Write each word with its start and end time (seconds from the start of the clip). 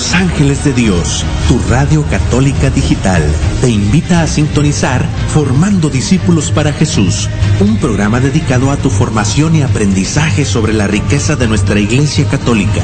Los 0.00 0.14
Ángeles 0.14 0.64
de 0.64 0.72
Dios, 0.72 1.26
tu 1.46 1.58
radio 1.68 2.02
católica 2.08 2.70
digital, 2.70 3.22
te 3.60 3.68
invita 3.68 4.22
a 4.22 4.26
sintonizar 4.26 5.06
Formando 5.28 5.90
Discípulos 5.90 6.50
para 6.50 6.72
Jesús, 6.72 7.28
un 7.60 7.76
programa 7.76 8.18
dedicado 8.18 8.70
a 8.70 8.78
tu 8.78 8.88
formación 8.88 9.56
y 9.56 9.62
aprendizaje 9.62 10.46
sobre 10.46 10.72
la 10.72 10.86
riqueza 10.86 11.36
de 11.36 11.48
nuestra 11.48 11.78
Iglesia 11.80 12.24
Católica, 12.24 12.82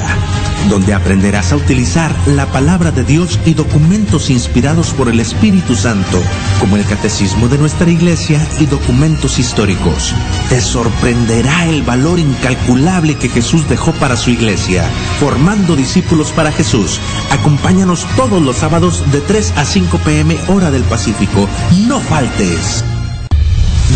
donde 0.69 0.93
aprenderás 0.93 1.53
a 1.53 1.57
utilizar 1.57 2.15
la 2.27 2.45
palabra 2.53 2.91
de 2.91 3.03
Dios 3.03 3.41
y 3.47 3.55
documentos 3.55 4.29
inspirados 4.29 4.91
por 4.91 5.09
el 5.09 5.19
Espíritu 5.19 5.75
Santo, 5.75 6.23
como 6.61 6.77
el 6.77 6.85
Catecismo 6.85 7.49
de 7.49 7.57
nuestra 7.57 7.91
Iglesia 7.91 8.47
y 8.61 8.67
documentos 8.67 9.39
históricos. 9.39 10.15
Te 10.51 10.61
sorprenderá 10.61 11.65
el 11.65 11.83
valor 11.83 12.19
incalculable 12.19 13.15
que 13.15 13.31
Jesús 13.31 13.67
dejó 13.71 13.93
para 13.93 14.19
su 14.19 14.29
Iglesia, 14.29 14.85
formando 15.19 15.77
discípulos 15.77 16.31
para 16.33 16.53
Jesús 16.53 17.01
Acompáñanos 17.31 18.07
todos 18.17 18.43
los 18.43 18.57
sábados 18.57 19.05
de 19.13 19.21
3 19.21 19.55
a 19.57 19.65
5 19.65 19.99
pm 19.99 20.37
hora 20.49 20.71
del 20.71 20.83
Pacífico. 20.85 21.49
No 21.87 22.01
faltes. 22.01 22.85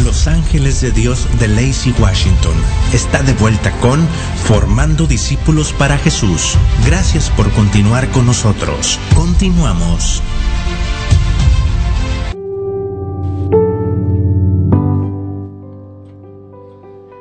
Los 0.04 0.28
Ángeles 0.28 0.80
de 0.80 0.92
Dios 0.92 1.26
de 1.38 1.48
Lacey 1.48 1.94
Washington 1.98 2.54
está 2.92 3.22
de 3.22 3.32
vuelta 3.34 3.72
con 3.80 4.00
Formando 4.44 5.06
Discípulos 5.06 5.72
para 5.72 5.98
Jesús. 5.98 6.56
Gracias 6.86 7.28
por 7.30 7.50
continuar 7.50 8.08
con 8.08 8.26
nosotros. 8.26 8.98
Continuamos. 9.14 10.22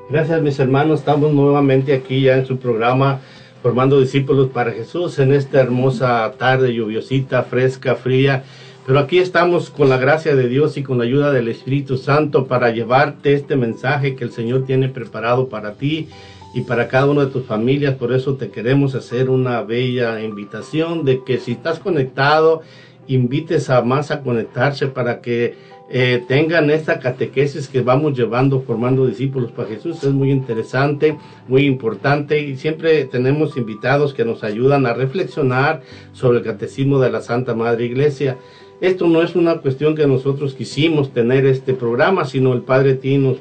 Gracias 0.09 0.41
mis 0.41 0.59
hermanos, 0.59 0.99
estamos 0.99 1.33
nuevamente 1.33 1.93
aquí 1.93 2.21
ya 2.21 2.37
en 2.37 2.45
su 2.45 2.57
programa 2.57 3.19
formando 3.61 3.99
discípulos 3.99 4.49
para 4.49 4.71
Jesús 4.71 5.19
en 5.19 5.33
esta 5.33 5.59
hermosa 5.59 6.31
tarde 6.38 6.73
lluviosita, 6.73 7.43
fresca, 7.43 7.95
fría. 7.95 8.43
Pero 8.85 8.99
aquí 8.99 9.19
estamos 9.19 9.69
con 9.69 9.89
la 9.89 9.97
gracia 9.97 10.35
de 10.35 10.47
Dios 10.47 10.77
y 10.77 10.83
con 10.83 10.97
la 10.97 11.03
ayuda 11.03 11.31
del 11.31 11.47
Espíritu 11.47 11.97
Santo 11.97 12.47
para 12.47 12.71
llevarte 12.71 13.33
este 13.33 13.55
mensaje 13.55 14.15
que 14.15 14.23
el 14.23 14.31
Señor 14.31 14.65
tiene 14.65 14.89
preparado 14.89 15.49
para 15.49 15.73
ti 15.73 16.07
y 16.55 16.61
para 16.61 16.87
cada 16.87 17.05
una 17.05 17.25
de 17.25 17.31
tus 17.31 17.45
familias. 17.45 17.95
Por 17.95 18.13
eso 18.13 18.35
te 18.35 18.49
queremos 18.49 18.95
hacer 18.95 19.30
una 19.30 19.61
bella 19.61 20.23
invitación 20.23 21.05
de 21.05 21.23
que 21.23 21.37
si 21.37 21.52
estás 21.52 21.80
conectado, 21.80 22.61
invites 23.07 23.69
a 23.69 23.81
más 23.81 24.11
a 24.11 24.21
conectarse 24.21 24.87
para 24.87 25.21
que 25.21 25.55
eh, 25.91 26.23
tengan 26.27 26.69
esta 26.69 26.99
catequesis 26.99 27.67
que 27.67 27.81
vamos 27.81 28.15
llevando 28.15 28.61
formando 28.61 29.07
discípulos 29.07 29.51
para 29.51 29.69
Jesús. 29.69 30.03
Es 30.03 30.11
muy 30.11 30.31
interesante, 30.31 31.17
muy 31.47 31.65
importante 31.65 32.39
y 32.39 32.57
siempre 32.57 33.05
tenemos 33.05 33.57
invitados 33.57 34.13
que 34.13 34.23
nos 34.23 34.43
ayudan 34.43 34.85
a 34.85 34.93
reflexionar 34.93 35.81
sobre 36.13 36.39
el 36.39 36.43
catecismo 36.43 36.99
de 36.99 37.09
la 37.09 37.21
Santa 37.21 37.55
Madre 37.55 37.85
Iglesia. 37.85 38.37
Esto 38.81 39.07
no 39.07 39.23
es 39.23 39.35
una 39.35 39.57
cuestión 39.57 39.95
que 39.95 40.07
nosotros 40.07 40.53
quisimos 40.53 41.11
tener 41.11 41.45
este 41.45 41.73
programa, 41.73 42.23
sino 42.23 42.53
el 42.53 42.61
Padre 42.61 42.93
Tino 42.93 43.35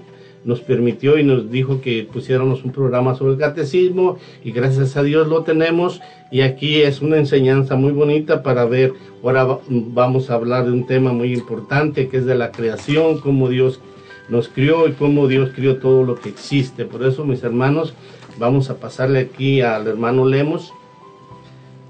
nos 0.44 0.60
permitió 0.60 1.18
y 1.18 1.24
nos 1.24 1.50
dijo 1.50 1.80
que 1.80 2.08
pusiéramos 2.10 2.64
un 2.64 2.72
programa 2.72 3.14
sobre 3.14 3.32
el 3.32 3.38
catecismo 3.38 4.18
y 4.44 4.52
gracias 4.52 4.96
a 4.96 5.02
Dios 5.02 5.28
lo 5.28 5.42
tenemos 5.42 6.00
y 6.30 6.42
aquí 6.42 6.82
es 6.82 7.00
una 7.00 7.16
enseñanza 7.16 7.76
muy 7.76 7.92
bonita 7.92 8.42
para 8.42 8.64
ver, 8.64 8.92
ahora 9.22 9.58
vamos 9.68 10.30
a 10.30 10.34
hablar 10.34 10.66
de 10.66 10.72
un 10.72 10.86
tema 10.86 11.12
muy 11.12 11.32
importante 11.32 12.08
que 12.08 12.18
es 12.18 12.26
de 12.26 12.34
la 12.34 12.52
creación, 12.52 13.20
cómo 13.20 13.48
Dios 13.48 13.80
nos 14.28 14.48
crió 14.48 14.86
y 14.88 14.92
cómo 14.92 15.26
Dios 15.26 15.50
crió 15.54 15.78
todo 15.78 16.04
lo 16.04 16.16
que 16.16 16.28
existe. 16.28 16.84
Por 16.84 17.04
eso 17.04 17.24
mis 17.24 17.42
hermanos, 17.42 17.94
vamos 18.38 18.70
a 18.70 18.76
pasarle 18.76 19.20
aquí 19.20 19.60
al 19.62 19.86
hermano 19.86 20.26
Lemos. 20.26 20.72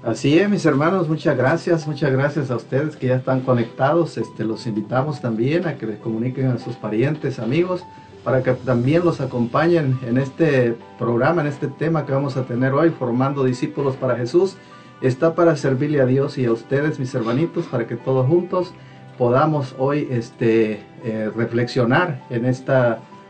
Así 0.01 0.39
es, 0.39 0.49
mis 0.49 0.65
hermanos, 0.65 1.09
muchas 1.09 1.35
gracias, 1.35 1.85
muchas 1.85 2.11
gracias 2.13 2.49
a 2.49 2.55
ustedes 2.55 2.95
que 2.95 3.07
ya 3.07 3.15
están 3.17 3.41
conectados. 3.41 4.17
Este, 4.17 4.45
los 4.45 4.65
invitamos 4.65 5.19
también 5.19 5.67
a 5.67 5.77
que 5.77 5.85
les 5.85 5.99
comuniquen 5.99 6.47
a 6.47 6.57
sus 6.57 6.77
parientes, 6.77 7.37
amigos, 7.37 7.83
para 8.23 8.43
que 8.43 8.53
también 8.53 9.03
los 9.05 9.21
acompañen 9.21 9.99
en 10.05 10.17
este 10.17 10.75
programa, 10.97 11.41
en 11.41 11.47
este 11.47 11.67
tema 11.67 12.05
que 12.05 12.11
vamos 12.11 12.37
a 12.37 12.43
tener 12.43 12.73
hoy, 12.73 12.89
formando 12.89 13.43
discípulos 13.43 13.95
para 13.95 14.15
Jesús. 14.15 14.57
Está 15.01 15.35
para 15.35 15.55
servirle 15.55 16.01
a 16.01 16.05
Dios 16.05 16.37
y 16.37 16.45
a 16.45 16.51
ustedes, 16.51 16.99
mis 16.99 17.13
hermanitos, 17.15 17.65
para 17.67 17.87
que 17.87 17.95
todos 17.95 18.27
juntos 18.27 18.73
podamos 19.17 19.75
hoy 19.77 20.07
este, 20.11 20.83
eh, 21.03 21.31
reflexionar 21.35 22.25
en 22.29 22.45
este 22.45 22.73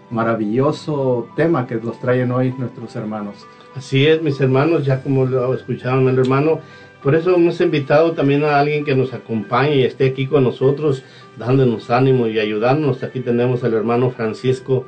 maravilloso 0.10 1.28
tema 1.36 1.68
que 1.68 1.76
nos 1.76 2.00
traen 2.00 2.32
hoy 2.32 2.54
nuestros 2.58 2.96
hermanos. 2.96 3.46
Así 3.76 4.08
es, 4.08 4.22
mis 4.22 4.42
hermanos, 4.42 4.86
ya 4.86 5.04
como 5.04 5.26
lo 5.26 5.54
escucharon 5.54 6.08
el 6.10 6.18
hermano, 6.18 6.60
por 7.04 7.16
eso 7.16 7.34
hemos 7.34 7.62
invitado 7.62 8.12
también 8.12 8.44
a 8.44 8.60
alguien 8.60 8.84
que 8.84 8.96
nos 8.96 9.14
acompañe 9.14 9.78
y 9.78 9.84
esté 9.84 10.08
aquí 10.08 10.28
con 10.28 10.44
nosotros 10.44 11.04
dándonos 11.40 11.90
ánimo 11.90 12.28
y 12.28 12.38
ayudándonos. 12.38 13.02
Aquí 13.02 13.22
tenemos 13.22 13.64
al 13.64 13.74
hermano 13.74 14.12
Francisco 14.12 14.86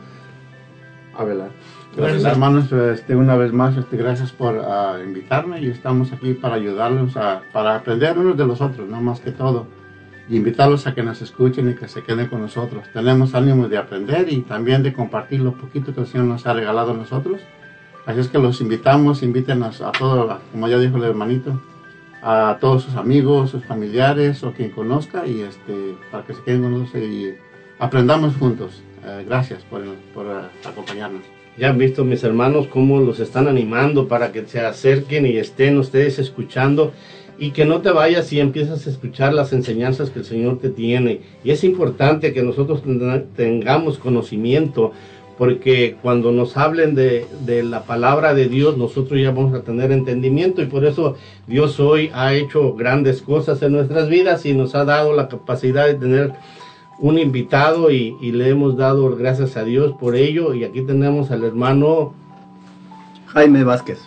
Avelar. 1.18 1.50
Gracias 1.96 2.24
hermanos, 2.24 2.72
este, 2.72 3.16
una 3.16 3.36
vez 3.36 3.52
más, 3.52 3.76
este, 3.76 3.98
gracias 3.98 4.32
por 4.32 4.56
uh, 4.56 5.04
invitarme 5.04 5.62
y 5.62 5.68
estamos 5.68 6.14
aquí 6.14 6.34
para 6.34 6.56
ayudarlos, 6.56 7.18
a, 7.18 7.42
para 7.52 7.76
aprender 7.76 8.18
unos 8.18 8.38
de 8.38 8.46
los 8.46 8.62
otros, 8.62 8.88
no 8.88 9.02
más 9.02 9.20
que 9.20 9.32
todo, 9.32 9.68
y 10.30 10.38
invitarlos 10.38 10.88
a 10.88 10.94
que 10.94 11.04
nos 11.04 11.22
escuchen 11.22 11.70
y 11.70 11.76
que 11.76 11.90
se 11.90 12.02
queden 12.04 12.28
con 12.28 12.40
nosotros. 12.40 12.86
Tenemos 12.94 13.36
ánimo 13.36 13.68
de 13.68 13.78
aprender 13.78 14.32
y 14.32 14.40
también 14.42 14.84
de 14.84 14.94
compartir 14.94 15.42
lo 15.42 15.52
poquito 15.52 15.94
que 15.94 16.02
el 16.02 16.08
Señor 16.08 16.28
nos 16.28 16.48
ha 16.48 16.54
regalado 16.54 16.92
a 16.92 16.94
nosotros. 16.94 17.42
Así 18.06 18.22
es 18.22 18.30
que 18.30 18.40
los 18.40 18.62
invitamos, 18.62 19.22
invítenos 19.22 19.82
a 19.82 19.92
todos, 19.92 20.40
como 20.54 20.70
ya 20.70 20.80
dijo 20.80 20.96
el 20.96 21.04
hermanito, 21.04 21.60
a 22.22 22.58
todos 22.62 22.84
sus 22.84 22.96
amigos, 22.96 23.50
sus 23.50 23.66
familiares 23.66 24.44
o 24.44 24.54
quien 24.54 24.70
conozca 24.70 25.26
y 25.26 25.42
este, 25.42 25.96
para 26.12 26.24
que 26.24 26.34
se 26.34 26.44
queden 26.44 26.62
con 26.62 26.80
nosotros 26.80 27.04
y 27.04 27.34
aprendamos 27.80 28.36
juntos. 28.36 28.84
Eh, 29.04 29.26
gracias 29.28 29.64
por, 29.64 29.82
por 30.14 30.28
uh, 30.28 30.68
acompañarnos. 30.68 31.24
Ya 31.58 31.70
han 31.70 31.78
visto 31.78 32.06
mis 32.06 32.24
hermanos 32.24 32.68
cómo 32.68 33.00
los 33.00 33.20
están 33.20 33.48
animando 33.48 34.08
para 34.08 34.32
que 34.32 34.46
se 34.46 34.62
acerquen 34.62 35.26
y 35.26 35.38
estén 35.38 35.78
ustedes 35.78 36.20
escuchando 36.20 36.94
y 37.38 37.52
que 37.52 37.66
no 37.66 37.82
te 37.82 37.92
vayas 37.92 38.32
y 38.32 38.40
empiezas 38.40 38.86
a 38.86 38.90
escuchar 38.92 39.34
las 39.34 39.52
enseñanzas 39.52 40.12
que 40.12 40.20
el 40.20 40.26
Señor 40.26 40.60
te 40.60 40.70
tiene. 40.70 41.22
Y 41.44 41.50
es 41.50 41.64
importante 41.64 42.34
que 42.34 42.44
nosotros 42.44 42.84
tengamos 43.36 43.98
conocimiento 43.98 44.94
porque 45.42 45.98
cuando 46.04 46.32
nos 46.32 46.56
hablen 46.56 46.94
de, 46.94 47.26
la 47.64 47.82
palabra 47.82 48.36
de 48.36 48.48
Dios, 48.48 48.78
nosotros 48.78 49.20
ya 49.20 49.32
vamos 49.32 49.56
a 49.56 49.64
tener 49.64 49.92
entendimiento 49.92 50.62
y 50.62 50.68
por 50.68 50.86
eso 50.86 51.16
Dios 51.48 51.80
hoy 51.80 52.12
ha 52.14 52.36
hecho 52.36 52.76
grandes 52.76 53.24
cosas 53.24 53.60
en 53.64 53.72
nuestras 53.72 54.08
vidas 54.08 54.46
y 54.46 54.54
nos 54.54 54.76
ha 54.76 54.86
dado 54.86 55.16
la 55.16 55.30
capacidad 55.30 55.88
de 55.88 55.96
tener 55.96 56.34
un 57.00 57.18
invitado 57.18 57.90
y, 57.90 58.14
le 58.22 58.50
hemos 58.50 58.78
dado 58.78 59.16
gracias 59.16 59.58
a 59.58 59.64
Dios 59.64 59.96
por 60.00 60.16
ello. 60.16 60.54
Y 60.54 60.64
aquí 60.64 60.84
tenemos 60.84 61.32
al 61.32 61.44
hermano 61.44 62.14
Jaime 63.26 63.64
Vázquez. 63.64 63.98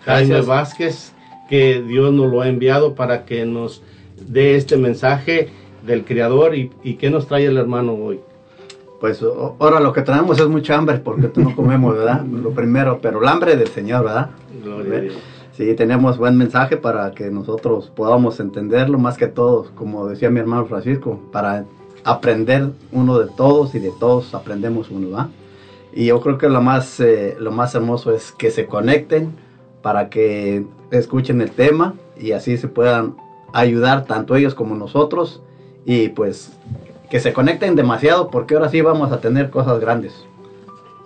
Jaime 0.00 0.40
Vázquez, 0.40 1.12
que 1.48 1.80
Dios 1.80 2.12
nos 2.12 2.28
lo 2.28 2.40
ha 2.40 2.48
enviado 2.48 2.96
para 2.96 3.24
que 3.24 3.46
nos 3.46 3.84
dé 4.26 4.56
este 4.56 4.76
mensaje 4.76 5.48
del 5.86 6.04
Creador 6.04 6.56
y, 6.56 6.72
y 6.82 6.94
qué 6.94 7.08
nos 7.08 7.28
trae 7.28 7.44
el 7.44 7.56
hermano 7.56 7.92
hoy 7.92 8.18
pues 9.02 9.20
ahora 9.58 9.80
lo 9.80 9.92
que 9.92 10.02
tenemos 10.02 10.38
es 10.38 10.46
mucha 10.46 10.76
hambre 10.76 10.98
porque 10.98 11.28
no 11.34 11.56
comemos, 11.56 11.96
¿verdad? 11.96 12.24
Lo 12.24 12.50
primero, 12.50 13.00
pero 13.02 13.20
el 13.20 13.26
hambre 13.26 13.56
del 13.56 13.66
Señor, 13.66 14.04
¿verdad? 14.04 14.30
Gloria 14.62 15.10
Sí, 15.50 15.74
tenemos 15.74 16.18
buen 16.18 16.38
mensaje 16.38 16.76
para 16.76 17.10
que 17.10 17.28
nosotros 17.28 17.90
podamos 17.96 18.38
entenderlo 18.38 19.00
más 19.00 19.16
que 19.16 19.26
todos, 19.26 19.70
como 19.70 20.06
decía 20.06 20.30
mi 20.30 20.38
hermano 20.38 20.66
Francisco, 20.66 21.18
para 21.32 21.64
aprender 22.04 22.70
uno 22.92 23.18
de 23.18 23.28
todos 23.36 23.74
y 23.74 23.80
de 23.80 23.90
todos 23.98 24.36
aprendemos 24.36 24.88
uno, 24.88 25.08
¿verdad? 25.08 25.30
Y 25.92 26.06
yo 26.06 26.20
creo 26.20 26.38
que 26.38 26.48
lo 26.48 26.62
más, 26.62 27.00
eh, 27.00 27.34
lo 27.40 27.50
más 27.50 27.74
hermoso 27.74 28.14
es 28.14 28.30
que 28.30 28.52
se 28.52 28.66
conecten 28.66 29.32
para 29.82 30.10
que 30.10 30.64
escuchen 30.92 31.40
el 31.40 31.50
tema 31.50 31.94
y 32.16 32.30
así 32.32 32.56
se 32.56 32.68
puedan 32.68 33.16
ayudar 33.52 34.04
tanto 34.04 34.36
ellos 34.36 34.54
como 34.54 34.76
nosotros 34.76 35.42
y 35.84 36.10
pues 36.10 36.52
que 37.12 37.20
se 37.20 37.34
conecten 37.34 37.76
demasiado 37.76 38.30
porque 38.30 38.54
ahora 38.54 38.70
sí 38.70 38.80
vamos 38.80 39.12
a 39.12 39.20
tener 39.20 39.50
cosas 39.50 39.78
grandes. 39.80 40.14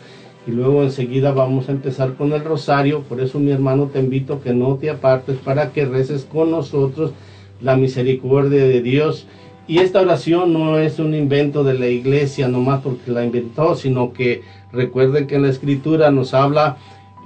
y 0.45 0.51
luego 0.51 0.83
enseguida 0.83 1.31
vamos 1.31 1.69
a 1.69 1.71
empezar 1.71 2.15
con 2.15 2.33
el 2.33 2.43
rosario, 2.43 3.01
por 3.03 3.21
eso 3.21 3.39
mi 3.39 3.51
hermano 3.51 3.87
te 3.87 3.99
invito 3.99 4.41
que 4.41 4.53
no 4.53 4.75
te 4.75 4.89
apartes 4.89 5.37
para 5.37 5.71
que 5.71 5.85
reces 5.85 6.25
con 6.25 6.51
nosotros 6.51 7.13
la 7.61 7.77
misericordia 7.77 8.65
de 8.65 8.81
Dios. 8.81 9.25
Y 9.65 9.77
esta 9.77 10.01
oración 10.01 10.51
no 10.51 10.77
es 10.77 10.99
un 10.99 11.15
invento 11.15 11.63
de 11.63 11.75
la 11.75 11.87
iglesia 11.87 12.49
nomás 12.49 12.81
porque 12.81 13.11
la 13.11 13.23
inventó, 13.23 13.75
sino 13.75 14.11
que 14.11 14.41
recuerden 14.73 15.27
que 15.27 15.35
en 15.35 15.43
la 15.43 15.49
escritura 15.49 16.11
nos 16.11 16.33
habla 16.33 16.77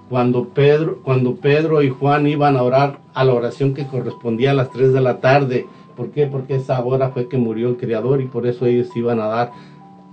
cuando 0.10 0.50
Pedro, 0.50 1.00
cuando 1.04 1.36
Pedro 1.36 1.82
y 1.82 1.90
Juan 1.90 2.28
iban 2.28 2.56
a 2.56 2.62
orar 2.62 3.00
a 3.16 3.24
la 3.26 3.34
oración 3.34 3.74
que 3.74 3.88
correspondía 3.88 4.52
a 4.52 4.54
las 4.54 4.72
3 4.72 4.94
de 4.94 5.02
la 5.02 5.20
tarde. 5.20 5.66
¿Por 5.98 6.12
qué? 6.12 6.28
Porque 6.28 6.56
esa 6.56 6.82
hora 6.86 7.10
fue 7.10 7.28
que 7.28 7.38
murió 7.38 7.70
el 7.70 7.78
Creador 7.78 8.22
y 8.22 8.28
por 8.28 8.48
eso 8.48 8.66
ellos 8.66 8.96
iban 8.96 9.20
a 9.20 9.28
dar 9.28 9.52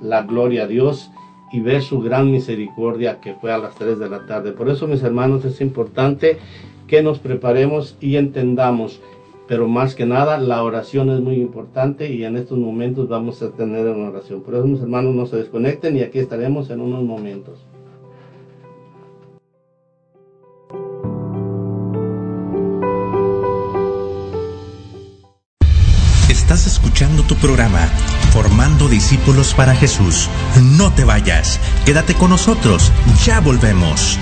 la 0.01 0.23
gloria 0.23 0.65
a 0.65 0.67
Dios 0.67 1.11
y 1.53 1.61
ver 1.61 1.83
su 1.83 2.01
gran 2.01 2.33
misericordia 2.33 3.21
que 3.21 3.35
fue 3.35 3.53
a 3.53 3.59
las 3.59 3.75
3 3.77 3.99
de 3.99 4.09
la 4.09 4.27
tarde. 4.27 4.53
Por 4.53 4.69
eso, 4.69 4.89
mis 4.89 5.03
hermanos, 5.03 5.45
es 5.45 5.61
importante 5.61 6.39
que 6.89 7.03
nos 7.03 7.21
preparemos 7.21 7.97
y 8.01 8.17
entendamos 8.17 9.01
pero 9.47 9.69
más 9.69 9.95
que 9.95 10.07
nada 10.07 10.39
la 10.39 10.63
oración 10.63 11.11
es 11.11 11.21
muy 11.21 11.37
importante 11.37 12.11
y 12.11 12.25
en 12.25 12.37
estos 12.37 12.59
momentos 12.59 13.09
vamos 13.09 13.43
a 13.43 13.51
tener 13.51 13.87
una 13.89 14.09
oración. 14.09 14.41
Por 14.41 14.55
eso 14.55 14.67
mis 14.67 14.81
hermanos 14.81 15.15
no 15.15 15.27
se 15.27 15.37
desconecten 15.37 15.97
y 15.97 16.03
aquí 16.03 16.19
estaremos 16.19 16.71
en 16.71 16.81
unos 16.81 17.05
momentos. 17.05 17.59
Tu 27.27 27.37
programa 27.37 27.89
Formando 28.33 28.89
Discípulos 28.89 29.55
para 29.55 29.75
Jesús. 29.75 30.29
No 30.77 30.93
te 30.93 31.05
vayas, 31.05 31.61
quédate 31.85 32.15
con 32.15 32.31
nosotros, 32.31 32.91
ya 33.25 33.41
volvemos. 33.41 34.19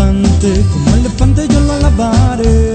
Elefante, 0.00 0.64
como 0.72 0.96
elefante 0.96 1.48
yo 1.48 1.60
la 1.60 1.78
lavaré. 1.80 2.74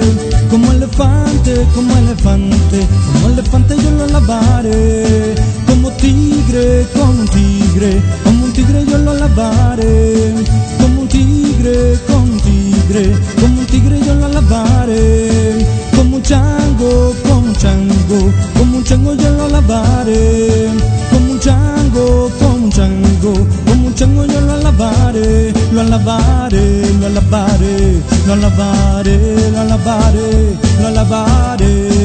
Como 0.50 0.72
elefante, 0.72 1.68
como 1.74 1.98
elefante, 1.98 2.88
como 3.14 3.30
elefante 3.30 3.76
yo 3.78 3.92
la 3.92 4.08
lavaré. 4.08 5.36
Como 5.68 5.90
tigre, 5.92 6.86
como 6.94 7.22
un 7.22 7.28
tigre, 7.28 8.02
como 8.24 8.46
un 8.46 8.54
tigre 8.54 8.86
yo 8.86 8.98
lo 8.98 9.14
lavaré. 9.14 10.34
Como 10.80 11.02
un 11.02 11.08
tigre, 11.08 11.98
como 12.08 12.24
un 12.24 12.40
tigre, 12.40 13.12
como 13.42 13.60
un 13.60 13.66
tigre 13.66 14.00
yo 14.06 14.16
lo 14.16 14.28
lavaré. 14.28 15.66
Como 15.96 16.18
un 16.18 16.24
chango, 16.24 17.16
como 17.24 17.48
un 17.48 17.56
chango, 17.56 18.32
como 18.58 18.78
un 18.78 18.84
chango 18.84 19.14
yo 19.16 19.30
lo 19.32 19.48
lavaré. 19.50 20.70
Como 21.12 21.32
un 21.32 21.40
chango, 21.40 22.32
como 22.40 22.66
un 22.66 22.72
chango, 22.72 23.34
como 23.66 23.88
un 23.88 23.96
chango 23.96 24.26
yo 24.26 24.42
lo 24.42 24.54
alabaré, 24.54 25.54
lo 25.76 25.82
alabaré, 25.82 26.82
lo 27.02 27.08
alabaré, 27.08 28.02
lo 28.26 28.34
alabaré, 28.34 29.52
lo 29.52 29.60
alabaré, 29.60 30.58
lo 30.80 30.88
alabaré. 30.88 32.05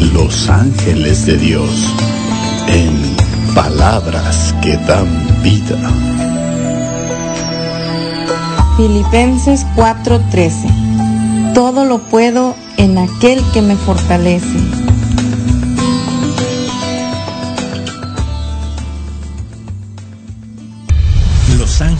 Los 0.00 0.48
Ángeles 0.48 1.26
de 1.26 1.36
Dios, 1.36 1.70
en 2.68 3.16
palabras 3.54 4.54
que 4.62 4.76
dan 4.76 5.08
vida. 5.42 5.76
Filipenses 8.76 9.66
4:13 9.74 11.52
Todo 11.52 11.84
lo 11.84 11.98
puedo 11.98 12.54
en 12.76 12.98
aquel 12.98 13.42
que 13.52 13.60
me 13.60 13.74
fortalece. 13.74 14.77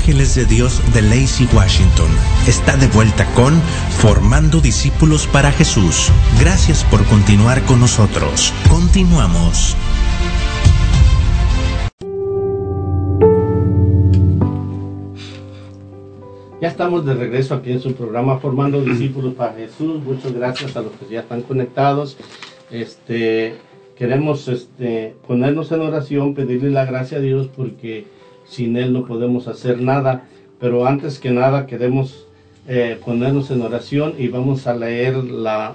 Ángeles 0.08 0.34
de 0.36 0.46
Dios 0.46 0.80
de 0.94 1.02
Lacey 1.02 1.46
Washington 1.54 2.08
está 2.46 2.78
de 2.78 2.86
vuelta 2.86 3.26
con 3.34 3.52
Formando 3.98 4.58
Discípulos 4.62 5.26
para 5.26 5.52
Jesús. 5.52 6.10
Gracias 6.40 6.82
por 6.84 7.04
continuar 7.04 7.60
con 7.66 7.78
nosotros. 7.78 8.54
Continuamos. 8.70 9.76
Ya 16.62 16.68
estamos 16.68 17.04
de 17.04 17.12
regreso 17.12 17.56
aquí 17.56 17.72
en 17.72 17.80
su 17.80 17.92
programa 17.92 18.38
Formando 18.38 18.80
Discípulos 18.80 19.34
para 19.34 19.52
Jesús. 19.52 20.02
Muchas 20.02 20.32
gracias 20.32 20.74
a 20.74 20.80
los 20.80 20.92
que 20.92 21.12
ya 21.12 21.20
están 21.20 21.42
conectados. 21.42 22.16
Este, 22.70 23.56
queremos 23.94 24.48
este, 24.48 25.16
ponernos 25.26 25.70
en 25.70 25.82
oración, 25.82 26.34
pedirle 26.34 26.70
la 26.70 26.86
gracia 26.86 27.18
a 27.18 27.20
Dios 27.20 27.50
porque 27.54 28.06
sin 28.48 28.76
Él 28.76 28.92
no 28.92 29.04
podemos 29.04 29.48
hacer 29.48 29.80
nada. 29.80 30.24
Pero 30.58 30.86
antes 30.86 31.18
que 31.18 31.30
nada 31.30 31.66
queremos 31.66 32.26
eh, 32.66 32.98
ponernos 33.04 33.50
en 33.50 33.62
oración 33.62 34.14
y 34.18 34.28
vamos 34.28 34.66
a 34.66 34.74
leer 34.74 35.16
la, 35.16 35.74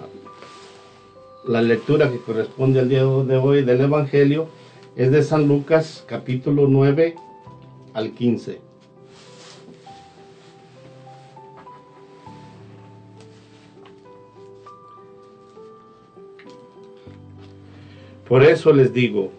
la 1.48 1.62
lectura 1.62 2.12
que 2.12 2.18
corresponde 2.18 2.80
al 2.80 2.90
día 2.90 3.04
de 3.04 3.38
hoy 3.38 3.64
del 3.64 3.82
Evangelio. 3.82 4.48
Es 4.96 5.12
de 5.12 5.24
San 5.24 5.48
Lucas 5.48 6.04
capítulo 6.08 6.68
9 6.68 7.16
al 7.94 8.12
15. 8.12 8.74
Por 18.28 18.44
eso 18.44 18.74
les 18.74 18.94
digo, 18.94 19.32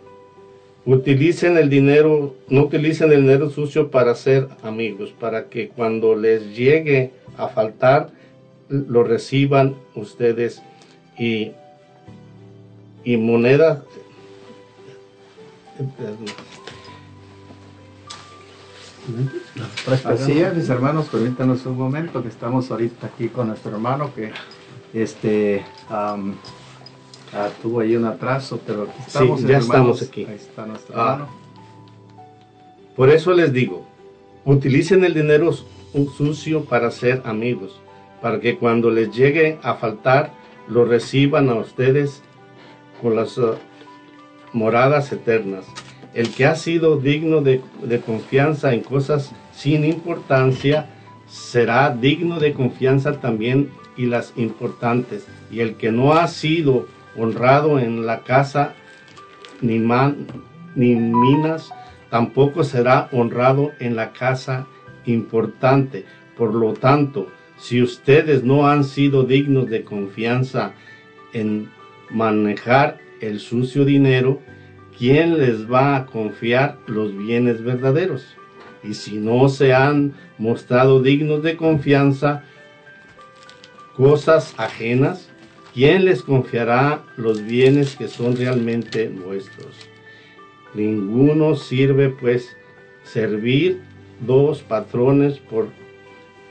utilicen 0.87 1.57
el 1.57 1.71
dinero, 1.71 2.35
no 2.49 2.63
utilicen 2.65 3.13
el 3.13 3.23
dinero 3.23 3.51
sucio 3.51 3.91
para 3.91 4.15
ser 4.15 4.49
amigos, 4.63 5.15
para 5.19 5.49
que 5.49 5.69
cuando 5.69 6.15
les 6.15 6.57
llegue 6.57 7.13
a 7.37 7.49
faltar, 7.49 8.11
lo 8.69 9.05
reciban 9.05 9.77
ustedes. 9.95 10.63
Y, 11.19 11.53
y 13.05 13.17
moneda, 13.17 13.85
Así 20.07 20.41
es, 20.41 20.55
mis 20.55 20.69
hermanos, 20.69 21.09
permítanos 21.11 21.67
un 21.67 21.77
momento 21.77 22.23
que 22.23 22.29
estamos 22.29 22.71
ahorita 22.71 23.09
aquí 23.09 23.29
con 23.29 23.49
nuestro 23.49 23.73
hermano 23.73 24.15
que 24.15 24.33
este 24.95 25.65
ah, 27.35 27.51
tuvo 27.63 27.81
ahí 27.81 27.97
un 27.97 28.05
atraso, 28.05 28.61
pero 28.67 28.85
aquí 28.85 29.03
estamos. 29.07 29.43
ya 29.43 29.59
estamos 29.59 30.03
aquí. 30.03 30.25
Ahí 30.25 30.37
está 30.37 30.67
nuestro 30.67 31.01
ah. 31.01 31.29
Por 32.97 33.11
eso 33.11 33.33
les 33.33 33.53
digo, 33.53 33.85
utilicen 34.45 35.05
el 35.05 35.15
dinero 35.15 35.53
sucio 36.17 36.65
para 36.65 36.91
ser 36.91 37.23
amigos, 37.25 37.81
para 38.23 38.41
que 38.41 38.57
cuando 38.57 38.91
les 38.91 39.11
llegue 39.15 39.59
a 39.63 39.75
faltar, 39.75 40.33
lo 40.69 40.85
reciban 40.85 41.49
a 41.49 41.55
ustedes 41.55 42.23
con 43.03 43.17
las 43.17 43.39
ah, 43.39 43.55
moradas 44.53 45.13
eternas. 45.13 45.67
El 46.15 46.31
que 46.31 46.47
ha 46.47 46.55
sido 46.55 46.97
digno 46.97 47.41
de, 47.41 47.61
confianza 48.07 48.73
en 48.73 48.81
cosas 48.81 49.33
sin 49.53 49.85
importancia, 49.85 50.89
será 51.27 51.91
digno 51.91 52.39
de 52.39 52.53
confianza 52.53 53.21
también 53.21 53.71
y 53.97 54.07
las 54.07 54.33
importantes. 54.37 55.27
Y 55.51 55.61
el 55.61 55.75
que 55.75 55.91
no 55.91 56.13
ha 56.13 56.29
sido 56.29 56.87
honrado 57.17 57.79
en 57.79 58.07
la 58.07 58.23
casa 58.23 58.75
ni, 59.61 59.79
man, 59.79 60.27
ni 60.75 60.95
minas, 60.95 61.71
tampoco 62.11 62.65
será 62.65 63.09
honrado 63.13 63.73
en 63.81 63.97
la 63.97 64.13
casa 64.13 64.67
importante. 65.07 66.05
Por 66.37 66.55
lo 66.55 66.75
tanto, 66.75 67.29
si 67.57 67.83
ustedes 67.83 68.43
no 68.43 68.69
han 68.69 68.85
sido 68.85 69.23
dignos 69.25 69.69
de 69.71 69.85
confianza 69.85 70.73
en 71.33 71.71
manejar 72.11 72.99
el 73.21 73.41
sucio 73.41 73.85
dinero, 73.85 74.41
¿quién 74.99 75.39
les 75.39 75.71
va 75.71 75.97
a 75.97 76.07
confiar 76.07 76.79
los 76.87 77.17
bienes 77.17 77.63
verdaderos? 77.63 78.37
Y 78.83 78.95
si 78.95 79.19
no 79.19 79.49
se 79.49 79.73
han 79.73 80.13
mostrado 80.37 81.03
dignos 81.03 81.43
de 81.43 81.57
confianza, 81.57 82.45
cosas 83.97 84.55
ajenas, 84.59 85.31
¿quién 85.75 86.05
les 86.05 86.23
confiará 86.23 87.03
los 87.17 87.45
bienes 87.45 87.97
que 87.97 88.07
son 88.07 88.37
realmente 88.37 89.09
nuestros? 89.09 89.75
Ninguno 90.73 91.57
sirve 91.57 92.09
pues 92.09 92.57
servir 93.03 93.81
dos 94.25 94.63
patrones 94.63 95.39
por 95.39 95.69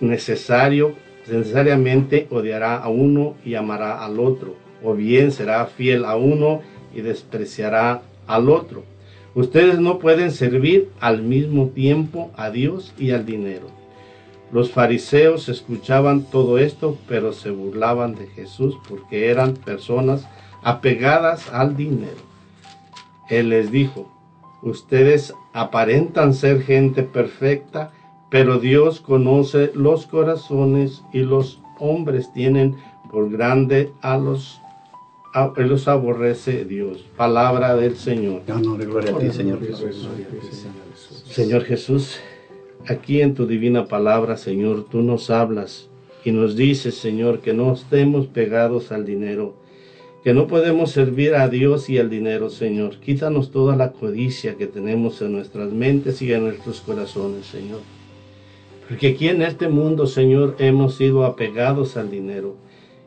necesario, 0.02 0.96
necesariamente 1.26 2.28
odiará 2.30 2.76
a 2.78 2.90
uno 2.90 3.36
y 3.46 3.56
amará 3.56 4.04
al 4.04 4.20
otro, 4.20 4.56
o 4.84 4.94
bien 4.94 5.32
será 5.32 5.66
fiel 5.66 6.04
a 6.04 6.18
uno 6.18 6.62
y 6.94 7.02
despreciará 7.02 8.02
al 8.28 8.50
otro. 8.50 8.84
Ustedes 9.36 9.80
no 9.80 10.00
pueden 10.00 10.32
servir 10.32 10.90
al 11.00 11.24
mismo 11.24 11.70
tiempo 11.70 12.32
a 12.36 12.52
Dios 12.52 12.94
y 13.00 13.12
al 13.12 13.26
dinero. 13.26 13.83
Los 14.54 14.70
fariseos 14.70 15.50
escuchaban 15.50 16.26
todo 16.30 16.60
esto, 16.60 16.96
pero 17.08 17.34
se 17.34 17.50
burlaban 17.50 18.14
de 18.14 18.28
Jesús 18.28 18.78
porque 18.88 19.32
eran 19.32 19.56
personas 19.56 20.28
apegadas 20.62 21.52
al 21.52 21.76
dinero. 21.76 22.22
Él 23.30 23.50
les 23.50 23.72
dijo, 23.72 24.12
ustedes 24.62 25.34
aparentan 25.54 26.36
ser 26.36 26.62
gente 26.62 27.02
perfecta, 27.02 27.94
pero 28.30 28.60
Dios 28.60 29.02
conoce 29.02 29.72
los 29.74 30.06
corazones 30.06 31.02
y 31.12 31.22
los 31.22 31.60
hombres 31.80 32.32
tienen 32.32 32.76
por 33.12 33.32
grande 33.32 33.92
a 34.04 34.18
los 34.18 34.60
él 35.58 35.68
los 35.68 35.88
aborrece 35.88 36.64
Dios. 36.64 37.04
Palabra 37.18 37.76
del 37.76 37.96
Señor. 37.96 38.44
gloria 38.46 39.16
a 39.16 39.18
ti, 39.18 39.32
Señor 39.32 39.66
Jesús. 39.66 40.08
Señor 41.26 41.64
Jesús, 41.64 42.20
aquí 42.88 43.22
en 43.22 43.34
tu 43.34 43.48
divina 43.48 43.88
palabra, 43.88 44.38
Señor, 44.38 44.86
tú 44.90 45.02
nos 45.02 45.30
hablas 45.30 45.90
y 46.26 46.32
nos 46.32 46.56
dices, 46.56 46.96
Señor, 46.96 47.40
que 47.40 47.54
no 47.54 47.74
estemos 47.74 48.28
pegados 48.28 48.92
al 48.92 49.06
dinero, 49.06 49.56
que 50.24 50.34
no 50.34 50.48
podemos 50.48 50.92
servir 50.92 51.36
a 51.36 51.50
Dios 51.50 51.90
y 51.90 51.98
al 51.98 52.10
dinero, 52.10 52.50
Señor. 52.50 52.98
Quítanos 53.00 53.52
toda 53.52 53.76
la 53.76 53.92
codicia 53.92 54.56
que 54.56 54.68
tenemos 54.68 55.22
en 55.22 55.34
nuestras 55.34 55.72
mentes 55.72 56.22
y 56.22 56.32
en 56.32 56.46
nuestros 56.46 56.82
corazones, 56.82 57.46
Señor. 57.46 57.82
Porque 58.88 59.08
aquí 59.08 59.28
en 59.28 59.42
este 59.42 59.68
mundo, 59.68 60.08
Señor, 60.08 60.56
hemos 60.60 60.96
sido 60.96 61.26
apegados 61.26 61.98
al 61.98 62.10
dinero 62.10 62.56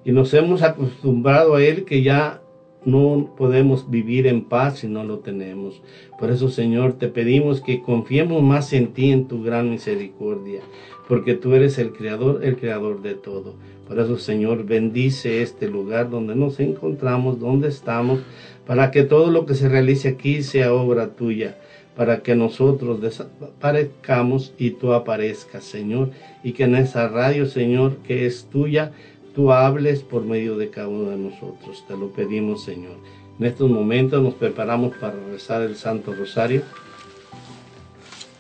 y 0.05 0.13
nos 0.13 0.33
hemos 0.35 0.63
acostumbrado 0.63 1.55
a 1.55 1.63
Él 1.63 1.85
que 1.85 2.03
ya 2.03 2.43
no 2.87 3.35
podemos 3.37 3.91
vivir 3.91 4.27
en 4.27 4.45
paz 4.45 4.79
si 4.79 4.87
no 4.89 5.05
lo 5.05 5.19
tenemos. 5.19 5.83
Por 6.19 6.31
eso, 6.31 6.49
Señor, 6.49 6.95
te 6.95 7.09
pedimos 7.09 7.61
que 7.61 7.83
confiemos 7.83 8.43
más 8.43 8.73
en 8.73 8.95
ti, 8.95 9.11
en 9.11 9.27
tu 9.27 9.43
gran 9.43 9.69
misericordia, 9.71 10.61
porque 11.09 11.35
tú 11.35 11.55
eres 11.55 11.79
el 11.79 11.93
creador, 11.93 12.45
el 12.45 12.57
creador 12.57 13.03
de 13.03 13.15
todo. 13.15 13.55
Por 13.89 13.99
eso, 13.99 14.17
Señor, 14.19 14.65
bendice 14.65 15.43
este 15.43 15.69
lugar 15.69 16.11
donde 16.11 16.35
nos 16.35 16.59
encontramos, 16.61 17.41
donde 17.41 17.69
estamos, 17.69 18.21
para 18.67 18.91
que 18.91 19.03
todo 19.03 19.31
lo 19.31 19.47
que 19.47 19.55
se 19.55 19.69
realice 19.69 20.09
aquí 20.09 20.43
sea 20.43 20.73
obra 20.73 21.09
tuya, 21.17 21.59
para 21.97 22.23
que 22.23 22.37
nosotros 22.37 23.01
desaparezcamos 23.01 24.55
y 24.59 24.71
tú 24.71 24.93
aparezcas, 24.93 25.65
Señor, 25.65 26.11
y 26.45 26.53
que 26.53 26.65
en 26.65 26.77
esa 26.77 27.09
radio, 27.09 27.47
Señor, 27.47 27.97
que 28.07 28.27
es 28.27 28.47
tuya, 28.51 28.93
tú 29.37 29.53
hables 29.53 30.01
por 30.01 30.25
medio 30.25 30.57
de 30.57 30.71
cada 30.71 30.89
uno 30.89 31.11
de 31.11 31.19
nosotros. 31.19 31.85
Te 31.87 31.95
lo 31.95 32.09
pedimos, 32.09 32.65
Señor. 32.65 32.97
En 33.39 33.45
estos 33.45 33.71
momentos 33.71 34.23
nos 34.23 34.33
preparamos 34.33 34.97
para 34.97 35.15
rezar 35.31 35.61
el 35.61 35.77
Santo 35.77 36.15
Rosario. 36.15 36.63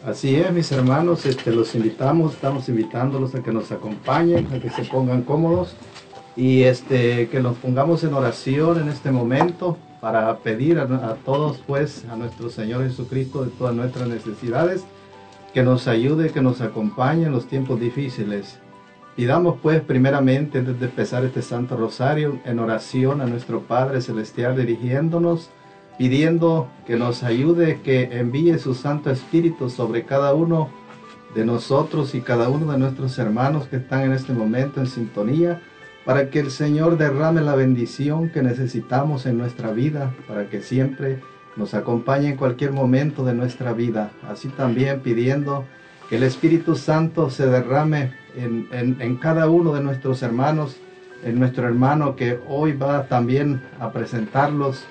Así 0.06 0.36
es, 0.36 0.50
mis 0.52 0.72
hermanos, 0.72 1.26
este, 1.26 1.52
los 1.52 1.74
invitamos, 1.74 2.32
estamos 2.32 2.68
invitándolos 2.70 3.34
a 3.34 3.42
que 3.42 3.52
nos 3.52 3.72
acompañen, 3.72 4.46
a 4.54 4.58
que 4.58 4.70
se 4.70 4.84
pongan 4.84 5.22
cómodos 5.22 5.76
y 6.34 6.62
este, 6.62 7.28
que 7.28 7.40
nos 7.40 7.58
pongamos 7.58 8.02
en 8.02 8.14
oración 8.14 8.80
en 8.80 8.88
este 8.88 9.10
momento 9.10 9.76
para 10.00 10.34
pedir 10.38 10.78
a, 10.78 10.84
a 10.84 11.14
todos, 11.16 11.58
pues, 11.66 12.06
a 12.10 12.16
nuestro 12.16 12.48
Señor 12.48 12.84
Jesucristo 12.84 13.44
de 13.44 13.50
todas 13.50 13.74
nuestras 13.74 14.08
necesidades, 14.08 14.84
que 15.52 15.62
nos 15.62 15.88
ayude, 15.88 16.30
que 16.30 16.40
nos 16.40 16.62
acompañe 16.62 17.26
en 17.26 17.32
los 17.32 17.48
tiempos 17.48 17.80
difíciles 17.80 18.60
Pidamos 19.16 19.56
pues 19.62 19.80
primeramente 19.80 20.58
antes 20.58 20.78
de 20.78 20.84
empezar 20.84 21.24
este 21.24 21.40
Santo 21.40 21.74
Rosario 21.74 22.38
en 22.44 22.58
oración 22.58 23.22
a 23.22 23.26
nuestro 23.26 23.62
Padre 23.62 24.02
Celestial 24.02 24.54
dirigiéndonos, 24.54 25.48
pidiendo 25.96 26.68
que 26.86 26.96
nos 26.96 27.22
ayude, 27.22 27.80
que 27.80 28.18
envíe 28.18 28.58
su 28.58 28.74
Santo 28.74 29.10
Espíritu 29.10 29.70
sobre 29.70 30.04
cada 30.04 30.34
uno 30.34 30.68
de 31.34 31.46
nosotros 31.46 32.14
y 32.14 32.20
cada 32.20 32.50
uno 32.50 32.70
de 32.70 32.78
nuestros 32.78 33.18
hermanos 33.18 33.68
que 33.68 33.76
están 33.76 34.02
en 34.02 34.12
este 34.12 34.34
momento 34.34 34.80
en 34.80 34.86
sintonía, 34.86 35.62
para 36.04 36.28
que 36.28 36.40
el 36.40 36.50
Señor 36.50 36.98
derrame 36.98 37.40
la 37.40 37.54
bendición 37.54 38.28
que 38.28 38.42
necesitamos 38.42 39.24
en 39.24 39.38
nuestra 39.38 39.70
vida, 39.70 40.14
para 40.28 40.50
que 40.50 40.60
siempre 40.60 41.20
nos 41.56 41.72
acompañe 41.72 42.28
en 42.28 42.36
cualquier 42.36 42.72
momento 42.72 43.24
de 43.24 43.32
nuestra 43.32 43.72
vida. 43.72 44.10
Así 44.28 44.48
también 44.48 45.00
pidiendo 45.00 45.64
que 46.08 46.16
el 46.16 46.22
Espíritu 46.22 46.76
Santo 46.76 47.30
se 47.30 47.46
derrame 47.46 48.12
en, 48.36 49.16
cada 49.16 49.48
uno 49.48 49.72
de 49.72 49.82
nuestros 49.82 50.22
hermanos, 50.22 50.76
en 51.24 51.38
nuestro 51.38 51.66
hermano 51.66 52.16
que 52.16 52.38
hoy 52.48 52.72
va 52.72 53.06
también 53.06 53.62
a 53.80 53.90
presentarlos, 53.90 54.84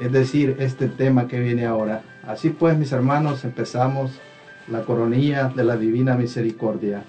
es 0.00 0.10
decir, 0.10 0.56
este 0.58 0.88
tema 0.88 1.28
que 1.28 1.38
viene 1.38 1.66
ahora. 1.66 2.02
Así 2.26 2.50
pues, 2.50 2.76
mis 2.76 2.92
hermanos, 2.92 3.44
empezamos 3.44 4.12
la 4.68 4.82
coronilla 4.82 5.48
de 5.48 5.64
la 5.64 5.76
Divina 5.76 6.14
Misericordia. 6.14 7.04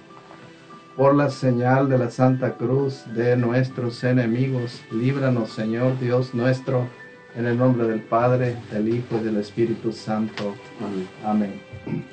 Por 0.97 1.15
la 1.15 1.31
señal 1.31 1.89
de 1.89 1.97
la 1.97 2.11
Santa 2.11 2.53
Cruz 2.53 3.03
de 3.15 3.35
nuestros 3.35 4.03
enemigos, 4.03 4.81
líbranos, 4.91 5.51
Señor 5.51 5.99
Dios 5.99 6.35
nuestro, 6.35 6.87
en 7.35 7.47
el 7.47 7.57
nombre 7.57 7.87
del 7.87 8.01
Padre, 8.01 8.57
del 8.71 8.89
Hijo 8.89 9.17
y 9.19 9.23
del 9.23 9.37
Espíritu 9.37 9.91
Santo. 9.91 10.53
Amén. 11.25 12.12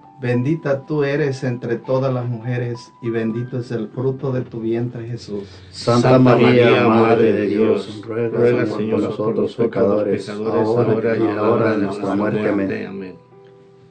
Bendita 0.21 0.85
tú 0.85 1.03
eres 1.03 1.43
entre 1.43 1.77
todas 1.77 2.13
las 2.13 2.27
mujeres 2.27 2.93
y 3.01 3.09
bendito 3.09 3.57
es 3.57 3.71
el 3.71 3.87
fruto 3.87 4.31
de 4.31 4.41
tu 4.41 4.59
vientre 4.59 5.07
Jesús. 5.07 5.45
Santa, 5.71 6.19
María, 6.19 6.87
Madre 6.87 7.33
de 7.33 7.47
Dios, 7.47 8.03
ruega, 8.05 8.67
Señor, 8.67 9.01
por 9.01 9.09
nosotros 9.09 9.55
pecadores, 9.55 10.29
ahora, 10.29 11.17
y 11.17 11.21
en 11.21 11.35
la 11.35 11.41
hora 11.41 11.71
de 11.71 11.85
nuestra 11.85 12.13
muerte. 12.13 12.47
Amén. 12.85 13.15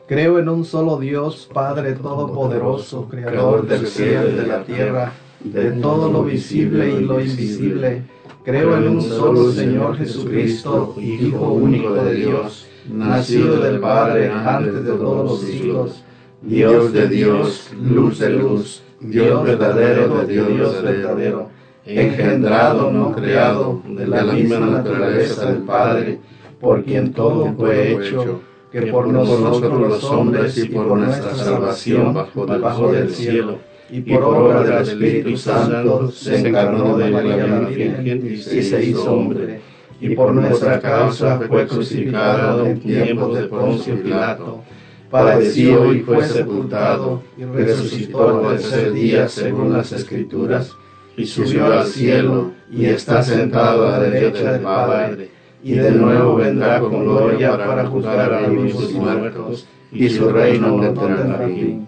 Creo 0.07 0.39
en 0.39 0.49
un 0.49 0.65
solo 0.65 1.01
Dios, 1.01 1.51
Padre 1.53 1.95
Todopoderoso, 1.95 3.09
Creador 3.09 3.67
del 3.67 3.89
cielo 3.89 4.31
y 4.31 4.35
de 4.35 4.47
la 4.47 4.63
tierra, 4.63 5.13
de 5.41 5.73
todo 5.73 6.13
lo 6.13 6.23
visible 6.23 6.95
y 6.95 7.01
lo 7.01 7.21
invisible. 7.21 8.03
Creo 8.45 8.77
en 8.77 8.87
un 8.87 9.03
solo 9.03 9.51
Señor 9.51 9.97
Jesucristo, 9.97 10.95
Hijo 10.97 11.55
único 11.55 11.93
de 11.93 12.15
Dios, 12.15 12.69
nacido 12.89 13.59
del 13.61 13.81
Padre 13.81 14.31
antes 14.31 14.85
de 14.85 14.93
todos 14.93 15.29
los 15.29 15.41
siglos 15.41 16.05
Dios 16.43 16.93
de 16.95 17.07
Dios, 17.09 17.71
luz 17.79 18.19
de 18.19 18.31
luz, 18.31 18.83
Dios 18.99 19.45
verdadero 19.45 20.25
de 20.25 20.43
Dios 20.43 20.83
verdadero, 20.83 21.51
engendrado, 21.85 22.91
no 22.91 23.13
creado, 23.13 23.83
de 23.87 24.07
la 24.07 24.23
misma 24.25 24.61
naturaleza 24.61 25.51
del 25.53 25.63
Padre, 25.65 26.19
por 26.59 26.83
quien 26.83 27.13
todo 27.13 27.53
fue 27.53 27.93
hecho, 27.93 28.41
que 28.73 28.83
por 28.83 29.09
nosotros 29.09 29.81
los 29.81 30.05
hombres 30.05 30.57
y 30.57 30.69
por 30.71 30.87
nuestra 30.87 31.35
salvación 31.35 32.15
bajo 32.15 32.91
del 32.91 33.11
cielo, 33.11 33.59
y 33.91 34.01
por 34.01 34.23
obra 34.23 34.63
del 34.63 34.89
Espíritu 34.89 35.37
Santo 35.37 36.11
se 36.11 36.49
encarnó 36.49 36.97
de 36.97 37.11
María 37.11 37.37
Virgen 37.69 38.27
y 38.27 38.37
se 38.39 38.83
hizo 38.83 39.13
hombre, 39.13 39.61
y 40.01 40.15
por 40.15 40.33
nuestra 40.33 40.81
causa 40.81 41.39
fue 41.47 41.67
crucificado 41.67 42.65
en 42.65 42.81
tiempos 42.81 43.37
de 43.37 43.45
Poncio 43.45 44.03
Pilato 44.03 44.63
padeció 45.11 45.93
y 45.93 46.01
fue 46.01 46.25
sepultado, 46.25 47.23
y 47.37 47.45
resucitó 47.45 48.49
al 48.49 48.57
tercer 48.57 48.93
día 48.93 49.29
según 49.29 49.73
las 49.73 49.93
Escrituras, 49.93 50.77
y 51.17 51.27
subió 51.27 51.67
al 51.67 51.87
cielo, 51.87 52.53
y 52.71 52.87
está 52.87 53.23
sentado 53.23 53.89
a 53.89 53.99
la 53.99 54.01
derecha 54.01 54.53
del 54.53 54.63
Padre, 54.63 55.31
y 55.63 55.73
de 55.73 55.91
nuevo 55.91 56.37
vendrá 56.37 56.81
con 56.81 57.05
gloria 57.05 57.57
para 57.59 57.87
juzgar 57.87 58.33
a 58.33 58.47
vivos 58.47 58.91
y 58.91 58.95
muertos, 58.95 59.67
y 59.93 60.09
su 60.09 60.29
reino 60.31 60.77
no 60.77 60.93
tendrá 60.93 61.47
fin. 61.47 61.87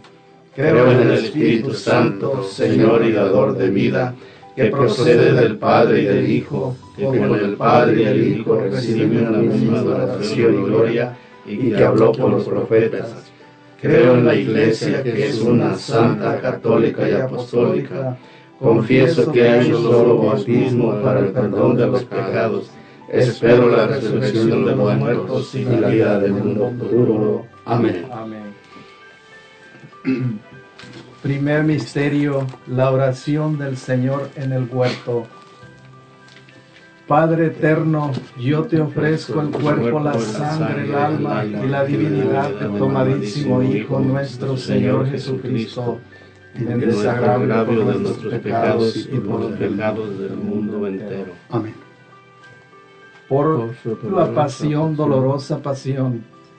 Creo 0.54 0.90
en 0.90 1.00
el 1.00 1.12
Espíritu 1.12 1.72
Santo, 1.72 2.42
Señor 2.42 3.04
y 3.04 3.12
dador 3.12 3.56
de 3.56 3.70
vida, 3.70 4.14
que 4.54 4.66
procede 4.66 5.32
del 5.32 5.56
Padre 5.56 6.02
y 6.02 6.04
del 6.04 6.30
Hijo, 6.30 6.76
que 6.94 7.06
con 7.06 7.35
el 7.35 7.54
Padre 7.54 8.02
y 8.02 8.04
el 8.04 8.38
Hijo 8.38 8.61
reciben 8.61 9.32
la 9.32 9.38
misma 9.38 9.78
adoración 9.78 10.54
y 10.54 10.64
gloria, 10.64 11.16
y 11.46 11.70
que 11.70 11.85
habló 11.85 12.12
por 12.12 12.31
los 12.31 12.44
profetas. 12.44 13.33
Creo 13.81 14.14
en 14.14 14.26
la 14.26 14.35
Iglesia 14.35 15.02
que 15.02 15.26
es 15.26 15.40
una 15.40 15.74
santa, 15.74 16.40
católica 16.40 17.09
y 17.09 17.12
apostólica. 17.12 18.16
Confieso 18.61 19.33
que 19.33 19.48
hay 19.48 19.72
un 19.72 19.83
solo 19.83 20.18
bautismo 20.18 21.02
para 21.02 21.18
el 21.20 21.33
perdón 21.33 21.76
de 21.76 21.87
los 21.88 22.05
pecados. 22.05 22.70
Espero 23.09 23.68
la 23.68 23.88
resurrección 23.88 24.64
de 24.64 24.76
los 24.76 24.96
muertos 24.96 25.55
y 25.57 25.64
la 25.64 25.88
vida 25.88 26.20
del 26.20 26.33
mundo 26.33 26.72
futuro. 26.78 27.46
Amén. 27.64 28.07
Amén. 28.12 28.52
Primer 31.22 31.64
misterio, 31.64 32.46
la 32.66 32.90
oración 32.90 33.59
del 33.59 33.76
Señor 33.76 34.31
en 34.37 34.52
el 34.52 34.68
huerto. 34.70 35.26
Padre 37.12 37.48
eterno, 37.48 38.11
yo 38.38 38.62
te 38.62 38.81
ofrezco 38.81 39.42
el 39.42 39.51
cuerpo, 39.51 40.01
la 40.01 40.18
sangre, 40.18 40.85
el 40.85 40.94
alma 40.94 41.44
y 41.44 41.68
la 41.68 41.85
divinidad 41.85 42.48
de 42.48 42.79
tu 42.79 42.87
amadísimo 42.87 43.62
Hijo 43.62 44.01
nuestro 44.01 44.57
Señor 44.57 45.07
Jesucristo, 45.11 45.98
en 46.55 46.81
desagravio 46.81 47.85
de 47.85 47.98
nuestros 47.98 48.35
pecados 48.40 48.96
y 49.12 49.18
por 49.18 49.40
los 49.40 49.53
pecados 49.59 50.18
del 50.20 50.37
mundo 50.37 50.87
entero. 50.87 51.33
Amén. 51.51 51.75
Por 53.29 53.75
la 54.11 54.33
pasión, 54.33 54.96
dolorosa 54.96 55.61
pasión 55.61 56.25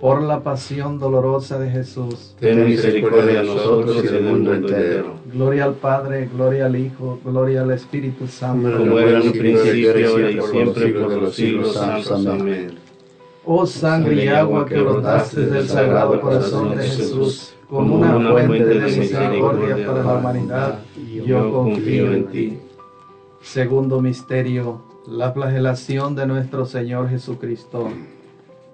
Por 0.00 0.22
la 0.22 0.40
pasión 0.40 0.98
dolorosa 0.98 1.58
de 1.58 1.70
Jesús. 1.70 2.34
Ten 2.38 2.66
misericordia 2.66 3.40
de 3.40 3.44
nosotros 3.44 4.04
y 4.04 4.06
del 4.06 4.22
mundo 4.24 4.52
entero 4.52 5.14
Gloria 5.32 5.64
al 5.64 5.74
Padre, 5.74 6.28
gloria 6.32 6.66
al 6.66 6.76
Hijo, 6.76 7.18
gloria 7.24 7.62
al 7.62 7.70
Espíritu 7.70 8.26
Santo. 8.26 8.78
Como 8.78 8.98
era 8.98 9.20
en 9.20 9.32
principio, 9.32 10.10
ahora 10.10 10.30
y 10.30 10.40
siempre, 10.40 10.88
por 10.92 11.12
los 11.12 11.34
siglos 11.34 11.74
santos. 11.74 12.26
Amén. 12.26 12.78
Oh 13.44 13.66
sangre 13.66 14.24
y 14.24 14.28
agua 14.28 14.66
que 14.66 14.80
brotaste 14.80 15.46
del 15.46 15.68
sagrado 15.68 16.20
corazón 16.20 16.76
de 16.76 16.82
Jesús, 16.84 17.54
como 17.68 17.96
una 17.96 18.30
fuente 18.30 18.64
de 18.64 18.98
misericordia 18.98 19.86
para 19.86 20.02
la 20.02 20.14
humanidad, 20.14 20.78
yo 21.24 21.52
confío 21.52 22.12
en 22.12 22.26
ti. 22.26 22.58
Segundo 23.42 24.00
misterio, 24.00 24.80
la 25.06 25.32
flagelación 25.32 26.16
de 26.16 26.26
nuestro 26.26 26.66
Señor 26.66 27.08
Jesucristo. 27.08 27.88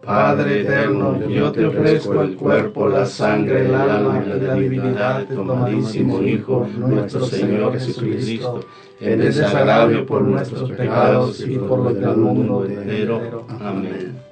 Padre 0.04 0.62
eterno, 0.62 1.28
yo 1.28 1.52
te 1.52 1.64
ofrezco 1.64 2.22
el 2.22 2.34
cuerpo, 2.36 2.88
la 2.88 3.06
sangre, 3.06 3.66
el 3.66 3.74
alma 3.74 4.20
y 4.24 4.28
la 4.28 4.54
divinidad 4.54 5.20
de 5.20 5.34
tu 5.34 5.42
amadísimo 5.42 6.20
Hijo, 6.20 6.66
nuestro 6.76 7.24
Señor 7.24 7.74
Jesucristo, 7.74 8.64
en 9.00 9.20
desagravio 9.20 10.04
por 10.04 10.22
nuestros 10.22 10.72
pecados 10.72 11.40
y 11.46 11.56
por 11.56 11.78
los 11.78 11.94
del 11.94 12.16
mundo 12.16 12.64
entero. 12.64 13.46
Amén 13.60 14.31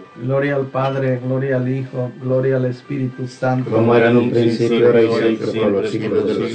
Gloria 0.21 0.55
al 0.55 0.67
Padre, 0.67 1.19
gloria 1.23 1.57
al 1.57 1.67
Hijo, 1.67 2.11
gloria 2.21 2.57
al 2.57 2.65
Espíritu 2.65 3.27
Santo. 3.27 3.71
Como 3.71 3.95
era 3.95 4.11
en 4.11 4.17
un 4.17 4.31
principio, 4.31 4.87
ahora 4.87 5.01
y 5.01 5.07
siempre, 5.37 5.61
por 5.61 5.71
los 5.71 5.89
siglos 5.89 6.27
de 6.27 6.33
los 6.35 6.51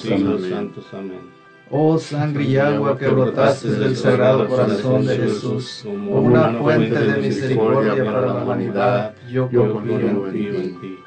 siglos. 0.00 0.48
Santos. 0.48 0.86
Amén. 0.92 1.42
Oh 1.74 1.98
sangre 1.98 2.44
y 2.44 2.56
agua 2.58 2.98
que 2.98 3.08
brotaste 3.08 3.70
del 3.70 3.96
sagrado 3.96 4.46
corazón 4.46 5.06
de 5.06 5.16
Jesús, 5.16 5.80
como 5.82 6.20
una 6.20 6.52
fuente 6.52 6.98
de 6.98 7.20
misericordia 7.20 8.04
para 8.04 8.26
la 8.26 8.34
humanidad, 8.34 9.14
yo 9.30 9.48
confío 9.50 9.98
en 9.98 10.80
ti. 10.80 10.98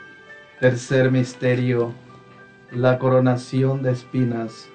Tercer 0.59 1.11
misterio, 1.11 1.93
la 2.71 2.97
coronación 2.97 3.83
de 3.83 3.91
espinas. 3.91 4.67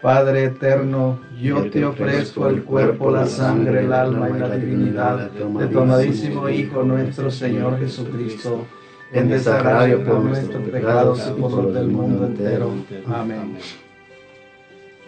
Padre 0.00 0.44
eterno, 0.44 1.18
yo 1.40 1.68
te 1.70 1.84
ofrezco 1.84 2.48
el 2.48 2.62
cuerpo, 2.62 3.10
la 3.10 3.26
sangre, 3.26 3.84
el 3.84 3.92
alma 3.92 4.30
y 4.30 4.38
la 4.38 4.50
divinidad 4.50 5.30
de 5.30 5.66
tu 5.66 5.80
amadísimo 5.80 6.48
Hijo 6.48 6.84
nuestro 6.84 7.30
Señor 7.30 7.78
Jesucristo, 7.80 8.64
en 9.12 9.28
desagravio 9.28 10.04
por 10.04 10.20
nuestros 10.20 10.68
pecados 10.68 11.32
y 11.36 11.40
por 11.40 11.50
los 11.50 11.74
del 11.74 11.88
mundo 11.88 12.26
entero. 12.26 12.70
Amén 13.06 13.58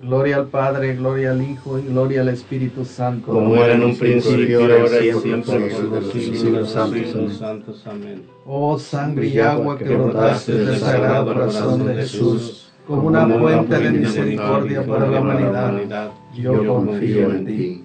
Gloria 0.00 0.36
al 0.36 0.48
Padre, 0.48 0.96
gloria 0.96 1.32
al 1.32 1.42
Hijo 1.42 1.78
y 1.78 1.82
gloria 1.82 2.22
al 2.22 2.28
Espíritu 2.28 2.84
Santo. 2.84 3.32
Como 3.32 3.56
era 3.56 3.74
en 3.74 3.84
un 3.84 3.96
principio, 3.96 4.60
ahora 4.60 5.04
y 5.04 5.12
siempre, 5.12 5.70
por 5.70 6.02
los 6.02 6.12
siglos 6.12 6.70
santos. 6.70 7.86
Amén. 7.86 8.24
Oh 8.46 8.78
sangre 8.78 9.26
y 9.26 9.38
agua 9.38 9.78
que 9.78 9.84
brotaste 9.84 10.54
del 10.54 10.78
sagrado 10.78 11.26
corazón 11.26 11.86
de 11.86 11.94
Jesús, 11.94 12.72
como 12.86 13.08
una 13.08 13.26
fuente 13.26 13.78
de 13.78 13.90
misericordia 13.90 14.84
para 14.84 15.08
la 15.08 15.20
humanidad, 15.20 16.10
yo 16.34 16.66
confío 16.66 17.30
en 17.30 17.46
ti. 17.46 17.84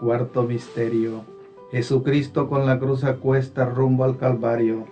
Cuarto 0.00 0.44
misterio. 0.44 1.24
Jesucristo 1.70 2.48
con 2.48 2.66
la 2.66 2.78
cruz 2.80 3.04
a 3.04 3.16
cuesta 3.16 3.64
rumbo 3.64 4.04
al 4.04 4.16
Calvario 4.16 4.86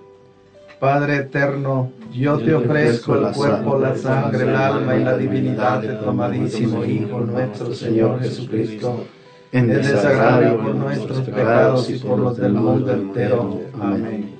Padre 0.80 1.16
eterno, 1.16 1.90
yo 2.12 2.38
te 2.38 2.54
ofrezco 2.54 3.16
el 3.16 3.32
cuerpo, 3.34 3.78
la 3.78 3.96
sangre, 3.96 4.44
el 4.44 4.54
alma 4.54 4.96
y 4.96 5.02
la 5.02 5.16
divinidad 5.16 5.82
de 5.82 5.94
tu 5.94 6.08
amadísimo 6.08 6.84
Hijo 6.84 7.20
nuestro 7.20 7.74
Señor 7.74 8.20
Jesucristo, 8.20 9.04
en 9.50 9.68
desagravio 9.68 10.62
por 10.62 10.74
nuestros 10.76 11.20
pecados 11.22 11.90
y 11.90 11.98
por 11.98 12.18
los 12.20 12.36
del 12.36 12.52
mundo 12.52 12.92
entero. 12.92 13.60
Amén. 13.80 14.36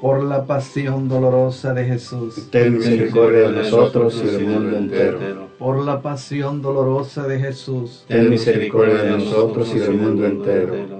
Por 0.00 0.22
la 0.22 0.46
pasión 0.46 1.08
dolorosa 1.08 1.74
de 1.74 1.84
Jesús. 1.84 2.48
Ten 2.50 2.78
misericordia 2.78 3.50
de 3.50 3.56
nosotros 3.56 4.22
y 4.24 4.26
del 4.26 4.46
mundo 4.46 4.76
entero. 4.78 5.50
Por 5.58 5.84
la 5.84 6.00
pasión 6.00 6.62
dolorosa 6.62 7.26
de 7.26 7.38
Jesús. 7.38 8.06
Ten 8.08 8.30
misericordia 8.30 9.02
de 9.02 9.10
nosotros 9.10 9.70
y 9.74 9.78
del 9.80 9.92
mundo 9.92 10.24
entero 10.24 10.99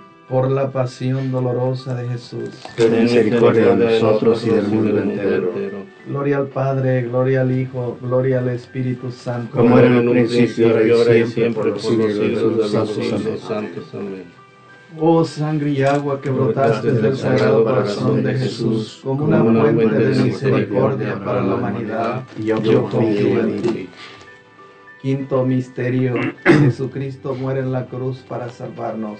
Por 0.31 0.49
la 0.49 0.71
pasión 0.71 1.29
dolorosa 1.29 1.93
de 1.93 2.07
Jesús. 2.07 2.49
Ten 2.77 3.03
misericordia 3.03 3.75
de 3.75 3.99
nosotros 3.99 4.47
y 4.47 4.49
del 4.49 4.67
mundo 4.69 4.97
entero. 4.97 5.51
Gloria 6.07 6.37
al 6.37 6.47
Padre, 6.47 7.01
gloria 7.01 7.41
al 7.41 7.51
Hijo, 7.51 7.97
gloria 8.01 8.39
al 8.39 8.47
Espíritu 8.47 9.11
Santo. 9.11 9.57
Como 9.57 9.77
era 9.77 9.87
en 9.87 10.07
un 10.07 10.13
principio, 10.13 10.69
ahora 10.69 11.17
y 11.17 11.27
siempre, 11.27 11.63
por 11.63 11.71
los 11.71 11.81
siglos 11.81 12.17
de 12.17 12.29
los 12.29 13.41
santos. 13.41 13.93
Amén. 13.93 14.23
Oh 14.97 15.23
sangre 15.25 15.69
y 15.71 15.83
agua 15.83 16.21
que 16.21 16.29
brotaste 16.29 16.93
del 16.93 17.15
sagrado 17.17 17.65
corazón 17.65 18.23
de 18.23 18.33
Jesús, 18.33 19.01
como 19.03 19.25
una 19.25 19.43
fuente 19.43 19.99
de 19.99 20.23
misericordia 20.23 21.19
para 21.23 21.41
la 21.43 21.55
humanidad, 21.55 22.23
yo 22.37 22.83
confío 22.89 23.39
en 23.41 23.61
ti. 23.61 23.89
Quinto 25.01 25.45
misterio, 25.45 26.15
Jesucristo 26.45 27.35
muere 27.35 27.59
en 27.59 27.71
la 27.73 27.85
cruz 27.87 28.19
para 28.27 28.49
salvarnos. 28.49 29.19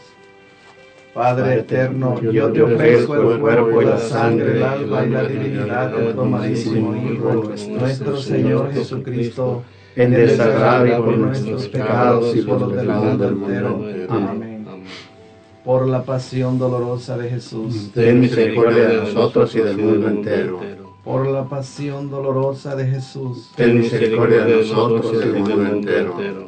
Padre 1.14 1.60
eterno, 1.60 2.22
yo 2.22 2.52
te 2.52 2.62
ofrezco 2.62 3.32
el 3.32 3.40
cuerpo 3.40 3.82
y 3.82 3.86
la 3.86 3.98
sangre, 3.98 4.58
el 4.58 4.64
alma 4.64 5.06
y 5.06 5.10
la 5.10 5.24
divinidad 5.24 5.92
de 5.92 6.14
tu 6.14 6.22
amadísimo 6.22 6.96
Hijo, 6.96 7.52
nuestro 7.70 8.18
Señor 8.18 8.72
Jesucristo, 8.74 9.64
en 9.96 10.12
desagravio 10.12 11.04
por 11.04 11.18
nuestros 11.18 11.68
pecados 11.68 12.36
y 12.36 12.42
por 12.44 12.62
los 12.62 12.76
del 12.76 12.88
mundo 12.88 13.28
entero. 13.28 13.82
Amén 14.10 14.52
por 15.64 15.88
la 15.88 16.04
pasión 16.04 16.58
dolorosa 16.58 17.18
de 17.18 17.30
Jesús. 17.30 17.92
Ten 17.94 18.20
misericordia 18.20 18.88
de 18.88 18.98
nosotros 18.98 19.56
y 19.56 19.60
del 19.60 19.78
mundo 19.78 20.08
entero. 20.08 20.60
Por 21.04 21.28
la 21.28 21.48
pasión 21.48 22.10
dolorosa 22.10 22.76
de 22.76 22.88
Jesús. 22.88 23.52
Ten 23.56 23.80
misericordia 23.80 24.46
de 24.46 24.58
nosotros 24.58 25.14
y 25.14 25.18
del 25.18 25.34
mundo 25.34 25.66
entero. 25.66 26.48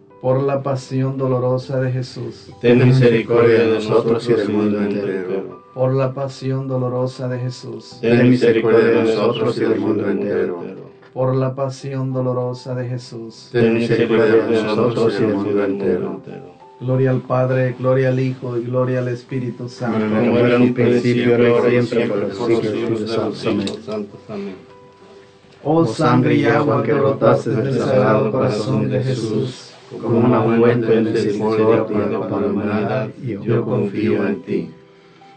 Por 0.21 0.43
la 0.43 0.61
pasión 0.61 1.17
dolorosa 1.17 1.79
de 1.79 1.91
Jesús. 1.91 2.51
Ten 2.61 2.87
misericordia 2.87 3.59
de 3.59 3.73
nosotros 3.75 4.29
y 4.29 4.33
del 4.33 4.49
mundo 4.49 4.81
entero. 4.81 5.61
Por 5.73 5.93
la 5.93 6.13
pasión 6.13 6.67
dolorosa 6.67 7.27
de 7.27 7.39
Jesús. 7.39 7.97
Ten 8.01 8.29
misericordia 8.29 8.85
de 8.85 9.03
nosotros 9.03 9.57
y 9.57 9.61
del 9.61 9.79
mundo 9.79 10.09
entero. 10.09 10.63
Por 11.13 11.35
la 11.35 11.55
pasión 11.55 12.13
dolorosa 12.13 12.75
de 12.75 12.87
Jesús. 12.87 13.49
Ten 13.51 13.73
misericordia 13.73 14.45
de 14.45 14.63
nosotros 14.63 15.19
y 15.19 15.23
del 15.23 15.35
mundo 15.35 15.63
entero 15.63 16.21
Gloria 16.81 17.11
al 17.11 17.21
Padre, 17.21 17.75
gloria 17.77 18.09
al 18.09 18.19
Hijo 18.19 18.57
y 18.57 18.63
gloria 18.63 18.99
al 18.99 19.09
Espíritu 19.09 19.69
Santo. 19.69 19.99
Como 19.99 20.39
era 20.39 20.55
en 20.55 20.61
un 20.63 20.73
principio, 20.73 21.35
ahora 21.35 21.71
y 21.71 21.85
siempre, 21.85 22.07
por 22.07 22.17
los 22.17 22.63
siglos 22.63 22.99
de 23.01 23.17
los 23.17 23.37
santos. 23.85 24.19
Amén. 24.27 24.55
Oh 25.63 25.85
sangre 25.85 26.35
y 26.37 26.45
agua 26.45 26.81
que 26.81 26.91
brotaste 26.93 27.51
del 27.51 27.77
sagrado 27.77 28.31
corazón 28.31 28.89
de 28.89 29.03
Jesús, 29.03 29.70
como 29.99 30.19
una 30.19 30.41
fuente 30.41 30.87
de 30.87 31.01
misericordia 31.01 31.85
para 31.85 32.07
la 32.07 32.19
humanidad, 32.19 33.09
yo 33.21 33.65
confío 33.65 34.27
en 34.27 34.41
ti. 34.43 34.69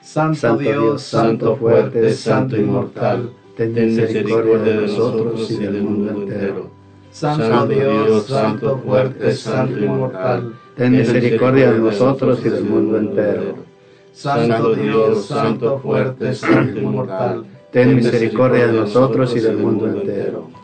Santo 0.03 0.57
Dios, 0.59 1.03
Santo 1.03 1.57
fuerte, 1.57 2.13
Santo 2.13 2.57
inmortal, 2.57 3.31
ten 3.57 3.75
misericordia 3.75 4.59
de 4.59 4.75
nosotros 4.87 5.51
y 5.51 5.57
del 5.57 5.83
mundo 5.83 6.11
entero. 6.11 6.71
Santo 7.11 7.67
Dios, 7.67 8.27
Santo 8.27 8.79
fuerte, 8.85 9.33
Santo 9.33 9.79
inmortal, 9.79 10.55
ten 10.77 10.93
misericordia 10.93 11.73
de 11.73 11.79
nosotros 11.79 12.41
y 12.45 12.49
del 12.51 12.65
mundo 12.65 12.99
entero. 12.99 13.55
Santo 14.13 14.75
Dios, 14.75 15.27
Santo 15.27 15.79
fuerte, 15.81 16.35
Santo 16.35 16.79
inmortal, 16.79 17.45
ten 17.73 17.97
misericordia 17.97 18.67
de 18.69 18.73
nosotros 18.75 19.35
y 19.37 19.41
del 19.41 19.57
mundo 19.57 19.87
entero. 19.89 20.64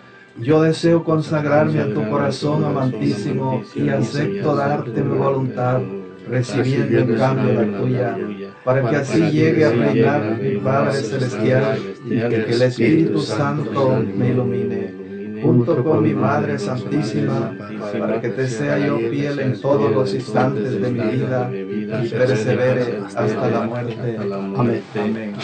yo 0.39 0.61
deseo 0.61 1.03
consagrarme 1.03 1.79
a 1.79 1.93
tu 1.93 2.09
corazón 2.09 2.63
amantísimo 2.63 3.63
y 3.75 3.89
acepto 3.89 4.55
darte 4.55 5.01
mi 5.01 5.17
voluntad, 5.17 5.81
recibiendo 6.29 6.99
en 6.99 7.17
cambio 7.17 7.53
la 7.53 7.77
tuya, 7.79 8.17
para 8.63 8.89
que 8.89 8.95
así 8.95 9.31
llegue 9.31 9.65
a 9.65 9.71
reinar 9.71 10.39
mi 10.41 10.57
Padre 10.57 10.93
Celestial 10.93 11.79
y 12.05 12.09
que 12.09 12.25
el 12.25 12.61
Espíritu 12.61 13.19
Santo 13.19 14.01
me 14.15 14.29
ilumine 14.29 15.01
junto 15.41 15.83
con 15.83 16.03
mi 16.03 16.13
Madre 16.13 16.59
Santísima, 16.59 17.55
para 17.97 18.21
que 18.21 18.29
te 18.29 18.47
sea 18.47 18.77
yo 18.77 18.97
fiel 18.97 19.39
en 19.39 19.59
todos 19.59 19.91
los 19.91 20.13
instantes 20.13 20.79
de 20.79 20.91
mi 20.91 21.17
vida 21.17 21.51
y 21.53 22.09
persevere 22.09 22.99
hasta 23.15 23.49
la 23.49 23.61
muerte. 23.61 24.17
Amén. 24.19 24.83
Amén. 24.95 25.35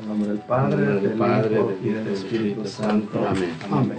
En 0.00 0.08
nombre 0.08 0.28
del 0.30 0.38
Padre, 0.38 0.76
del 0.76 1.14
Hijo 1.14 1.72
y 1.82 1.88
del 1.88 2.08
Espíritu 2.08 2.64
Santo. 2.64 3.26
Amén. 3.28 3.50
Amén. 3.70 3.98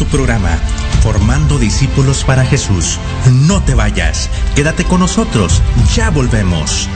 Tu 0.00 0.06
programa 0.06 0.58
Formando 1.02 1.58
Discípulos 1.58 2.24
para 2.24 2.42
Jesús. 2.46 2.98
No 3.46 3.62
te 3.62 3.74
vayas, 3.74 4.30
quédate 4.54 4.84
con 4.84 5.00
nosotros, 5.00 5.60
ya 5.94 6.08
volvemos. 6.08 6.88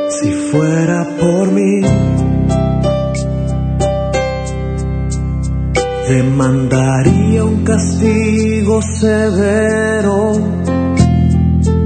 Si 0.10 0.32
fuera 0.32 1.08
por 1.20 1.52
mí, 1.52 1.82
demandaría 6.10 7.46
un 7.46 7.64
castigo 7.64 8.82
severo, 8.82 10.34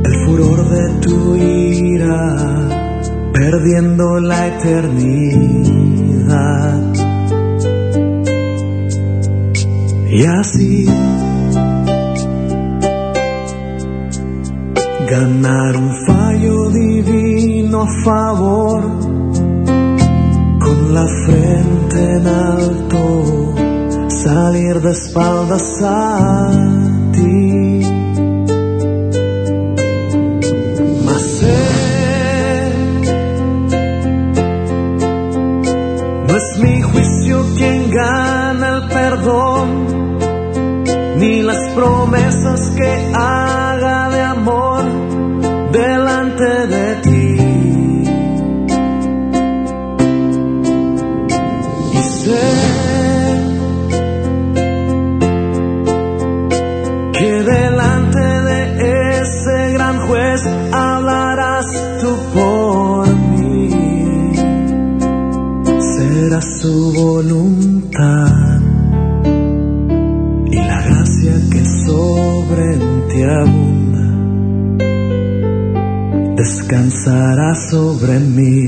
el 0.04 0.26
furor 0.26 0.70
de 0.70 0.94
tu 1.02 1.36
ira, 1.36 2.98
perdiendo 3.34 4.20
la 4.20 4.48
eternidad. 4.48 5.72
Y 10.10 10.26
así 10.26 10.88
ganar 15.12 15.76
un 15.76 15.92
fallo 16.08 16.70
divino 16.70 17.82
a 17.82 17.88
favor, 18.06 18.82
con 20.66 20.94
la 20.94 21.06
frente 21.26 22.14
en 22.16 22.28
alto, 22.28 23.54
salir 24.08 24.80
de 24.80 24.92
espaldas 24.92 25.84
a 25.84 26.50
ti. 27.12 27.82
Mas 31.06 31.24
sé, 31.40 31.62
no 36.26 36.34
es 36.38 36.60
mi 36.64 36.82
juicio 36.84 37.46
quien 37.58 37.92
gana 37.92 38.78
el 38.78 38.88
perdón, 38.88 39.68
ni 41.18 41.42
las 41.42 41.70
promesas 41.76 42.62
que 42.78 43.12
haga 43.14 43.51
Su 66.42 66.92
voluntad 66.94 68.60
y 70.48 70.56
la 70.56 70.82
gracia 70.82 71.34
que 71.52 71.64
sobre 71.86 72.78
ti 73.10 73.22
abunda 73.22 74.08
descansará 76.36 77.54
sobre 77.70 78.20
mí. 78.20 78.68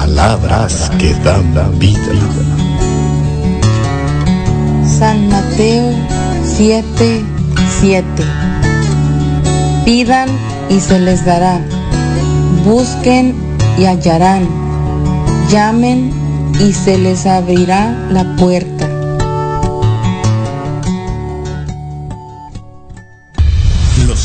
palabras 0.00 0.90
que 0.98 1.14
dan 1.24 1.54
vida. 1.78 2.16
San 4.84 5.28
Mateo 5.30 5.90
7, 6.44 7.24
7. 7.80 8.04
Pidan 9.86 10.28
y 10.68 10.80
se 10.80 10.98
les 10.98 11.24
dará. 11.24 11.60
Busquen 12.66 13.34
y 13.78 13.86
hallarán. 13.86 14.46
Llamen 15.50 16.12
y 16.60 16.74
se 16.74 16.98
les 16.98 17.24
abrirá 17.24 17.82
la 18.10 18.36
puerta. 18.36 18.95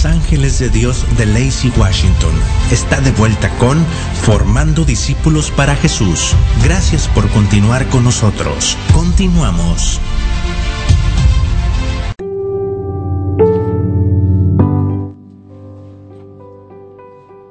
Ángeles 0.05 0.59
de 0.59 0.69
Dios 0.69 1.05
de 1.17 1.25
Lacey 1.25 1.71
Washington 1.77 2.33
está 2.71 3.01
de 3.01 3.11
vuelta 3.11 3.49
con 3.59 3.77
Formando 4.21 4.83
Discípulos 4.83 5.51
para 5.51 5.75
Jesús. 5.75 6.35
Gracias 6.63 7.07
por 7.09 7.29
continuar 7.29 7.87
con 7.87 8.03
nosotros. 8.03 8.77
Continuamos. 8.93 9.99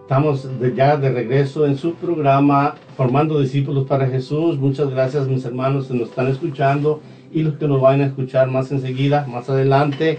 Estamos 0.03 0.49
ya 0.75 0.97
de 0.97 1.11
regreso 1.11 1.67
en 1.67 1.77
su 1.77 1.95
programa 1.95 2.75
Formando 2.97 3.41
Discípulos 3.41 3.87
para 3.87 4.09
Jesús. 4.09 4.59
Muchas 4.59 4.91
gracias 4.91 5.29
mis 5.29 5.45
hermanos 5.45 5.87
que 5.87 5.95
nos 5.95 6.09
están 6.09 6.27
escuchando 6.27 7.01
y 7.33 7.43
los 7.43 7.55
que 7.55 7.69
nos 7.69 7.81
van 7.81 8.01
a 8.01 8.07
escuchar 8.07 8.51
más 8.51 8.73
enseguida, 8.73 9.27
más 9.29 9.49
adelante. 9.49 10.19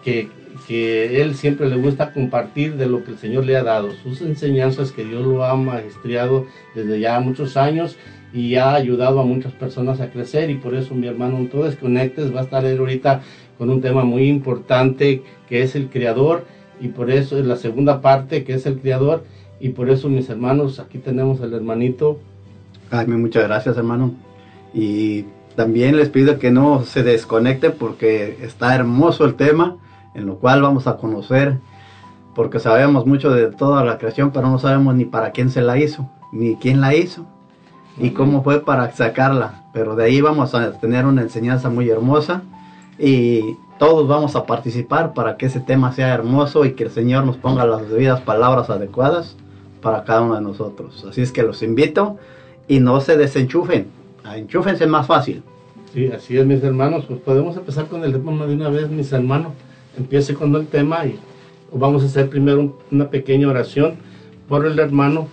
que, 0.03 0.29
que 0.67 1.21
él 1.21 1.35
siempre 1.35 1.69
le 1.69 1.75
gusta 1.75 2.13
compartir 2.13 2.75
de 2.75 2.87
lo 2.87 3.03
que 3.03 3.11
el 3.11 3.17
Señor 3.17 3.45
le 3.45 3.57
ha 3.57 3.63
dado, 3.63 3.91
sus 4.03 4.21
enseñanzas 4.21 4.91
que 4.91 5.03
Dios 5.03 5.25
lo 5.25 5.43
ha 5.43 5.55
maestriado 5.55 6.45
desde 6.75 6.99
ya 6.99 7.19
muchos 7.19 7.57
años 7.57 7.97
y 8.33 8.55
ha 8.55 8.73
ayudado 8.73 9.19
a 9.19 9.25
muchas 9.25 9.53
personas 9.53 10.01
a 10.01 10.09
crecer 10.09 10.49
y 10.49 10.55
por 10.55 10.75
eso 10.75 10.93
mi 10.95 11.07
hermano 11.07 11.37
en 11.37 11.49
Todo 11.49 11.69
Conectes 11.79 12.33
va 12.33 12.41
a 12.41 12.43
estar 12.43 12.65
ahorita 12.65 13.21
con 13.57 13.69
un 13.69 13.81
tema 13.81 14.03
muy 14.03 14.27
importante 14.27 15.23
que 15.47 15.63
es 15.63 15.75
el 15.75 15.87
creador 15.87 16.45
y 16.79 16.89
por 16.89 17.09
eso 17.09 17.37
es 17.39 17.45
la 17.45 17.55
segunda 17.55 18.01
parte 18.01 18.43
que 18.43 18.53
es 18.53 18.65
el 18.65 18.79
creador 18.79 19.23
y 19.59 19.69
por 19.69 19.89
eso 19.89 20.09
mis 20.09 20.29
hermanos 20.29 20.79
aquí 20.79 20.99
tenemos 20.99 21.41
al 21.41 21.53
hermanito. 21.53 22.19
Ay, 22.91 23.07
muchas 23.07 23.43
gracias 23.43 23.77
hermano 23.77 24.27
y 24.73 25.25
también 25.55 25.97
les 25.97 26.09
pido 26.09 26.39
que 26.39 26.51
no 26.51 26.83
se 26.83 27.03
desconecten 27.03 27.73
porque 27.77 28.37
está 28.41 28.75
hermoso 28.75 29.25
el 29.25 29.35
tema 29.35 29.77
en 30.17 30.25
lo 30.25 30.39
cual 30.39 30.63
vamos 30.63 30.87
a 30.87 30.97
conocer, 30.97 31.59
porque 32.35 32.59
sabemos 32.59 33.05
mucho 33.05 33.31
de 33.31 33.47
toda 33.47 33.85
la 33.85 33.99
creación, 33.99 34.31
pero 34.31 34.49
no 34.49 34.57
sabemos 34.57 34.95
ni 34.95 35.05
para 35.05 35.31
quién 35.31 35.51
se 35.51 35.61
la 35.61 35.77
hizo, 35.77 36.09
ni 36.31 36.55
quién 36.55 36.81
la 36.81 36.95
hizo, 36.95 37.25
y 37.99 38.11
cómo 38.11 38.43
fue 38.43 38.65
para 38.65 38.91
sacarla. 38.91 39.65
Pero 39.73 39.95
de 39.95 40.05
ahí 40.05 40.21
vamos 40.21 40.55
a 40.55 40.71
tener 40.79 41.05
una 41.05 41.21
enseñanza 41.21 41.69
muy 41.69 41.89
hermosa 41.89 42.41
y 42.97 43.57
todos 43.77 44.07
vamos 44.07 44.35
a 44.35 44.47
participar 44.47 45.13
para 45.13 45.37
que 45.37 45.45
ese 45.45 45.59
tema 45.59 45.91
sea 45.91 46.13
hermoso 46.13 46.65
y 46.65 46.73
que 46.73 46.85
el 46.85 46.91
Señor 46.91 47.23
nos 47.23 47.37
ponga 47.37 47.65
las 47.65 47.87
debidas 47.87 48.21
palabras 48.21 48.71
adecuadas 48.71 49.35
para 49.81 50.03
cada 50.03 50.21
uno 50.21 50.35
de 50.35 50.41
nosotros. 50.41 51.05
Así 51.07 51.21
es 51.21 51.31
que 51.31 51.43
los 51.43 51.61
invito 51.61 52.17
y 52.67 52.79
no 52.79 53.01
se 53.01 53.17
desenchufen, 53.17 53.87
enchúfense 54.35 54.87
más 54.87 55.07
fácil. 55.07 55.43
Sí, 55.93 56.07
así 56.07 56.37
es, 56.37 56.45
mis 56.45 56.63
hermanos. 56.63 57.05
Pues 57.05 57.19
podemos 57.21 57.55
empezar 57.55 57.87
con 57.87 58.03
el 58.03 58.11
tema 58.11 58.45
de 58.45 58.55
una 58.55 58.69
vez, 58.69 58.89
mis 58.89 59.11
hermanos 59.13 59.53
empiece 59.97 60.33
con 60.35 60.55
el 60.55 60.67
tema 60.67 61.05
y 61.05 61.19
vamos 61.71 62.03
a 62.03 62.05
hacer 62.05 62.29
primero 62.29 62.77
una 62.91 63.09
pequeña 63.09 63.47
oración 63.47 63.95
por 64.47 64.65
el 64.65 64.79
hermano. 64.79 65.27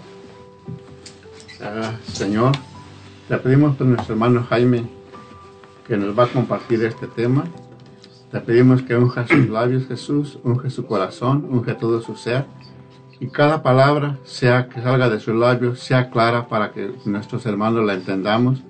Ah, 1.63 1.93
señor, 2.13 2.53
te 3.29 3.37
pedimos 3.39 3.77
por 3.77 3.87
nuestro 3.87 4.15
hermano 4.15 4.45
Jaime 4.49 4.85
que 5.87 5.97
nos 5.97 6.19
va 6.19 6.25
a 6.25 6.29
compartir 6.29 6.83
este 6.85 7.07
tema. 7.07 7.45
Te 8.31 8.41
pedimos 8.41 8.83
que 8.83 8.97
unja 8.97 9.27
sus 9.29 9.49
labios, 9.49 9.87
Jesús, 9.87 10.39
unge 10.43 10.71
su 10.71 10.87
corazón, 10.87 11.47
unge 11.51 11.75
todo 11.75 12.01
su 12.01 12.17
ser. 12.17 12.47
Y 13.21 13.29
cada 13.29 13.63
palabra 13.63 14.19
sea 14.25 14.69
que 14.69 14.83
salga 14.83 15.09
de 15.09 15.21
sus 15.21 15.35
labios 15.35 15.79
sea 15.79 16.11
clara 16.11 16.49
para 16.49 16.73
que 16.73 16.91
nuestros 17.05 17.47
hermanos 17.47 17.85
la 17.85 17.95
entendamos 17.95 18.63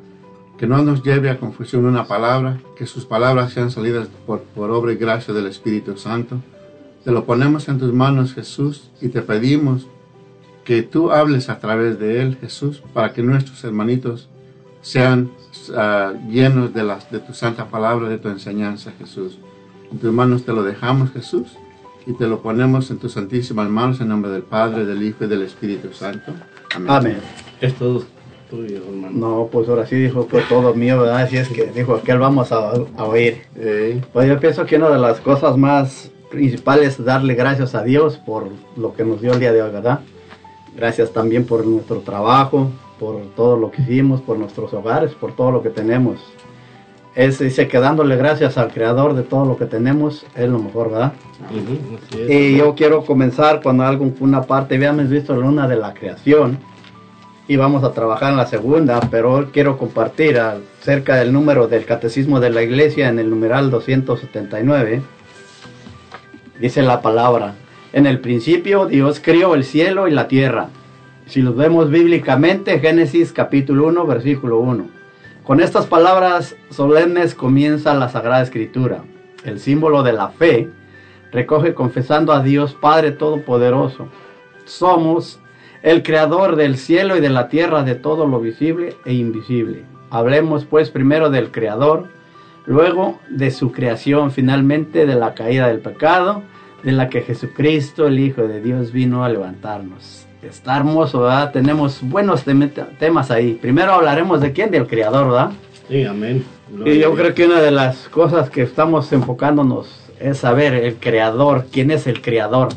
que 0.59 0.67
no 0.67 0.83
nos 0.83 1.03
lleve 1.03 1.31
a 1.31 1.39
confusión 1.39 1.85
una 1.85 2.07
palabra, 2.07 2.59
que 2.77 2.87
sus 2.87 3.05
palabras 3.05 3.53
sean 3.53 3.71
salidas 3.71 4.09
por, 4.27 4.43
por 4.43 4.71
obra 4.71 4.93
y 4.93 4.97
gracia 4.97 5.35
del 5.35 5.47
Espíritu 5.47 5.97
Santo. 5.97 6.41
Te 7.05 7.11
lo 7.11 7.25
ponemos 7.25 7.69
en 7.69 7.79
tus 7.79 7.93
manos, 7.93 8.35
Jesús, 8.35 8.91
y 9.01 9.09
te 9.09 9.23
pedimos 9.23 9.87
que 10.65 10.83
tú 10.83 11.11
hables 11.11 11.51
a 11.51 11.59
través 11.59 11.99
de 11.99 12.23
él, 12.23 12.39
Jesús, 12.41 12.83
para 12.93 13.13
que 13.13 13.23
nuestros 13.23 13.63
hermanitos 13.65 14.29
sean 14.81 15.31
ah, 15.77 16.13
llenos 16.29 16.73
de, 16.73 16.85
las, 16.85 17.11
de 17.11 17.19
tu 17.19 17.35
santa 17.35 17.67
palabra, 17.67 18.09
de 18.09 18.19
tu 18.19 18.29
enseñanza, 18.29 18.93
Jesús. 18.99 19.39
En 19.91 19.99
tus 19.99 20.13
manos 20.13 20.45
te 20.45 20.53
lo 20.53 20.63
dejamos, 20.63 21.11
Jesús, 21.13 21.49
y 22.07 22.15
te 22.15 22.27
lo 22.27 22.41
ponemos 22.43 22.91
en 22.91 22.99
tus 22.99 23.13
santísimas 23.13 23.69
manos, 23.69 24.01
en 24.01 24.09
nombre 24.09 24.31
del 24.31 24.43
Padre, 24.43 24.87
del 24.87 25.03
Hijo 25.03 25.25
y 25.25 25.29
del 25.29 25.43
Espíritu 25.43 25.93
Santo. 25.93 26.33
Amén. 26.75 26.91
Amén. 26.91 27.19
Es 27.61 27.75
todo 27.75 28.05
no, 29.13 29.49
pues 29.51 29.69
ahora 29.69 29.87
sí 29.87 29.97
dijo 29.97 30.29
que 30.29 30.41
todo 30.43 30.75
mío, 30.75 31.01
¿verdad? 31.01 31.23
Así 31.23 31.37
es 31.37 31.49
que 31.49 31.67
dijo 31.67 32.01
que 32.03 32.13
él 32.13 32.19
vamos 32.19 32.53
a, 32.53 32.73
oír. 32.99 33.43
Pues 34.13 34.29
yo 34.29 34.39
pienso 34.39 34.65
que 34.67 34.77
una 34.77 34.91
de 34.91 34.99
las 34.99 35.21
cosas 35.21 35.57
más 35.57 36.11
principales 36.31 36.99
es 36.99 37.05
darle 37.05 37.35
gracias 37.35 37.75
a 37.75 37.83
Dios 37.83 38.19
por 38.19 38.49
lo 38.77 38.95
que 38.95 39.05
nos 39.05 39.21
dio 39.21 39.33
el 39.33 39.41
día 39.41 39.53
de 39.53 39.63
hoy, 39.63 39.71
¿verdad? 39.71 40.01
Gracias 40.77 41.13
también 41.13 41.47
por 41.47 41.65
nuestro 41.67 42.01
trabajo, 42.01 42.71
por 42.99 43.21
todo 43.37 43.57
lo 43.57 43.71
que 43.71 43.83
hicimos, 43.83 44.21
por 44.21 44.39
nuestros 44.39 44.73
hogares, 44.75 45.13
por 45.13 45.35
todo 45.35 45.51
lo 45.51 45.63
que 45.63 45.71
tenemos. 45.71 46.19
Es, 47.15 47.39
dice 47.39 47.69
que 47.69 47.79
dándole 47.79 48.17
gracias 48.17 48.59
al 48.59 48.73
creador 48.73 49.15
de 49.15 49.23
todo 49.23 49.45
lo 49.45 49.57
que 49.57 49.67
tenemos 49.67 50.27
es 50.35 50.49
lo 50.49 50.59
mejor, 50.59 50.91
¿verdad? 50.91 51.13
y 52.29 52.57
yo 52.57 52.75
quiero 52.75 53.05
comenzar 53.05 53.63
cuando 53.63 53.85
algo, 53.85 54.11
una 54.19 54.43
parte, 54.43 54.75
habíamos 54.75 55.09
visto 55.09 55.33
la 55.35 55.41
luna 55.41 55.69
de 55.69 55.77
la 55.77 55.95
creación 55.95 56.59
y 57.47 57.57
vamos 57.57 57.85
a 57.85 57.93
trabajar 57.93 58.31
en 58.31 58.39
la 58.39 58.47
segunda, 58.47 59.01
pero 59.11 59.33
hoy 59.33 59.47
quiero 59.53 59.77
compartir 59.77 60.39
acerca 60.39 61.17
del 61.17 61.33
número 61.33 61.69
del 61.69 61.85
Catecismo 61.85 62.41
de 62.41 62.51
la 62.51 62.63
Iglesia 62.63 63.09
en 63.09 63.19
el 63.19 63.29
numeral 63.29 63.71
279. 63.71 65.03
Dice 66.59 66.83
la 66.83 67.03
palabra, 67.03 67.55
en 67.93 68.07
el 68.07 68.21
principio 68.21 68.87
Dios 68.87 69.21
crió 69.23 69.55
el 69.55 69.65
cielo 69.65 70.09
y 70.09 70.13
la 70.13 70.27
tierra. 70.27 70.69
Si 71.27 71.43
los 71.43 71.55
vemos 71.55 71.91
bíblicamente, 71.91 72.81
Génesis 72.81 73.33
capítulo 73.33 73.89
1, 73.89 74.07
versículo 74.07 74.59
1. 74.61 74.89
Con 75.43 75.61
estas 75.61 75.87
palabras 75.87 76.57
solemnes 76.71 77.35
comienza 77.35 77.93
la 77.93 78.09
Sagrada 78.09 78.43
Escritura. 78.43 79.05
El 79.45 79.61
símbolo 79.61 80.03
de 80.03 80.15
la 80.15 80.29
fe 80.29 80.71
recoge 81.31 81.75
confesando 81.75 82.33
a 82.33 82.43
Dios 82.43 82.75
Padre 82.75 83.11
Todopoderoso. 83.11 84.09
Somos 84.65 85.41
el 85.85 86.03
creador 86.03 86.57
del 86.57 86.79
cielo 86.79 87.15
y 87.15 87.21
de 87.21 87.29
la 87.29 87.49
tierra, 87.49 87.83
de 87.83 87.95
todo 87.95 88.27
lo 88.27 88.41
visible 88.41 88.97
e 89.05 89.13
invisible. 89.13 89.83
Hablemos 90.09 90.65
pues 90.65 90.89
primero 90.89 91.29
del 91.29 91.51
creador, 91.51 92.09
luego 92.65 93.21
de 93.29 93.51
su 93.51 93.71
creación, 93.71 94.31
finalmente 94.31 95.05
de 95.05 95.15
la 95.15 95.35
caída 95.35 95.69
del 95.69 95.81
pecado, 95.81 96.43
de 96.83 96.93
la 96.93 97.11
que 97.11 97.21
Jesucristo, 97.21 98.07
el 98.07 98.19
Hijo 98.19 98.49
de 98.49 98.63
Dios, 98.63 98.93
vino 98.93 99.25
a 99.25 99.29
levantarnos. 99.29 100.27
Está 100.43 100.79
hermoso, 100.79 101.21
¿verdad? 101.21 101.53
Tenemos 101.53 102.01
buenos 102.01 102.45
temas 102.99 103.31
ahí. 103.31 103.59
Primero 103.61 103.93
hablaremos 103.93 104.41
de 104.41 104.53
quién, 104.53 104.71
del 104.71 104.87
creador, 104.87 105.27
¿verdad? 105.27 105.51
Sí, 105.91 106.03
amén. 106.05 106.47
y 106.87 106.99
yo 106.99 107.15
creo 107.15 107.35
que 107.35 107.45
una 107.45 107.61
de 107.61 107.71
las 107.71 108.09
cosas 108.09 108.49
que 108.49 108.63
estamos 108.63 109.13
enfocándonos 109.13 110.01
es 110.19 110.39
saber 110.39 110.73
el 110.73 110.95
creador, 110.95 111.67
quién 111.71 111.91
es 111.91 112.07
el 112.07 112.23
creador 112.23 112.69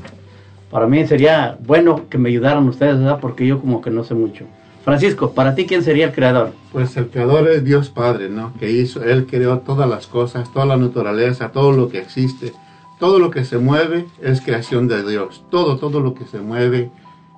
para 0.69 0.87
mí 0.87 1.05
sería 1.07 1.57
bueno 1.65 2.09
que 2.09 2.17
me 2.17 2.29
ayudaran 2.29 2.67
ustedes, 2.67 2.97
¿verdad? 2.97 3.19
Porque 3.21 3.45
yo 3.45 3.59
como 3.59 3.81
que 3.81 3.89
no 3.89 4.03
sé 4.03 4.13
mucho. 4.13 4.45
Francisco, 4.83 5.31
para 5.31 5.53
ti, 5.53 5.65
¿quién 5.65 5.83
sería 5.83 6.05
el 6.05 6.13
creador? 6.13 6.51
Pues 6.71 6.95
el 6.95 7.07
creador 7.07 7.49
es 7.49 7.63
Dios 7.63 7.89
Padre, 7.89 8.29
¿no? 8.29 8.53
Que 8.57 8.71
hizo, 8.71 9.03
Él 9.03 9.25
creó 9.25 9.59
todas 9.59 9.89
las 9.89 10.07
cosas, 10.07 10.51
toda 10.53 10.65
la 10.65 10.77
naturaleza, 10.77 11.51
todo 11.51 11.73
lo 11.73 11.89
que 11.89 11.99
existe. 11.99 12.53
Todo 12.99 13.19
lo 13.19 13.29
que 13.29 13.45
se 13.45 13.57
mueve 13.57 14.07
es 14.21 14.41
creación 14.41 14.87
de 14.87 15.03
Dios. 15.07 15.43
Todo, 15.51 15.77
todo 15.77 15.99
lo 15.99 16.15
que 16.15 16.25
se 16.25 16.39
mueve, 16.39 16.89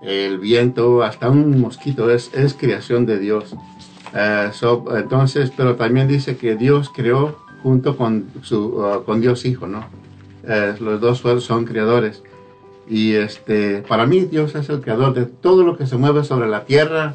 el 0.01 0.37
viento, 0.37 1.03
hasta 1.03 1.29
un 1.29 1.59
mosquito, 1.59 2.09
es, 2.09 2.29
creación 2.57 3.05
de 3.05 3.19
Dios. 3.19 3.55
Eh, 4.13 4.51
entonces, 4.95 5.51
pero 5.55 5.75
también 5.75 6.07
dice 6.07 6.37
que 6.37 6.55
Dios 6.55 6.91
creó 6.95 7.39
junto 7.61 7.97
con, 7.97 8.27
su, 8.41 8.77
uh, 8.77 9.03
con 9.03 9.21
Dios 9.21 9.45
Hijo, 9.45 9.67
¿no? 9.67 9.85
Eh, 10.47 10.75
los 10.79 11.01
dos 11.01 11.19
son 11.43 11.65
creadores. 11.65 12.23
Y 12.89 13.13
este, 13.13 13.83
para 13.87 14.07
mí 14.07 14.21
Dios 14.21 14.55
es 14.55 14.67
el 14.69 14.81
creador 14.81 15.13
de 15.13 15.25
todo 15.25 15.63
lo 15.63 15.77
que 15.77 15.85
se 15.85 15.95
mueve 15.95 16.23
sobre 16.23 16.49
la 16.49 16.65
tierra, 16.65 17.13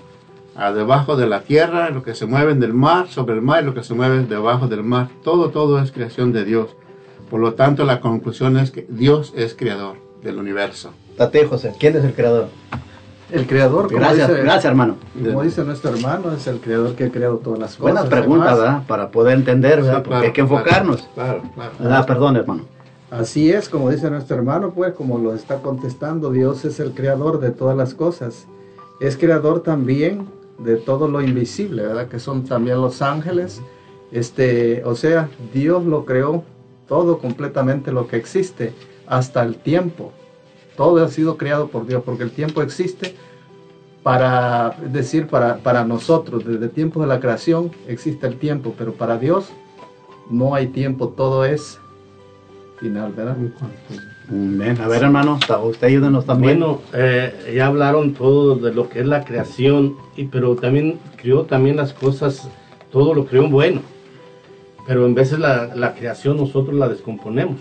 debajo 0.75 1.17
de 1.17 1.27
la 1.27 1.41
tierra, 1.41 1.91
lo 1.91 2.05
que 2.05 2.15
se 2.15 2.27
mueve 2.27 2.53
en 2.53 2.63
el 2.63 2.73
mar, 2.73 3.09
sobre 3.09 3.35
el 3.35 3.43
mar, 3.43 3.65
lo 3.65 3.75
que 3.75 3.83
se 3.83 3.93
mueve 3.93 4.25
debajo 4.25 4.69
del 4.69 4.85
mar. 4.85 5.09
Todo, 5.25 5.51
todo 5.51 5.81
es 5.81 5.91
creación 5.91 6.33
de 6.33 6.45
Dios. 6.45 6.77
Por 7.29 7.41
lo 7.41 7.55
tanto, 7.55 7.85
la 7.85 8.01
conclusión 8.01 8.57
es 8.57 8.71
que 8.71 8.87
Dios 8.89 9.33
es 9.35 9.55
creador 9.55 9.97
del 10.23 10.39
universo. 10.39 10.93
Tate, 11.17 11.45
José, 11.47 11.73
¿quién 11.79 11.97
es 11.97 12.05
el 12.05 12.15
creador? 12.15 12.49
El 13.33 13.47
creador, 13.47 13.93
gracias, 13.93 14.31
gracias 14.31 14.65
hermano. 14.67 14.97
Como 15.21 15.43
dice 15.43 15.65
nuestro 15.65 15.91
hermano, 15.91 16.33
es 16.33 16.47
el 16.47 16.61
creador 16.61 16.95
que 16.95 17.05
ha 17.05 17.11
creado 17.11 17.39
todas 17.39 17.59
las 17.59 17.71
cosas. 17.71 17.81
Buenas 17.81 18.07
preguntas, 18.07 18.59
¿verdad? 18.59 18.83
Para 18.87 19.11
poder 19.11 19.39
entender, 19.39 19.83
¿verdad? 19.83 20.05
Porque 20.05 20.27
hay 20.27 20.33
que 20.33 20.43
enfocarnos. 20.43 21.09
Claro, 21.15 21.43
claro. 21.55 21.73
Ah, 21.91 22.05
perdón, 22.07 22.37
hermano. 22.37 22.74
Así 23.15 23.53
es, 23.53 23.69
como 23.69 23.91
dice 23.91 24.11
nuestro 24.11 24.37
hermano, 24.37 24.73
pues 24.75 24.93
como 24.93 25.19
lo 25.19 25.37
está 25.37 25.63
contestando, 25.63 26.33
Dios 26.33 26.65
es 26.65 26.81
el 26.81 26.95
creador 26.95 27.39
de 27.39 27.53
todas 27.53 27.77
las 27.77 27.95
cosas. 27.95 28.49
Es 29.01 29.17
creador 29.17 29.63
también 29.63 30.27
de 30.59 30.75
todo 30.75 31.07
lo 31.07 31.21
invisible, 31.21 31.87
¿verdad? 31.87 32.09
Que 32.09 32.19
son 32.19 32.43
también 32.43 32.81
los 32.81 33.03
ángeles. 33.03 33.63
Este, 34.11 34.83
o 34.85 34.97
sea, 34.97 35.29
Dios 35.53 35.85
lo 35.85 36.05
creó 36.05 36.43
todo 36.89 37.19
completamente 37.19 37.93
lo 37.93 38.09
que 38.09 38.17
existe, 38.17 38.73
hasta 39.07 39.45
el 39.45 39.59
tiempo. 39.59 40.11
Todo 40.77 41.05
ha 41.05 41.09
sido 41.09 41.37
creado 41.37 41.69
por 41.69 41.87
Dios, 41.87 42.03
porque 42.05 42.25
el 42.25 42.33
tiempo 42.33 42.63
existe 42.63 43.15
para 44.03 44.77
decir 44.91 45.29
para, 45.29 45.59
para 45.59 45.85
nosotros, 45.85 46.45
desde 46.45 46.67
tiempos 46.69 47.05
de 47.05 47.07
la 47.07 47.21
creación 47.21 47.71
existe 47.87 48.27
el 48.27 48.41
tiempo, 48.41 48.75
pero 48.77 48.93
para 48.93 49.19
Dios 49.19 49.51
no 50.29 50.57
hay 50.57 50.67
tiempo, 50.67 51.11
todo 51.11 51.45
es 51.45 51.79
final, 52.79 53.13
¿verdad? 53.13 53.37
A 54.81 54.89
ver, 54.89 55.03
hermano, 55.03 55.39
usted 55.65 55.87
ayúdenos 55.87 56.25
también. 56.25 56.61
Bueno, 56.61 56.81
eh, 56.95 57.53
ya 57.55 57.67
hablaron 57.67 58.15
todo 58.15 58.57
de 58.57 58.73
lo 58.73 58.89
que 58.89 59.01
es 59.01 59.07
la 59.07 59.25
creación, 59.25 59.97
y, 60.17 60.25
pero 60.25 60.57
también 60.57 60.99
creó 61.17 61.43
también 61.43 61.77
las 61.77 61.93
cosas, 61.93 62.49
todo 62.91 63.15
lo 63.15 63.27
creó 63.27 63.49
bueno. 63.49 63.83
Pero 64.87 65.07
en 65.07 65.15
veces 65.15 65.39
la, 65.39 65.75
la 65.75 65.95
creación 65.95 66.37
nosotros 66.37 66.75
la 66.75 66.89
descomponemos, 66.89 67.61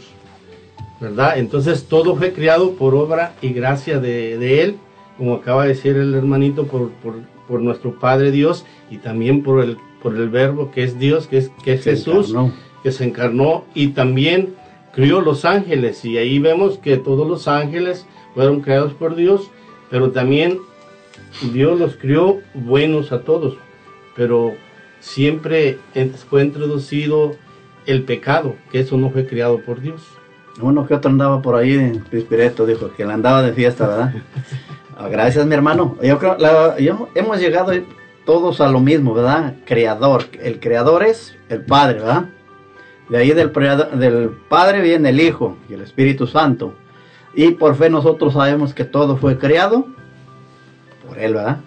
¿verdad? 0.99 1.38
Entonces 1.38 1.86
todo 1.86 2.16
fue 2.16 2.34
creado 2.34 2.72
por 2.72 2.95
obra 2.95 3.34
y 3.41 3.49
gracia 3.53 3.99
de, 3.99 4.38
de 4.38 4.61
Él, 4.61 4.78
como 5.18 5.36
acaba 5.36 5.64
de 5.64 5.70
decir 5.70 5.95
el 5.95 6.14
hermanito, 6.14 6.66
por, 6.66 6.89
por, 6.91 7.16
por, 7.47 7.61
nuestro 7.61 7.99
Padre 7.99 8.32
Dios 8.32 8.66
y 8.89 8.97
también 8.97 9.43
por 9.43 9.64
el, 9.64 9.78
por 10.01 10.16
el 10.16 10.30
Verbo 10.30 10.72
que 10.72 10.84
es 10.84 10.97
Dios, 10.99 11.28
que 11.28 11.38
es, 11.38 11.51
que 11.64 11.74
es 11.74 11.84
Jesús, 11.84 12.36
que 12.84 12.91
se 12.91 13.05
encarnó 13.05 13.64
y 13.74 13.89
también 13.89 14.55
crió 14.93 15.21
los 15.21 15.43
ángeles 15.45 16.05
y 16.05 16.17
ahí 16.17 16.39
vemos 16.39 16.77
que 16.77 16.97
todos 16.97 17.27
los 17.27 17.47
ángeles 17.47 18.05
fueron 18.33 18.61
creados 18.61 18.93
por 18.93 19.15
Dios, 19.15 19.49
pero 19.89 20.11
también 20.11 20.59
Dios 21.51 21.79
los 21.79 21.95
crió 21.95 22.41
buenos 22.53 23.11
a 23.11 23.21
todos, 23.21 23.57
pero 24.15 24.53
siempre 24.99 25.79
fue 26.29 26.43
introducido 26.43 27.35
el 27.85 28.03
pecado, 28.03 28.55
que 28.71 28.79
eso 28.79 28.97
no 28.97 29.09
fue 29.09 29.27
creado 29.27 29.59
por 29.59 29.81
Dios. 29.81 30.01
Uno 30.61 30.85
que 30.85 30.93
otro 30.93 31.09
andaba 31.09 31.41
por 31.41 31.55
ahí 31.55 31.73
en 31.73 31.99
Pispireto, 31.99 32.65
dijo 32.65 32.91
que 32.93 33.03
él 33.03 33.11
andaba 33.11 33.41
de 33.41 33.53
fiesta, 33.53 33.87
¿verdad? 33.87 34.13
Ah, 34.95 35.07
gracias, 35.07 35.43
mi 35.47 35.55
hermano. 35.55 35.97
Yo 36.03 36.19
creo, 36.19 36.37
la, 36.37 36.75
hemos 36.77 37.39
llegado 37.39 37.71
todos 38.27 38.61
a 38.61 38.69
lo 38.69 38.79
mismo, 38.79 39.15
¿verdad? 39.15 39.55
Creador. 39.65 40.25
El 40.39 40.59
creador 40.59 41.01
es 41.03 41.35
el 41.49 41.61
Padre, 41.61 41.95
¿verdad? 41.95 42.25
De 43.14 43.20
ahí 43.20 43.30
del, 43.30 43.53
del 43.53 44.32
Padre 44.49 44.82
viene 44.82 45.09
el 45.09 45.22
Hijo 45.22 45.55
y 45.70 45.76
el 45.76 45.84
Espíritu 45.84 46.26
Santo. 46.26 46.74
Y 47.36 47.51
por 47.51 47.76
fe 47.76 47.88
nosotros 47.88 48.34
sabemos 48.34 48.74
que 48.74 48.86
todo 48.86 49.18
fue 49.18 49.38
creado 49.38 49.86
por 51.07 51.20
Él, 51.20 51.36
¿verdad? 51.36 51.59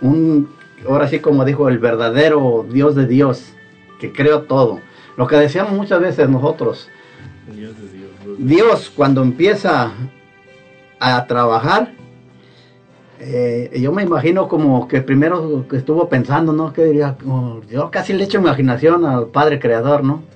Un, 0.00 0.48
ahora 0.84 1.06
sí 1.06 1.20
como 1.20 1.44
dijo 1.44 1.68
el 1.68 1.78
verdadero 1.78 2.66
Dios 2.68 2.96
de 2.96 3.06
Dios, 3.06 3.52
que 4.00 4.12
creó 4.12 4.42
todo. 4.42 4.80
Lo 5.16 5.28
que 5.28 5.36
decíamos 5.36 5.74
muchas 5.74 6.00
veces 6.00 6.28
nosotros, 6.28 6.88
Dios, 7.54 7.74
Dios, 7.92 8.36
Dios 8.36 8.92
cuando 8.96 9.22
empieza 9.22 9.92
a 10.98 11.26
trabajar, 11.28 11.92
eh, 13.20 13.70
yo 13.80 13.92
me 13.92 14.02
imagino 14.02 14.48
como 14.48 14.88
que 14.88 15.02
primero 15.02 15.68
que 15.68 15.76
estuvo 15.76 16.08
pensando, 16.08 16.52
¿no? 16.52 16.72
Que 16.72 16.86
diría, 16.86 17.16
yo 17.70 17.92
casi 17.92 18.12
le 18.12 18.24
echo 18.24 18.38
imaginación 18.38 19.06
al 19.06 19.26
Padre 19.26 19.60
Creador, 19.60 20.02
¿no? 20.02 20.33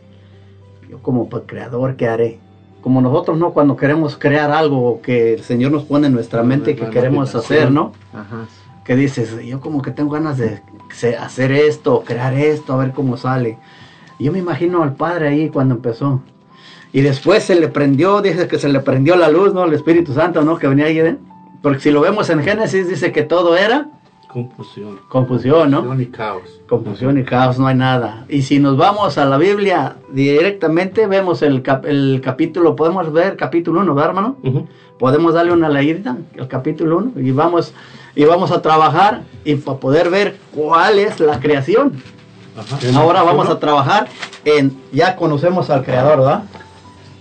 Yo 0.89 0.99
como 1.03 1.29
creador, 1.29 1.97
¿qué 1.97 2.09
haré? 2.09 2.39
Como 2.81 3.01
nosotros, 3.01 3.39
¿no? 3.39 3.53
Cuando 3.53 3.77
queremos 3.77 4.17
crear 4.17 4.51
algo 4.51 5.01
que 5.03 5.35
el 5.35 5.43
Señor 5.43 5.73
nos 5.73 5.85
pone 5.85 6.07
en 6.07 6.15
nuestra 6.15 6.43
mente 6.43 6.77
que 6.77 6.89
queremos 6.89 7.35
hacer, 7.35 7.71
¿no? 7.71 7.93
Ajá. 8.13 8.47
Que 8.85 8.97
dices, 8.97 9.37
yo 9.45 9.61
como 9.61 9.83
que 9.83 9.91
tengo 9.91 10.11
ganas 10.11 10.39
de 10.39 10.61
hacer 11.19 11.53
esto, 11.53 12.03
crear 12.07 12.35
esto, 12.35 12.73
a 12.73 12.77
ver 12.77 12.93
cómo 12.93 13.17
sale. 13.17 13.59
Yo 14.19 14.33
me 14.33 14.39
imagino 14.39 14.83
al 14.83 14.95
Padre 14.95 15.29
ahí 15.29 15.49
cuando 15.51 15.75
empezó. 15.75 16.23
Y 16.93 17.03
después 17.03 17.45
se 17.45 17.55
le 17.55 17.69
prendió, 17.69 18.23
dice 18.23 18.49
que 18.49 18.59
se 18.59 18.69
le 18.69 18.81
prendió 18.81 19.17
la 19.17 19.29
luz, 19.29 19.53
¿no? 19.53 19.65
El 19.65 19.75
Espíritu 19.75 20.15
Santo, 20.15 20.43
¿no? 20.43 20.59
Que 20.59 20.69
venía 20.69 20.87
ahí. 20.87 21.19
Porque 21.63 21.81
si 21.81 21.91
lo 21.91 22.01
vemos 22.01 22.31
en 22.31 22.43
Génesis, 22.43 22.89
dice 22.89 23.13
que 23.13 23.23
todo 23.23 23.57
era 23.57 23.91
Confusión. 24.29 25.01
Confusión, 25.09 25.71
¿no? 25.71 25.79
Confusión 25.79 26.03
y 26.03 26.07
caos. 26.07 26.61
Confusión 26.69 27.19
y 27.19 27.25
caos, 27.25 27.59
no 27.59 27.67
hay 27.67 27.75
nada. 27.75 28.27
Y 28.29 28.43
si 28.43 28.59
nos 28.59 28.77
vamos 28.77 29.17
a 29.17 29.25
la 29.25 29.39
Biblia 29.39 29.97
directamente, 30.11 31.07
vemos 31.07 31.41
el, 31.43 31.63
el 31.85 32.21
capítulo, 32.23 32.77
podemos 32.77 33.11
ver 33.13 33.37
capítulo 33.37 33.81
1, 33.81 33.95
¿verdad, 33.95 34.11
hermano? 34.11 34.37
Podemos 34.99 35.33
darle 35.33 35.53
una 35.53 35.71
leída, 35.71 36.19
el 36.35 36.47
capítulo 36.47 36.99
1, 36.99 37.13
y 37.17 37.31
vamos, 37.31 37.73
y 38.15 38.25
vamos 38.25 38.51
a 38.51 38.61
trabajar 38.61 39.23
y 39.45 39.55
para 39.55 39.79
poder 39.79 40.11
ver 40.11 40.37
cuál 40.55 40.99
es 40.99 41.21
la 41.21 41.41
creación. 41.41 41.93
Ahora 42.95 43.23
vamos 43.23 43.49
a 43.49 43.59
trabajar 43.59 44.09
en, 44.45 44.77
ya 44.93 45.17
conocemos 45.17 45.71
al 45.71 45.85
Creador, 45.85 46.19
¿verdad? 46.19 46.43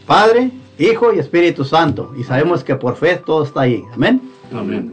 Padre, 0.06 0.52
Hijo 0.80 1.14
y 1.14 1.20
Espíritu 1.20 1.64
Santo. 1.64 2.12
Y 2.18 2.24
sabemos 2.24 2.64
que 2.64 2.76
por 2.76 2.96
fe 2.96 3.16
todo 3.18 3.44
está 3.44 3.62
ahí. 3.62 3.84
Amén. 3.94 4.22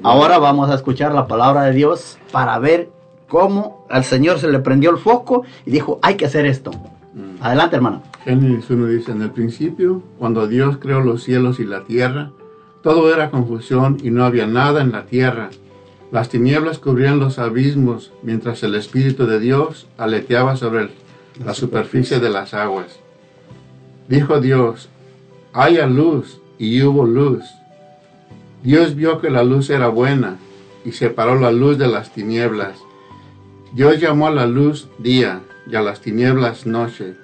Ahora 0.02 0.38
vamos 0.38 0.70
a 0.70 0.74
escuchar 0.74 1.12
la 1.14 1.26
palabra 1.26 1.62
de 1.62 1.72
Dios 1.72 2.18
para 2.32 2.58
ver 2.58 2.90
cómo 3.28 3.86
al 3.88 4.04
Señor 4.04 4.38
se 4.38 4.48
le 4.48 4.58
prendió 4.58 4.90
el 4.90 4.98
foco 4.98 5.44
y 5.64 5.70
dijo, 5.70 5.98
hay 6.02 6.16
que 6.16 6.26
hacer 6.26 6.46
esto. 6.46 6.70
Mm. 7.14 7.42
Adelante, 7.42 7.76
hermano. 7.76 8.02
Génesis 8.24 8.70
1 8.70 8.86
dice, 8.86 9.12
en 9.12 9.22
el 9.22 9.30
principio, 9.30 10.02
cuando 10.18 10.46
Dios 10.46 10.78
creó 10.78 11.00
los 11.00 11.22
cielos 11.22 11.60
y 11.60 11.64
la 11.64 11.84
tierra, 11.84 12.30
todo 12.82 13.12
era 13.12 13.30
confusión 13.30 13.98
y 14.02 14.10
no 14.10 14.24
había 14.24 14.46
nada 14.46 14.82
en 14.82 14.92
la 14.92 15.06
tierra. 15.06 15.50
Las 16.10 16.28
tinieblas 16.28 16.78
cubrían 16.78 17.18
los 17.18 17.38
abismos, 17.38 18.12
mientras 18.22 18.62
el 18.62 18.74
Espíritu 18.74 19.26
de 19.26 19.40
Dios 19.40 19.86
aleteaba 19.98 20.56
sobre 20.56 20.90
la 21.44 21.54
superficie 21.54 22.20
de 22.20 22.30
las 22.30 22.54
aguas. 22.54 23.00
Dijo 24.08 24.40
Dios, 24.40 24.88
haya 25.52 25.86
luz, 25.86 26.40
y 26.58 26.82
hubo 26.82 27.04
luz. 27.04 27.44
Dios 28.64 28.94
vio 28.94 29.20
que 29.20 29.28
la 29.28 29.44
luz 29.44 29.68
era 29.68 29.88
buena 29.88 30.38
y 30.86 30.92
separó 30.92 31.38
la 31.38 31.52
luz 31.52 31.76
de 31.76 31.86
las 31.86 32.14
tinieblas. 32.14 32.78
Dios 33.74 34.00
llamó 34.00 34.28
a 34.28 34.30
la 34.30 34.46
luz 34.46 34.88
día 34.96 35.42
y 35.70 35.76
a 35.76 35.82
las 35.82 36.00
tinieblas 36.00 36.64
noche. 36.64 37.14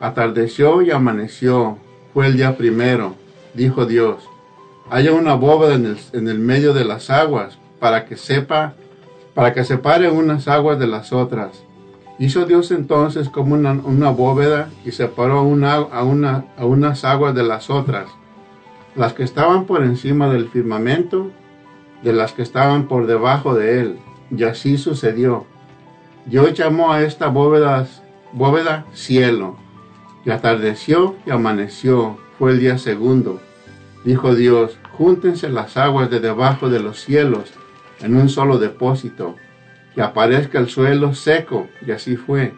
Atardeció 0.00 0.80
y 0.80 0.90
amaneció, 0.90 1.76
fue 2.14 2.28
el 2.28 2.38
día 2.38 2.56
primero. 2.56 3.14
Dijo 3.52 3.84
Dios, 3.84 4.24
haya 4.88 5.12
una 5.12 5.34
bóveda 5.34 5.74
en 5.74 6.28
el, 6.28 6.38
medio 6.38 6.72
de 6.72 6.86
las 6.86 7.10
aguas 7.10 7.58
para 7.78 8.06
que 8.06 8.16
sepa, 8.16 8.72
para 9.34 9.52
que 9.52 9.64
separe 9.64 10.10
unas 10.10 10.48
aguas 10.48 10.78
de 10.78 10.86
las 10.86 11.12
otras. 11.12 11.62
Hizo 12.18 12.46
Dios 12.46 12.70
entonces 12.70 13.28
como 13.28 13.54
una, 13.54 14.08
bóveda 14.08 14.70
y 14.86 14.92
separó 14.92 15.40
a 15.40 16.02
unas 16.02 17.04
aguas 17.04 17.34
de 17.34 17.42
las 17.42 17.68
otras 17.68 18.06
las 18.94 19.12
que 19.12 19.22
estaban 19.22 19.66
por 19.66 19.82
encima 19.82 20.28
del 20.28 20.48
firmamento, 20.48 21.30
de 22.02 22.12
las 22.12 22.32
que 22.32 22.42
estaban 22.42 22.88
por 22.88 23.06
debajo 23.06 23.54
de 23.54 23.80
él. 23.80 23.98
Y 24.30 24.44
así 24.44 24.78
sucedió. 24.78 25.46
Dios 26.26 26.54
llamó 26.54 26.92
a 26.92 27.02
esta 27.02 27.28
bóveda, 27.28 27.86
bóveda 28.32 28.86
cielo. 28.92 29.56
Y 30.24 30.30
atardeció 30.30 31.16
y 31.26 31.30
amaneció. 31.30 32.18
Fue 32.38 32.52
el 32.52 32.60
día 32.60 32.78
segundo. 32.78 33.40
Dijo 34.04 34.34
Dios, 34.34 34.78
júntense 34.92 35.48
las 35.48 35.76
aguas 35.76 36.10
de 36.10 36.20
debajo 36.20 36.68
de 36.68 36.80
los 36.80 37.00
cielos 37.00 37.52
en 38.00 38.16
un 38.16 38.28
solo 38.28 38.58
depósito, 38.58 39.36
que 39.94 40.02
aparezca 40.02 40.58
el 40.58 40.68
suelo 40.68 41.14
seco. 41.14 41.68
Y 41.86 41.90
así 41.90 42.16
fue. 42.16 42.54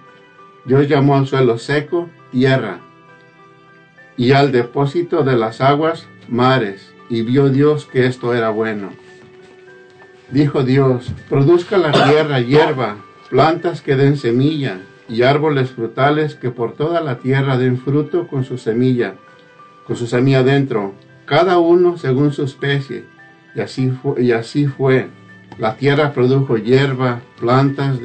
Dios 0.64 0.88
llamó 0.88 1.16
al 1.16 1.26
suelo 1.26 1.58
seco 1.58 2.08
tierra, 2.30 2.78
y 4.16 4.32
al 4.32 4.52
depósito 4.52 5.22
de 5.22 5.36
las 5.36 5.60
aguas 5.60 6.06
mares, 6.28 6.92
y 7.08 7.22
vio 7.22 7.48
Dios 7.48 7.86
que 7.86 8.06
esto 8.06 8.34
era 8.34 8.50
bueno. 8.50 8.90
Dijo 10.30 10.62
Dios, 10.62 11.12
produzca 11.28 11.76
la 11.76 11.92
tierra 11.92 12.40
hierba, 12.40 12.96
plantas 13.28 13.82
que 13.82 13.96
den 13.96 14.16
semilla, 14.16 14.80
y 15.08 15.22
árboles 15.22 15.70
frutales 15.70 16.34
que 16.34 16.50
por 16.50 16.72
toda 16.72 17.00
la 17.00 17.18
tierra 17.18 17.58
den 17.58 17.78
fruto 17.78 18.26
con 18.28 18.44
su 18.44 18.56
semilla, 18.56 19.16
con 19.86 19.96
su 19.96 20.06
semilla 20.06 20.42
dentro, 20.42 20.94
cada 21.26 21.58
uno 21.58 21.98
según 21.98 22.32
su 22.32 22.44
especie. 22.44 23.04
Y 23.54 23.60
así 23.60 23.90
fue. 23.90 24.22
Y 24.22 24.32
así 24.32 24.66
fue. 24.66 25.08
La 25.58 25.76
tierra 25.76 26.12
produjo 26.12 26.56
hierba, 26.56 27.20
plantas 27.38 27.98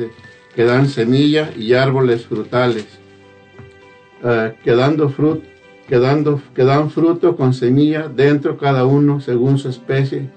que 0.54 0.64
dan 0.66 0.90
semilla 0.90 1.52
y 1.56 1.74
árboles 1.74 2.26
frutales, 2.26 2.88
uh, 4.24 4.52
que 4.64 4.72
dando 4.76 5.10
fruto 5.10 5.48
que, 5.88 5.98
dan 6.00 6.90
fruto 6.90 7.36
con 7.36 7.54
semilla 7.54 8.10
dentro 8.10 8.58
cada 8.58 8.86
uno 8.86 9.22
según 9.22 9.58
su 9.58 9.70
especie. 9.70 10.30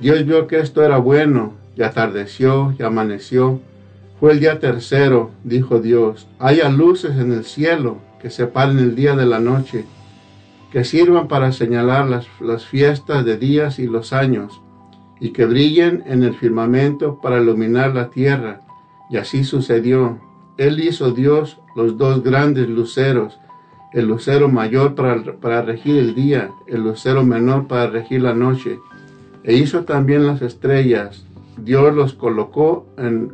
Dios 0.00 0.24
vio 0.24 0.46
que 0.46 0.58
esto 0.58 0.82
era 0.82 0.98
bueno, 0.98 1.54
y 1.76 1.82
atardeció 1.82 2.74
y 2.78 2.82
amaneció. 2.82 3.60
Fue 4.18 4.32
el 4.32 4.40
día 4.40 4.58
tercero, 4.58 5.30
dijo 5.44 5.80
Dios, 5.80 6.26
haya 6.38 6.70
luces 6.70 7.18
en 7.18 7.32
el 7.32 7.44
cielo 7.44 7.98
que 8.20 8.30
separen 8.30 8.78
el 8.78 8.96
día 8.96 9.14
de 9.14 9.26
la 9.26 9.38
noche, 9.38 9.84
que 10.72 10.84
sirvan 10.84 11.28
para 11.28 11.52
señalar 11.52 12.08
las, 12.08 12.26
las 12.40 12.64
fiestas 12.64 13.24
de 13.24 13.36
días 13.36 13.78
y 13.78 13.86
los 13.86 14.14
años, 14.14 14.60
y 15.20 15.30
que 15.30 15.44
brillen 15.44 16.02
en 16.06 16.22
el 16.22 16.34
firmamento 16.34 17.20
para 17.20 17.40
iluminar 17.40 17.94
la 17.94 18.08
tierra. 18.08 18.62
Y 19.10 19.18
así 19.18 19.44
sucedió. 19.44 20.18
Él 20.56 20.80
hizo 20.80 21.12
Dios 21.12 21.58
los 21.74 21.98
dos 21.98 22.22
grandes 22.22 22.68
luceros, 22.68 23.38
el 23.92 24.06
lucero 24.06 24.48
mayor 24.48 24.94
para, 24.94 25.22
para 25.40 25.62
regir 25.62 25.96
el 25.98 26.14
día, 26.14 26.50
el 26.66 26.82
lucero 26.82 27.24
menor 27.24 27.66
para 27.66 27.88
regir 27.88 28.22
la 28.22 28.34
noche. 28.34 28.78
E 29.44 29.54
hizo 29.54 29.84
también 29.84 30.26
las 30.26 30.42
estrellas. 30.42 31.24
Dios 31.58 31.94
los 31.94 32.14
colocó 32.14 32.86
en, 32.98 33.32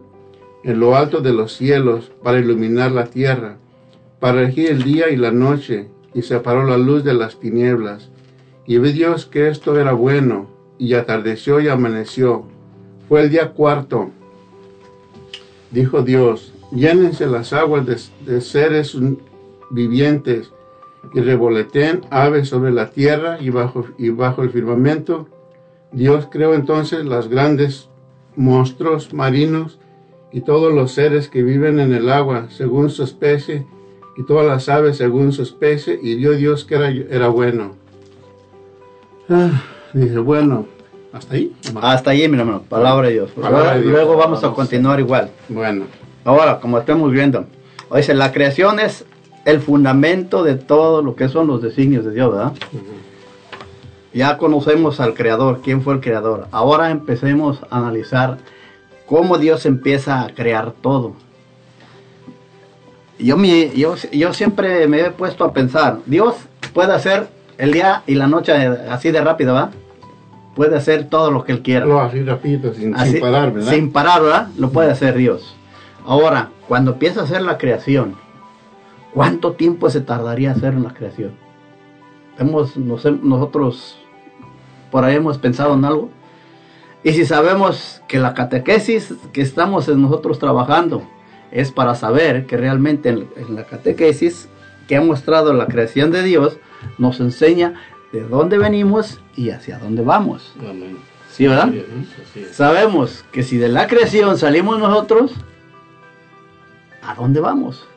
en 0.65 0.81
lo 0.81 0.97
alto 0.97 1.21
de 1.21 1.33
los 1.33 1.53
cielos 1.57 2.13
para 2.23 2.39
iluminar 2.39 2.93
la 2.93 3.07
tierra, 3.07 3.57
para 4.21 4.43
regir 4.43 4.71
el 4.71 4.83
día 4.83 5.11
y 5.11 5.17
la 5.17 5.33
noche, 5.33 5.89
y 6.15 6.23
separó 6.23 6.65
la 6.65 6.77
luz 6.77 7.05
de 7.05 7.15
las 7.15 7.41
tinieblas. 7.41 8.11
Y 8.67 8.79
vi 8.79 8.93
Dios 8.93 9.27
que 9.27 9.49
esto 9.49 9.79
era 9.79 9.93
bueno, 9.93 10.49
y 10.79 10.95
atardeció 10.95 11.61
y 11.61 11.69
amaneció. 11.69 12.45
Fue 13.09 13.23
el 13.23 13.31
día 13.31 13.51
cuarto. 13.51 14.11
Dijo 15.71 16.03
Dios, 16.03 16.53
llénense 16.71 17.27
las 17.27 17.53
aguas 17.53 17.87
de, 17.87 18.41
seres 18.41 18.97
vivientes 19.73 20.53
y 21.13 21.21
revoleten 21.21 22.03
aves 22.11 22.49
sobre 22.49 22.71
la 22.71 22.91
tierra 22.91 23.39
y 23.41 23.51
bajo, 23.51 23.87
y 23.99 24.11
bajo 24.11 24.43
el 24.43 24.51
firmamento. 24.51 25.27
Dios 25.91 26.29
creó 26.31 26.55
entonces 26.55 27.05
los 27.05 27.29
grandes 27.29 27.89
monstruos 28.37 29.13
marinos 29.13 29.79
y 30.31 30.41
todos 30.41 30.73
los 30.73 30.93
seres 30.93 31.29
que 31.29 31.43
viven 31.43 31.81
en 31.81 31.93
el 31.93 32.09
agua 32.11 32.47
según 32.51 32.89
su 32.89 33.03
especie 33.03 33.67
y 34.17 34.23
todas 34.23 34.47
las 34.47 34.69
aves 34.69 34.97
según 34.97 35.33
su 35.33 35.43
especie 35.43 35.99
y 36.01 36.15
vio 36.15 36.33
Dios 36.33 36.65
que 36.65 36.77
era, 36.77 36.89
era 36.89 37.29
bueno. 37.29 37.77
Ah, 39.29 39.63
dije, 39.93 40.19
bueno, 40.19 40.67
¿hasta 41.13 41.35
ahí? 41.35 41.53
Hasta 41.81 42.11
ahí, 42.11 42.29
mi 42.29 42.39
hermano, 42.39 42.63
palabra 42.69 43.09
de 43.09 43.15
Dios. 43.15 43.31
Luego 43.37 44.17
vamos, 44.17 44.43
a 44.45 44.53
continuar 44.53 45.01
igual. 45.01 45.31
Bueno. 45.49 45.87
Ahora, 46.25 46.61
como 46.61 46.79
estamos 46.79 47.11
viendo, 47.11 47.47
dice, 47.95 48.15
la 48.15 48.33
creación 48.33 48.79
es 48.79 49.05
el 49.45 49.61
fundamento 49.61 50.45
de 50.45 50.55
todo 50.55 51.03
lo 51.03 51.17
que 51.17 51.29
son 51.29 51.47
los 51.47 51.63
designios 51.63 52.05
de 52.05 52.13
Dios, 52.13 52.33
¿verdad? 52.33 52.53
Ya 54.15 54.37
conocemos 54.37 55.01
al 55.01 55.15
creador, 55.15 55.61
quién 55.63 55.83
fue 55.83 55.95
el 55.95 56.01
creador. 56.01 56.47
Ahora 56.51 56.91
empecemos 56.91 57.61
a 57.71 57.79
analizar 57.79 58.39
cómo 59.07 59.39
Dios 59.39 59.67
empieza 59.67 60.23
a 60.23 60.29
crear 60.29 60.73
todo. 60.73 61.15
Yo, 63.19 63.37
me, 63.37 63.71
yo, 63.71 63.95
yo 64.13 64.33
siempre 64.33 64.87
me 64.89 65.01
he 65.01 65.11
puesto 65.11 65.45
a 65.45 65.53
pensar, 65.53 65.99
Dios 66.07 66.35
puede 66.75 66.93
hacer 66.93 67.29
el 67.59 67.73
día 67.73 68.03
y 68.07 68.15
la 68.15 68.27
noche 68.27 68.53
así 68.53 69.11
de 69.11 69.21
rápido, 69.21 69.55
¿verdad? 69.55 69.71
Puede 70.55 70.77
hacer 70.77 71.09
todo 71.09 71.31
lo 71.31 71.45
que 71.45 71.53
Él 71.53 71.63
quiera. 71.63 71.87
No, 71.87 72.01
así 72.01 72.23
rápido, 72.23 72.75
sin, 72.75 72.93
parar, 73.21 73.53
¿verdad? 73.53 73.73
Sin 73.73 73.93
parar, 73.93 74.23
¿verdad? 74.23 74.49
Lo 74.59 74.71
puede 74.71 74.91
hacer 74.91 75.17
Dios. 75.17 75.55
Ahora, 76.05 76.51
cuando 76.69 76.93
empieza 76.93 77.21
a 77.21 77.25
hacer 77.25 77.43
la 77.43 77.57
creación, 77.59 78.17
¿cuánto 79.13 79.53
tiempo 79.53 79.91
se 79.91 80.01
tardaría 80.01 80.53
hacer 80.53 80.75
la 80.75 80.93
creación? 80.95 81.33
Hemos, 82.39 82.77
nosotros 82.77 83.99
por 84.93 85.05
ahí 85.05 85.17
hemos 85.17 85.39
pensado 85.39 85.75
en 85.75 85.85
algo. 85.85 86.11
Y 87.03 87.13
si 87.13 87.25
sabemos 87.25 88.01
que 88.07 88.21
la 88.21 88.35
catequesis 88.35 89.15
que 89.33 89.41
estamos 89.41 89.89
nosotros 89.89 90.39
trabajando 90.39 91.03
es 91.51 91.73
para 91.73 91.95
saber 91.95 92.47
que 92.47 92.57
realmente 92.57 93.09
en, 93.09 93.29
la 93.57 93.65
catequesis 93.65 94.49
que 94.87 94.97
ha 94.97 95.01
mostrado 95.01 95.53
la 95.53 95.67
creación 95.67 96.13
de 96.13 96.23
Dios 96.23 96.59
nos 96.99 97.21
enseña 97.21 97.75
de 98.13 98.21
dónde 98.23 98.59
venimos 98.59 99.21
y 99.35 99.51
hacia 99.51 99.79
dónde 99.79 100.03
vamos. 100.03 100.55
¿Sí, 101.31 101.47
verdad? 101.47 101.73
Sabemos 102.53 103.25
que 103.33 103.43
si 103.43 103.57
de 103.57 103.69
la 103.69 103.87
creación 103.87 104.37
salimos 104.39 104.79
nosotros, 104.79 105.33
¿a 107.03 107.15
dónde 107.15 107.41
vamos? 107.41 107.89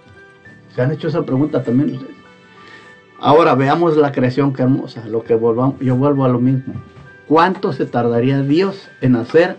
¿Se 0.75 0.81
han 0.81 0.91
hecho 0.91 1.07
esa 1.07 1.25
pregunta 1.25 1.63
también 1.63 1.95
ustedes? 1.95 2.15
Ahora 3.19 3.55
veamos 3.55 3.95
la 3.95 4.11
creación 4.11 4.53
que 4.53 4.61
hermosa, 4.61 5.07
lo 5.07 5.23
que 5.23 5.35
volvamos, 5.35 5.79
yo 5.79 5.95
vuelvo 5.95 6.25
a 6.25 6.29
lo 6.29 6.39
mismo. 6.39 6.73
¿Cuánto 7.27 7.71
se 7.71 7.85
tardaría 7.85 8.41
Dios 8.41 8.89
en 9.01 9.15
hacer 9.15 9.55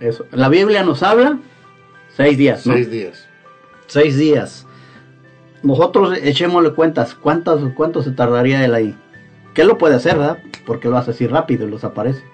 eso? 0.00 0.26
La 0.32 0.48
Biblia 0.48 0.82
nos 0.82 1.02
habla 1.02 1.38
seis 2.16 2.38
días. 2.38 2.66
¿no? 2.66 2.72
Seis 2.72 2.90
días. 2.90 3.28
Seis 3.86 4.16
días. 4.16 4.66
Nosotros 5.62 6.18
echémosle 6.22 6.72
cuentas, 6.72 7.14
¿cuántos, 7.14 7.72
¿cuánto 7.74 8.02
se 8.02 8.10
tardaría 8.10 8.64
él 8.64 8.74
ahí? 8.74 8.96
¿Qué 9.52 9.64
lo 9.64 9.78
puede 9.78 9.94
hacer, 9.94 10.18
verdad? 10.18 10.38
Porque 10.66 10.88
lo 10.88 10.96
hace 10.96 11.12
así 11.12 11.26
rápido 11.26 11.66
y 11.66 11.70
los 11.70 11.84
aparece. 11.84 12.24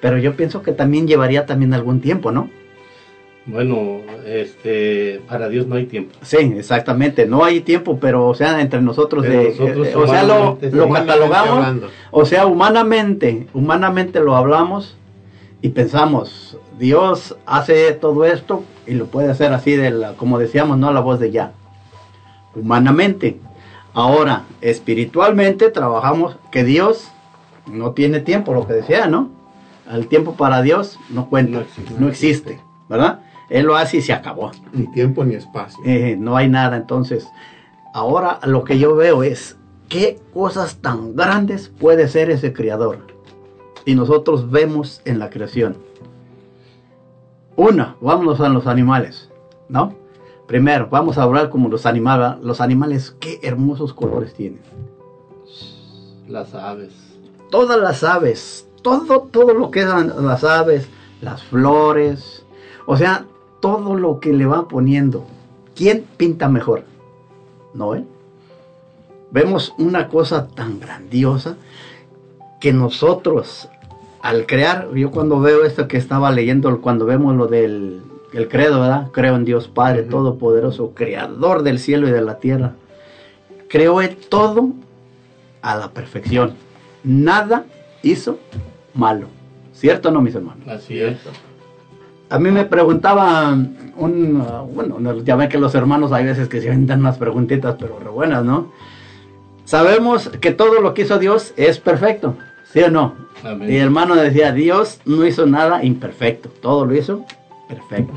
Pero 0.00 0.18
yo 0.18 0.36
pienso 0.36 0.62
que 0.62 0.72
también 0.72 1.08
llevaría 1.08 1.44
también 1.46 1.74
algún 1.74 2.00
tiempo, 2.00 2.30
¿no? 2.30 2.50
Bueno, 3.48 4.02
este, 4.26 5.22
para 5.26 5.48
Dios 5.48 5.66
no 5.66 5.76
hay 5.76 5.86
tiempo. 5.86 6.14
Sí, 6.20 6.36
exactamente, 6.36 7.26
no 7.26 7.44
hay 7.44 7.60
tiempo, 7.60 7.98
pero 7.98 8.28
o 8.28 8.34
sea, 8.34 8.60
entre 8.60 8.82
nosotros, 8.82 9.22
de, 9.22 9.48
eh, 9.48 9.94
o 9.96 10.06
sea, 10.06 10.22
lo, 10.22 10.58
lo 10.60 10.90
catalogamos, 10.90 11.90
o 12.10 12.26
sea, 12.26 12.44
humanamente, 12.46 13.46
humanamente 13.54 14.20
lo 14.20 14.36
hablamos 14.36 14.98
y 15.62 15.70
pensamos, 15.70 16.58
Dios 16.78 17.36
hace 17.46 17.92
todo 17.92 18.26
esto 18.26 18.64
y 18.86 18.92
lo 18.92 19.06
puede 19.06 19.30
hacer 19.30 19.54
así 19.54 19.76
de 19.76 19.92
la, 19.92 20.12
como 20.12 20.38
decíamos, 20.38 20.76
no 20.76 20.88
a 20.88 20.92
la 20.92 21.00
voz 21.00 21.18
de 21.18 21.30
ya. 21.30 21.52
Humanamente. 22.54 23.38
Ahora, 23.94 24.44
espiritualmente 24.60 25.70
trabajamos 25.70 26.36
que 26.52 26.64
Dios 26.64 27.08
no 27.66 27.92
tiene 27.92 28.20
tiempo, 28.20 28.52
lo 28.52 28.66
que 28.66 28.74
decía, 28.74 29.06
¿no? 29.06 29.30
El 29.90 30.06
tiempo 30.06 30.34
para 30.34 30.60
Dios 30.60 30.98
no 31.08 31.30
cuenta, 31.30 31.62
no 31.98 32.08
existe 32.08 32.60
¿verdad? 32.88 33.20
Él 33.50 33.66
lo 33.66 33.76
hace 33.76 33.98
y 33.98 34.02
se 34.02 34.12
acabó. 34.12 34.50
Ni 34.72 34.86
tiempo 34.92 35.24
ni 35.24 35.34
espacio. 35.34 35.80
Eh, 35.84 36.16
no 36.18 36.36
hay 36.36 36.48
nada. 36.48 36.76
Entonces, 36.76 37.28
ahora 37.94 38.40
lo 38.44 38.64
que 38.64 38.78
yo 38.78 38.94
veo 38.94 39.22
es 39.22 39.56
qué 39.88 40.20
cosas 40.34 40.76
tan 40.76 41.16
grandes 41.16 41.68
puede 41.68 42.08
ser 42.08 42.30
ese 42.30 42.52
creador. 42.52 43.06
Y 43.84 43.94
nosotros 43.94 44.50
vemos 44.50 45.00
en 45.04 45.18
la 45.18 45.30
creación. 45.30 45.76
Una, 47.56 47.96
vámonos 48.00 48.40
a 48.40 48.48
los 48.48 48.66
animales, 48.66 49.30
¿no? 49.68 49.94
Primero, 50.46 50.88
vamos 50.90 51.18
a 51.18 51.22
hablar 51.22 51.50
como 51.50 51.68
los 51.68 51.86
animales. 51.86 52.38
Los 52.42 52.60
animales, 52.60 53.16
qué 53.18 53.40
hermosos 53.42 53.92
colores 53.92 54.34
tienen. 54.34 54.60
Las 56.28 56.54
aves. 56.54 56.92
Todas 57.50 57.80
las 57.80 58.04
aves, 58.04 58.68
todo, 58.82 59.22
todo 59.30 59.54
lo 59.54 59.70
que 59.70 59.80
eran 59.80 60.26
las 60.26 60.44
aves, 60.44 60.88
las 61.22 61.42
flores. 61.42 62.44
O 62.86 62.96
sea, 62.96 63.24
todo 63.60 63.94
lo 63.94 64.20
que 64.20 64.32
le 64.32 64.46
va 64.46 64.68
poniendo. 64.68 65.24
¿Quién 65.74 66.04
pinta 66.16 66.48
mejor? 66.48 66.84
¿No 67.74 67.94
eh? 67.94 68.04
Vemos 69.30 69.74
una 69.78 70.08
cosa 70.08 70.48
tan 70.48 70.80
grandiosa 70.80 71.56
que 72.60 72.72
nosotros 72.72 73.68
al 74.20 74.46
crear, 74.46 74.92
yo 74.94 75.10
cuando 75.10 75.40
veo 75.40 75.64
esto 75.64 75.86
que 75.86 75.96
estaba 75.96 76.30
leyendo, 76.30 76.80
cuando 76.80 77.04
vemos 77.04 77.36
lo 77.36 77.46
del 77.46 78.02
el 78.32 78.48
credo, 78.48 78.80
¿verdad? 78.80 79.08
Creo 79.12 79.36
en 79.36 79.44
Dios 79.44 79.68
Padre 79.68 80.02
Todopoderoso, 80.02 80.92
Creador 80.94 81.62
del 81.62 81.78
cielo 81.78 82.08
y 82.08 82.10
de 82.10 82.20
la 82.20 82.38
tierra. 82.38 82.74
Creó 83.68 84.00
todo 84.28 84.70
a 85.62 85.76
la 85.76 85.90
perfección. 85.90 86.54
Nada 87.04 87.64
hizo 88.02 88.38
malo. 88.94 89.28
¿Cierto 89.72 90.08
o 90.08 90.12
no, 90.12 90.20
mis 90.20 90.34
hermanos? 90.34 90.66
Así 90.68 91.00
es. 91.00 91.18
A 92.30 92.38
mí 92.38 92.50
me 92.50 92.64
preguntaba 92.66 93.56
un, 93.96 94.44
bueno, 94.74 94.98
ya 95.24 95.36
ven 95.36 95.48
que 95.48 95.58
los 95.58 95.74
hermanos 95.74 96.12
hay 96.12 96.24
veces 96.26 96.48
que 96.48 96.60
se 96.60 96.66
inventan 96.66 97.00
unas 97.00 97.16
preguntitas, 97.16 97.76
pero 97.78 97.98
re 97.98 98.10
buenas, 98.10 98.44
¿no? 98.44 98.70
Sabemos 99.64 100.28
que 100.40 100.50
todo 100.52 100.80
lo 100.80 100.94
que 100.94 101.02
hizo 101.02 101.18
Dios 101.18 101.54
es 101.56 101.78
perfecto, 101.78 102.34
¿sí 102.72 102.80
o 102.82 102.90
no? 102.90 103.14
Y 103.66 103.76
el 103.76 103.84
hermano 103.84 104.14
decía, 104.14 104.52
Dios 104.52 105.00
no 105.06 105.24
hizo 105.26 105.46
nada 105.46 105.84
imperfecto, 105.84 106.48
todo 106.48 106.84
lo 106.84 106.94
hizo 106.94 107.24
perfecto. 107.68 108.14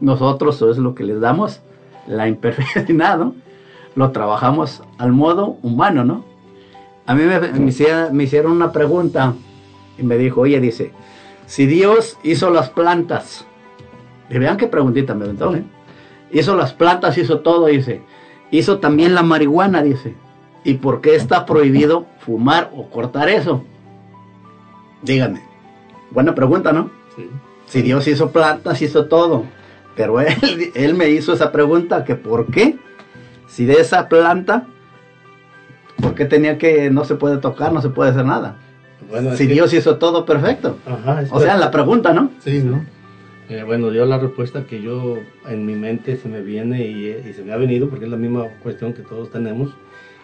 Nosotros 0.00 0.56
eso 0.56 0.70
es 0.70 0.78
lo 0.78 0.94
que 0.94 1.04
les 1.04 1.20
damos, 1.20 1.60
la 2.06 2.28
imperfección, 2.28 2.96
¿no? 2.96 3.34
Lo 3.94 4.10
trabajamos 4.10 4.82
al 4.98 5.12
modo 5.12 5.56
humano, 5.62 6.04
¿no? 6.04 6.24
A 7.06 7.14
mí 7.14 7.24
me, 7.24 7.40
me 8.12 8.22
hicieron 8.24 8.52
una 8.52 8.72
pregunta 8.72 9.34
y 9.98 10.02
me 10.04 10.16
dijo, 10.16 10.42
oye, 10.42 10.60
dice, 10.60 10.92
si 11.52 11.66
Dios 11.66 12.16
hizo 12.22 12.48
las 12.48 12.70
plantas, 12.70 13.44
y 14.30 14.38
vean 14.38 14.56
qué 14.56 14.68
preguntita 14.68 15.12
me 15.14 15.26
aventó, 15.26 15.54
¿eh? 15.54 15.62
Hizo 16.30 16.56
las 16.56 16.72
plantas, 16.72 17.18
hizo 17.18 17.40
todo, 17.40 17.66
dice. 17.66 18.00
Hizo 18.50 18.78
también 18.78 19.14
la 19.14 19.22
marihuana, 19.22 19.82
dice. 19.82 20.14
¿Y 20.64 20.74
por 20.74 21.02
qué 21.02 21.14
está 21.14 21.44
prohibido 21.44 22.06
fumar 22.20 22.70
o 22.74 22.88
cortar 22.88 23.28
eso? 23.28 23.62
Díganme. 25.02 25.42
Buena 26.10 26.34
pregunta, 26.34 26.72
¿no? 26.72 26.90
Sí. 27.16 27.28
Si 27.66 27.82
Dios 27.82 28.08
hizo 28.08 28.30
plantas, 28.30 28.80
hizo 28.80 29.04
todo. 29.04 29.44
Pero 29.94 30.22
él, 30.22 30.34
él 30.74 30.94
me 30.94 31.10
hizo 31.10 31.34
esa 31.34 31.52
pregunta, 31.52 32.06
que 32.06 32.14
por 32.14 32.46
qué, 32.46 32.78
si 33.46 33.66
de 33.66 33.74
esa 33.74 34.08
planta, 34.08 34.68
¿por 36.00 36.14
qué 36.14 36.24
tenía 36.24 36.56
que, 36.56 36.88
no 36.88 37.04
se 37.04 37.16
puede 37.16 37.36
tocar, 37.36 37.74
no 37.74 37.82
se 37.82 37.90
puede 37.90 38.12
hacer 38.12 38.24
nada? 38.24 38.56
Si 39.36 39.46
Dios 39.46 39.72
hizo 39.72 39.96
todo 39.96 40.24
perfecto. 40.24 40.78
o 41.30 41.40
sea, 41.40 41.56
la 41.56 41.70
pregunta, 41.70 42.12
¿no? 42.12 42.30
Sí, 42.40 42.62
¿no? 42.62 42.84
Eh, 43.48 43.64
bueno, 43.64 43.92
yo 43.92 44.06
la 44.06 44.18
respuesta 44.18 44.64
que 44.64 44.80
yo 44.80 45.18
en 45.46 45.66
mi 45.66 45.74
mente 45.74 46.16
se 46.16 46.28
me 46.28 46.40
viene 46.40 46.86
y, 46.86 47.32
se 47.34 47.42
me 47.42 47.52
ha 47.52 47.56
venido, 47.56 47.88
porque 47.90 48.06
es 48.06 48.10
la 48.10 48.16
misma 48.16 48.46
cuestión 48.62 48.94
que 48.94 49.02
todos 49.02 49.30
tenemos, 49.30 49.74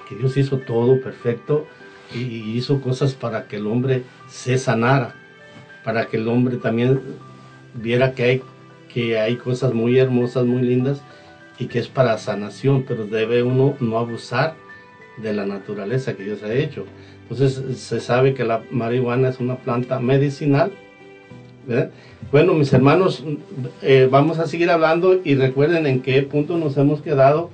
que 0.08 0.14
Dios 0.14 0.36
hizo 0.36 0.58
todo 0.58 1.00
perfecto 1.00 1.66
y, 2.14 2.56
hizo 2.56 2.80
cosas 2.80 3.14
para 3.14 3.46
que 3.46 3.56
el 3.56 3.66
hombre 3.66 4.02
se 4.28 4.56
sanara, 4.56 5.14
para 5.84 6.06
que 6.06 6.16
el 6.16 6.28
hombre 6.28 6.56
también 6.56 7.00
viera 7.74 8.12
que 8.14 8.22
hay, 8.22 8.42
que 8.92 9.18
hay 9.18 9.36
cosas 9.36 9.74
muy 9.74 9.98
hermosas, 9.98 10.46
muy 10.46 10.62
lindas 10.62 11.02
y 11.58 11.66
que 11.66 11.80
es 11.80 11.88
para 11.88 12.16
sanación, 12.18 12.84
pero 12.88 13.04
debe 13.04 13.42
uno 13.42 13.76
no 13.80 13.98
abusar 13.98 14.54
de 15.18 15.32
la 15.32 15.44
naturaleza 15.44 16.16
que 16.16 16.22
Dios 16.22 16.42
ha 16.42 16.54
hecho. 16.54 16.86
Entonces 17.30 17.78
se 17.78 18.00
sabe 18.00 18.34
que 18.34 18.44
la 18.44 18.62
marihuana 18.70 19.28
es 19.28 19.40
una 19.40 19.56
planta 19.56 20.00
medicinal. 20.00 20.72
Bueno, 22.32 22.54
mis 22.54 22.72
hermanos, 22.72 23.22
eh, 23.82 24.08
vamos 24.10 24.38
a 24.38 24.46
seguir 24.46 24.70
hablando 24.70 25.20
y 25.22 25.34
recuerden 25.34 25.86
en 25.86 26.00
qué 26.00 26.22
punto 26.22 26.56
nos 26.56 26.78
hemos 26.78 27.02
quedado 27.02 27.50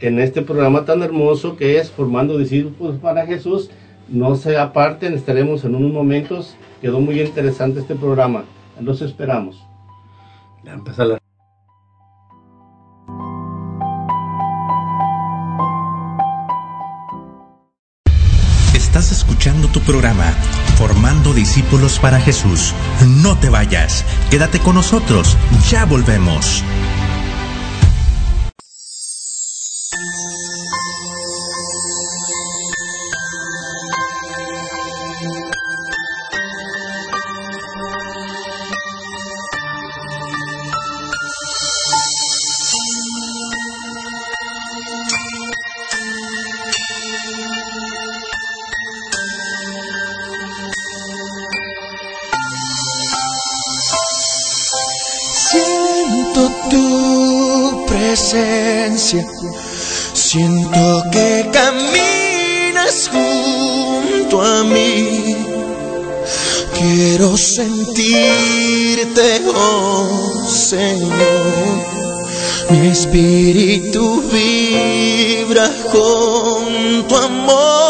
en 0.00 0.20
este 0.20 0.42
programa 0.42 0.84
tan 0.84 1.02
hermoso 1.02 1.56
que 1.56 1.78
es 1.78 1.90
Formando 1.90 2.38
Discípulos 2.38 2.96
para 3.00 3.26
Jesús. 3.26 3.70
No 4.08 4.36
se 4.36 4.56
aparten, 4.56 5.14
estaremos 5.14 5.64
en 5.64 5.74
unos 5.74 5.92
momentos. 5.92 6.54
Quedó 6.80 7.00
muy 7.00 7.20
interesante 7.20 7.80
este 7.80 7.96
programa. 7.96 8.44
Los 8.80 9.02
esperamos. 9.02 9.62
Ya 10.64 10.72
empezó 10.72 11.04
la 11.04 11.19
Estás 18.90 19.12
escuchando 19.12 19.68
tu 19.68 19.80
programa, 19.82 20.24
Formando 20.76 21.32
Discípulos 21.32 22.00
para 22.00 22.20
Jesús. 22.20 22.74
No 23.22 23.38
te 23.38 23.48
vayas, 23.48 24.04
quédate 24.32 24.58
con 24.58 24.74
nosotros, 24.74 25.36
ya 25.70 25.84
volvemos. 25.84 26.64
Mi 72.70 72.86
espíritu 72.88 74.22
vibra 74.30 75.68
con 75.90 77.04
tu 77.08 77.16
amor. 77.16 77.89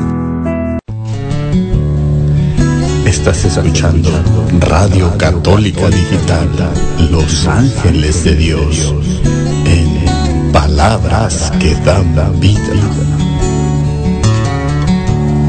Estás 3.31 3.57
escuchando 3.57 4.09
Radio 4.59 5.17
Católica 5.17 5.89
Digital, 5.89 6.49
Los 7.09 7.47
Ángeles 7.47 8.25
de 8.25 8.35
Dios, 8.35 8.93
en 9.65 10.51
palabras 10.51 11.49
que 11.57 11.73
dan 11.75 12.13
vida. 12.41 12.59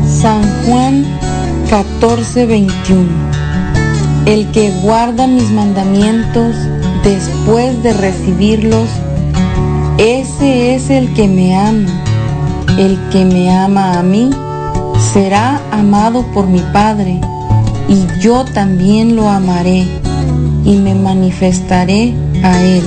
San 0.07 0.45
Juan 0.65 1.05
14:21 1.71 3.09
El 4.27 4.47
que 4.53 4.71
guarda 4.83 5.27
mis 5.27 5.51
mandamientos 5.51 6.55
después 7.03 7.83
de 7.83 7.95
recibirlos, 7.95 8.89
ese 9.99 10.77
es 10.77 10.89
el 10.89 11.13
que 11.15 11.27
me 11.27 11.57
ama. 11.57 12.05
El 12.79 12.97
que 13.11 13.25
me 13.25 13.51
ama 13.51 13.99
a 13.99 14.05
mí 14.05 14.31
será 15.13 15.61
amado 15.73 16.25
por 16.33 16.47
mi 16.47 16.61
Padre, 16.73 17.21
y 17.89 18.07
yo 18.21 18.45
también 18.45 19.17
lo 19.17 19.29
amaré 19.29 19.87
y 20.65 20.77
me 20.77 20.95
manifestaré 20.95 22.15
a 22.43 22.63
él. 22.63 22.83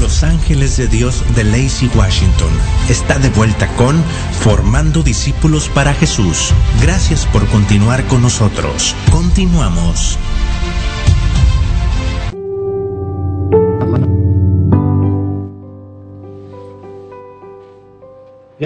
Los 0.00 0.22
Ángeles 0.22 0.76
de 0.76 0.88
Dios 0.88 1.22
de 1.36 1.44
Lacey, 1.44 1.90
Washington, 1.94 2.50
está 2.88 3.18
de 3.18 3.30
vuelta 3.30 3.68
con 3.76 4.02
Formando 4.40 5.02
Discípulos 5.02 5.68
para 5.68 5.94
Jesús. 5.94 6.52
Gracias 6.82 7.26
por 7.26 7.46
continuar 7.48 8.04
con 8.06 8.22
nosotros. 8.22 8.94
Continuamos. 9.10 10.18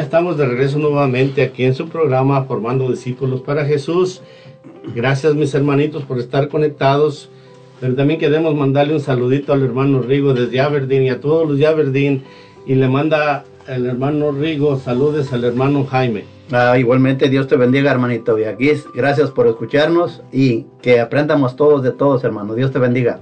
Estamos 0.07 0.37
de 0.37 0.47
regreso 0.47 0.79
nuevamente 0.79 1.43
aquí 1.43 1.65
en 1.65 1.75
su 1.75 1.89
programa 1.89 2.45
Formando 2.45 2.89
Discípulos 2.89 3.41
para 3.41 3.65
Jesús. 3.65 4.23
Gracias 4.95 5.35
mis 5.35 5.53
hermanitos 5.53 6.05
por 6.05 6.21
estar 6.21 6.49
conectados. 6.49 7.29
Pero 7.81 7.97
también 7.97 8.21
queremos 8.21 8.55
mandarle 8.55 8.95
un 8.95 9.01
saludito 9.01 9.53
al 9.53 9.65
hermano 9.65 10.01
Rigo 10.03 10.33
desde 10.33 10.61
Aberdeen 10.61 11.03
y 11.03 11.11
a 11.11 11.21
todos 11.21 11.49
los 11.49 11.59
de 11.59 11.67
Aberdeen. 11.67 12.23
Y 12.67 12.77
le 12.77 12.87
manda 12.87 13.45
el 13.67 13.85
hermano 13.85 14.31
Rigo 14.31 14.79
saludes 14.79 15.33
al 15.33 15.43
hermano 15.43 15.85
Jaime. 15.85 16.25
Ah, 16.53 16.79
igualmente, 16.79 17.29
Dios 17.29 17.49
te 17.49 17.57
bendiga, 17.57 17.91
hermanito. 17.91 18.39
Y 18.39 18.45
aquí, 18.45 18.71
gracias 18.95 19.33
por 19.33 19.49
escucharnos 19.49 20.23
y 20.31 20.67
que 20.83 21.01
aprendamos 21.01 21.57
todos 21.57 21.83
de 21.83 21.91
todos, 21.91 22.23
hermano. 22.23 22.55
Dios 22.55 22.71
te 22.71 22.79
bendiga. 22.79 23.19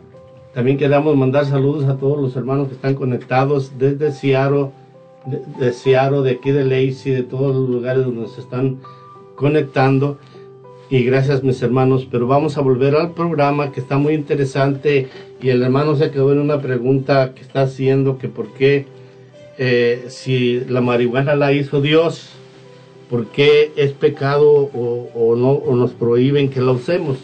También 0.53 0.77
queremos 0.77 1.17
mandar 1.17 1.47
saludos 1.47 1.89
a 1.89 1.97
todos 1.97 2.21
los 2.21 2.37
hermanos 2.37 2.69
que 2.69 2.75
están 2.75 2.95
conectados 2.95 3.73
desde 3.79 4.13
Seattle, 4.13 4.69
de, 5.27 5.43
de 5.59 5.73
Seattle, 5.73 6.23
de 6.23 6.33
aquí 6.33 6.51
de 6.51 6.65
Lacey, 6.65 7.13
de 7.13 7.23
todos 7.23 7.55
los 7.55 7.69
lugares 7.69 8.05
donde 8.05 8.29
se 8.29 8.41
están 8.41 8.79
conectando. 9.37 10.19
Y 10.91 11.03
gracias 11.03 11.43
mis 11.43 11.61
hermanos, 11.63 12.07
pero 12.11 12.27
vamos 12.27 12.59
a 12.59 12.61
volver 12.61 12.95
al 12.95 13.13
programa 13.13 13.73
que 13.73 13.81
está 13.81 13.97
muy 13.97 14.15
interesante 14.15 15.09
y 15.41 15.49
el 15.49 15.63
hermano 15.63 15.97
se 15.97 16.11
quedó 16.11 16.33
en 16.33 16.39
una 16.39 16.61
pregunta 16.61 17.35
que 17.35 17.41
está 17.41 17.63
haciendo 17.63 18.19
que 18.19 18.29
por 18.29 18.53
qué 18.53 18.87
eh, 19.57 20.05
si 20.09 20.61
la 20.69 20.81
marihuana 20.81 21.37
la 21.37 21.53
hizo 21.53 21.81
Dios, 21.81 22.31
por 23.09 23.27
qué 23.27 23.73
es 23.77 23.93
pecado 23.93 24.71
o, 24.75 25.37
no 25.37 25.63
nos 25.75 25.93
prohíben 25.93 26.51
que 26.51 26.61
la 26.61 26.73
usemos. 26.73 27.19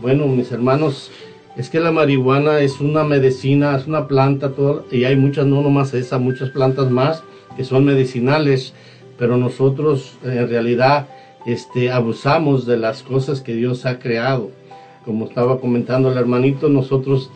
Bueno, 0.00 0.26
mis 0.26 0.52
hermanos, 0.52 1.10
es 1.56 1.68
que 1.68 1.80
la 1.80 1.92
marihuana 1.92 2.60
es 2.60 2.80
una 2.80 3.04
medicina, 3.04 3.76
es 3.76 3.86
una 3.86 4.06
planta, 4.06 4.52
y 4.90 5.04
hay 5.04 5.16
muchas, 5.16 5.46
no 5.46 5.62
nomás 5.62 5.94
esa, 5.94 6.18
muchas 6.18 6.50
plantas 6.50 6.90
más 6.90 7.22
son 7.64 7.84
medicinales, 7.84 8.74
pero 9.18 9.36
nosotros 9.36 10.18
en 10.24 10.48
realidad 10.48 11.08
este, 11.46 11.90
abusamos 11.90 12.66
de 12.66 12.76
las 12.76 13.02
cosas 13.02 13.40
que 13.40 13.54
Dios 13.54 13.86
ha 13.86 13.98
creado. 13.98 14.50
Como 15.04 15.26
estaba 15.26 15.60
comentando 15.60 16.10
el 16.10 16.18
hermanito, 16.18 16.68
nosotros 16.68 17.30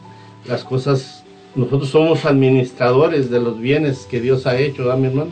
las 0.47 0.65
cosas, 0.65 1.25
nosotros 1.55 1.89
somos 1.89 2.25
administradores 2.25 3.31
de 3.31 3.41
los 3.41 3.59
bienes 3.59 4.07
que 4.07 4.21
Dios 4.21 4.47
ha 4.47 4.57
hecho, 4.57 4.85
¿verdad, 4.85 4.99
mi 4.99 5.07
hermano? 5.09 5.31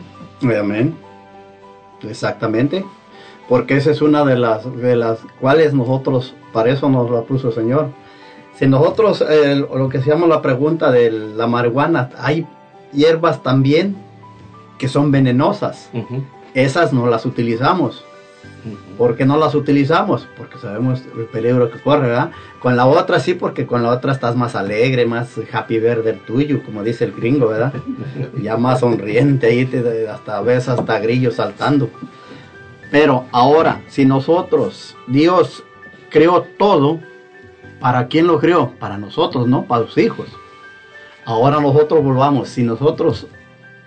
Amén. 0.59 0.95
Exactamente. 2.07 2.83
Porque 3.47 3.77
esa 3.77 3.91
es 3.91 4.01
una 4.01 4.25
de 4.25 4.37
las, 4.37 4.75
de 4.77 4.95
las 4.95 5.19
cuales 5.39 5.73
nosotros, 5.73 6.33
para 6.51 6.71
eso 6.71 6.89
nos 6.89 7.09
la 7.11 7.21
puso 7.21 7.49
el 7.49 7.53
Señor. 7.53 7.89
Si 8.55 8.67
nosotros, 8.67 9.23
eh, 9.27 9.55
lo 9.55 9.89
que 9.89 10.01
se 10.01 10.09
llama 10.09 10.27
la 10.27 10.41
pregunta 10.41 10.91
de 10.91 11.11
la 11.11 11.47
marihuana, 11.47 12.09
hay 12.17 12.45
hierbas 12.93 13.43
también 13.43 13.95
que 14.77 14.87
son 14.87 15.11
venenosas. 15.11 15.89
Esas 16.53 16.93
no 16.93 17.07
las 17.07 17.25
utilizamos. 17.25 18.03
¿Por 18.97 19.15
qué 19.15 19.25
no 19.25 19.37
las 19.37 19.55
utilizamos? 19.55 20.27
Porque 20.37 20.57
sabemos 20.57 21.01
el 21.17 21.25
peligro 21.25 21.69
que 21.71 21.79
corre, 21.79 22.07
¿verdad? 22.07 22.31
Con 22.59 22.75
la 22.77 22.85
otra 22.85 23.19
sí, 23.19 23.33
porque 23.33 23.65
con 23.65 23.83
la 23.83 23.89
otra 23.89 24.13
estás 24.13 24.35
más 24.35 24.55
alegre, 24.55 25.05
más 25.05 25.33
happy 25.51 25.79
verde 25.79 26.13
tuyo, 26.13 26.63
como 26.63 26.83
dice 26.83 27.05
el 27.05 27.11
gringo, 27.13 27.47
¿verdad? 27.47 27.73
Ya 28.41 28.55
más 28.57 28.79
sonriente, 28.79 29.47
ahí 29.47 29.65
te, 29.65 30.07
hasta 30.07 30.41
ves 30.41 30.69
hasta 30.69 30.99
grillos 30.99 31.35
saltando. 31.35 31.89
Pero 32.91 33.25
ahora, 33.31 33.81
si 33.87 34.05
nosotros, 34.05 34.95
Dios 35.07 35.63
creó 36.09 36.43
todo, 36.57 36.99
¿para 37.79 38.07
quién 38.07 38.27
lo 38.27 38.39
creó? 38.39 38.71
Para 38.79 38.97
nosotros, 38.97 39.47
¿no? 39.47 39.63
Para 39.63 39.81
los 39.81 39.97
hijos. 39.97 40.27
Ahora 41.25 41.59
nosotros 41.59 42.03
volvamos, 42.03 42.49
si 42.49 42.63
nosotros 42.63 43.27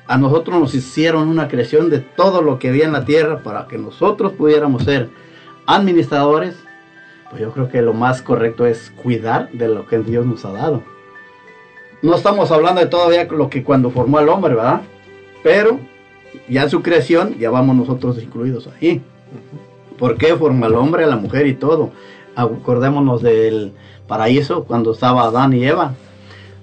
a 0.09 0.17
nosotros 0.19 0.59
nos 0.59 0.75
hicieron 0.75 1.29
una 1.29 1.49
creación 1.49 1.91
de 1.91 1.99
todo 1.99 2.43
lo 2.43 2.59
que 2.59 2.69
había 2.69 2.85
en 2.85 2.93
la 2.93 3.05
tierra 3.05 3.43
para 3.43 3.67
que 3.67 3.79
nosotros 3.79 4.33
pudiéramos 4.33 4.85
ser 4.85 5.09
administradores, 5.67 6.55
pues 7.31 7.43
yo 7.43 7.51
creo 7.51 7.69
que 7.69 7.83
lo 7.83 7.93
más 7.93 8.23
correcto 8.23 8.67
es 8.67 8.93
cuidar 9.03 9.51
de 9.51 9.69
lo 9.69 9.87
que 9.87 9.99
Dios 9.99 10.25
nos 10.25 10.45
ha 10.45 10.53
dado. 10.53 10.83
No 12.03 12.15
estamos 12.15 12.53
hablando 12.53 12.81
de 12.81 12.87
todavía 12.87 13.25
lo 13.25 13.51
que 13.51 13.65
cuando 13.65 13.91
formó 13.91 14.19
al 14.19 14.29
hombre, 14.29 14.55
¿verdad? 14.55 14.83
Pero 15.43 15.81
ya 16.49 16.63
en 16.63 16.71
su 16.71 16.83
creación 16.83 17.37
ya 17.39 17.51
vamos 17.51 17.75
nosotros 17.75 18.23
incluidos 18.23 18.69
ahí. 18.69 19.03
¿Por 19.99 20.17
qué 20.19 20.37
formó 20.37 20.67
al 20.67 20.75
hombre, 20.75 21.05
a 21.05 21.09
la 21.09 21.17
mujer 21.17 21.47
y 21.47 21.55
todo? 21.55 21.91
Acordémonos 22.37 23.23
del 23.23 23.73
paraíso 24.07 24.65
cuando 24.65 24.93
estaba 24.93 25.25
Adán 25.25 25.53
y 25.55 25.65
Eva 25.65 25.95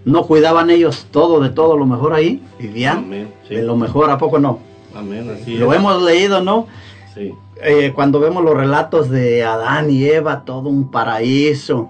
no 0.05 0.23
cuidaban 0.27 0.69
ellos 0.69 1.07
todo 1.11 1.39
de 1.39 1.49
todo 1.49 1.77
lo 1.77 1.85
mejor 1.85 2.13
ahí, 2.13 2.41
vivían 2.59 2.97
Amén, 2.99 3.33
sí. 3.47 3.55
de 3.55 3.63
lo 3.63 3.75
mejor, 3.77 4.09
¿a 4.09 4.17
poco 4.17 4.39
no? 4.39 4.59
Amén, 4.95 5.29
así 5.29 5.57
Lo 5.57 5.71
es. 5.73 5.79
hemos 5.79 6.01
leído, 6.03 6.41
¿no? 6.43 6.67
Sí. 7.13 7.33
Eh, 7.61 7.91
cuando 7.95 8.19
vemos 8.19 8.43
los 8.43 8.55
relatos 8.55 9.09
de 9.09 9.43
Adán 9.43 9.89
y 9.89 10.03
Eva, 10.05 10.43
todo 10.45 10.69
un 10.69 10.89
paraíso. 10.91 11.89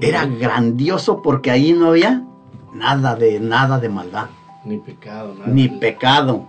Era 0.00 0.24
grandioso 0.26 1.20
porque 1.22 1.50
ahí 1.50 1.72
no 1.72 1.88
había 1.88 2.24
nada 2.72 3.16
de 3.16 3.38
nada 3.40 3.78
de 3.78 3.88
maldad, 3.88 4.26
Ni 4.64 4.78
pecado, 4.78 5.34
nada. 5.34 5.50
ni 5.52 5.68
pecado. 5.68 6.44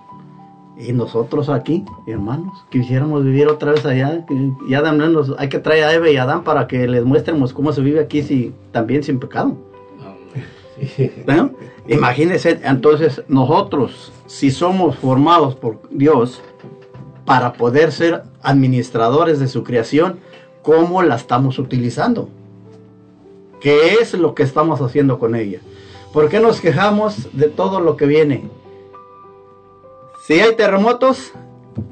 Y 0.78 0.94
nosotros 0.94 1.50
aquí, 1.50 1.84
hermanos, 2.08 2.64
quisiéramos 2.70 3.24
vivir 3.24 3.48
otra 3.48 3.72
vez 3.74 3.86
allá. 3.86 4.26
Ya 4.70 4.82
también 4.82 5.12
nos- 5.14 5.36
hay 5.38 5.50
que 5.50 5.60
traer 5.60 5.84
a 5.84 5.94
Eva 5.94 6.10
y 6.10 6.18
a 6.18 6.24
Adán 6.24 6.44
para 6.44 6.68
que 6.68 6.88
les 6.88 7.04
muestremos 7.04 7.54
cómo 7.54 7.72
se 7.74 7.82
vive 7.82 8.00
aquí 8.00 8.24
si, 8.24 8.54
también 8.72 9.04
sin 9.04 9.20
pecado. 9.20 9.56
Imagínense, 11.88 12.60
entonces 12.64 13.24
nosotros, 13.28 14.12
si 14.28 14.52
somos 14.52 14.96
formados 14.98 15.56
por 15.56 15.80
Dios 15.90 16.42
para 17.26 17.54
poder 17.54 17.92
ser 17.92 18.24
administradores 18.42 19.40
de 19.40 19.48
su 19.48 19.64
creación, 19.64 20.20
¿cómo 20.62 21.02
la 21.02 21.16
estamos 21.16 21.60
utilizando? 21.60 22.30
¿Qué 23.60 23.96
es 24.02 24.14
lo 24.14 24.34
que 24.34 24.44
estamos 24.44 24.82
haciendo 24.82 25.20
con 25.20 25.36
ella? 25.36 25.60
¿Por 26.14 26.30
qué 26.30 26.40
nos 26.40 26.60
quejamos 26.60 27.30
de 27.34 27.48
todo 27.48 27.80
lo 27.80 27.96
que 27.96 28.06
viene? 28.06 28.50
Si 30.26 30.34
hay 30.34 30.56
terremotos, 30.56 31.32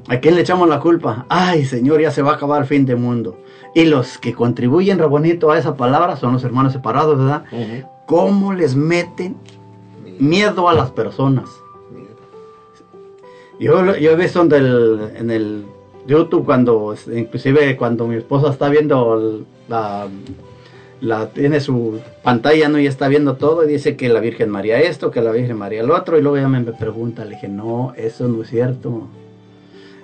¿a 0.08 0.18
quién 0.18 0.34
le 0.34 0.42
echamos 0.42 0.68
la 0.68 0.80
culpa? 0.80 1.26
Ay, 1.28 1.64
Señor, 1.64 2.00
ya 2.00 2.10
se 2.10 2.22
va 2.22 2.32
a 2.32 2.34
acabar 2.34 2.62
el 2.62 2.68
fin 2.68 2.84
del 2.86 2.96
mundo. 2.96 3.38
Y 3.74 3.84
los 3.84 4.18
que 4.18 4.34
contribuyen 4.34 4.98
re 4.98 5.06
bonito 5.06 5.50
a 5.50 5.58
esa 5.58 5.76
palabra 5.76 6.16
son 6.16 6.32
los 6.32 6.44
hermanos 6.44 6.72
separados, 6.72 7.18
¿verdad? 7.18 7.44
¿Cómo 8.10 8.52
les 8.52 8.74
meten 8.74 9.36
miedo 10.18 10.68
a 10.68 10.74
las 10.74 10.90
personas? 10.90 11.48
Yo, 13.60 13.96
yo 13.96 14.10
he 14.10 14.16
visto 14.16 14.42
en 14.42 14.52
el, 14.52 15.00
en 15.14 15.30
el 15.30 15.64
YouTube 16.08 16.44
cuando, 16.44 16.96
inclusive 17.14 17.76
cuando 17.76 18.08
mi 18.08 18.16
esposa 18.16 18.50
está 18.50 18.68
viendo 18.68 19.44
la, 19.68 20.08
tiene 21.32 21.60
su 21.60 22.00
pantalla, 22.24 22.68
¿no? 22.68 22.80
Y 22.80 22.88
está 22.88 23.06
viendo 23.06 23.36
todo 23.36 23.62
y 23.62 23.68
dice 23.68 23.94
que 23.94 24.08
la 24.08 24.18
Virgen 24.18 24.50
María 24.50 24.80
esto, 24.80 25.12
que 25.12 25.20
la 25.20 25.30
Virgen 25.30 25.56
María 25.56 25.84
lo 25.84 25.96
otro, 25.96 26.18
y 26.18 26.22
luego 26.22 26.36
ella 26.36 26.48
me 26.48 26.60
pregunta, 26.72 27.24
le 27.24 27.36
dije, 27.36 27.46
no, 27.46 27.92
eso 27.96 28.26
no 28.26 28.42
es 28.42 28.50
cierto. 28.50 29.06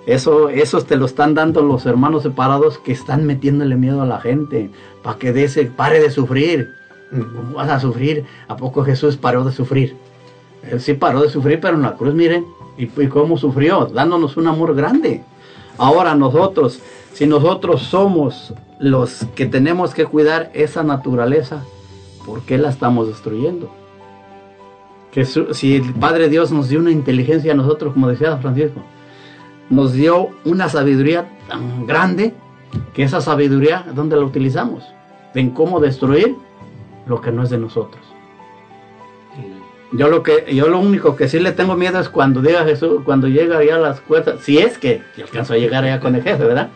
Eso, 0.05 0.47
esos 0.47 0.85
te 0.85 0.95
lo 0.95 1.07
están 1.07 1.33
dando 1.33 1.61
los 1.61 1.85
hermanos 1.85 2.23
separados 2.23 2.77
que 2.77 2.93
están 2.93 3.25
metiéndole 3.25 3.75
miedo 3.75 4.01
a 4.01 4.05
la 4.05 4.21
gente, 4.21 4.69
para 5.03 5.19
que 5.19 5.33
de 5.33 5.65
pare 5.75 5.99
de 5.99 6.09
sufrir. 6.09 6.69
¿Cómo 7.09 7.53
vas 7.55 7.69
a 7.69 7.79
sufrir? 7.79 8.25
¿A 8.47 8.57
poco 8.57 8.83
Jesús 8.83 9.17
paró 9.17 9.43
de 9.43 9.51
sufrir? 9.51 9.95
Él 10.69 10.81
sí 10.81 10.93
paró 10.93 11.21
de 11.21 11.29
sufrir, 11.29 11.59
pero 11.59 11.75
en 11.75 11.83
la 11.83 11.95
cruz, 11.95 12.13
miren, 12.13 12.45
y, 12.77 12.83
y 12.85 13.07
cómo 13.07 13.37
sufrió, 13.37 13.85
dándonos 13.85 14.37
un 14.37 14.47
amor 14.47 14.75
grande. 14.75 15.23
Ahora 15.77 16.15
nosotros, 16.15 16.79
si 17.13 17.25
nosotros 17.27 17.83
somos 17.83 18.53
los 18.79 19.25
que 19.35 19.45
tenemos 19.45 19.93
que 19.93 20.05
cuidar 20.05 20.51
esa 20.53 20.83
naturaleza, 20.83 21.63
¿por 22.25 22.41
qué 22.41 22.57
la 22.57 22.69
estamos 22.69 23.07
destruyendo? 23.07 23.71
Si 25.51 25.77
el 25.77 25.93
Padre 25.95 26.29
Dios 26.29 26.51
nos 26.51 26.69
dio 26.69 26.79
una 26.79 26.91
inteligencia 26.91 27.53
a 27.53 27.55
nosotros, 27.55 27.93
como 27.93 28.07
decía 28.07 28.37
Francisco, 28.37 28.81
nos 29.69 29.93
dio 29.93 30.29
una 30.45 30.69
sabiduría 30.69 31.27
tan 31.47 31.87
grande 31.87 32.35
que 32.93 33.03
esa 33.03 33.21
sabiduría, 33.21 33.83
¿dónde 33.95 34.15
la 34.15 34.23
utilizamos? 34.23 34.83
En 35.33 35.51
cómo 35.51 35.79
destruir 35.79 36.35
lo 37.07 37.21
que 37.21 37.31
no 37.31 37.43
es 37.43 37.49
de 37.49 37.57
nosotros. 37.57 38.03
Yo 39.93 40.09
lo 40.09 40.21
que 40.21 40.53
yo 40.53 40.67
lo 40.67 40.79
único 40.79 41.15
que 41.15 41.29
sí 41.29 41.39
le 41.39 41.53
tengo 41.53 41.75
miedo 41.75 41.99
es 41.99 42.09
cuando 42.09 42.41
diga 42.41 42.65
Jesús, 42.65 43.01
cuando 43.05 43.27
llega 43.27 43.63
ya 43.63 43.75
a 43.75 43.79
las 43.79 44.01
puertas, 44.01 44.41
si 44.41 44.57
es 44.57 44.77
que 44.77 45.01
alcanzo 45.17 45.53
a 45.53 45.57
llegar 45.57 45.85
allá 45.85 46.01
con 46.01 46.13
el 46.13 46.23
jefe, 46.23 46.43
¿verdad? 46.43 46.69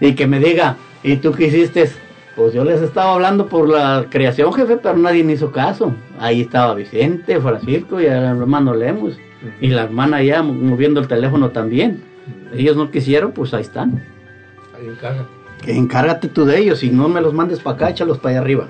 Y 0.00 0.14
que 0.14 0.26
me 0.26 0.40
diga, 0.40 0.76
¿y 1.04 1.16
tú 1.16 1.32
qué 1.32 1.46
hiciste? 1.46 1.88
Pues 2.34 2.52
yo 2.52 2.64
les 2.64 2.82
estaba 2.82 3.14
hablando 3.14 3.46
por 3.46 3.68
la 3.68 4.06
creación, 4.10 4.52
jefe, 4.52 4.78
pero 4.78 4.96
nadie 4.96 5.22
me 5.22 5.34
hizo 5.34 5.52
caso. 5.52 5.94
Ahí 6.18 6.40
estaba 6.40 6.74
Vicente, 6.74 7.40
Francisco 7.40 8.00
y 8.00 8.06
el 8.06 8.24
hermano 8.24 8.74
Lemos. 8.74 9.16
Y 9.60 9.68
la 9.68 9.84
hermana 9.84 10.20
ya 10.22 10.42
moviendo 10.42 11.00
el 11.00 11.06
teléfono 11.06 11.50
también. 11.50 12.02
Ellos 12.52 12.76
no 12.76 12.90
quisieron, 12.90 13.30
pues 13.30 13.54
ahí 13.54 13.62
están. 13.62 14.02
Ahí 14.76 14.88
encárgate. 14.88 15.28
Que 15.62 15.76
encárgate 15.76 16.28
tú 16.28 16.44
de 16.44 16.58
ellos 16.58 16.82
y 16.82 16.90
no 16.90 17.08
me 17.08 17.20
los 17.20 17.32
mandes 17.32 17.60
para 17.60 17.76
acá, 17.76 17.90
échalos 17.90 18.18
para 18.18 18.30
allá 18.30 18.40
arriba. 18.40 18.68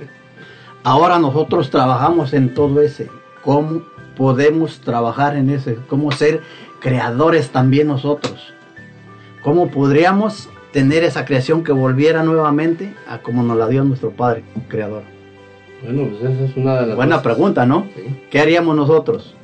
Ahora 0.84 1.18
nosotros 1.18 1.70
trabajamos 1.70 2.34
en 2.34 2.52
todo 2.52 2.82
ese 2.82 3.08
cómo 3.42 3.82
podemos 4.18 4.80
trabajar 4.80 5.34
en 5.34 5.48
ese, 5.48 5.78
cómo 5.88 6.12
ser 6.12 6.42
creadores 6.78 7.48
también 7.48 7.88
nosotros. 7.88 8.52
¿Cómo 9.42 9.68
podríamos 9.68 10.50
tener 10.72 11.02
esa 11.02 11.24
creación 11.24 11.64
que 11.64 11.72
volviera 11.72 12.22
nuevamente 12.22 12.94
a 13.08 13.18
como 13.18 13.42
nos 13.42 13.56
la 13.56 13.66
dio 13.68 13.82
nuestro 13.82 14.10
Padre 14.10 14.44
Creador? 14.68 15.02
Bueno, 15.82 16.08
pues 16.10 16.32
esa 16.32 16.44
es 16.44 16.56
una 16.56 16.80
de 16.80 16.86
las 16.88 16.96
Buena 16.96 17.22
pregunta, 17.22 17.64
¿no? 17.64 17.86
¿Qué 18.30 18.40
haríamos 18.40 18.76
nosotros, 18.76 19.34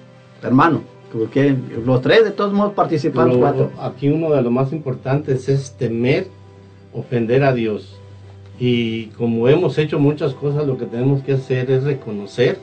hermano? 0.42 0.82
Porque 1.10 1.56
los 1.84 2.02
tres 2.02 2.24
de 2.24 2.32
todos 2.32 2.52
modos 2.52 2.74
participamos. 2.74 3.38
Aquí 3.80 4.08
uno 4.08 4.30
de 4.30 4.42
los 4.42 4.52
más 4.52 4.72
importantes 4.72 5.48
es 5.48 5.72
temer 5.76 6.28
ofender 6.92 7.44
a 7.44 7.52
Dios. 7.52 7.99
Y 8.60 9.06
como 9.16 9.48
hemos 9.48 9.78
hecho 9.78 9.98
muchas 9.98 10.34
cosas, 10.34 10.66
lo 10.66 10.76
que 10.76 10.84
tenemos 10.84 11.22
que 11.22 11.32
hacer 11.32 11.70
es 11.70 11.82
reconocer 11.82 12.58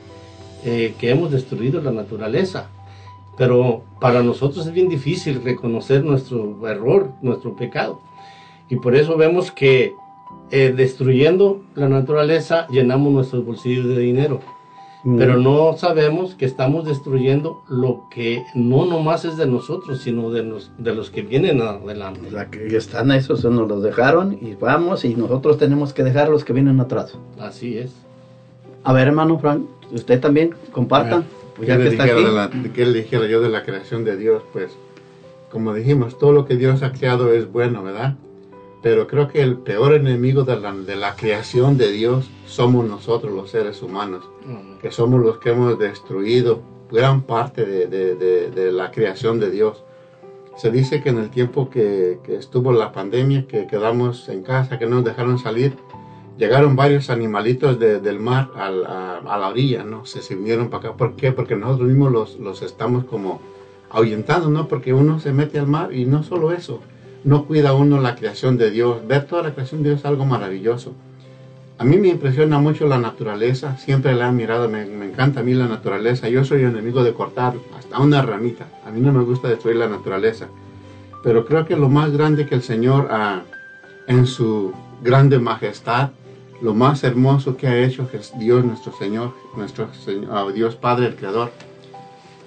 eh, 0.63 0.93
que 0.99 1.09
hemos 1.09 1.31
destruido 1.31 1.81
la 1.81 1.91
naturaleza. 1.91 2.69
Pero 3.35 3.83
para 3.99 4.21
nosotros 4.21 4.67
es 4.67 4.73
bien 4.73 4.89
difícil 4.89 5.43
reconocer 5.43 6.03
nuestro 6.03 6.67
error, 6.69 7.09
nuestro 7.23 7.55
pecado. 7.55 7.99
Y 8.69 8.75
por 8.75 8.95
eso 8.95 9.17
vemos 9.17 9.51
que 9.51 9.93
eh, 10.51 10.71
destruyendo 10.75 11.63
la 11.75 11.89
naturaleza 11.89 12.67
llenamos 12.69 13.11
nuestros 13.11 13.43
bolsillos 13.43 13.87
de 13.87 13.97
dinero. 13.97 14.39
Mm. 15.07 15.17
Pero 15.17 15.37
no 15.37 15.71
sabemos 15.77 16.35
que 16.35 16.43
estamos 16.43 16.83
destruyendo 16.83 17.63
lo 17.69 18.09
que 18.11 18.43
no 18.53 18.85
nomás 18.85 19.23
es 19.23 19.37
de 19.37 19.47
nosotros, 19.47 20.01
sino 20.01 20.31
de 20.31 20.43
los, 20.43 20.69
de 20.77 20.93
los 20.93 21.09
que 21.09 21.21
vienen 21.21 21.61
adelante. 21.61 22.29
La 22.29 22.49
que 22.51 22.75
están 22.75 23.13
esos 23.13 23.45
nos 23.45 23.69
los 23.69 23.81
dejaron 23.81 24.37
y 24.41 24.55
vamos 24.55 25.05
y 25.05 25.15
nosotros 25.15 25.57
tenemos 25.57 25.93
que 25.93 26.03
dejar 26.03 26.27
los 26.27 26.43
que 26.43 26.51
vienen 26.51 26.81
atrás. 26.81 27.17
Así 27.39 27.77
es. 27.77 27.93
A 28.83 28.91
ver, 28.91 29.07
hermano 29.07 29.39
Frank, 29.39 29.61
usted 29.93 30.19
también 30.19 30.53
comparta. 30.73 31.23
Pues 31.55 31.69
¿Qué, 31.69 31.77
le 31.77 31.89
dijera 31.91 32.51
¿Qué 32.75 32.85
le 32.85 32.99
dijera 32.99 33.27
yo 33.27 33.39
de 33.39 33.47
la 33.47 33.63
creación 33.63 34.03
de 34.03 34.17
Dios? 34.17 34.43
Pues, 34.51 34.77
como 35.49 35.73
dijimos, 35.73 36.19
todo 36.19 36.33
lo 36.33 36.45
que 36.45 36.57
Dios 36.57 36.83
ha 36.83 36.91
creado 36.91 37.31
es 37.31 37.49
bueno, 37.49 37.81
¿verdad? 37.81 38.15
Pero 38.81 39.07
creo 39.07 39.27
que 39.27 39.41
el 39.41 39.57
peor 39.57 39.93
enemigo 39.93 40.43
de 40.43 40.59
la, 40.59 40.71
de 40.71 40.95
la 40.95 41.15
creación 41.15 41.77
de 41.77 41.91
Dios 41.91 42.29
somos 42.45 42.85
nosotros, 42.85 43.33
los 43.33 43.49
seres 43.49 43.81
humanos, 43.81 44.29
que 44.81 44.91
somos 44.91 45.21
los 45.21 45.39
que 45.39 45.49
hemos 45.49 45.77
destruido 45.79 46.61
gran 46.91 47.21
parte 47.21 47.65
de, 47.65 47.87
de, 47.87 48.49
de, 48.49 48.71
la 48.71 48.91
creación 48.91 49.39
de 49.39 49.51
Dios. 49.51 49.83
Se 50.55 50.71
dice 50.71 51.01
que 51.01 51.09
en 51.09 51.17
el 51.17 51.29
tiempo 51.29 51.69
que, 51.69 52.19
que 52.23 52.35
estuvo 52.35 52.71
la 52.71 52.91
pandemia, 52.91 53.45
que 53.47 53.67
quedamos 53.67 54.29
en 54.29 54.43
casa, 54.43 54.79
que 54.79 54.85
no 54.85 54.97
nos 54.97 55.05
dejaron 55.05 55.37
salir, 55.37 55.75
llegaron 56.37 56.75
varios 56.75 57.09
animalitos 57.09 57.79
del 57.79 58.19
mar 58.19 58.51
a, 58.55 58.69
la 58.69 59.47
orilla, 59.49 59.83
¿no? 59.83 60.05
Se, 60.05 60.21
se 60.21 60.35
vinieron 60.35 60.69
para 60.69 60.89
acá. 60.89 60.97
¿Por 60.97 61.15
qué? 61.15 61.31
Porque 61.31 61.55
nosotros 61.55 61.87
mismos 61.87 62.11
los, 62.11 62.39
los 62.39 62.61
estamos 62.61 63.05
como 63.05 63.41
ahuyentando, 63.89 64.49
¿no? 64.49 64.67
Porque 64.67 64.93
uno 64.93 65.19
se 65.19 65.33
mete 65.33 65.59
al 65.59 65.67
mar 65.67 65.93
y 65.93 66.05
no 66.05 66.23
solo 66.23 66.51
eso, 66.51 66.81
no 67.27 67.45
cuida 67.45 67.73
uno 67.73 67.99
la 67.99 68.15
creación 68.15 68.57
de 68.57 68.71
Dios. 68.71 69.05
Ver 69.05 69.25
toda 69.25 69.43
la 69.43 69.53
creación 69.53 69.83
de 69.83 69.89
Dios 69.89 69.99
es 69.99 70.05
algo 70.05 70.25
maravilloso. 70.25 70.93
A 71.77 71.83
mí 71.83 71.97
me 71.97 72.07
impresiona 72.07 72.57
mucho 72.57 72.87
la 72.87 72.99
naturaleza, 72.99 73.77
siempre 73.77 74.15
la 74.15 74.29
he 74.29 74.31
mirado, 74.31 74.69
me, 74.69 74.83
encanta 74.83 75.41
a 75.41 75.43
mí 75.43 75.53
la 75.53 75.67
naturaleza. 75.67 76.29
Yo 76.29 76.45
soy 76.45 76.63
enemigo 76.63 77.03
de 77.03 77.13
cortar 77.13 77.53
hasta 77.77 77.99
una 77.99 78.21
ramita, 78.21 78.67
a 78.85 78.91
mí 78.91 79.01
no 79.01 79.11
me 79.11 79.25
gusta 79.25 79.49
destruir 79.49 79.75
la 79.75 79.89
naturaleza. 79.89 80.47
Pero 81.21 81.45
creo 81.45 81.65
que 81.65 81.75
lo 81.75 81.89
más 81.89 82.13
grande 82.13 82.47
que 82.47 82.55
el 82.55 82.63
Señor, 82.63 83.09
ah, 83.11 83.41
en 84.07 84.25
su 84.25 84.71
grande 85.03 85.37
majestad, 85.37 86.11
lo 86.61 86.73
más 86.73 87.03
hermoso 87.03 87.57
que 87.57 87.67
ha 87.67 87.77
hecho 87.77 88.09
es 88.13 88.31
Dios 88.39 88.63
nuestro 88.63 88.93
Señor, 88.93 89.33
nuestro 89.57 89.93
Señor, 89.93 90.53
Dios 90.53 90.77
Padre, 90.77 91.07
el 91.07 91.15
Creador. 91.15 91.51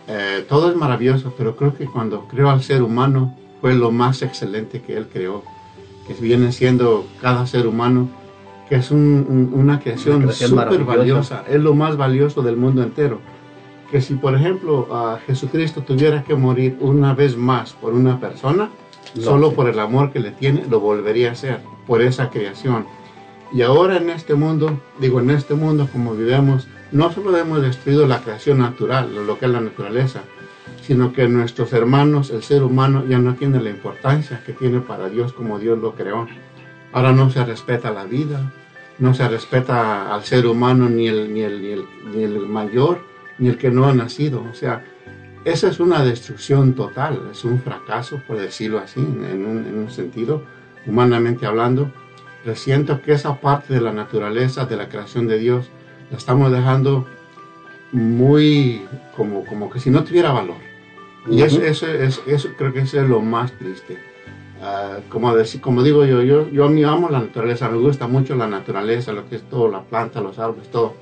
Eh, 0.09 0.47
todo 0.49 0.71
es 0.71 0.77
maravilloso, 0.77 1.35
pero 1.37 1.55
creo 1.55 1.77
que 1.77 1.85
cuando 1.85 2.27
creó 2.29 2.49
al 2.49 2.63
ser 2.63 2.83
humano 2.83 3.37
fue 3.61 3.75
lo 3.75 3.91
más 3.91 4.23
excelente 4.23 4.81
que 4.83 4.97
Él 4.97 5.07
creó, 5.13 5.43
que 6.07 6.15
viene 6.15 6.53
siendo 6.53 7.07
cada 7.21 7.47
ser 7.47 7.67
humano, 7.67 8.09
que 8.69 8.77
es 8.77 8.91
una 8.91 9.81
creación 9.81 10.33
súper 10.33 10.85
valiosa, 10.85 11.45
es 11.49 11.61
lo 11.61 11.75
más 11.75 11.97
valioso 11.97 12.43
del 12.43 12.57
mundo 12.57 12.83
entero. 12.83 13.21
Que 13.91 14.01
si, 14.01 14.15
por 14.15 14.37
ejemplo, 14.37 14.87
a 14.95 15.19
Jesucristo 15.27 15.83
tuviera 15.83 16.23
que 16.23 16.37
morir 16.37 16.77
una 16.81 17.13
vez 17.13 17.37
más 17.37 17.73
por 17.73 17.93
una 17.93 18.21
persona, 18.21 18.71
solo 19.19 19.53
por 19.53 19.69
el 19.69 19.81
amor 19.81 20.13
que 20.13 20.21
le 20.21 20.31
tiene, 20.31 20.65
lo 20.71 20.79
volvería 20.79 21.31
a 21.31 21.33
hacer, 21.33 21.61
por 21.87 22.01
esa 22.01 22.31
creación. 22.31 22.87
Y 23.53 23.63
ahora 23.63 23.97
en 23.97 24.11
este 24.11 24.35
mundo, 24.35 24.79
digo 25.01 25.19
en 25.19 25.31
este 25.31 25.55
mundo 25.55 25.89
como 25.91 26.15
vivemos, 26.15 26.69
no 26.93 27.13
solo 27.13 27.37
hemos 27.37 27.63
destruido 27.63 28.07
la 28.07 28.21
creación 28.21 28.59
natural, 28.59 29.27
lo 29.27 29.39
que 29.39 29.47
es 29.47 29.51
la 29.51 29.61
naturaleza, 29.61 30.23
sino 30.91 31.13
que 31.13 31.29
nuestros 31.29 31.73
hermanos, 31.73 32.31
el 32.31 32.43
ser 32.43 32.65
humano, 32.65 33.05
ya 33.09 33.21
no 33.21 33.37
tiene 33.37 33.63
la 33.63 33.71
importancia 33.71 34.43
que 34.45 34.53
tiene 34.53 34.81
para 34.81 35.09
Dios 35.09 35.33
como 35.33 35.61
Dios 35.61 35.79
lo 35.79 35.95
creó. 35.95 36.27
Ahora 36.91 37.13
no 37.13 37.31
se 37.31 37.45
respeta 37.45 37.93
la 37.93 38.07
vida, 38.07 38.53
no 38.99 39.15
se 39.15 39.29
respeta 39.29 40.13
al 40.13 40.25
ser 40.25 40.49
humano 40.49 40.89
ni 40.89 41.07
el, 41.07 41.33
ni 41.33 41.43
el, 41.43 41.85
ni 42.13 42.25
el, 42.25 42.41
mayor, 42.41 43.05
ni 43.39 43.51
el 43.51 43.57
que 43.57 43.71
no 43.71 43.87
ha 43.87 43.95
nacido. 43.95 44.45
O 44.51 44.53
sea, 44.53 44.83
esa 45.45 45.69
es 45.69 45.79
una 45.79 46.05
destrucción 46.05 46.75
total, 46.75 47.23
es 47.31 47.45
un 47.45 47.61
fracaso, 47.61 48.21
por 48.27 48.39
decirlo 48.39 48.81
así, 48.81 48.99
en 48.99 49.47
un, 49.47 49.65
en 49.69 49.79
un 49.79 49.91
sentido, 49.93 50.43
humanamente 50.89 51.47
hablando 51.47 51.93
siento 52.57 53.01
que 53.01 53.13
esa 53.13 53.41
parte 53.41 53.75
de 53.75 53.81
la 53.81 53.93
naturaleza, 53.93 54.65
de 54.65 54.77
la 54.77 54.89
creación 54.89 55.29
de 55.29 55.39
Dios, 55.39 55.71
la 56.11 56.17
estamos 56.17 56.51
dejando 56.51 57.07
muy, 57.93 58.83
como, 59.17 59.47
como 59.47 59.71
que 59.71 59.79
si 59.79 59.91
no 59.91 60.03
tuviera 60.03 60.33
valor. 60.33 60.70
Y 61.29 61.43
eso, 61.43 61.63
eso, 61.63 61.87
eso, 61.87 62.49
creo 62.57 62.73
que 62.73 62.81
eso 62.81 63.01
es 63.01 63.09
lo 63.09 63.21
más 63.21 63.53
triste. 63.53 63.99
Ah, 64.63 64.99
como, 65.09 65.35
decir, 65.35 65.61
como 65.61 65.83
digo 65.83 66.05
yo, 66.05 66.23
yo, 66.23 66.49
yo 66.51 66.69
me 66.69 66.85
amo 66.85 67.09
la 67.09 67.21
naturaleza, 67.21 67.69
me 67.69 67.79
gusta 67.79 68.07
mucho 68.07 68.35
la 68.35 68.47
naturaleza, 68.47 69.13
lo 69.13 69.29
que 69.29 69.37
es 69.37 69.43
todo, 69.49 69.69
la 69.69 69.83
planta, 69.83 70.21
los 70.21 70.39
árboles, 70.39 70.71
todo. 70.71 70.95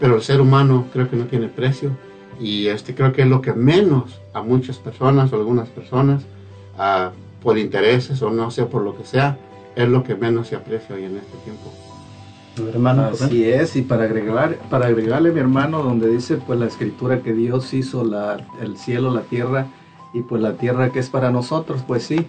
Pero 0.00 0.16
el 0.16 0.22
ser 0.22 0.40
humano 0.40 0.86
creo 0.92 1.08
que 1.08 1.16
no 1.16 1.26
tiene 1.26 1.48
precio 1.48 1.90
y 2.40 2.66
este 2.66 2.94
creo 2.94 3.12
que 3.12 3.22
es 3.22 3.28
lo 3.28 3.40
que 3.40 3.52
menos 3.52 4.20
a 4.32 4.42
muchas 4.42 4.78
personas 4.78 5.32
o 5.32 5.36
algunas 5.36 5.68
personas 5.68 6.22
uh, 6.78 7.10
por 7.42 7.56
intereses 7.58 8.20
o 8.22 8.30
no 8.30 8.50
sé 8.50 8.64
por 8.64 8.82
lo 8.82 8.96
que 8.96 9.04
sea 9.04 9.38
es 9.74 9.88
lo 9.88 10.02
que 10.02 10.14
menos 10.14 10.48
se 10.48 10.56
aprecia 10.56 10.94
hoy 10.94 11.04
en 11.04 11.16
este 11.16 11.36
tiempo 11.44 11.72
hermano 12.72 13.02
así 13.02 13.44
es 13.44 13.76
y 13.76 13.82
para 13.82 14.04
agregar 14.04 14.56
para 14.70 14.86
agregarle 14.86 15.30
mi 15.30 15.40
hermano 15.40 15.82
donde 15.82 16.08
dice 16.08 16.36
pues 16.36 16.58
la 16.58 16.66
escritura 16.66 17.22
que 17.22 17.32
Dios 17.32 17.74
hizo 17.74 18.04
la, 18.04 18.38
el 18.60 18.76
cielo 18.76 19.12
la 19.12 19.22
tierra 19.22 19.66
y 20.14 20.22
pues 20.22 20.40
la 20.40 20.54
tierra 20.54 20.90
que 20.90 20.98
es 20.98 21.10
para 21.10 21.30
nosotros 21.30 21.82
pues 21.86 22.04
sí 22.04 22.26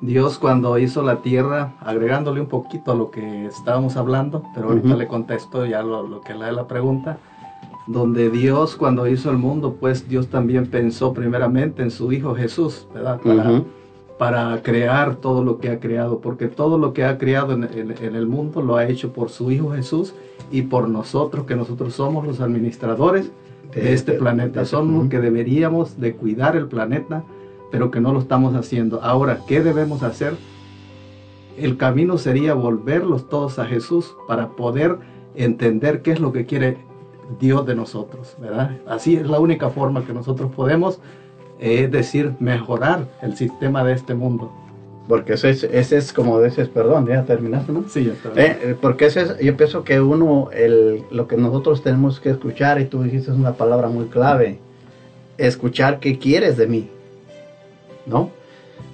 Dios 0.00 0.38
cuando 0.38 0.78
hizo 0.78 1.02
la 1.02 1.20
tierra, 1.20 1.74
agregándole 1.80 2.40
un 2.40 2.46
poquito 2.46 2.92
a 2.92 2.94
lo 2.94 3.10
que 3.10 3.44
estábamos 3.44 3.96
hablando, 3.96 4.42
pero 4.54 4.68
ahorita 4.68 4.96
le 4.96 5.06
contesto 5.06 5.66
ya 5.66 5.82
lo, 5.82 6.06
lo 6.06 6.22
que 6.22 6.34
le 6.34 6.50
la 6.52 6.66
pregunta, 6.66 7.18
donde 7.86 8.30
Dios 8.30 8.76
cuando 8.76 9.06
hizo 9.06 9.30
el 9.30 9.36
mundo, 9.36 9.76
pues 9.78 10.08
Dios 10.08 10.28
también 10.28 10.66
pensó 10.68 11.12
primeramente 11.12 11.82
en 11.82 11.90
su 11.90 12.12
Hijo 12.12 12.34
Jesús, 12.34 12.88
¿verdad? 12.94 13.20
Para, 13.20 13.62
para 14.20 14.62
crear 14.62 15.16
todo 15.16 15.42
lo 15.42 15.60
que 15.60 15.70
ha 15.70 15.80
creado, 15.80 16.20
porque 16.20 16.48
todo 16.48 16.76
lo 16.76 16.92
que 16.92 17.06
ha 17.06 17.16
creado 17.16 17.54
en, 17.54 17.64
el 17.64 18.26
mundo 18.26 18.60
lo 18.60 18.76
ha 18.76 18.86
hecho 18.86 19.14
por 19.14 19.30
su 19.30 19.50
Hijo 19.50 19.70
Jesús 19.70 20.12
y 20.52 20.60
por 20.60 20.90
nosotros, 20.90 21.46
que 21.46 21.56
nosotros 21.56 21.94
somos 21.94 22.26
los 22.26 22.42
administradores 22.42 23.32
de, 23.74 23.94
este 23.94 24.12
planeta, 24.12 24.66
somos 24.66 25.04
los 25.04 25.08
que 25.08 25.20
deberíamos 25.20 25.98
de 25.98 26.14
cuidar 26.16 26.54
el 26.54 26.66
planeta, 26.66 27.24
pero 27.70 27.90
que 27.90 28.02
no 28.02 28.12
lo 28.12 28.18
estamos 28.18 28.54
haciendo. 28.54 29.02
Ahora, 29.02 29.40
¿qué 29.48 29.62
debemos 29.62 30.02
hacer? 30.02 30.34
El 31.56 31.78
camino 31.78 32.18
sería 32.18 32.52
volverlos 32.52 33.26
todos 33.30 33.58
a 33.58 33.64
Jesús 33.64 34.14
para 34.28 34.50
poder 34.50 34.98
entender 35.34 36.02
qué 36.02 36.12
es 36.12 36.20
lo 36.20 36.30
que 36.30 36.44
quiere 36.44 36.76
Dios 37.38 37.64
de 37.64 37.74
nosotros, 37.74 38.36
¿verdad? 38.38 38.80
Así 38.86 39.16
es 39.16 39.26
la 39.26 39.40
única 39.40 39.70
forma 39.70 40.04
que 40.04 40.12
nosotros 40.12 40.52
podemos, 40.54 41.00
es 41.60 41.90
decir, 41.90 42.32
mejorar 42.40 43.06
el 43.22 43.36
sistema 43.36 43.84
de 43.84 43.92
este 43.92 44.14
mundo. 44.14 44.52
Porque 45.08 45.34
ese 45.34 45.50
es, 45.50 45.64
ese 45.64 45.96
es 45.96 46.12
como 46.12 46.40
dices, 46.40 46.68
perdón, 46.68 47.06
ya 47.06 47.24
terminaste, 47.24 47.72
¿no? 47.72 47.84
Sí, 47.88 48.04
ya 48.04 48.12
está. 48.12 48.28
Eh, 48.30 48.58
eh, 48.62 48.76
porque 48.80 49.06
ese 49.06 49.22
es, 49.22 49.38
yo 49.38 49.56
pienso 49.56 49.82
que 49.82 50.00
uno, 50.00 50.50
el, 50.52 51.02
lo 51.10 51.26
que 51.26 51.36
nosotros 51.36 51.82
tenemos 51.82 52.20
que 52.20 52.30
escuchar, 52.30 52.80
y 52.80 52.84
tú 52.84 53.02
dijiste 53.02 53.30
es 53.30 53.36
una 53.36 53.54
palabra 53.54 53.88
muy 53.88 54.06
clave, 54.06 54.58
escuchar 55.36 55.98
qué 56.00 56.18
quieres 56.18 56.56
de 56.56 56.66
mí, 56.66 56.88
¿no? 58.06 58.30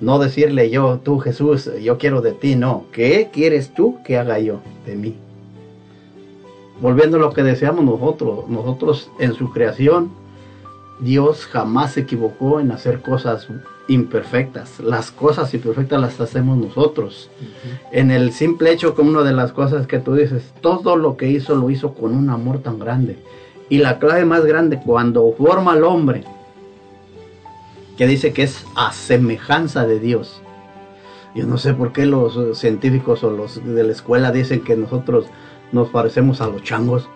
No 0.01 0.19
decirle 0.19 0.71
yo, 0.71 1.01
tú 1.03 1.19
Jesús, 1.19 1.71
yo 1.83 1.99
quiero 1.99 2.21
de 2.23 2.33
ti, 2.33 2.57
no. 2.57 2.85
¿Qué 2.93 3.31
quieres 3.33 3.75
tú 3.75 3.99
que 4.05 4.17
haga 4.19 4.39
yo 4.39 4.61
de 4.87 4.97
mí? 4.97 5.17
volviendo 6.81 7.17
a 7.17 7.21
lo 7.21 7.33
que 7.33 7.43
deseamos 7.43 7.85
nosotros, 7.85 8.49
nosotros 8.49 9.11
en 9.19 9.35
su 9.35 9.51
creación, 9.51 10.11
Dios 11.01 11.47
jamás 11.47 11.93
se 11.93 12.01
equivocó 12.01 12.61
en 12.61 12.73
hacer 12.73 13.03
cosas 13.03 13.49
imperfectas. 13.89 14.81
Las 14.81 15.11
cosas 15.11 15.53
imperfectas 15.53 16.01
las 16.01 16.21
hacemos 16.21 16.57
nosotros. 16.57 17.31
En 17.93 18.11
el 18.11 18.33
simple 18.33 18.73
hecho 18.73 18.95
que 18.95 19.03
una 19.03 19.23
de 19.23 19.33
las 19.33 19.53
cosas 19.53 19.87
que 19.87 19.99
tú 19.99 20.15
dices, 20.15 20.53
todo 20.61 20.97
lo 20.97 21.17
que 21.17 21.29
hizo 21.29 21.55
lo 21.55 21.71
hizo 21.71 21.95
con 21.95 22.15
un 22.15 22.31
amor 22.31 22.61
tan 22.61 22.79
grande. 22.79 23.19
Y 23.69 23.79
la 23.79 23.99
clave 23.99 24.25
más 24.25 24.45
grande, 24.45 24.81
cuando 24.85 25.33
forma 25.37 25.73
al 25.73 25.85
hombre, 25.85 26.25
que 27.97 28.07
dice 28.07 28.33
que 28.33 28.45
es 28.45 28.65
a 28.75 28.93
semejanza 28.93 29.87
de 29.87 29.99
Dios. 29.99 30.41
Yo 31.35 31.47
no 31.47 31.59
sé 31.59 31.75
por 31.75 31.93
qué 31.93 32.07
los 32.07 32.59
científicos 32.59 33.23
o 33.23 33.31
los 33.31 33.63
de 33.63 33.83
la 33.83 33.93
escuela 33.93 34.33
dicen 34.33 34.63
que 34.63 34.77
nosotros 34.77 35.27
nos 35.73 35.91
parecemos 35.91 36.41
a 36.41 36.47
los 36.47 36.63
changos. 36.63 37.09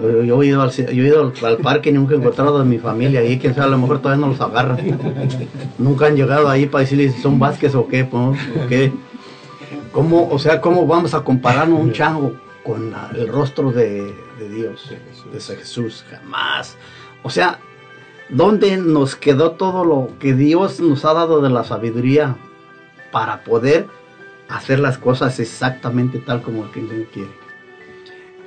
Yo 0.00 0.42
he 0.42 0.46
ido 0.46 0.62
al, 0.62 0.70
yo 0.70 1.04
he 1.04 1.06
ido 1.06 1.32
al, 1.42 1.56
parque 1.58 1.90
y 1.90 1.92
nunca 1.92 2.14
he 2.14 2.16
encontrado 2.16 2.58
a 2.58 2.64
mi 2.64 2.78
familia 2.78 3.20
ahí, 3.20 3.38
quién 3.38 3.54
sabe, 3.54 3.66
a 3.66 3.70
lo 3.70 3.78
mejor 3.78 4.00
todavía 4.00 4.24
no 4.24 4.32
los 4.32 4.40
agarran. 4.40 4.78
nunca 5.78 6.06
han 6.06 6.16
llegado 6.16 6.48
ahí 6.48 6.66
para 6.66 6.82
decirles 6.82 7.14
si 7.14 7.20
son 7.20 7.38
Vázquez 7.38 7.74
o 7.74 7.86
qué, 7.86 8.08
¿no? 8.10 8.34
qué. 8.68 8.92
¿Cómo, 9.92 10.28
o 10.30 10.38
sea, 10.38 10.60
¿cómo 10.60 10.86
vamos 10.86 11.12
a 11.14 11.22
compararnos 11.22 11.80
un 11.80 11.92
chango 11.92 12.34
con 12.64 12.94
el 13.14 13.28
rostro 13.28 13.72
de, 13.72 14.14
de 14.38 14.48
Dios, 14.48 14.90
de 15.32 15.40
Jesús? 15.40 16.04
Jamás. 16.10 16.76
O 17.22 17.28
sea, 17.28 17.58
¿dónde 18.30 18.78
nos 18.78 19.16
quedó 19.16 19.52
todo 19.52 19.84
lo 19.84 20.10
que 20.18 20.32
Dios 20.32 20.80
nos 20.80 21.04
ha 21.04 21.12
dado 21.12 21.42
de 21.42 21.50
la 21.50 21.64
sabiduría 21.64 22.36
para 23.12 23.44
poder 23.44 23.86
hacer 24.48 24.78
las 24.78 24.96
cosas 24.96 25.38
exactamente 25.40 26.18
tal 26.18 26.40
como 26.40 26.64
el 26.64 26.70
que 26.70 27.06
quiere? 27.12 27.39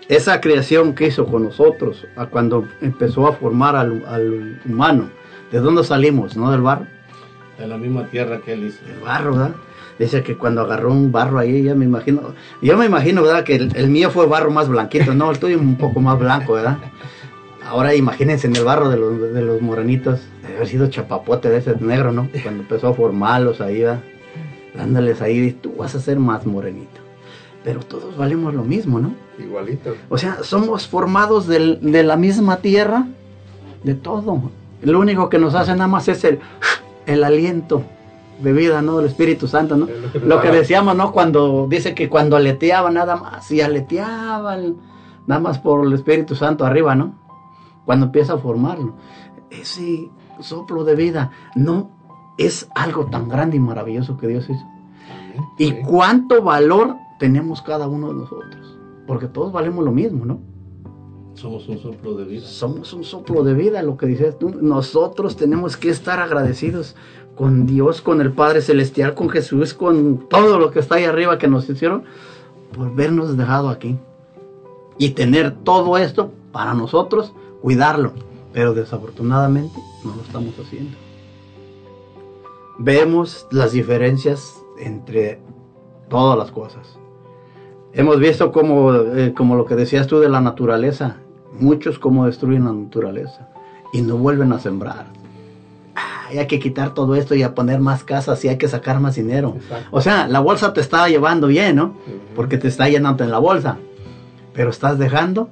Esa 0.09 0.41
creación 0.41 0.93
que 0.93 1.07
hizo 1.07 1.25
con 1.25 1.43
nosotros, 1.43 2.05
a 2.15 2.25
cuando 2.25 2.67
empezó 2.81 3.27
a 3.27 3.33
formar 3.33 3.75
al, 3.75 4.59
humano, 4.65 5.09
¿de 5.51 5.59
dónde 5.59 5.83
salimos? 5.83 6.35
¿No 6.35 6.51
del 6.51 6.61
barro? 6.61 6.87
De 7.57 7.67
la 7.67 7.77
misma 7.77 8.05
tierra 8.07 8.39
que 8.39 8.53
él 8.53 8.65
hizo. 8.65 8.83
Del 8.85 8.99
barro, 8.99 9.31
¿verdad? 9.31 9.55
Dice 9.99 10.23
que 10.23 10.35
cuando 10.35 10.61
agarró 10.61 10.91
un 10.91 11.11
barro 11.11 11.39
ahí, 11.39 11.63
ya 11.63 11.75
me 11.75 11.85
imagino, 11.85 12.33
yo 12.61 12.77
me 12.77 12.85
imagino, 12.85 13.21
¿verdad? 13.21 13.43
Que 13.43 13.55
el, 13.55 13.89
mío 13.89 14.09
fue 14.09 14.25
barro 14.25 14.51
más 14.51 14.67
blanquito, 14.67 15.13
no, 15.13 15.31
el 15.31 15.39
tuyo 15.39 15.57
un 15.59 15.77
poco 15.77 16.01
más 16.01 16.19
blanco, 16.19 16.53
¿verdad? 16.53 16.77
Ahora 17.65 17.95
imagínense 17.95 18.47
en 18.47 18.55
el 18.55 18.65
barro 18.65 18.89
de 18.89 18.97
los, 18.97 19.33
de 19.33 19.41
los 19.41 19.61
morenitos, 19.61 20.21
debe 20.41 20.55
haber 20.55 20.67
sido 20.67 20.87
chapapote 20.87 21.49
de 21.49 21.57
ese 21.57 21.75
negro, 21.79 22.11
¿no? 22.11 22.27
Cuando 22.41 22.63
empezó 22.63 22.89
a 22.89 22.93
formarlos 22.93 23.61
ahí, 23.61 23.81
¿verdad? 23.81 24.01
Dándoles 24.75 25.21
ahí, 25.21 25.51
tú 25.51 25.75
vas 25.77 25.93
a 25.93 25.99
ser 25.99 26.17
más 26.17 26.45
morenito. 26.45 26.99
Pero 27.63 27.79
todos 27.81 28.17
valemos 28.17 28.53
lo 28.53 28.63
mismo, 28.63 28.99
¿no? 28.99 29.13
Igualito. 29.39 29.95
O 30.09 30.17
sea, 30.17 30.43
somos 30.43 30.87
formados 30.87 31.47
de 31.47 32.03
la 32.03 32.15
misma 32.17 32.57
tierra, 32.57 33.07
de 33.83 33.95
todo. 33.95 34.51
Lo 34.81 34.99
único 34.99 35.29
que 35.29 35.39
nos 35.39 35.55
hace 35.55 35.71
nada 35.71 35.87
más 35.87 36.07
es 36.07 36.23
el, 36.23 36.39
el 37.05 37.23
aliento 37.23 37.83
de 38.41 38.53
vida, 38.53 38.81
¿no? 38.81 38.97
Del 38.97 39.07
Espíritu 39.07 39.47
Santo, 39.47 39.77
¿no? 39.77 39.87
Lo 40.25 40.41
que, 40.41 40.49
decíamos, 40.49 40.95
¿no? 40.95 41.11
Cuando 41.11 41.67
dice 41.69 41.93
que 41.93 42.09
cuando 42.09 42.35
aleteaba 42.35 42.89
nada 42.91 43.15
más, 43.15 43.49
y 43.51 43.61
aleteaban 43.61 44.77
nada 45.27 45.41
más 45.41 45.59
por 45.59 45.85
el 45.85 45.93
Espíritu 45.93 46.35
Santo 46.35 46.65
arriba, 46.65 46.95
¿no? 46.95 47.15
Cuando 47.85 48.07
empieza 48.07 48.33
a 48.33 48.37
formarlo. 48.37 48.95
Ese 49.49 50.09
soplo 50.39 50.83
de 50.83 50.95
vida 50.95 51.31
no 51.55 51.89
es 52.37 52.67
algo 52.75 53.05
tan 53.05 53.29
grande 53.29 53.57
y 53.57 53.59
maravilloso 53.59 54.17
que 54.17 54.27
Dios 54.27 54.49
hizo. 54.49 54.65
Y 55.57 55.81
cuánto 55.81 56.41
valor 56.41 56.95
tenemos 57.19 57.61
cada 57.61 57.87
uno 57.87 58.09
de 58.09 58.13
nosotros. 58.15 58.62
Porque 59.07 59.27
todos 59.27 59.51
valemos 59.51 59.83
lo 59.83 59.91
mismo, 59.91 60.25
¿no? 60.25 60.39
Somos 61.33 61.67
un 61.67 61.79
soplo 61.79 62.15
de 62.15 62.25
vida. 62.25 62.45
Somos 62.45 62.93
un 62.93 63.03
soplo 63.03 63.43
de 63.43 63.53
vida, 63.53 63.81
lo 63.81 63.97
que 63.97 64.05
dices 64.05 64.37
tú. 64.37 64.49
Nosotros 64.49 65.35
tenemos 65.35 65.77
que 65.77 65.89
estar 65.89 66.19
agradecidos 66.19 66.95
con 67.35 67.65
Dios, 67.65 68.01
con 68.01 68.21
el 68.21 68.31
Padre 68.31 68.61
Celestial, 68.61 69.15
con 69.15 69.29
Jesús, 69.29 69.73
con 69.73 70.29
todo 70.29 70.59
lo 70.59 70.71
que 70.71 70.79
está 70.79 70.95
ahí 70.95 71.05
arriba 71.05 71.39
que 71.39 71.47
nos 71.47 71.67
hicieron, 71.69 72.03
por 72.75 72.93
vernos 72.93 73.35
dejado 73.35 73.69
aquí. 73.69 73.97
Y 74.97 75.11
tener 75.11 75.55
todo 75.63 75.97
esto 75.97 76.31
para 76.51 76.75
nosotros, 76.75 77.33
cuidarlo. 77.61 78.13
Pero 78.53 78.75
desafortunadamente 78.75 79.79
no 80.05 80.15
lo 80.15 80.21
estamos 80.21 80.53
haciendo. 80.59 80.95
Vemos 82.77 83.47
las 83.51 83.71
diferencias 83.71 84.63
entre 84.77 85.41
todas 86.09 86.37
las 86.37 86.51
cosas. 86.51 86.99
Hemos 87.95 88.19
visto 88.19 88.51
como, 88.51 88.91
eh, 88.93 89.33
como 89.35 89.55
lo 89.55 89.65
que 89.65 89.75
decías 89.75 90.07
tú 90.07 90.19
de 90.19 90.27
la 90.27 90.41
naturaleza, 90.41 91.17
muchos 91.59 91.99
como 91.99 92.25
destruyen 92.25 92.65
la 92.65 92.73
naturaleza 92.73 93.49
y 93.93 94.01
no 94.01 94.17
vuelven 94.17 94.51
a 94.51 94.59
sembrar. 94.59 95.05
hay 96.29 96.47
que 96.47 96.59
quitar 96.59 96.95
todo 96.95 97.15
esto 97.15 97.35
y 97.35 97.43
a 97.43 97.53
poner 97.53 97.79
más 97.79 98.03
casas 98.03 98.43
y 98.43 98.47
hay 98.47 98.57
que 98.57 98.67
sacar 98.67 98.99
más 98.99 99.15
dinero. 99.15 99.57
O 99.91 100.01
sea, 100.01 100.27
la 100.27 100.39
bolsa 100.39 100.73
te 100.73 100.81
está 100.81 101.07
llevando 101.07 101.45
bien, 101.45 101.75
¿no? 101.75 101.93
Porque 102.35 102.57
te 102.57 102.67
está 102.67 102.89
llenando 102.89 103.23
en 103.23 103.29
la 103.29 103.37
bolsa. 103.37 103.77
Pero 104.53 104.71
estás 104.71 104.97
dejando 104.97 105.49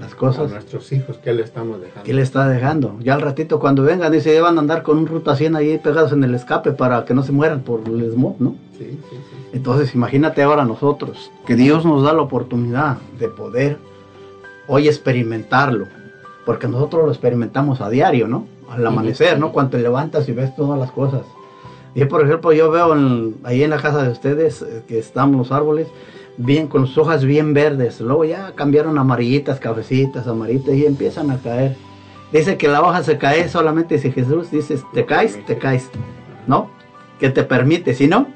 las 0.00 0.14
cosas. 0.14 0.50
A 0.50 0.54
nuestros 0.54 0.90
hijos, 0.92 1.18
¿qué 1.18 1.34
le 1.34 1.42
estamos 1.42 1.78
dejando? 1.82 2.02
¿Qué 2.04 2.14
le 2.14 2.22
está 2.22 2.48
dejando? 2.48 2.96
Ya 3.00 3.12
al 3.12 3.20
ratito 3.20 3.60
cuando 3.60 3.82
vengan, 3.82 4.10
dice, 4.10 4.40
van 4.40 4.56
a 4.56 4.60
andar 4.60 4.82
con 4.82 4.96
un 4.96 5.06
ruta 5.06 5.36
100 5.36 5.56
ahí 5.56 5.76
pegados 5.76 6.12
en 6.12 6.24
el 6.24 6.34
escape 6.34 6.72
para 6.72 7.04
que 7.04 7.12
no 7.12 7.22
se 7.22 7.32
mueran 7.32 7.60
por 7.60 7.82
el 7.86 8.10
smog, 8.10 8.36
¿no? 8.40 8.56
Sí, 8.90 8.98
sí, 9.10 9.16
sí. 9.16 9.36
Entonces 9.52 9.94
imagínate 9.94 10.42
ahora 10.42 10.64
nosotros, 10.64 11.30
que 11.46 11.56
Dios 11.56 11.84
nos 11.84 12.02
da 12.02 12.12
la 12.12 12.22
oportunidad 12.22 12.98
de 13.18 13.28
poder 13.28 13.78
hoy 14.66 14.88
experimentarlo, 14.88 15.86
porque 16.44 16.68
nosotros 16.68 17.04
lo 17.04 17.10
experimentamos 17.10 17.80
a 17.80 17.90
diario, 17.90 18.28
¿no? 18.28 18.46
Al 18.70 18.86
amanecer, 18.86 19.38
¿no? 19.38 19.52
Cuando 19.52 19.72
te 19.72 19.82
levantas 19.82 20.28
y 20.28 20.32
ves 20.32 20.54
todas 20.56 20.78
las 20.78 20.90
cosas. 20.90 21.22
Y 21.94 22.04
por 22.06 22.24
ejemplo, 22.24 22.52
yo 22.52 22.70
veo 22.70 22.94
ahí 23.44 23.62
en 23.62 23.70
la 23.70 23.76
casa 23.76 24.02
de 24.02 24.10
ustedes 24.10 24.62
eh, 24.62 24.82
que 24.88 24.98
están 24.98 25.32
los 25.32 25.52
árboles, 25.52 25.88
bien 26.38 26.66
con 26.66 26.86
sus 26.86 26.98
hojas 26.98 27.24
bien 27.24 27.52
verdes, 27.52 28.00
luego 28.00 28.24
ya 28.24 28.52
cambiaron 28.54 28.98
amarillitas, 28.98 29.60
cafecitas, 29.60 30.26
amarillitas 30.26 30.74
y 30.74 30.86
empiezan 30.86 31.30
a 31.30 31.36
caer 31.38 31.76
Dice 32.32 32.56
que 32.56 32.66
la 32.66 32.80
hoja 32.80 33.02
se 33.02 33.18
cae 33.18 33.46
solamente 33.50 33.98
si 33.98 34.10
Jesús 34.10 34.50
dice, 34.50 34.78
te 34.94 35.04
caes, 35.04 35.38
te 35.44 35.58
caes. 35.58 35.90
¿No? 36.46 36.70
Que 37.20 37.28
te 37.28 37.44
permite, 37.44 37.94
si 37.94 38.08
no, 38.08 38.26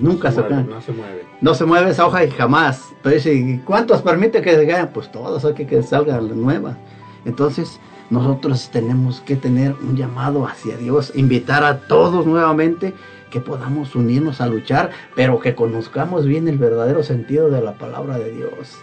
nunca 0.00 0.32
se, 0.32 0.44
cae. 0.46 0.64
No 0.64 0.80
se 0.80 0.92
mueve. 0.92 1.24
No 1.40 1.54
se 1.54 1.64
mueve 1.64 1.90
esa 1.90 2.06
hoja 2.06 2.24
y 2.24 2.30
jamás. 2.30 2.92
Pero 3.02 3.14
dice, 3.14 3.60
¿cuántos 3.64 4.02
permite 4.02 4.42
que 4.42 4.54
se? 4.54 4.86
Pues 4.92 5.10
todos, 5.12 5.44
hay 5.44 5.54
que, 5.54 5.66
que 5.66 5.82
salga 5.82 6.20
la 6.20 6.34
nueva. 6.34 6.76
Entonces, 7.24 7.80
nosotros 8.10 8.70
tenemos 8.70 9.20
que 9.20 9.36
tener 9.36 9.74
un 9.82 9.96
llamado 9.96 10.46
hacia 10.46 10.76
Dios, 10.76 11.12
invitar 11.14 11.62
a 11.64 11.78
todos 11.80 12.26
nuevamente 12.26 12.92
que 13.30 13.40
podamos 13.40 13.94
unirnos 13.94 14.40
a 14.40 14.48
luchar, 14.48 14.90
pero 15.14 15.38
que 15.38 15.54
conozcamos 15.54 16.26
bien 16.26 16.48
el 16.48 16.58
verdadero 16.58 17.02
sentido 17.02 17.48
de 17.48 17.62
la 17.62 17.74
palabra 17.74 18.18
de 18.18 18.32
Dios. 18.32 18.78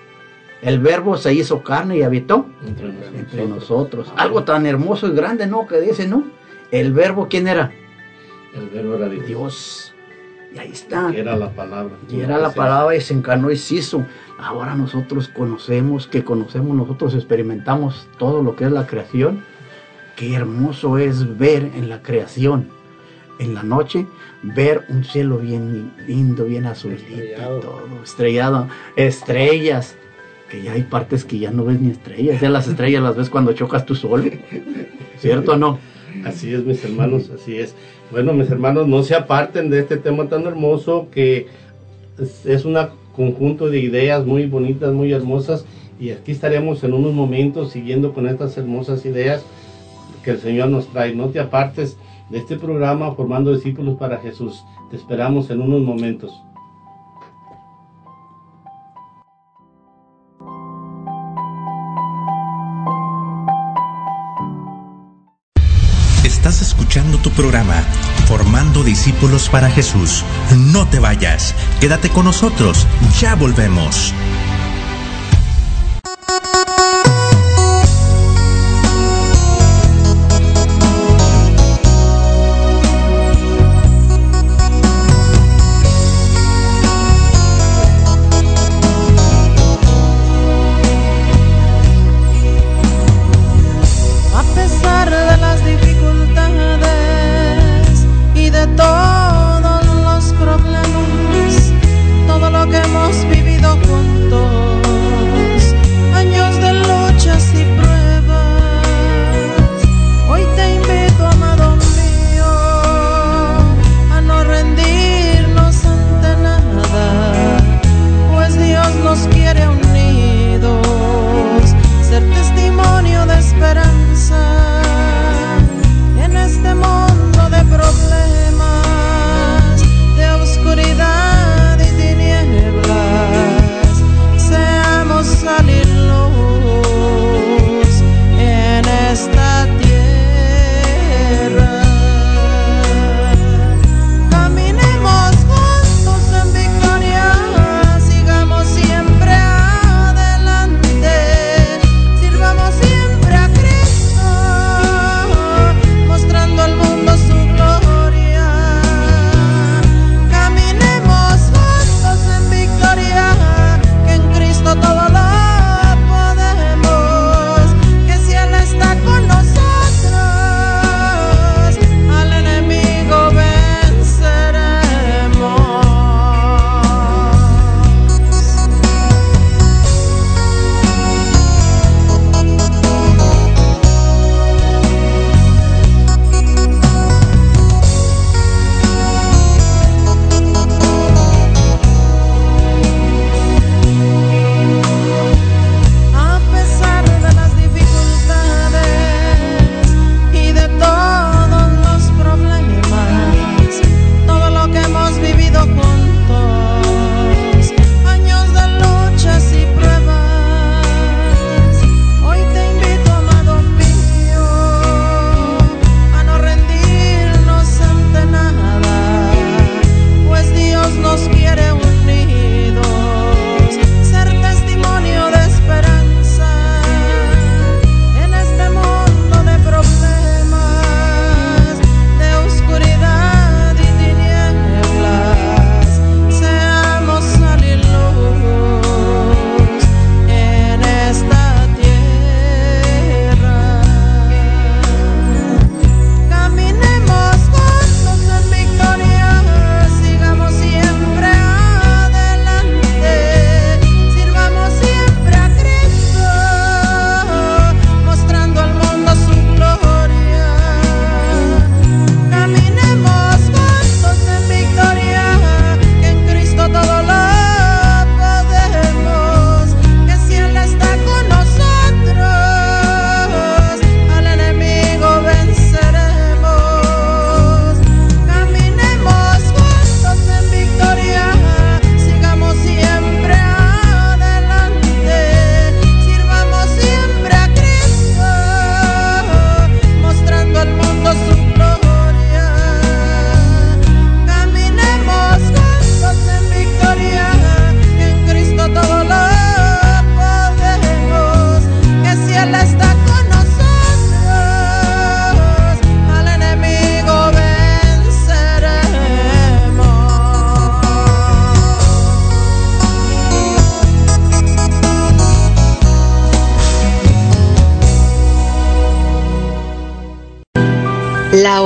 El 0.61 0.79
verbo 0.79 1.17
se 1.17 1.33
hizo 1.33 1.61
carne 1.61 1.97
y 1.97 2.03
habitó 2.03 2.47
entre, 2.65 3.45
nosotros. 3.45 4.11
Algo 4.15 4.43
tan 4.43 4.65
hermoso 4.65 5.07
y 5.07 5.11
grande, 5.11 5.45
¿no? 5.45 5.67
Que 5.67 5.81
dice, 5.81 6.07
¿no? 6.07 6.23
El 6.71 6.93
verbo, 6.93 7.27
¿quién 7.29 7.47
era? 7.47 7.71
El 8.55 8.69
verbo 8.69 8.95
era 8.95 9.09
de 9.09 9.19
Dios. 9.19 9.93
Y 10.53 10.59
ahí 10.59 10.71
está. 10.71 11.11
era 11.13 11.35
la 11.35 11.51
palabra. 11.51 11.95
Y 12.09 12.21
era 12.21 12.37
la 12.37 12.53
palabra 12.53 12.95
y 12.95 13.01
se 13.01 13.13
encarnó 13.13 13.51
y 13.51 13.57
se 13.57 13.75
hizo. 13.75 14.05
Ahora 14.37 14.75
nosotros 14.75 15.27
conocemos, 15.27 16.07
que 16.07 16.23
conocemos, 16.23 16.75
nosotros 16.75 17.13
experimentamos 17.15 18.07
todo 18.17 18.41
lo 18.41 18.55
que 18.55 18.65
es 18.65 18.71
la 18.71 18.87
creación. 18.87 19.43
Qué 20.15 20.33
hermoso 20.33 20.97
es 20.97 21.37
ver 21.37 21.71
en 21.75 21.89
la 21.89 22.01
creación, 22.01 22.69
en 23.39 23.53
la 23.53 23.63
noche, 23.63 24.07
ver 24.41 24.85
un 24.89 25.03
cielo 25.03 25.37
bien 25.37 25.91
lindo, 26.07 26.45
bien 26.45 26.65
azulito, 26.65 27.03
estrellado. 27.03 27.59
todo, 27.59 28.03
estrellado, 28.03 28.67
estrellas, 28.95 29.95
que 30.49 30.63
ya 30.63 30.73
hay 30.73 30.83
partes 30.83 31.25
que 31.25 31.37
ya 31.37 31.51
no 31.51 31.65
ves 31.65 31.79
ni 31.79 31.91
estrellas, 31.91 32.41
ya 32.41 32.49
las 32.49 32.67
estrellas 32.67 33.03
las 33.03 33.15
ves 33.15 33.29
cuando 33.29 33.53
chocas 33.53 33.85
tu 33.85 33.95
sol, 33.95 34.31
¿cierto 35.19 35.53
o 35.53 35.57
no? 35.57 35.79
Así 36.25 36.53
es, 36.53 36.63
mis 36.63 36.83
hermanos, 36.83 37.29
así 37.29 37.59
es. 37.59 37.75
Bueno, 38.09 38.31
mis 38.31 38.49
hermanos, 38.49 38.87
no 38.87 39.03
se 39.03 39.15
aparten 39.15 39.69
de 39.69 39.79
este 39.79 39.97
tema 39.97 40.29
tan 40.29 40.45
hermoso 40.45 41.07
que 41.11 41.47
es 42.17 42.63
un 42.63 42.77
conjunto 43.13 43.69
de 43.69 43.79
ideas 43.79 44.25
muy 44.25 44.45
bonitas, 44.45 44.93
muy 44.93 45.11
hermosas, 45.11 45.65
y 45.99 46.11
aquí 46.11 46.31
estaremos 46.31 46.83
en 46.85 46.93
unos 46.93 47.13
momentos 47.13 47.71
siguiendo 47.71 48.13
con 48.13 48.27
estas 48.27 48.57
hermosas 48.57 49.05
ideas 49.05 49.43
que 50.23 50.31
el 50.31 50.39
Señor 50.39 50.69
nos 50.69 50.87
trae. 50.87 51.13
No 51.13 51.27
te 51.29 51.41
apartes 51.41 51.97
de 52.29 52.37
este 52.37 52.55
programa 52.55 53.13
formando 53.13 53.53
discípulos 53.53 53.97
para 53.97 54.19
Jesús. 54.19 54.63
Te 54.89 54.95
esperamos 54.95 55.49
en 55.49 55.61
unos 55.61 55.81
momentos. 55.81 56.31
Estás 66.47 66.65
escuchando 66.65 67.17
tu 67.17 67.29
programa, 67.31 67.83
Formando 68.25 68.81
Discípulos 68.81 69.49
para 69.49 69.69
Jesús. 69.69 70.23
No 70.55 70.87
te 70.87 70.97
vayas, 70.97 71.53
quédate 71.81 72.07
con 72.09 72.23
nosotros, 72.23 72.87
ya 73.19 73.35
volvemos. 73.35 74.13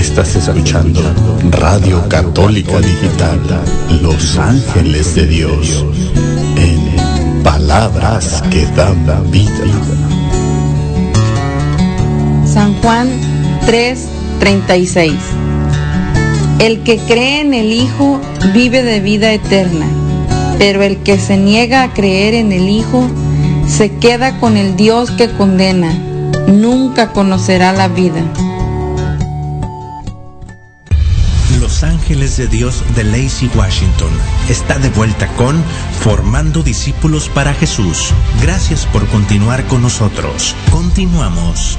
Estás 0.00 0.34
escuchando 0.34 1.02
Radio 1.50 2.08
Católica 2.08 2.80
Digital, 2.80 3.38
Los 4.00 4.38
Ángeles 4.38 5.14
de 5.14 5.26
Dios, 5.26 5.84
en 6.56 7.42
palabras 7.42 8.42
que 8.50 8.64
dan 8.74 9.04
vida. 9.30 9.52
San 12.46 12.72
Juan 12.80 13.10
3:36 13.66 15.12
El 16.58 16.82
que 16.82 16.96
cree 16.96 17.42
en 17.42 17.52
el 17.52 17.70
Hijo 17.70 18.22
vive 18.54 18.82
de 18.82 19.00
vida 19.00 19.34
eterna, 19.34 19.86
pero 20.58 20.82
el 20.82 20.96
que 21.02 21.18
se 21.18 21.36
niega 21.36 21.82
a 21.82 21.92
creer 21.92 22.32
en 22.32 22.52
el 22.52 22.70
Hijo 22.70 23.06
se 23.68 23.92
queda 23.96 24.40
con 24.40 24.56
el 24.56 24.76
Dios 24.76 25.10
que 25.10 25.28
condena, 25.28 25.92
nunca 26.46 27.12
conocerá 27.12 27.74
la 27.74 27.88
vida. 27.88 28.22
Ángeles 31.82 32.36
de 32.36 32.46
Dios 32.46 32.84
de 32.94 33.04
Lacey 33.04 33.50
Washington 33.56 34.10
está 34.48 34.78
de 34.78 34.90
vuelta 34.90 35.26
con 35.36 35.56
Formando 36.00 36.62
Discípulos 36.62 37.28
para 37.28 37.54
Jesús. 37.54 38.12
Gracias 38.42 38.86
por 38.86 39.06
continuar 39.08 39.64
con 39.64 39.82
nosotros. 39.82 40.54
Continuamos. 40.70 41.78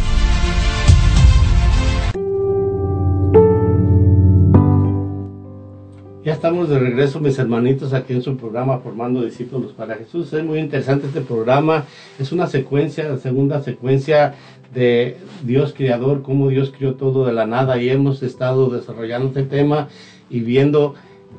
Ya 6.24 6.34
estamos 6.34 6.70
de 6.70 6.78
regreso, 6.78 7.20
mis 7.20 7.40
hermanitos, 7.40 7.94
aquí 7.94 8.14
en 8.14 8.22
su 8.22 8.38
programa 8.38 8.78
Formando 8.78 9.24
Discípulos 9.24 9.74
para 9.74 9.96
Jesús. 9.96 10.32
Es 10.34 10.44
muy 10.44 10.60
interesante 10.60 11.08
este 11.08 11.22
programa. 11.22 11.86
Es 12.20 12.32
una 12.32 12.46
secuencia, 12.46 13.18
segunda 13.18 13.62
secuencia 13.64 14.36
de 14.74 15.18
Dios 15.44 15.74
Creador, 15.76 16.22
cómo 16.22 16.50
Dios 16.50 16.72
crió 16.76 16.96
todo 16.96 17.26
de 17.26 17.34
la 17.34 17.46
nada. 17.46 17.82
Y 17.82 17.90
hemos 17.90 18.24
estado 18.24 18.70
desarrollando 18.70 19.28
este 19.28 19.44
tema 19.44 19.90
y 20.30 20.40
viendo 20.42 20.96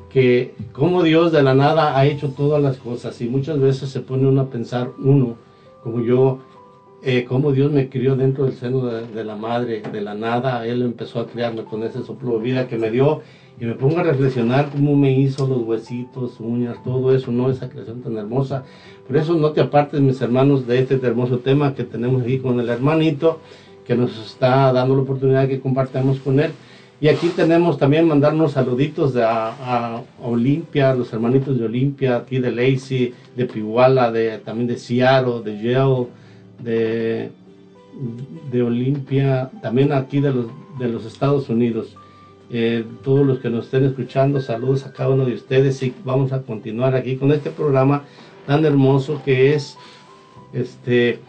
que 0.09 0.53
cómo 0.71 1.03
Dios 1.03 1.31
de 1.31 1.43
la 1.43 1.55
nada 1.55 1.97
ha 1.97 2.05
hecho 2.05 2.29
todas 2.29 2.61
las 2.61 2.77
cosas. 2.77 3.19
Y 3.21 3.27
muchas 3.27 3.59
veces 3.59 3.89
se 3.89 4.01
pone 4.01 4.27
uno 4.27 4.41
a 4.41 4.49
pensar, 4.49 4.91
uno, 4.99 5.35
como 5.83 6.01
yo, 6.01 6.39
eh, 7.03 7.25
cómo 7.25 7.51
Dios 7.51 7.71
me 7.71 7.89
crió 7.89 8.15
dentro 8.15 8.45
del 8.45 8.53
seno 8.53 8.85
de, 8.85 9.07
de 9.07 9.23
la 9.23 9.35
madre, 9.35 9.81
de 9.81 10.01
la 10.01 10.13
nada. 10.13 10.65
Él 10.67 10.81
empezó 10.81 11.19
a 11.19 11.27
criarme 11.27 11.63
con 11.63 11.83
ese 11.83 12.03
soplo 12.03 12.37
de 12.37 12.43
vida 12.43 12.67
que 12.67 12.77
me 12.77 12.91
dio 12.91 13.21
y 13.59 13.65
me 13.65 13.75
pongo 13.75 13.99
a 13.99 14.03
reflexionar 14.03 14.69
cómo 14.71 14.95
me 14.95 15.11
hizo 15.11 15.47
los 15.47 15.59
huesitos, 15.59 16.39
uñas, 16.39 16.83
todo 16.83 17.15
eso, 17.15 17.31
¿no? 17.31 17.49
Esa 17.49 17.69
creación 17.69 18.01
tan 18.01 18.17
hermosa. 18.17 18.63
Por 19.07 19.17
eso 19.17 19.35
no 19.35 19.51
te 19.51 19.61
apartes, 19.61 20.01
mis 20.01 20.19
hermanos, 20.21 20.65
de 20.65 20.79
este 20.79 20.95
hermoso 20.95 21.39
tema 21.39 21.75
que 21.75 21.83
tenemos 21.83 22.23
aquí 22.23 22.39
con 22.39 22.59
el 22.59 22.69
hermanito, 22.69 23.39
que 23.85 23.95
nos 23.95 24.17
está 24.17 24.73
dando 24.73 24.95
la 24.95 25.03
oportunidad 25.03 25.47
que 25.47 25.59
compartamos 25.59 26.19
con 26.19 26.39
él. 26.39 26.51
Y 26.99 27.09
aquí 27.09 27.27
tenemos 27.35 27.77
también 27.77 28.07
mandarnos 28.07 28.53
saluditos 28.53 29.13
de 29.13 29.23
a, 29.23 29.49
a 29.49 30.01
Olimpia, 30.23 30.95
los 30.95 31.11
hermanitos 31.11 31.59
de 31.59 31.65
Olimpia, 31.65 32.17
aquí 32.17 32.39
de 32.39 32.51
Lacey, 32.51 33.13
de 33.35 33.45
Pihuala, 33.45 34.11
de, 34.11 34.37
también 34.39 34.67
de 34.67 34.77
Seattle, 34.77 35.41
de 35.43 35.61
Yale, 35.61 36.07
de, 36.59 37.29
de 38.51 38.61
Olimpia, 38.63 39.51
también 39.61 39.91
aquí 39.91 40.21
de 40.21 40.33
los, 40.33 40.45
de 40.79 40.87
los 40.87 41.05
Estados 41.05 41.49
Unidos. 41.49 41.95
Eh, 42.55 42.85
todos 43.03 43.25
los 43.25 43.39
que 43.39 43.49
nos 43.49 43.65
estén 43.65 43.83
escuchando, 43.83 44.39
saludos 44.39 44.85
a 44.85 44.93
cada 44.93 45.09
uno 45.09 45.25
de 45.25 45.33
ustedes 45.33 45.81
y 45.81 45.91
vamos 46.05 46.33
a 46.33 46.43
continuar 46.43 46.93
aquí 46.93 47.15
con 47.15 47.31
este 47.31 47.49
programa 47.49 48.03
tan 48.45 48.63
hermoso 48.63 49.23
que 49.25 49.55
es 49.55 49.75
este 50.53 51.19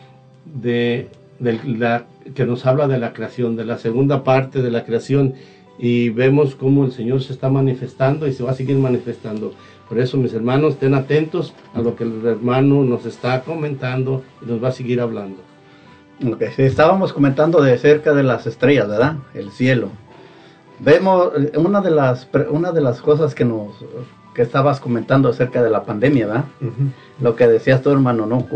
de, 0.44 1.08
de 1.38 1.60
la 1.78 2.04
que 2.34 2.44
nos 2.44 2.66
habla 2.66 2.88
de 2.88 2.98
la 2.98 3.14
creación, 3.14 3.56
de 3.56 3.64
la 3.64 3.78
segunda 3.78 4.22
parte 4.22 4.60
de 4.60 4.70
la 4.70 4.84
creación 4.84 5.32
y 5.78 6.10
vemos 6.10 6.56
cómo 6.56 6.84
el 6.84 6.92
Señor 6.92 7.22
se 7.22 7.32
está 7.32 7.48
manifestando 7.48 8.26
y 8.26 8.34
se 8.34 8.42
va 8.42 8.50
a 8.50 8.54
seguir 8.54 8.76
manifestando. 8.76 9.54
Por 9.88 9.98
eso, 10.00 10.18
mis 10.18 10.34
hermanos, 10.34 10.74
estén 10.74 10.92
atentos 10.92 11.54
a 11.72 11.80
lo 11.80 11.96
que 11.96 12.04
el 12.04 12.26
hermano 12.26 12.84
nos 12.84 13.06
está 13.06 13.40
comentando 13.44 14.22
y 14.42 14.50
nos 14.50 14.62
va 14.62 14.68
a 14.68 14.72
seguir 14.72 15.00
hablando. 15.00 15.38
Okay. 16.22 16.50
Estábamos 16.58 17.14
comentando 17.14 17.62
de 17.62 17.78
cerca 17.78 18.12
de 18.12 18.24
las 18.24 18.46
estrellas, 18.46 18.88
¿verdad? 18.88 19.16
El 19.32 19.50
cielo. 19.50 20.03
Vemos 20.84 21.32
una 21.56 21.80
de 21.80 21.90
las 21.90 22.28
una 22.50 22.72
de 22.72 22.80
las 22.80 23.00
cosas 23.00 23.34
que 23.34 23.44
nos 23.44 23.72
que 24.34 24.42
estabas 24.42 24.80
comentando 24.80 25.28
acerca 25.28 25.62
de 25.62 25.70
la 25.70 25.84
pandemia, 25.84 26.26
¿verdad? 26.26 26.44
Uh 26.60 26.66
-huh. 26.66 26.92
Lo 27.20 27.36
que 27.36 27.46
decías 27.46 27.82
tú, 27.82 27.90
hermano, 27.90 28.26
¿no? 28.26 28.46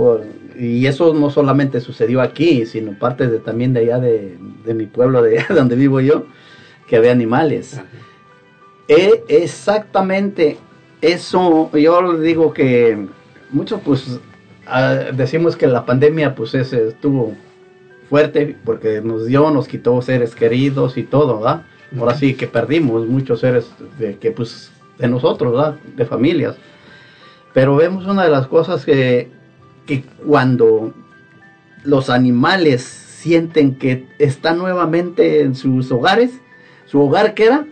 Y 0.58 0.86
eso 0.86 1.14
no 1.14 1.30
solamente 1.30 1.80
sucedió 1.80 2.20
aquí, 2.20 2.66
sino 2.66 2.98
parte 2.98 3.28
de, 3.28 3.38
también 3.38 3.72
de 3.72 3.80
allá 3.80 4.00
de, 4.00 4.36
de 4.64 4.74
mi 4.74 4.86
pueblo, 4.86 5.22
de 5.22 5.38
allá 5.38 5.46
donde 5.54 5.76
vivo 5.76 6.00
yo, 6.00 6.24
que 6.88 6.96
había 6.96 7.12
animales. 7.12 7.74
Uh 7.74 7.80
-huh. 7.80 8.88
e 8.88 9.24
exactamente 9.28 10.58
eso, 11.00 11.70
yo 11.72 12.18
digo 12.18 12.52
que 12.52 13.06
muchos 13.50 13.80
pues 13.84 14.08
uh, 14.08 15.14
decimos 15.14 15.56
que 15.56 15.66
la 15.66 15.86
pandemia 15.86 16.34
pues 16.34 16.54
ese, 16.54 16.88
estuvo 16.88 17.34
fuerte 18.10 18.56
porque 18.64 19.00
nos 19.00 19.26
dio, 19.26 19.50
nos 19.50 19.68
quitó 19.68 20.00
seres 20.02 20.34
queridos 20.34 20.96
y 20.96 21.04
todo, 21.04 21.38
¿verdad? 21.40 21.62
Ahora 21.96 22.14
sí 22.14 22.34
que 22.34 22.46
perdimos 22.46 23.06
muchos 23.06 23.40
seres 23.40 23.70
de, 23.98 24.16
que 24.16 24.30
pues 24.30 24.70
de 24.98 25.08
nosotros, 25.08 25.52
¿verdad? 25.52 25.76
De 25.96 26.04
familias. 26.04 26.56
Pero 27.54 27.76
vemos 27.76 28.06
una 28.06 28.24
de 28.24 28.30
las 28.30 28.46
cosas 28.46 28.84
que, 28.84 29.30
que 29.86 30.04
cuando 30.26 30.92
los 31.84 32.10
animales 32.10 32.82
sienten 32.82 33.76
que 33.76 34.06
están 34.18 34.58
nuevamente 34.58 35.40
en 35.40 35.54
sus 35.54 35.90
hogares, 35.90 36.40
su 36.86 37.00
hogar 37.00 37.34
queda, 37.34 37.66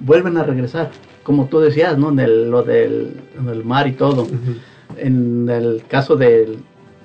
vuelven 0.00 0.36
a 0.36 0.42
regresar. 0.42 0.90
Como 1.22 1.46
tú 1.46 1.60
decías, 1.60 1.98
¿no? 1.98 2.10
En 2.10 2.18
el, 2.20 2.50
lo 2.50 2.62
del, 2.62 3.20
en 3.38 3.48
el 3.48 3.64
mar 3.64 3.86
y 3.86 3.92
todo. 3.92 4.22
Uh 4.22 4.26
-huh. 4.26 4.58
En 4.96 5.48
el 5.48 5.84
caso 5.88 6.16
del 6.16 6.58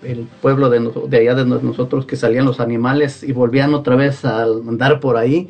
el 0.04 0.28
pueblo 0.42 0.70
de, 0.70 0.80
de 1.08 1.18
allá 1.18 1.36
de 1.36 1.46
nosotros 1.46 2.06
que 2.06 2.16
salían 2.16 2.46
los 2.46 2.60
animales 2.60 3.24
y 3.24 3.34
volvían 3.34 3.74
otra 3.74 3.96
vez 3.96 4.24
a 4.26 4.44
andar 4.44 5.00
por 5.00 5.18
ahí. 5.18 5.50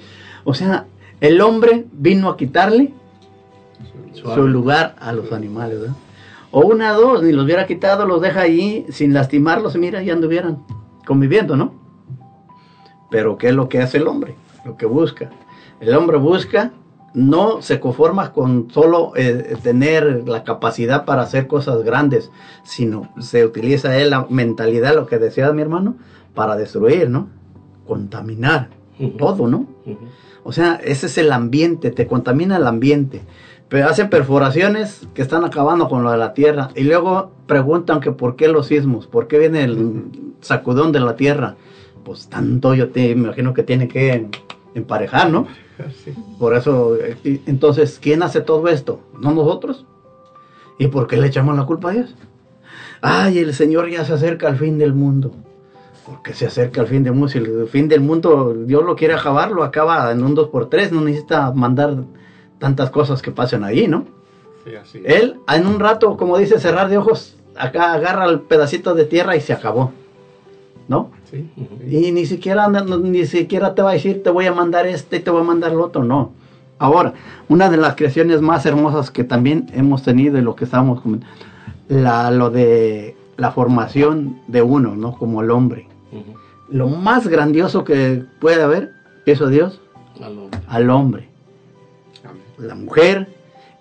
O 0.49 0.55
sea, 0.55 0.87
el 1.21 1.41
hombre 1.41 1.85
vino 1.91 2.27
a 2.27 2.35
quitarle 2.35 2.91
Suave. 4.13 4.33
su 4.33 4.47
lugar 4.47 4.95
a 4.99 5.13
los 5.13 5.31
animales, 5.31 5.79
¿verdad? 5.79 5.95
O 6.49 6.61
una, 6.61 6.91
dos, 6.93 7.21
ni 7.21 7.31
los 7.31 7.45
hubiera 7.45 7.67
quitado, 7.67 8.07
los 8.07 8.19
deja 8.19 8.41
ahí 8.41 8.87
sin 8.89 9.13
lastimarlos, 9.13 9.75
mira, 9.75 10.01
ya 10.01 10.13
anduvieran 10.13 10.63
conviviendo, 11.05 11.55
¿no? 11.55 11.75
Pero 13.11 13.37
¿qué 13.37 13.49
es 13.49 13.53
lo 13.53 13.69
que 13.69 13.79
hace 13.79 13.97
el 13.97 14.07
hombre? 14.07 14.33
Lo 14.65 14.75
que 14.75 14.87
busca. 14.87 15.29
El 15.81 15.93
hombre 15.95 16.17
busca, 16.17 16.71
no 17.13 17.61
se 17.61 17.79
conforma 17.79 18.33
con 18.33 18.71
solo 18.71 19.11
eh, 19.17 19.55
tener 19.61 20.27
la 20.27 20.43
capacidad 20.43 21.05
para 21.05 21.21
hacer 21.21 21.45
cosas 21.45 21.83
grandes, 21.83 22.31
sino 22.63 23.13
se 23.19 23.45
utiliza 23.45 23.95
él 23.99 24.09
la 24.09 24.25
mentalidad, 24.31 24.95
lo 24.95 25.05
que 25.05 25.19
decía 25.19 25.53
mi 25.53 25.61
hermano, 25.61 25.93
para 26.33 26.55
destruir, 26.55 27.07
¿no? 27.07 27.29
Contaminar 27.85 28.69
uh 28.97 29.03
-huh. 29.03 29.15
todo, 29.15 29.45
¿no? 29.45 29.67
Uh 29.85 29.91
-huh. 29.91 29.97
O 30.43 30.51
sea, 30.51 30.79
ese 30.83 31.07
es 31.07 31.17
el 31.17 31.31
ambiente, 31.31 31.91
te 31.91 32.07
contamina 32.07 32.57
el 32.57 32.67
ambiente. 32.67 33.21
hacen 33.85 34.09
perforaciones 34.09 35.07
que 35.13 35.21
están 35.21 35.43
acabando 35.43 35.89
con 35.89 36.03
lo 36.03 36.11
de 36.11 36.17
la 36.17 36.33
tierra 36.33 36.69
y 36.75 36.83
luego 36.83 37.31
preguntan 37.45 37.99
que 37.99 38.11
por 38.11 38.35
qué 38.35 38.47
los 38.47 38.67
sismos, 38.67 39.07
por 39.07 39.27
qué 39.27 39.37
viene 39.37 39.63
el 39.63 40.05
sacudón 40.41 40.91
de 40.91 40.99
la 40.99 41.15
tierra. 41.15 41.55
Pues 42.03 42.27
tanto 42.27 42.73
yo 42.73 42.89
te 42.89 43.09
imagino 43.09 43.53
que 43.53 43.63
tiene 43.63 43.87
que 43.87 44.27
emparejar, 44.73 45.29
¿no? 45.29 45.47
Por 46.39 46.55
eso, 46.55 46.97
entonces, 47.23 47.99
¿quién 48.01 48.23
hace 48.23 48.41
todo 48.41 48.67
esto? 48.67 49.01
¿No 49.19 49.31
nosotros? 49.31 49.85
¿Y 50.77 50.87
por 50.87 51.07
qué 51.07 51.17
le 51.17 51.27
echamos 51.27 51.55
la 51.55 51.65
culpa 51.65 51.89
a 51.89 51.93
Dios? 51.93 52.15
Ay, 53.01 53.39
el 53.39 53.53
Señor 53.53 53.89
ya 53.89 54.03
se 54.03 54.13
acerca 54.13 54.47
al 54.47 54.57
fin 54.57 54.77
del 54.77 54.93
mundo. 54.93 55.31
Porque 56.09 56.33
se 56.33 56.47
acerca 56.47 56.81
al 56.81 56.87
fin 56.87 57.03
del 57.03 57.13
mundo. 57.13 57.27
Si 57.27 57.37
el 57.37 57.67
fin 57.67 57.87
del 57.87 58.01
mundo 58.01 58.53
Dios 58.53 58.83
lo 58.83 58.95
quiere 58.95 59.13
acabar, 59.13 59.51
lo 59.51 59.63
acaba 59.63 60.11
en 60.11 60.23
un 60.23 60.35
2x3. 60.35 60.91
No 60.91 61.01
necesita 61.01 61.51
mandar 61.51 62.03
tantas 62.57 62.89
cosas 62.89 63.21
que 63.21 63.31
pasen 63.31 63.63
ahí, 63.63 63.87
¿no? 63.87 64.05
Sí, 64.65 64.75
así. 64.75 65.01
Él, 65.05 65.39
en 65.47 65.67
un 65.67 65.79
rato, 65.79 66.17
como 66.17 66.37
dice, 66.37 66.59
cerrar 66.59 66.89
de 66.89 66.97
ojos, 66.97 67.37
acá 67.55 67.93
agarra 67.93 68.25
el 68.25 68.41
pedacito 68.41 68.95
de 68.95 69.05
tierra 69.05 69.35
y 69.35 69.41
se 69.41 69.53
acabó. 69.53 69.91
¿No? 70.87 71.11
Sí. 71.29 71.47
Y 71.87 72.11
ni 72.11 72.25
siquiera, 72.25 72.67
ni 72.67 73.25
siquiera 73.27 73.75
te 73.75 73.83
va 73.83 73.91
a 73.91 73.93
decir, 73.93 74.23
te 74.23 74.31
voy 74.31 74.47
a 74.47 74.53
mandar 74.53 74.87
este 74.87 75.17
y 75.17 75.19
te 75.19 75.29
voy 75.29 75.41
a 75.41 75.43
mandar 75.43 75.71
el 75.71 75.79
otro, 75.79 76.03
no. 76.03 76.31
Ahora, 76.79 77.13
una 77.47 77.69
de 77.69 77.77
las 77.77 77.95
creaciones 77.95 78.41
más 78.41 78.65
hermosas 78.65 79.11
que 79.11 79.23
también 79.23 79.67
hemos 79.73 80.01
tenido 80.01 80.39
y 80.39 80.41
lo 80.41 80.55
que 80.55 80.63
estamos 80.63 81.01
comentando, 81.01 81.35
la, 81.89 82.31
lo 82.31 82.49
de 82.49 83.15
la 83.37 83.51
formación 83.51 84.39
de 84.47 84.61
uno, 84.61 84.95
¿no? 84.95 85.15
Como 85.15 85.41
el 85.41 85.51
hombre. 85.51 85.88
Lo 86.69 86.87
más 86.87 87.27
grandioso 87.27 87.83
que 87.83 88.23
puede 88.39 88.61
haber, 88.61 88.91
eso 89.25 89.47
Dios, 89.47 89.81
al 90.67 90.89
hombre. 90.89 91.29
la 92.57 92.75
mujer 92.75 93.27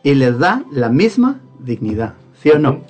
y 0.03 0.15
les 0.15 0.39
da 0.39 0.65
la 0.71 0.89
misma 0.89 1.41
dignidad, 1.59 2.15
¿sí 2.41 2.51
o 2.51 2.59
no? 2.59 2.83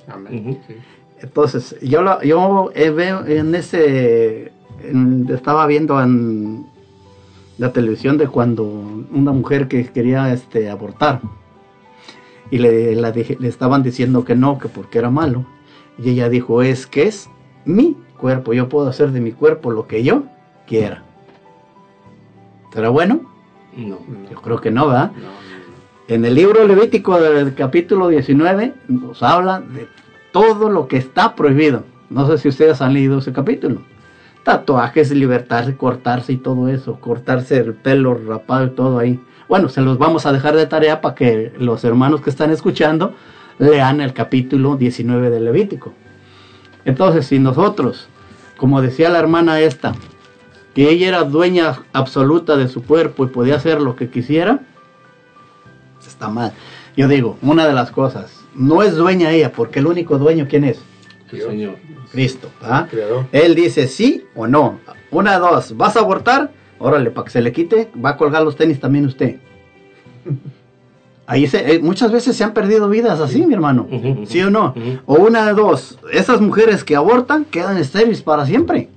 Entonces, 1.21 1.75
yo, 1.81 2.01
lo, 2.01 2.21
yo 2.21 2.71
veo 2.75 3.25
en 3.25 3.55
ese, 3.55 4.51
estaba 5.29 5.65
viendo 5.67 6.01
en 6.01 6.65
la 7.57 7.73
televisión 7.73 8.17
de 8.17 8.27
cuando 8.27 8.63
una 8.63 9.33
mujer 9.33 9.67
que 9.67 9.85
quería 9.87 10.31
este, 10.31 10.69
abortar 10.69 11.19
y 12.51 12.57
le, 12.57 12.95
le 12.95 13.47
estaban 13.47 13.83
diciendo 13.83 14.23
que 14.23 14.35
no, 14.35 14.57
que 14.59 14.69
porque 14.69 14.97
era 14.97 15.09
malo. 15.09 15.45
Y 15.97 16.11
ella 16.11 16.29
dijo, 16.29 16.61
es 16.61 16.87
que 16.87 17.03
es 17.03 17.29
mi 17.65 17.97
cuerpo, 18.19 18.53
yo 18.53 18.69
puedo 18.69 18.87
hacer 18.87 19.11
de 19.11 19.21
mi 19.21 19.31
cuerpo 19.31 19.71
lo 19.71 19.87
que 19.87 20.03
yo 20.03 20.23
quiera. 20.67 21.03
¿Será 22.73 22.89
bueno? 22.89 23.21
No. 23.75 23.99
Yo 24.29 24.41
creo 24.41 24.61
que 24.61 24.69
no, 24.69 24.87
¿verdad? 24.87 25.11
No. 25.13 25.49
En 26.07 26.25
el 26.25 26.35
libro 26.35 26.67
Levítico 26.67 27.19
del 27.19 27.53
capítulo 27.53 28.07
19 28.07 28.73
nos 28.87 29.21
habla 29.21 29.59
de 29.59 29.87
todo 30.31 30.69
lo 30.69 30.87
que 30.87 30.97
está 30.97 31.35
prohibido. 31.35 31.83
No 32.09 32.27
sé 32.27 32.39
si 32.39 32.49
ustedes 32.49 32.81
han 32.81 32.93
leído 32.93 33.19
ese 33.19 33.31
capítulo. 33.31 33.81
Tatuajes, 34.43 35.11
libertarse, 35.11 35.77
cortarse 35.77 36.33
y 36.33 36.37
todo 36.37 36.67
eso. 36.67 36.99
Cortarse 36.99 37.57
el 37.57 37.75
pelo 37.75 38.15
rapado 38.15 38.65
y 38.65 38.69
todo 38.71 38.97
ahí. 38.97 39.19
Bueno, 39.47 39.69
se 39.69 39.81
los 39.81 39.99
vamos 39.99 40.25
a 40.25 40.31
dejar 40.31 40.55
de 40.55 40.65
tarea 40.65 41.01
para 41.01 41.13
que 41.13 41.53
los 41.59 41.83
hermanos 41.83 42.21
que 42.21 42.31
están 42.31 42.49
escuchando 42.49 43.13
lean 43.59 44.01
el 44.01 44.13
capítulo 44.13 44.77
19 44.77 45.29
del 45.29 45.45
Levítico. 45.45 45.93
Entonces, 46.89 47.27
si 47.27 47.37
nosotros, 47.37 48.07
como 48.57 48.81
decía 48.81 49.09
la 49.09 49.19
hermana 49.19 49.59
esta, 49.59 49.93
que 50.73 50.89
ella 50.89 51.07
era 51.07 51.23
dueña 51.23 51.83
absoluta 51.93 52.57
de 52.57 52.67
su 52.67 52.83
cuerpo 52.83 53.25
y 53.25 53.27
podía 53.27 53.57
hacer 53.57 53.79
lo 53.79 53.95
que 53.95 54.09
quisiera, 54.09 54.61
está 56.05 56.29
mal. 56.29 56.51
Yo 56.97 57.07
digo, 57.07 57.37
una 57.43 57.67
de 57.67 57.73
las 57.73 57.91
cosas, 57.91 58.43
no 58.55 58.81
es 58.81 58.95
dueña 58.95 59.29
ella, 59.29 59.51
porque 59.51 59.77
el 59.77 59.85
único 59.85 60.17
dueño, 60.17 60.47
¿quién 60.49 60.63
es? 60.63 60.81
El 61.31 61.41
Señor. 61.43 61.75
Cristo. 62.11 62.49
¿ah? 62.63 62.87
Él 63.31 63.53
dice 63.53 63.87
sí 63.87 64.25
o 64.33 64.47
no. 64.47 64.79
Una, 65.11 65.37
dos, 65.37 65.77
¿vas 65.77 65.95
a 65.95 65.99
abortar? 65.99 66.51
Órale, 66.79 67.11
para 67.11 67.25
que 67.25 67.31
se 67.31 67.41
le 67.41 67.51
quite, 67.51 67.91
va 68.03 68.11
a 68.11 68.17
colgar 68.17 68.41
los 68.41 68.55
tenis 68.55 68.79
también 68.79 69.05
usted. 69.05 69.35
Ahí 71.29 71.45
se, 71.45 71.75
eh, 71.75 71.79
muchas 71.79 72.11
veces 72.11 72.35
se 72.35 72.43
han 72.43 72.55
perdido 72.55 72.89
vidas 72.89 73.19
así, 73.19 73.45
mi 73.45 73.53
hermano. 73.53 73.87
¿Sí 74.25 74.41
o 74.41 74.49
no? 74.49 74.73
O 75.05 75.13
una 75.13 75.45
de 75.45 75.53
dos, 75.53 75.99
esas 76.11 76.41
mujeres 76.41 76.83
que 76.83 76.95
abortan 76.95 77.45
quedan 77.45 77.77
estériles 77.77 78.23
para 78.23 78.47
siempre. 78.47 78.89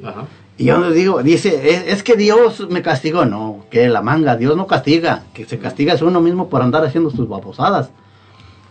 Ajá. 0.00 0.26
Y 0.56 0.66
yo 0.66 0.88
digo, 0.92 1.20
dice, 1.24 1.90
es, 1.90 2.04
que 2.04 2.14
Dios 2.14 2.68
me 2.70 2.80
castigó. 2.82 3.24
No, 3.24 3.64
que 3.70 3.88
la 3.88 4.02
manga, 4.02 4.36
Dios 4.36 4.56
no 4.56 4.68
castiga. 4.68 5.24
Que 5.34 5.46
se 5.46 5.58
castiga 5.58 5.94
es 5.94 6.02
uno 6.02 6.20
mismo 6.20 6.48
por 6.48 6.62
andar 6.62 6.84
haciendo 6.84 7.10
sus 7.10 7.28
babosadas. 7.28 7.90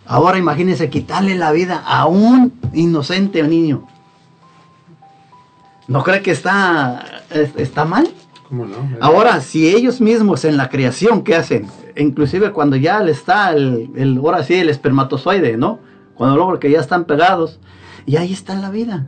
Ahora 0.06 0.38
imagínense 0.38 0.90
quitarle 0.90 1.36
la 1.36 1.52
vida 1.52 1.84
a 1.86 2.06
un 2.06 2.54
inocente 2.74 3.44
niño. 3.44 3.86
¿No 5.90 6.04
cree 6.04 6.22
que 6.22 6.32
está, 6.32 7.24
está 7.58 7.84
mal? 7.84 8.08
¿Cómo 8.50 8.66
no? 8.66 8.76
Ahora, 9.00 9.40
si 9.42 9.70
ellos 9.70 10.02
mismos 10.02 10.44
en 10.44 10.58
la 10.58 10.70
creación, 10.70 11.24
¿qué 11.24 11.36
hacen? 11.36 11.68
Inclusive 11.96 12.52
cuando 12.52 12.76
ya 12.76 13.02
le 13.02 13.12
está 13.12 13.52
el, 13.52 13.92
el 13.96 14.18
ahora 14.18 14.44
sí, 14.44 14.56
el 14.56 14.70
espermatozoide, 14.70 15.56
¿no? 15.56 15.80
Cuando 16.16 16.36
luego 16.36 16.60
que 16.60 16.72
ya 16.72 16.80
están 16.80 17.06
pegados, 17.06 17.60
y 18.10 18.18
ahí 18.18 18.34
está 18.34 18.56
la 18.56 18.72
vida. 18.72 19.06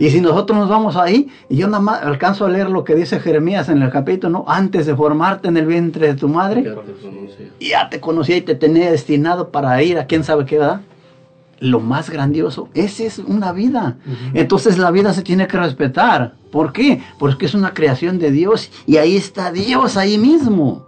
y 0.00 0.08
si 0.08 0.22
nosotros 0.22 0.58
nos 0.58 0.70
vamos 0.70 0.96
ahí, 0.96 1.28
y 1.50 1.58
yo 1.58 1.66
nada 1.66 1.82
más 1.82 2.02
alcanzo 2.02 2.46
a 2.46 2.48
leer 2.48 2.70
lo 2.70 2.82
que 2.82 2.94
dice 2.94 3.20
Jeremías 3.20 3.68
en 3.68 3.82
el 3.82 3.90
capítulo, 3.90 4.30
¿no? 4.30 4.44
Antes 4.48 4.86
de 4.86 4.96
formarte 4.96 5.48
en 5.48 5.58
el 5.58 5.66
vientre 5.66 6.06
de 6.06 6.14
tu 6.14 6.28
madre, 6.28 6.74
ya 7.60 7.90
te 7.90 8.00
conocía 8.00 8.38
y 8.38 8.40
te 8.40 8.54
tenía 8.54 8.90
destinado 8.90 9.50
para 9.50 9.82
ir 9.82 9.98
a 9.98 10.06
quién 10.06 10.24
sabe 10.24 10.46
qué, 10.46 10.56
¿verdad? 10.56 10.80
Lo 11.64 11.80
más 11.80 12.10
grandioso, 12.10 12.68
esa 12.74 13.04
es 13.04 13.18
una 13.18 13.52
vida. 13.52 13.96
Entonces 14.34 14.76
la 14.76 14.90
vida 14.90 15.14
se 15.14 15.22
tiene 15.22 15.46
que 15.46 15.56
respetar. 15.56 16.34
¿Por 16.52 16.74
qué? 16.74 17.00
Porque 17.18 17.46
es 17.46 17.54
una 17.54 17.72
creación 17.72 18.18
de 18.18 18.30
Dios 18.30 18.70
y 18.86 18.98
ahí 18.98 19.16
está 19.16 19.50
Dios 19.50 19.96
ahí 19.96 20.18
mismo. 20.18 20.84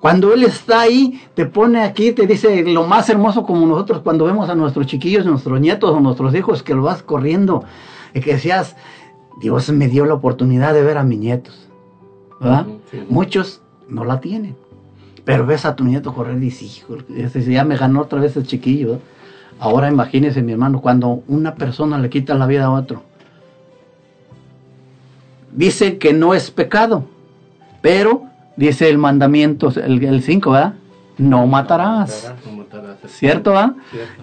Cuando 0.00 0.32
Él 0.32 0.44
está 0.44 0.82
ahí, 0.82 1.20
te 1.34 1.46
pone 1.46 1.82
aquí, 1.82 2.12
te 2.12 2.28
dice 2.28 2.62
lo 2.62 2.86
más 2.86 3.08
hermoso 3.08 3.44
como 3.44 3.66
nosotros 3.66 4.02
cuando 4.02 4.24
vemos 4.24 4.48
a 4.48 4.54
nuestros 4.54 4.86
chiquillos, 4.86 5.26
nuestros 5.26 5.60
nietos 5.60 5.90
o 5.90 5.98
nuestros 5.98 6.32
hijos 6.36 6.62
que 6.62 6.74
lo 6.74 6.84
vas 6.84 7.02
corriendo 7.02 7.64
y 8.14 8.20
que 8.20 8.34
decías, 8.34 8.76
Dios 9.40 9.68
me 9.70 9.88
dio 9.88 10.06
la 10.06 10.14
oportunidad 10.14 10.74
de 10.74 10.82
ver 10.82 10.96
a 10.96 11.02
mis 11.02 11.18
nietos. 11.18 11.68
¿verdad? 12.40 12.66
Muchos 13.08 13.62
no 13.88 14.04
la 14.04 14.20
tienen. 14.20 14.54
Pero 15.24 15.44
ves 15.44 15.64
a 15.64 15.76
tu 15.76 15.84
nieto 15.84 16.14
correr 16.14 16.36
y 16.36 16.40
dices, 16.40 16.78
hijo, 16.78 16.98
ya 17.48 17.64
me 17.64 17.76
ganó 17.76 18.02
otra 18.02 18.20
vez 18.20 18.36
el 18.36 18.46
chiquillo. 18.46 18.98
Ahora 19.62 19.88
imagínese, 19.88 20.42
mi 20.42 20.50
hermano, 20.50 20.80
cuando 20.80 21.22
una 21.28 21.54
persona 21.54 21.96
le 21.96 22.10
quita 22.10 22.34
la 22.34 22.48
vida 22.48 22.64
a 22.64 22.72
otro. 22.72 23.04
Dice 25.52 25.98
que 25.98 26.12
no 26.12 26.34
es 26.34 26.50
pecado, 26.50 27.04
pero 27.80 28.24
dice 28.56 28.88
el 28.88 28.98
mandamiento, 28.98 29.68
el 29.68 30.20
5, 30.20 30.50
¿verdad? 30.50 30.74
No 31.16 31.46
matarás. 31.46 32.34
¿Cierto, 33.06 33.52
va? 33.52 33.76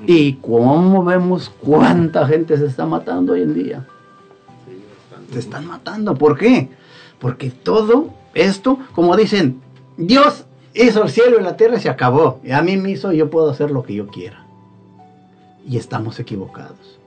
Y 0.06 0.34
cómo 0.34 1.06
vemos 1.06 1.50
cuánta 1.62 2.28
gente 2.28 2.58
se 2.58 2.66
está 2.66 2.86
matando 2.86 3.32
hoy 3.32 3.44
en 3.44 3.54
día. 3.54 3.86
se 5.32 5.40
están 5.40 5.66
matando. 5.68 6.16
¿Por 6.16 6.38
qué? 6.38 6.68
Porque 7.18 7.50
todo 7.50 8.10
esto, 8.34 8.78
como 8.94 9.16
dicen, 9.16 9.62
Dios 9.96 10.44
hizo 10.74 11.04
el 11.04 11.10
cielo 11.10 11.40
y 11.40 11.44
la 11.44 11.56
tierra 11.56 11.78
y 11.78 11.80
se 11.80 11.90
acabó. 11.90 12.42
Y 12.44 12.52
a 12.52 12.62
mí 12.62 12.76
me 12.76 12.92
hizo, 12.92 13.14
yo 13.14 13.30
puedo 13.30 13.50
hacer 13.52 13.72
lo 13.72 13.84
que 13.84 13.94
yo 13.94 14.08
quiera. 14.08 14.49
Y 15.70 15.78
estamos 15.78 16.20
equivocados. 16.20 17.00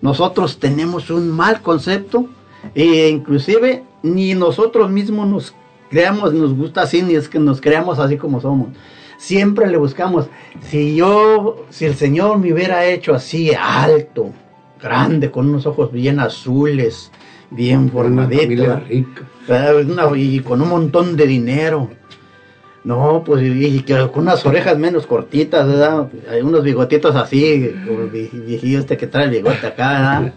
Nosotros 0.00 0.58
tenemos 0.58 1.10
un 1.10 1.30
mal 1.30 1.60
concepto 1.60 2.28
e 2.74 3.08
inclusive 3.08 3.82
ni 4.02 4.34
nosotros 4.34 4.90
mismos 4.90 5.26
nos 5.28 5.54
creamos, 5.90 6.32
nos 6.32 6.54
gusta 6.54 6.82
así, 6.82 7.02
ni 7.02 7.14
es 7.14 7.28
que 7.28 7.38
nos 7.38 7.60
creamos 7.60 7.98
así 7.98 8.16
como 8.16 8.40
somos. 8.40 8.68
Siempre 9.16 9.68
le 9.68 9.78
buscamos, 9.78 10.26
si 10.60 10.94
yo, 10.96 11.66
si 11.70 11.86
el 11.86 11.94
Señor 11.94 12.38
me 12.38 12.52
hubiera 12.52 12.86
hecho 12.86 13.14
así 13.14 13.52
alto, 13.52 14.30
grande, 14.80 15.30
con 15.30 15.48
unos 15.48 15.66
ojos 15.66 15.90
bien 15.90 16.20
azules, 16.20 17.10
bien 17.50 17.90
formaditos, 17.90 18.82
y 20.16 20.40
con 20.40 20.62
un 20.62 20.68
montón 20.68 21.16
de 21.16 21.26
dinero, 21.26 21.90
no, 22.84 23.24
pues 23.24 23.42
y, 23.42 23.82
con 23.82 24.24
unas 24.24 24.44
orejas 24.44 24.76
menos 24.76 25.06
cortitas, 25.06 25.66
¿verdad? 25.66 26.06
Hay 26.30 26.42
unos 26.42 26.62
bigotitos 26.62 27.16
así, 27.16 27.74
como 27.86 28.08
viejillo 28.08 28.78
este 28.78 28.98
que 28.98 29.06
trae 29.06 29.24
el 29.24 29.30
bigote 29.30 29.66
acá, 29.66 29.88
¿verdad? 29.88 30.32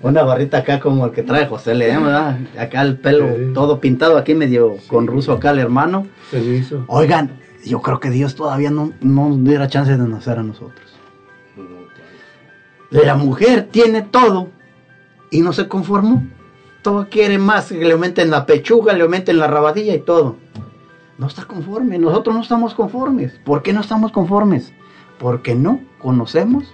Una 0.00 0.22
barrita 0.22 0.58
acá 0.58 0.80
como 0.80 1.04
el 1.04 1.12
que 1.12 1.22
trae 1.22 1.46
José 1.46 1.74
León, 1.74 2.04
¿verdad? 2.04 2.38
Acá 2.58 2.80
el 2.80 2.96
pelo 2.96 3.52
todo 3.52 3.80
pintado 3.80 4.16
aquí 4.16 4.34
medio 4.34 4.78
con 4.88 5.06
ruso 5.06 5.32
acá 5.32 5.50
el 5.50 5.58
hermano. 5.58 6.06
Oigan, 6.86 7.38
yo 7.66 7.82
creo 7.82 8.00
que 8.00 8.08
Dios 8.08 8.34
todavía 8.34 8.70
no, 8.70 8.94
no 9.02 9.36
diera 9.36 9.68
chance 9.68 9.94
de 9.94 10.08
nacer 10.08 10.38
a 10.38 10.42
nosotros. 10.42 10.90
La 12.90 13.14
mujer 13.14 13.68
tiene 13.70 14.00
todo 14.00 14.48
y 15.30 15.42
no 15.42 15.52
se 15.52 15.68
conformó. 15.68 16.26
Todo 16.80 17.08
quiere 17.10 17.36
más, 17.36 17.68
que 17.68 17.84
le 17.84 17.92
aumenten 17.92 18.30
la 18.30 18.46
pechuga, 18.46 18.94
le 18.94 19.02
aumenten 19.02 19.38
la 19.38 19.48
rabadilla 19.48 19.94
y 19.94 20.00
todo. 20.00 20.36
No 21.20 21.26
está 21.26 21.44
conforme. 21.44 21.98
Nosotros 21.98 22.34
no 22.34 22.40
estamos 22.40 22.72
conformes. 22.72 23.38
¿Por 23.44 23.62
qué 23.62 23.74
no 23.74 23.82
estamos 23.82 24.10
conformes? 24.10 24.72
Porque 25.18 25.54
no 25.54 25.80
conocemos 25.98 26.64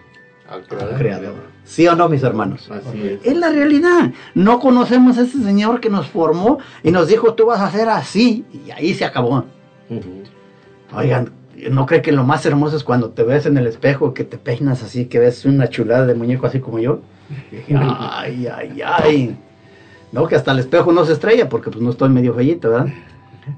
al 0.49 0.63
Creador. 0.63 1.35
¿Sí 1.65 1.89
o 1.89 1.97
no, 1.97 2.09
mis 2.09 2.23
hermanos? 2.23 2.71
Así 2.71 3.03
es. 3.03 3.21
Es 3.25 3.37
la 3.37 3.51
realidad. 3.51 4.13
No 4.35 4.61
conocemos 4.61 5.19
a 5.19 5.23
ese 5.23 5.43
Señor 5.43 5.81
que 5.81 5.91
nos 5.91 6.07
formó 6.07 6.59
y 6.85 6.93
nos 6.93 7.09
dijo, 7.09 7.35
tú 7.35 7.47
vas 7.47 7.59
a 7.59 7.67
hacer 7.67 7.89
así. 7.89 8.45
Y 8.53 8.71
ahí 8.71 8.95
se 8.95 9.05
acabó. 9.05 9.45
Oigan, 10.95 11.33
¿no 11.69 11.85
cree 11.87 12.01
que 12.01 12.13
lo 12.13 12.23
más 12.23 12.47
hermoso 12.47 12.77
es 12.77 12.85
cuando 12.85 13.11
te 13.11 13.25
ves 13.25 13.47
en 13.47 13.57
el 13.57 13.67
espejo, 13.67 14.15
que 14.15 14.23
te 14.23 14.39
peinas 14.39 14.85
así, 14.85 15.07
que 15.07 15.19
ves 15.19 15.45
una 15.45 15.69
chulada 15.69 16.07
de 16.07 16.15
muñeco 16.15 16.47
así 16.47 16.61
como 16.61 16.79
yo? 16.79 17.01
Ay, 17.77 18.47
ay, 18.47 18.81
ay. 18.85 19.37
No, 20.13 20.29
que 20.29 20.37
hasta 20.37 20.53
el 20.53 20.61
espejo 20.61 20.93
no 20.93 21.05
se 21.05 21.15
estrella 21.15 21.49
porque 21.49 21.69
pues 21.69 21.83
no 21.83 21.91
estoy 21.91 22.11
medio 22.11 22.33
fellito, 22.33 22.71
¿verdad? 22.71 22.93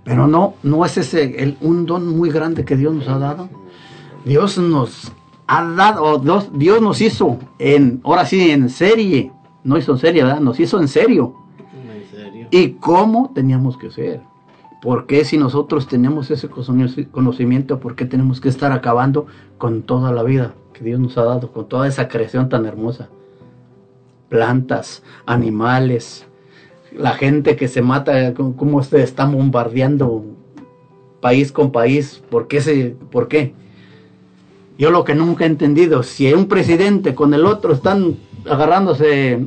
Pero 0.04 0.26
no, 0.26 0.54
no 0.62 0.84
es 0.84 0.98
ese 0.98 1.42
el, 1.42 1.56
un 1.60 1.86
don 1.86 2.06
muy 2.16 2.30
grande 2.30 2.64
que 2.64 2.76
Dios 2.76 2.94
nos 2.94 3.08
ha 3.08 3.18
dado. 3.18 3.48
Dios 4.24 4.58
nos 4.58 5.12
ha 5.46 5.64
dado, 5.64 6.18
Dios, 6.18 6.50
Dios 6.52 6.82
nos 6.82 7.00
hizo 7.00 7.38
en, 7.58 8.00
ahora 8.04 8.26
sí, 8.26 8.50
en 8.50 8.68
serie. 8.68 9.32
No 9.64 9.76
hizo 9.76 9.92
en 9.92 9.98
serie, 9.98 10.22
¿verdad? 10.22 10.40
Nos 10.40 10.60
hizo 10.60 10.80
en 10.80 10.88
serio. 10.88 11.34
¿En 11.58 12.10
serio? 12.10 12.48
¿Y 12.50 12.70
cómo 12.72 13.32
teníamos 13.34 13.76
que 13.76 13.90
ser? 13.90 14.20
¿Por 14.80 15.06
qué 15.06 15.24
si 15.24 15.38
nosotros 15.38 15.88
tenemos 15.88 16.30
ese 16.30 16.48
conocimiento, 16.48 17.80
por 17.80 17.96
qué 17.96 18.04
tenemos 18.04 18.40
que 18.40 18.48
estar 18.48 18.70
acabando 18.70 19.26
con 19.56 19.82
toda 19.82 20.12
la 20.12 20.22
vida 20.22 20.54
que 20.72 20.84
Dios 20.84 21.00
nos 21.00 21.18
ha 21.18 21.24
dado, 21.24 21.50
con 21.50 21.68
toda 21.68 21.88
esa 21.88 22.08
creación 22.08 22.48
tan 22.48 22.64
hermosa? 22.64 23.08
Plantas, 24.28 25.02
animales, 25.26 26.27
la 26.96 27.12
gente 27.12 27.56
que 27.56 27.68
se 27.68 27.82
mata, 27.82 28.34
cómo 28.34 28.82
se 28.82 29.02
están 29.02 29.32
bombardeando 29.32 30.24
país 31.20 31.52
con 31.52 31.72
país, 31.72 32.22
¿por 32.30 32.48
qué? 32.48 32.60
Se, 32.60 32.96
¿Por 33.10 33.28
qué? 33.28 33.54
Yo 34.78 34.90
lo 34.90 35.04
que 35.04 35.14
nunca 35.14 35.44
he 35.44 35.48
entendido, 35.48 36.02
si 36.02 36.32
un 36.32 36.46
presidente 36.46 37.14
con 37.14 37.34
el 37.34 37.46
otro 37.46 37.72
están 37.72 38.16
agarrándose 38.48 39.46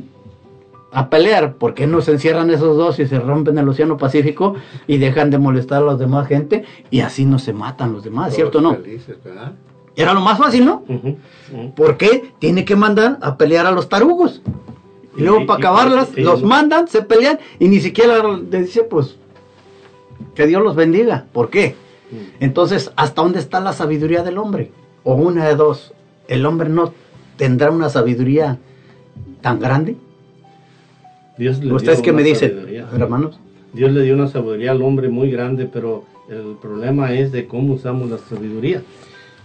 a 0.92 1.08
pelear, 1.08 1.54
¿por 1.54 1.72
qué 1.72 1.86
no 1.86 2.02
se 2.02 2.12
encierran 2.12 2.50
esos 2.50 2.76
dos 2.76 2.98
y 2.98 3.06
se 3.06 3.18
rompen 3.18 3.56
el 3.56 3.66
Océano 3.66 3.96
Pacífico 3.96 4.54
y 4.86 4.98
dejan 4.98 5.30
de 5.30 5.38
molestar 5.38 5.82
a 5.82 5.86
los 5.86 5.98
demás 5.98 6.28
gente 6.28 6.64
y 6.90 7.00
así 7.00 7.24
no 7.24 7.38
se 7.38 7.54
matan 7.54 7.94
los 7.94 8.04
demás, 8.04 8.34
¿cierto 8.34 8.58
o 8.58 8.60
no? 8.60 8.76
Era 9.96 10.12
lo 10.12 10.20
más 10.20 10.38
fácil, 10.38 10.66
¿no? 10.66 10.84
¿Por 11.74 11.96
qué 11.96 12.32
tiene 12.38 12.66
que 12.66 12.76
mandar 12.76 13.18
a 13.22 13.36
pelear 13.38 13.64
a 13.64 13.70
los 13.70 13.88
tarugos? 13.88 14.42
Y 15.16 15.22
luego 15.22 15.46
para 15.46 15.58
acabarlas, 15.58 16.16
los 16.16 16.42
mandan, 16.42 16.88
se 16.88 17.02
pelean 17.02 17.38
y 17.58 17.68
ni 17.68 17.80
siquiera 17.80 18.22
le 18.22 18.60
dice, 18.60 18.84
pues, 18.84 19.16
que 20.34 20.46
Dios 20.46 20.62
los 20.62 20.74
bendiga. 20.74 21.26
¿Por 21.32 21.50
qué? 21.50 21.74
Entonces, 22.40 22.92
¿hasta 22.96 23.22
dónde 23.22 23.38
está 23.38 23.60
la 23.60 23.72
sabiduría 23.72 24.22
del 24.22 24.38
hombre? 24.38 24.70
O 25.04 25.14
una 25.14 25.48
de 25.48 25.56
dos, 25.56 25.92
¿el 26.28 26.46
hombre 26.46 26.68
no 26.68 26.92
tendrá 27.36 27.70
una 27.70 27.88
sabiduría 27.88 28.58
tan 29.40 29.58
grande? 29.60 29.96
¿Ustedes 31.38 32.02
qué 32.02 32.12
me 32.12 32.22
dicen, 32.22 32.66
hermanos? 32.94 33.38
Dios 33.72 33.90
le 33.92 34.02
dio 34.02 34.14
una 34.14 34.28
sabiduría 34.28 34.72
al 34.72 34.82
hombre 34.82 35.08
muy 35.08 35.30
grande, 35.30 35.68
pero 35.70 36.04
el 36.28 36.56
problema 36.60 37.12
es 37.12 37.32
de 37.32 37.46
cómo 37.46 37.74
usamos 37.74 38.10
la 38.10 38.18
sabiduría. 38.18 38.82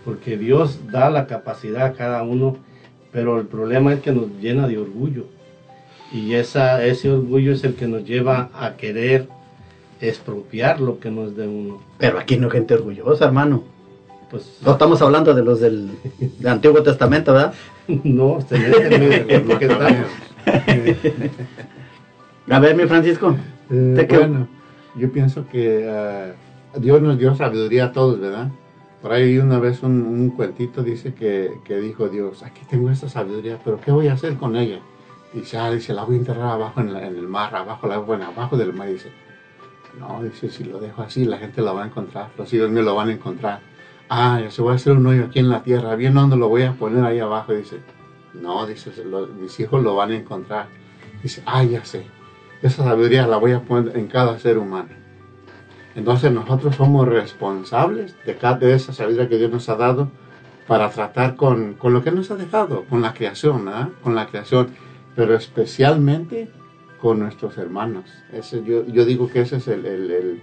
Porque 0.06 0.38
Dios 0.38 0.80
da 0.91 1.10
la 1.10 1.27
capacidad 1.27 1.85
a 1.85 1.94
cada 1.94 2.23
uno, 2.23 2.57
pero 3.11 3.39
el 3.39 3.48
problema 3.48 3.94
es 3.94 4.02
que 4.02 4.11
nos 4.11 4.30
llena 4.39 4.68
de 4.68 4.77
orgullo. 4.77 5.26
Y 6.11 6.34
esa, 6.34 6.84
ese 6.85 7.11
orgullo 7.11 7.53
es 7.53 7.63
el 7.63 7.75
que 7.75 7.88
nos 7.88 8.05
lleva 8.05 8.49
a 8.53 8.77
querer 8.77 9.27
expropiar 9.99 10.79
lo 10.79 10.99
que 10.99 11.11
nos 11.11 11.35
de 11.35 11.47
uno. 11.47 11.81
Pero 11.97 12.19
aquí 12.19 12.38
no 12.38 12.47
hay 12.47 12.53
gente 12.53 12.75
orgullosa, 12.75 13.25
hermano. 13.25 13.63
Pues, 14.29 14.59
no 14.65 14.73
estamos 14.73 15.01
hablando 15.01 15.34
de 15.34 15.43
los 15.43 15.59
del, 15.59 15.91
Antiguo 16.45 16.84
Testamento, 16.84 17.34
¿verdad? 17.34 17.53
no, 17.88 18.39
se 18.41 18.59
que 18.59 19.65
estamos. 19.65 20.07
A 22.49 22.59
ver, 22.59 22.75
mi 22.75 22.85
Francisco. 22.85 23.35
Eh, 23.69 24.07
bueno, 24.09 24.47
yo 24.95 25.11
pienso 25.11 25.47
que 25.49 25.85
eh, 25.85 26.34
Dios 26.77 27.01
nos 27.01 27.17
dio 27.17 27.35
sabiduría 27.35 27.85
a 27.85 27.91
todos, 27.91 28.19
¿verdad? 28.19 28.49
Por 29.01 29.11
ahí 29.11 29.38
una 29.38 29.59
vez 29.59 29.84
un, 29.84 30.31
cuentito 30.35 30.81
dice 30.81 31.13
que, 31.13 31.51
dijo 31.81 32.07
Dios, 32.07 32.43
aquí 32.43 32.61
tengo 32.69 32.89
esta 32.89 33.09
sabiduría, 33.09 33.59
pero 33.63 33.79
¿qué 33.81 33.91
voy 33.91 34.07
a 34.07 34.13
hacer 34.13 34.35
con 34.35 34.55
ella? 34.55 34.79
Dice, 35.34 35.58
ah, 35.58 35.70
dice, 35.72 35.94
la 35.94 36.04
voy 36.04 36.16
a 36.16 36.20
enterrar 36.20 36.49
abajo 36.49 36.82
en, 36.82 36.95
el 36.95 37.28
mar, 37.28 37.56
abajo, 37.56 37.88
la, 37.88 37.98
bueno, 37.98 38.26
abajo 38.26 38.58
del 38.58 38.74
mar. 38.74 38.88
Dice, 38.88 39.12
no, 39.99 40.24
dice, 40.24 40.49
si 40.49 40.64
lo 40.64 40.80
dejo 40.80 41.02
así, 41.02 41.26
la 41.26 41.38
gente 41.38 41.62
lo 41.62 41.76
va 41.76 41.84
a 41.84 41.88
encontrar, 41.88 42.30
los 42.38 42.52
hijos 42.54 42.70
me 42.70 42.82
lo 42.82 42.95
van 42.95 43.10
a 43.10 43.14
encontrar. 43.14 43.60
Ah, 44.10 44.40
ya 44.41 44.49
se 44.52 44.62
voy 44.62 44.72
a 44.72 44.76
hacer 44.76 44.94
un 44.94 45.06
hoyo 45.06 45.26
aquí 45.26 45.40
en 45.40 45.49
la 45.49 45.64
tierra, 45.64 45.95
bien 45.95 46.14
dónde 46.14 46.38
lo 46.38 46.48
voy 46.48 46.64
a 46.64 46.74
poner 46.74 47.04
ahí 47.04 47.20
abajo. 47.20 47.54
Dice, 47.54 47.82
no, 48.34 48.66
dice, 48.66 48.91
mis 49.40 49.60
hijos 49.60 49.84
lo 49.84 49.95
van 49.95 50.12
a 50.12 50.16
encontrar. 50.16 50.68
Dice, 51.22 51.44
ah, 51.45 51.64
ya 51.64 51.84
sé, 51.84 52.06
esa 52.62 52.84
sabiduría 52.84 53.28
la 53.28 53.38
voy 53.38 53.52
a 53.52 53.62
poner 53.62 53.98
en 53.98 54.08
cada 54.08 54.40
ser 54.40 54.58
humano. 54.58 54.90
Entonces 55.95 56.32
nosotros 56.32 56.76
somos 56.76 57.08
responsables 57.08 58.16
de, 58.26 58.36
cada, 58.38 58.60
de 58.60 58.74
esa 58.74 58.94
sabiduría 58.94 59.28
que 59.28 59.38
Dios 59.38 59.52
nos 59.52 59.68
ha 59.68 59.76
dado 59.76 60.10
para 60.68 60.90
tratar 60.90 61.36
con, 61.36 61.74
con 61.74 61.94
lo 61.94 62.04
que 62.04 62.12
nos 62.12 62.30
ha 62.30 62.36
dejado, 62.36 62.86
con 62.86 63.02
la 63.02 63.14
creación, 63.14 63.68
¿ah? 63.68 63.90
con 64.04 64.14
la 64.14 64.28
creación, 64.28 64.70
pero 65.18 65.35
especialmente 65.35 66.48
con 67.02 67.19
nuestros 67.19 67.57
hermanos. 67.57 68.06
Ese, 68.31 68.64
yo, 68.64 68.85
yo 68.85 69.03
digo 69.03 69.27
que 69.27 69.41
ese 69.41 69.57
es 69.57 69.68
el, 69.68 69.84
el, 69.88 70.41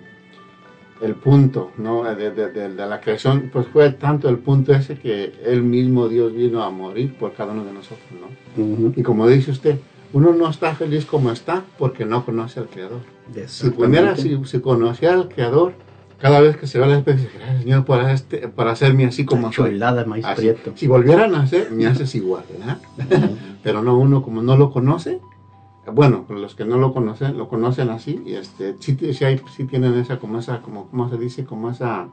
el, 1.00 1.14
punto 1.14 1.70
¿no? 1.78 2.02
De, 2.02 2.32
de, 2.32 2.50
de, 2.50 2.68
la 2.68 3.00
creación, 3.00 3.50
pues 3.52 3.68
fue 3.68 3.92
tanto 3.92 4.28
el 4.28 4.38
punto 4.38 4.74
ese 4.74 4.98
que 4.98 5.32
Él 5.44 5.62
mismo 5.62 6.08
Dios 6.08 6.34
vino 6.34 6.60
a 6.64 6.70
morir 6.70 7.14
por 7.14 7.34
cada 7.34 7.52
uno 7.52 7.64
de 7.64 7.72
nosotros. 7.72 8.08
¿no? 8.56 8.92
Y 8.96 9.02
como 9.04 9.28
dice 9.28 9.52
usted, 9.52 9.78
uno 10.12 10.32
no 10.32 10.50
está 10.50 10.74
feliz 10.74 11.06
como 11.06 11.30
está 11.30 11.62
porque 11.78 12.04
no 12.04 12.24
conoce 12.24 12.58
al 12.58 12.66
Creador. 12.66 13.00
Si 13.46 13.70
pudiera, 13.70 14.16
si, 14.16 14.44
si 14.44 14.58
conociera 14.58 15.14
al 15.14 15.28
Creador, 15.28 15.74
cada 16.24 16.40
vez 16.40 16.56
que 16.56 16.66
se 16.66 16.78
va 16.78 16.86
a 16.86 16.88
la 16.88 16.96
especie, 16.96 17.28
gracias 17.34 17.64
Señor 17.64 17.84
por, 17.84 18.00
este, 18.08 18.48
por 18.48 18.66
hacerme 18.66 19.04
así 19.04 19.26
como 19.26 19.52
soy. 19.52 19.78
maíz 20.06 20.24
prieto. 20.34 20.72
Si 20.74 20.86
volvieran 20.86 21.34
a 21.34 21.42
hacer, 21.42 21.70
me 21.70 21.86
haces 21.86 22.14
igual, 22.14 22.44
¿verdad? 22.50 22.78
Pero 23.62 23.82
no, 23.82 23.98
uno 23.98 24.22
como 24.22 24.40
no 24.40 24.56
lo 24.56 24.72
conoce, 24.72 25.20
bueno, 25.92 26.24
los 26.30 26.54
que 26.54 26.64
no 26.64 26.78
lo 26.78 26.94
conocen, 26.94 27.36
lo 27.36 27.50
conocen 27.50 27.90
así, 27.90 28.22
y 28.24 28.36
este, 28.36 28.74
sí, 28.80 28.96
sí, 29.12 29.22
hay, 29.22 29.38
sí 29.54 29.64
tienen 29.64 29.98
esa, 29.98 30.18
como 30.18 30.38
esa, 30.38 30.62
como, 30.62 30.86
¿cómo 30.86 31.10
se 31.10 31.18
dice? 31.18 31.44
Como 31.44 31.68
esa... 31.68 32.08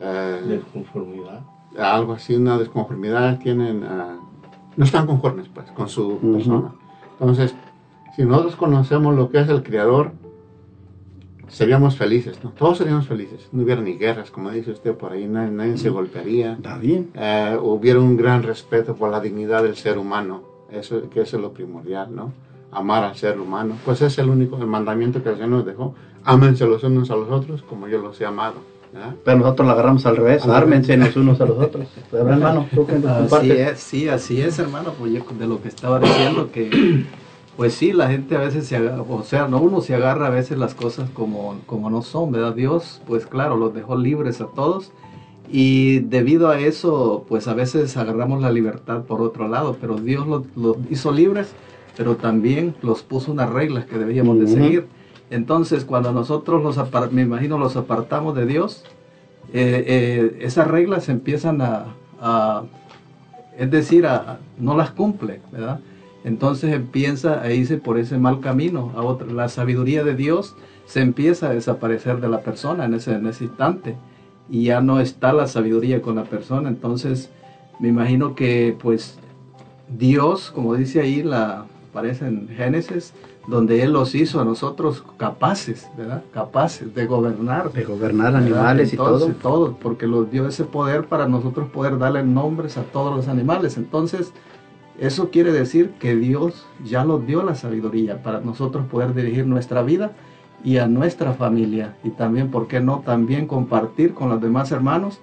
Eh, 0.00 0.40
desconformidad. 0.46 1.42
Algo 1.76 2.12
así, 2.12 2.36
una 2.36 2.56
desconformidad, 2.56 3.40
tienen... 3.40 3.82
Uh, 3.82 4.20
no 4.76 4.84
están 4.84 5.08
conformes, 5.08 5.48
pues, 5.52 5.68
con 5.72 5.88
su 5.88 6.20
persona. 6.20 6.72
Entonces, 7.18 7.52
si 8.14 8.22
nosotros 8.24 8.54
conocemos 8.54 9.16
lo 9.16 9.28
que 9.28 9.40
es 9.40 9.48
el 9.48 9.64
Creador, 9.64 10.12
seríamos 11.48 11.96
felices, 11.96 12.38
¿no? 12.42 12.50
Todos 12.50 12.78
seríamos 12.78 13.06
felices. 13.06 13.48
No 13.52 13.62
hubiera 13.62 13.80
ni 13.80 13.94
guerras, 13.94 14.30
como 14.30 14.50
dice 14.50 14.70
usted 14.70 14.94
por 14.94 15.12
ahí, 15.12 15.26
nadie, 15.26 15.76
se 15.76 15.90
golpearía. 15.90 16.52
Está 16.52 16.78
bien. 16.78 17.10
Eh, 17.14 17.56
hubiera 17.60 17.98
un 18.00 18.16
gran 18.16 18.42
respeto 18.42 18.94
por 18.94 19.10
la 19.10 19.20
dignidad 19.20 19.62
del 19.62 19.76
ser 19.76 19.98
humano, 19.98 20.42
eso 20.70 21.08
que 21.10 21.22
es 21.22 21.32
lo 21.34 21.52
primordial, 21.52 22.14
¿no? 22.14 22.32
Amar 22.70 23.04
al 23.04 23.16
ser 23.16 23.40
humano. 23.40 23.76
Pues 23.84 24.02
es 24.02 24.18
el 24.18 24.28
único, 24.28 24.58
el 24.58 24.66
mandamiento 24.66 25.22
que 25.22 25.30
el 25.30 25.36
Señor 25.36 25.50
nos 25.50 25.66
dejó. 25.66 25.94
Ámense 26.24 26.66
los 26.66 26.82
unos 26.84 27.10
a 27.10 27.16
los 27.16 27.30
otros 27.30 27.62
como 27.62 27.88
yo 27.88 27.98
los 27.98 28.20
he 28.20 28.26
amado. 28.26 28.56
Pero 29.24 29.38
nosotros 29.38 29.66
la 29.66 29.74
agarramos 29.74 30.06
al 30.06 30.16
revés, 30.16 30.46
ármense 30.46 30.96
los 30.96 31.14
unos 31.16 31.40
a 31.40 31.46
los 31.46 31.58
otros. 31.58 31.86
hermano, 32.12 32.66
así 33.30 33.50
es, 33.50 33.80
sí, 33.80 34.08
así 34.08 34.40
es, 34.40 34.58
hermano, 34.58 34.92
pues 34.98 35.12
yo 35.12 35.22
de 35.38 35.46
lo 35.46 35.60
que 35.60 35.68
estaba 35.68 36.00
diciendo, 36.00 36.50
que 36.50 37.04
pues 37.58 37.74
sí, 37.74 37.92
la 37.92 38.08
gente 38.08 38.34
a 38.36 38.40
veces 38.40 38.66
se 38.66 38.76
agarra, 38.76 39.02
o 39.02 39.22
sea, 39.22 39.48
no 39.48 39.60
uno 39.60 39.82
se 39.82 39.94
agarra 39.94 40.28
a 40.28 40.30
veces 40.30 40.56
las 40.56 40.74
cosas 40.74 41.10
como, 41.10 41.60
como 41.66 41.90
no 41.90 42.00
son, 42.00 42.32
¿verdad? 42.32 42.54
Dios, 42.54 43.02
pues 43.06 43.26
claro, 43.26 43.58
los 43.58 43.74
dejó 43.74 43.98
libres 43.98 44.40
a 44.40 44.46
todos 44.46 44.92
y 45.50 45.98
debido 45.98 46.48
a 46.48 46.58
eso, 46.58 47.26
pues 47.28 47.48
a 47.48 47.52
veces 47.52 47.94
agarramos 47.98 48.40
la 48.40 48.50
libertad 48.50 49.02
por 49.02 49.20
otro 49.20 49.48
lado, 49.48 49.76
pero 49.78 49.96
Dios 49.96 50.26
los 50.56 50.78
hizo 50.88 51.12
libres, 51.12 51.52
pero 51.98 52.16
también 52.16 52.74
los 52.80 53.02
puso 53.02 53.32
unas 53.32 53.50
reglas 53.50 53.84
que 53.84 53.98
debíamos 53.98 54.38
de 54.38 54.46
seguir 54.46 54.86
entonces, 55.30 55.84
cuando 55.84 56.12
nosotros 56.12 56.62
los 56.62 57.12
me 57.12 57.22
imagino 57.22 57.58
los 57.58 57.76
apartamos 57.76 58.34
de 58.34 58.46
Dios, 58.46 58.84
eh, 59.52 59.84
eh, 59.86 60.38
esas 60.40 60.68
reglas 60.68 61.08
empiezan 61.08 61.60
a, 61.60 62.62
es 63.56 63.70
decir, 63.70 64.06
a, 64.06 64.38
no 64.58 64.76
las 64.76 64.90
cumple, 64.90 65.40
¿verdad? 65.52 65.80
Entonces 66.24 66.72
empieza 66.72 67.40
a 67.40 67.52
irse 67.52 67.78
por 67.78 67.98
ese 67.98 68.18
mal 68.18 68.40
camino. 68.40 68.92
A 68.96 69.02
otra, 69.02 69.26
la 69.28 69.48
sabiduría 69.48 70.04
de 70.04 70.14
Dios 70.14 70.56
se 70.84 71.00
empieza 71.00 71.48
a 71.48 71.54
desaparecer 71.54 72.20
de 72.20 72.28
la 72.28 72.40
persona 72.40 72.84
en 72.84 72.94
ese, 72.94 73.14
en 73.14 73.26
ese 73.26 73.44
instante 73.44 73.96
y 74.50 74.64
ya 74.64 74.80
no 74.80 75.00
está 75.00 75.32
la 75.32 75.46
sabiduría 75.46 76.02
con 76.02 76.16
la 76.16 76.24
persona. 76.24 76.68
Entonces, 76.68 77.30
me 77.78 77.88
imagino 77.88 78.34
que 78.34 78.76
pues 78.80 79.18
Dios, 79.88 80.50
como 80.50 80.74
dice 80.74 81.00
ahí, 81.00 81.22
la, 81.22 81.66
aparece 81.90 82.26
en 82.26 82.48
Génesis, 82.48 83.12
donde 83.46 83.82
Él 83.82 83.92
los 83.92 84.14
hizo 84.14 84.40
a 84.40 84.44
nosotros 84.44 85.04
capaces, 85.16 85.88
¿verdad? 85.96 86.22
Capaces 86.32 86.94
de 86.94 87.06
gobernar. 87.06 87.72
De 87.72 87.84
gobernar 87.84 88.36
animales 88.36 88.92
y 88.92 88.96
todo. 88.96 89.26
Todo, 89.40 89.76
porque 89.80 90.06
nos 90.06 90.30
dio 90.30 90.46
ese 90.46 90.64
poder 90.64 91.06
para 91.06 91.26
nosotros 91.28 91.68
poder 91.70 91.98
darle 91.98 92.22
nombres 92.22 92.76
a 92.76 92.82
todos 92.82 93.16
los 93.16 93.26
animales. 93.26 93.78
Entonces, 93.78 94.32
eso 94.98 95.30
quiere 95.30 95.52
decir 95.52 95.90
que 96.00 96.16
Dios 96.16 96.66
ya 96.84 97.04
nos 97.04 97.26
dio 97.26 97.42
la 97.42 97.54
sabiduría 97.54 98.22
para 98.22 98.40
nosotros 98.40 98.86
poder 98.86 99.14
dirigir 99.14 99.46
nuestra 99.46 99.82
vida 99.82 100.12
y 100.64 100.78
a 100.78 100.88
nuestra 100.88 101.32
familia. 101.32 101.96
Y 102.02 102.10
también, 102.10 102.50
¿por 102.50 102.66
qué 102.66 102.80
no? 102.80 103.02
También 103.04 103.46
compartir 103.46 104.12
con 104.12 104.28
los 104.28 104.40
demás 104.40 104.72
hermanos 104.72 105.20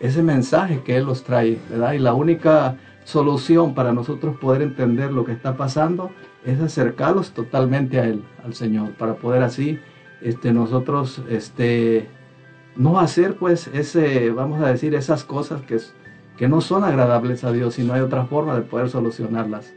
ese 0.00 0.22
mensaje 0.22 0.80
que 0.82 0.96
Él 0.96 1.04
los 1.04 1.22
trae, 1.22 1.58
¿verdad? 1.68 1.92
Y 1.92 1.98
la 1.98 2.14
única 2.14 2.78
solución 3.04 3.74
para 3.74 3.92
nosotros 3.92 4.36
poder 4.38 4.62
entender 4.62 5.12
lo 5.12 5.24
que 5.24 5.32
está 5.32 5.56
pasando 5.56 6.10
es 6.44 6.60
acercarlos 6.60 7.32
totalmente 7.32 8.00
a 8.00 8.06
Él, 8.06 8.24
al 8.42 8.54
Señor, 8.54 8.94
para 8.94 9.16
poder 9.16 9.42
así 9.42 9.78
este, 10.22 10.52
nosotros 10.52 11.22
este, 11.28 12.08
no 12.76 12.98
hacer 12.98 13.36
pues 13.36 13.68
ese, 13.68 14.30
vamos 14.30 14.62
a 14.62 14.68
decir, 14.68 14.94
esas 14.94 15.24
cosas 15.24 15.60
que, 15.62 15.78
que 16.40 16.48
no 16.48 16.62
son 16.62 16.84
agradables 16.84 17.44
a 17.44 17.52
Dios, 17.52 17.74
sino 17.74 17.92
hay 17.92 18.00
otra 18.00 18.24
forma 18.24 18.54
de 18.54 18.62
poder 18.62 18.88
solucionarlas. 18.88 19.74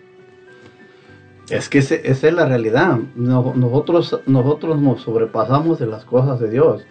Es 1.50 1.68
que 1.68 1.80
esa 1.80 1.96
es 1.96 2.24
la 2.24 2.46
realidad. 2.46 3.00
nosotros, 3.16 4.22
nosotros 4.28 4.80
nos 4.80 5.02
sobrepasamos 5.02 5.78
de 5.78 5.88
las 5.88 6.06
cosas 6.06 6.40
de 6.40 6.50
Dios. 6.50 6.86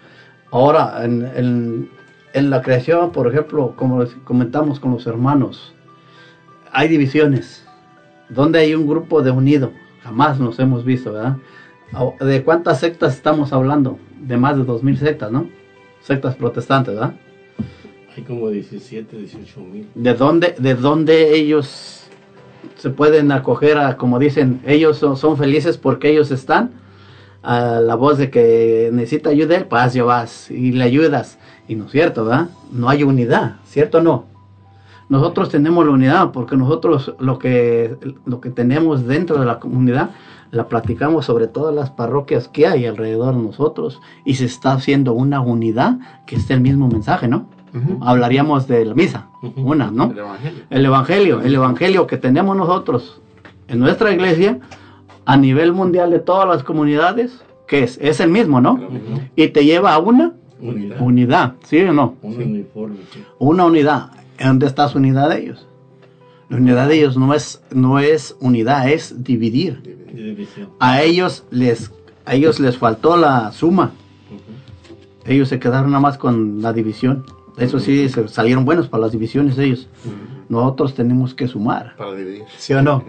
Ahora, 0.51 1.03
en, 1.03 1.89
en 2.35 2.51
la 2.51 2.61
creación, 2.61 3.13
por 3.13 3.29
ejemplo, 3.29 3.73
como 3.75 4.05
comentamos 4.25 4.79
con 4.79 4.91
los 4.91 5.07
hermanos, 5.07 5.75
hay 6.71 6.89
divisiones. 6.89 7.67
Donde 8.29 8.59
hay 8.59 8.75
un 8.75 8.87
grupo 8.87 9.23
de 9.23 9.31
unido, 9.31 9.73
jamás 10.03 10.39
nos 10.39 10.59
hemos 10.59 10.85
visto, 10.85 11.15
¿verdad? 11.15 11.39
¿De 12.21 12.45
cuántas 12.45 12.81
sectas 12.81 13.15
estamos 13.15 13.55
hablando? 13.55 13.99
De 14.21 14.37
más 14.37 14.55
de 14.55 14.65
2.000 14.65 14.97
sectas, 14.99 15.33
¿no? 15.33 15.49
Sectas 16.03 16.37
protestantes, 16.37 16.95
¿verdad? 16.95 17.15
Hay 18.17 18.23
como 18.25 18.49
17, 18.49 19.17
18 19.17 19.61
mil. 19.61 19.89
¿De 19.95 20.15
dónde, 20.15 20.55
¿De 20.59 20.75
dónde 20.75 21.35
ellos 21.35 22.03
se 22.77 22.91
pueden 22.91 23.33
acoger 23.33 23.79
a, 23.79 23.97
como 23.97 24.19
dicen, 24.19 24.61
ellos 24.67 24.99
son, 24.99 25.37
felices 25.37 25.79
porque 25.79 26.11
ellos 26.11 26.31
están 26.31 26.73
a 27.43 27.81
la 27.81 27.95
voz 27.95 28.19
de 28.19 28.31
que 28.31 28.91
necesita 28.93 29.31
ayuda, 29.31 29.67
pues 29.69 29.95
yo 29.95 30.07
vas 30.07 30.51
y 30.51 30.73
le 30.73 30.85
ayudas. 30.85 31.39
Y 31.67 31.75
no 31.75 31.87
es 31.87 31.93
cierto, 31.93 32.25
¿verdad? 32.25 32.51
No 32.71 32.89
hay 32.89 33.03
unidad, 33.03 33.57
¿cierto 33.65 33.99
o 33.99 34.03
no? 34.03 34.33
nosotros 35.13 35.51
tenemos 35.51 35.85
la 35.85 35.93
unidad 35.93 36.33
porque 36.33 36.57
nosotros 36.57 37.15
lo 37.19 37.39
que, 37.39 37.99
lo 38.25 38.41
que 38.41 38.49
tenemos 38.49 39.07
dentro 39.07 39.39
de 39.39 39.45
la 39.45 39.61
comunidad 39.61 40.09
la 40.51 40.69
platicamos 40.69 41.27
sobre 41.27 41.49
todas 41.49 41.75
las 41.75 41.91
parroquias 41.91 42.49
que 42.49 42.67
hay 42.67 42.87
alrededor 42.87 43.35
de 43.35 43.43
nosotros 43.43 44.01
y 44.25 44.37
se 44.37 44.47
está 44.47 44.73
haciendo 44.73 45.13
una 45.13 45.43
unidad 45.43 45.99
que 46.27 46.37
es 46.37 46.49
el 46.51 46.63
mismo 46.63 46.89
mensaje, 46.89 47.29
¿no? 47.29 47.47
Hablaríamos 48.01 48.69
de 48.69 48.85
la 48.85 48.95
misa, 48.95 49.29
una, 49.57 49.91
¿no? 49.91 50.11
El 50.11 50.19
evangelio. 50.19 50.63
el 50.71 50.85
evangelio. 50.85 51.41
El 51.41 51.55
evangelio 51.55 52.07
que 52.07 52.19
tenemos 52.19 52.57
nosotros 52.57 53.21
en 53.69 53.79
nuestra 53.79 54.13
iglesia 54.13 54.59
a 55.25 55.37
nivel 55.37 55.73
mundial 55.73 56.11
de 56.11 56.19
todas 56.19 56.47
las 56.49 56.63
comunidades, 56.63 57.43
que 57.67 57.83
es? 57.85 57.99
Es 58.03 58.21
el 58.21 58.31
mismo, 58.31 58.61
¿no? 58.61 58.79
Y 59.37 59.49
te 59.49 59.65
lleva 59.65 59.95
a 59.95 59.99
una 59.99 60.35
unidad, 60.61 61.01
unidad 61.01 61.55
¿sí 61.65 61.81
o 61.81 61.93
no? 61.93 62.17
Una 63.39 63.65
unidad. 63.65 64.11
¿Dónde 64.39 64.67
está 64.67 64.89
su 64.89 64.99
unidad 64.99 65.31
de 65.31 65.41
ellos? 65.41 65.67
La 66.49 66.59
unidad 66.59 66.89
de 66.89 66.97
ellos 66.97 67.17
no 67.17 67.33
es, 67.33 67.63
no 67.73 67.99
es 67.99 68.37
unidad, 68.41 68.91
es 68.91 69.25
dividir. 69.25 69.99
A 70.79 71.03
ellos 71.03 71.45
les, 71.51 71.91
a 72.27 72.35
ellos 72.35 72.61
les 72.61 72.77
faltó 72.77 73.17
la 73.17 73.53
suma. 73.53 73.93
Ellos 75.25 75.49
se 75.49 75.59
quedaron 75.59 75.93
nada 75.93 76.01
más 76.01 76.19
con 76.19 76.61
la 76.61 76.73
división. 76.73 77.25
Eso 77.59 77.79
sí, 77.81 78.09
salieron 78.29 78.65
buenos 78.65 78.89
para 78.89 79.03
las 79.03 79.13
divisiones 79.13 79.59
ellos. 79.59 79.89
Nosotros 80.49 80.95
tenemos 80.95 81.35
que 81.35 81.47
sumar. 81.49 81.95
Para 81.97 82.15
dividir. 82.15 82.45
¿Sí 82.57 82.73
o 82.73 82.83
no? 82.83 83.05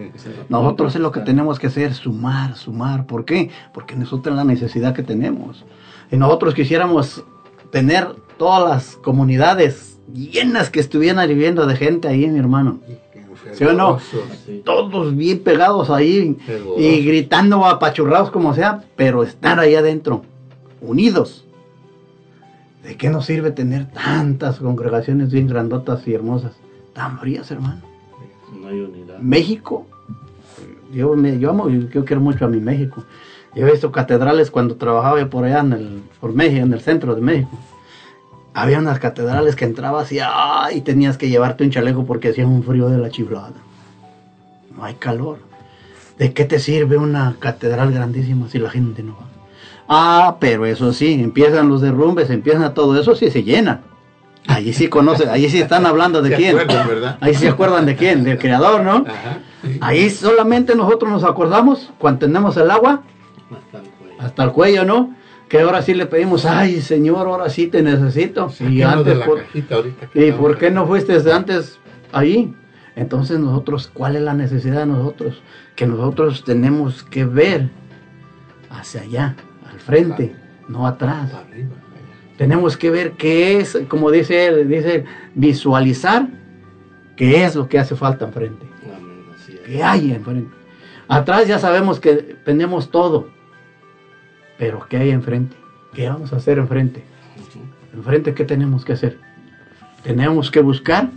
Nosotros 0.48 0.94
es 0.94 1.00
lo 1.00 1.12
que 1.12 1.20
tenemos 1.20 1.58
que 1.58 1.68
hacer, 1.68 1.94
sumar, 1.94 2.56
sumar. 2.56 3.06
¿Por 3.06 3.24
qué? 3.24 3.50
Porque 3.72 3.96
nosotros 3.96 4.34
es 4.34 4.36
la 4.36 4.44
necesidad 4.44 4.94
que 4.94 5.02
tenemos. 5.02 5.64
Y 6.10 6.16
nosotros 6.16 6.54
quisiéramos 6.54 7.24
tener 7.70 8.08
todas 8.36 8.68
las 8.68 8.96
comunidades 8.96 9.98
llenas 10.12 10.70
que 10.70 10.80
estuvieran 10.80 11.26
viviendo 11.26 11.66
de 11.66 11.76
gente 11.76 12.08
ahí, 12.08 12.26
mi 12.28 12.38
hermano. 12.38 12.80
¿Sí 13.52 13.64
o 13.64 13.72
no? 13.72 13.98
Todos 14.64 15.16
bien 15.16 15.40
pegados 15.40 15.90
ahí 15.90 16.36
y 16.78 17.04
gritando 17.04 17.64
apachurrados 17.64 18.30
como 18.30 18.54
sea, 18.54 18.84
pero 18.96 19.22
estar 19.22 19.58
ahí 19.58 19.74
adentro, 19.74 20.22
unidos. 20.80 21.44
¿De 22.84 22.96
qué 22.96 23.10
nos 23.10 23.26
sirve 23.26 23.50
tener 23.50 23.90
tantas 23.90 24.60
congregaciones 24.60 25.32
bien 25.32 25.48
grandotas 25.48 26.06
y 26.06 26.14
hermosas, 26.14 26.52
tan 26.92 27.18
frías, 27.18 27.50
hermano? 27.50 27.80
No 28.60 28.68
hay 28.68 28.80
unidad. 28.80 29.18
México, 29.18 29.86
yo, 30.92 31.16
me, 31.16 31.38
yo 31.38 31.50
amo, 31.50 31.68
yo 31.68 32.04
quiero 32.04 32.20
mucho 32.20 32.44
a 32.44 32.48
mi 32.48 32.60
México. 32.60 33.02
Yo 33.54 33.66
he 33.66 33.70
visto 33.70 33.90
catedrales 33.90 34.50
cuando 34.50 34.76
trabajaba 34.76 35.24
por 35.26 35.44
allá 35.44 35.60
en 35.60 35.72
el, 35.72 36.02
por 36.20 36.32
México, 36.32 36.64
en 36.64 36.72
el 36.72 36.80
centro 36.80 37.14
de 37.14 37.20
México 37.20 37.58
había 38.54 38.78
unas 38.78 39.00
catedrales 39.00 39.56
que 39.56 39.64
entrabas 39.64 40.12
y, 40.12 40.20
y 40.72 40.80
tenías 40.82 41.18
que 41.18 41.28
llevarte 41.28 41.64
un 41.64 41.70
chaleco 41.70 42.06
porque 42.06 42.28
hacía 42.28 42.46
un 42.46 42.62
frío 42.62 42.88
de 42.88 42.98
la 42.98 43.10
chiflada. 43.10 43.52
No 44.74 44.84
hay 44.84 44.94
calor. 44.94 45.38
¿De 46.18 46.32
qué 46.32 46.44
te 46.44 46.60
sirve 46.60 46.96
una 46.96 47.34
catedral 47.40 47.92
grandísima 47.92 48.48
si 48.48 48.60
la 48.60 48.70
gente 48.70 49.02
no 49.02 49.16
va? 49.16 49.33
Ah, 49.88 50.36
pero 50.40 50.66
eso 50.66 50.92
sí, 50.92 51.12
empiezan 51.12 51.68
los 51.68 51.80
derrumbes, 51.80 52.30
empiezan 52.30 52.72
todo 52.74 52.98
eso, 52.98 53.14
sí 53.14 53.30
se 53.30 53.42
llena. 53.42 53.82
Allí 54.46 54.72
sí 54.72 54.88
conocen, 54.88 55.30
allí 55.30 55.48
sí 55.48 55.60
están 55.60 55.86
hablando 55.86 56.20
de 56.20 56.34
quién. 56.36 56.56
¿verdad? 56.56 57.16
Ahí 57.20 57.34
sí 57.34 57.40
se 57.40 57.48
acuerdan 57.48 57.86
de 57.86 57.96
quién, 57.96 58.24
del 58.24 58.38
creador, 58.38 58.82
¿no? 58.82 59.04
Ahí 59.80 60.10
solamente 60.10 60.74
nosotros 60.74 61.10
nos 61.10 61.24
acordamos 61.24 61.90
cuando 61.98 62.26
tenemos 62.26 62.56
el 62.56 62.70
agua 62.70 63.02
hasta 64.18 64.44
el 64.44 64.52
cuello, 64.52 64.84
¿no? 64.84 65.14
que 65.48 65.60
ahora 65.60 65.82
sí 65.82 65.94
le 65.94 66.06
pedimos, 66.06 66.46
ay 66.46 66.80
Señor, 66.80 67.28
ahora 67.28 67.48
sí 67.48 67.68
te 67.68 67.82
necesito. 67.82 68.50
y 68.60 68.82
antes, 68.82 69.18
¿Y 70.14 70.32
por 70.32 70.58
qué 70.58 70.70
no 70.70 70.84
fuiste 70.86 71.16
antes 71.30 71.78
ahí? 72.12 72.52
Entonces 72.96 73.38
nosotros, 73.38 73.90
¿cuál 73.92 74.16
es 74.16 74.22
la 74.22 74.34
necesidad 74.34 74.80
de 74.80 74.86
nosotros? 74.86 75.42
Que 75.76 75.86
nosotros 75.86 76.42
tenemos 76.44 77.02
que 77.04 77.24
ver 77.24 77.70
hacia 78.70 79.02
allá, 79.02 79.36
al 79.53 79.53
frente, 79.84 80.34
no 80.68 80.86
atrás. 80.86 81.30
Tenemos 82.36 82.76
que 82.76 82.90
ver 82.90 83.12
qué 83.12 83.58
es, 83.58 83.78
como 83.88 84.10
dice 84.10 84.46
él, 84.46 84.68
dice, 84.68 85.04
visualizar 85.34 86.28
qué 87.16 87.44
es 87.44 87.54
lo 87.54 87.68
que 87.68 87.78
hace 87.78 87.94
falta 87.94 88.24
enfrente. 88.24 88.66
¿Qué 89.66 89.82
hay 89.82 90.12
enfrente? 90.12 90.54
Atrás 91.08 91.46
ya 91.46 91.58
sabemos 91.58 92.00
que 92.00 92.14
tenemos 92.44 92.90
todo, 92.90 93.28
pero 94.58 94.86
¿qué 94.88 94.96
hay 94.96 95.10
enfrente? 95.10 95.56
¿Qué 95.92 96.08
vamos 96.08 96.32
a 96.32 96.36
hacer 96.36 96.58
enfrente? 96.58 97.04
Enfrente, 97.94 98.34
¿qué 98.34 98.44
tenemos 98.44 98.84
que 98.84 98.94
hacer? 98.94 99.18
Tenemos 100.02 100.50
que 100.50 100.60
buscar 100.60 101.10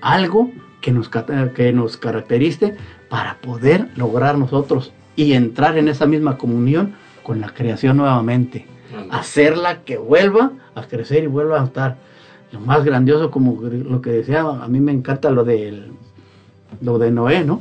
algo 0.00 0.50
que 0.80 0.92
nos, 0.92 1.08
que 1.08 1.72
nos 1.72 1.96
caracterice 1.96 2.76
para 3.08 3.38
poder 3.38 3.88
lograr 3.96 4.38
nosotros 4.38 4.92
y 5.16 5.32
entrar 5.32 5.76
en 5.76 5.88
esa 5.88 6.06
misma 6.06 6.38
comunión 6.38 6.94
con 7.22 7.40
la 7.40 7.52
creación 7.52 7.96
nuevamente. 7.96 8.66
Hacerla 9.10 9.82
que 9.82 9.96
vuelva 9.96 10.52
a 10.74 10.82
crecer 10.86 11.24
y 11.24 11.26
vuelva 11.26 11.60
a 11.60 11.64
estar. 11.64 11.96
Lo 12.52 12.60
más 12.60 12.84
grandioso, 12.84 13.30
como 13.30 13.60
lo 13.62 14.02
que 14.02 14.10
decía, 14.10 14.40
a 14.40 14.66
mí 14.66 14.80
me 14.80 14.92
encanta 14.92 15.30
lo, 15.30 15.44
de 15.44 15.84
lo 16.80 16.98
de 16.98 17.10
Noé, 17.12 17.44
¿no? 17.44 17.60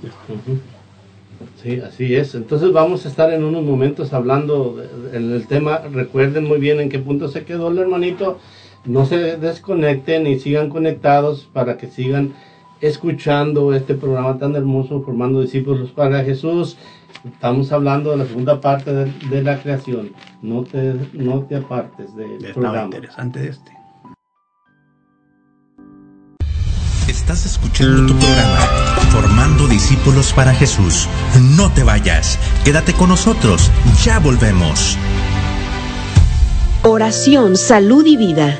Sí, 1.62 1.80
así 1.80 2.16
es. 2.16 2.36
Entonces 2.36 2.72
vamos 2.72 3.06
a 3.06 3.10
estar 3.10 3.32
en 3.32 3.44
unos 3.44 3.64
momentos 3.64 4.14
hablando 4.14 4.82
en 5.14 5.32
el 5.32 5.48
tema. 5.48 5.80
Recuerden 5.92 6.46
muy 6.46 6.60
bien 6.60 6.80
en 6.80 6.90
qué 6.90 7.00
punto 7.00 7.28
se 7.28 7.44
quedó 7.44 7.70
el 7.70 7.78
hermanito. 7.78 8.40
No 8.86 9.06
se 9.06 9.38
desconecten 9.38 10.26
y 10.26 10.40
sigan 10.40 10.70
conectados 10.70 11.50
para 11.54 11.78
que 11.78 11.88
sigan 11.88 12.34
escuchando 12.82 13.74
este 13.74 13.96
programa 13.96 14.38
tan 14.38 14.56
hermoso, 14.56 15.02
formando 15.02 15.42
discípulos 15.42 15.92
para 15.92 16.24
Jesús. 16.24 16.78
Estamos 17.26 17.72
hablando 17.72 18.12
de 18.12 18.18
la 18.18 18.26
segunda 18.26 18.62
parte 18.62 18.94
de, 18.94 19.44
la 19.44 19.62
creación. 19.62 20.14
No 20.42 20.64
te, 20.64 20.96
no 21.14 21.42
te 21.42 21.58
apartes 21.58 22.16
del 22.16 22.40
de 22.40 22.54
programa. 22.54 22.86
interesante 22.86 23.50
este. 23.50 23.72
Estás 27.08 27.46
escuchando 27.46 28.14
tu 28.14 28.20
programa, 28.20 28.60
Formando 29.12 29.68
Discípulos 29.68 30.32
para 30.32 30.54
Jesús. 30.54 31.08
No 31.58 31.72
te 31.72 31.84
vayas, 31.84 32.40
quédate 32.64 32.94
con 32.94 33.10
nosotros, 33.10 33.72
ya 34.04 34.20
volvemos. 34.20 34.98
Oración, 36.84 37.58
salud 37.58 38.06
y 38.06 38.16
vida. 38.16 38.60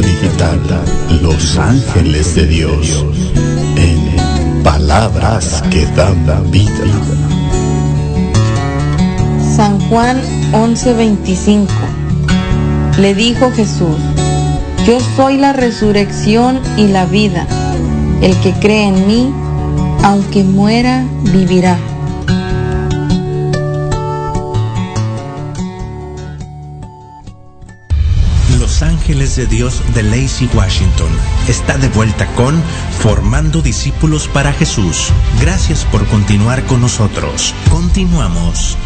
Digital, 0.00 0.58
Los 1.22 1.56
Ángeles 1.56 2.34
de 2.34 2.46
Dios, 2.46 3.06
en 3.76 4.62
palabras 4.62 5.62
que 5.70 5.86
dan 5.96 6.26
vida. 6.50 6.84
San 9.56 9.80
Juan 9.88 10.20
11:25 10.52 11.68
Le 12.98 13.14
dijo 13.14 13.50
Jesús, 13.50 13.96
Yo 14.86 14.98
soy 15.16 15.38
la 15.38 15.54
resurrección 15.54 16.60
y 16.76 16.88
la 16.88 17.06
vida. 17.06 17.46
El 18.20 18.36
que 18.40 18.52
cree 18.52 18.88
en 18.88 19.06
mí, 19.06 19.32
aunque 20.02 20.44
muera, 20.44 21.02
vivirá. 21.32 21.78
De 29.36 29.46
Dios 29.46 29.82
de 29.94 30.02
Lacey, 30.04 30.48
Washington. 30.54 31.08
Está 31.48 31.76
de 31.76 31.88
vuelta 31.88 32.26
con 32.36 32.54
Formando 33.00 33.62
Discípulos 33.62 34.28
para 34.28 34.52
Jesús. 34.52 35.12
Gracias 35.40 35.84
por 35.86 36.06
continuar 36.06 36.62
con 36.64 36.80
nosotros. 36.80 37.52
Continuamos. 37.68 38.76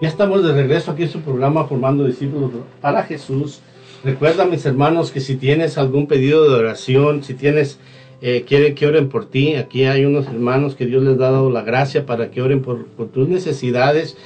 Ya 0.00 0.08
estamos 0.08 0.44
de 0.44 0.52
regreso 0.52 0.92
aquí 0.92 1.04
en 1.04 1.10
su 1.10 1.20
programa 1.20 1.64
Formando 1.64 2.04
Discípulos 2.04 2.50
para 2.80 3.02
Jesús. 3.02 3.60
Recuerda, 4.04 4.44
mis 4.44 4.64
hermanos, 4.66 5.10
que 5.10 5.20
si 5.20 5.36
tienes 5.36 5.78
algún 5.78 6.06
pedido 6.06 6.48
de 6.48 6.54
oración, 6.54 7.24
si 7.24 7.34
tienes 7.34 7.78
eh, 8.24 8.44
quiere 8.46 8.74
que 8.74 8.86
oren 8.86 9.08
por 9.08 9.26
ti. 9.26 9.56
Aquí 9.56 9.84
hay 9.84 10.04
unos 10.04 10.26
hermanos 10.28 10.76
que 10.76 10.86
Dios 10.86 11.02
les 11.02 11.14
ha 11.14 11.30
dado 11.32 11.50
la 11.50 11.62
gracia 11.62 12.06
para 12.06 12.30
que 12.30 12.40
oren 12.40 12.62
por, 12.62 12.86
tus 13.12 13.28
necesidades 13.28 14.16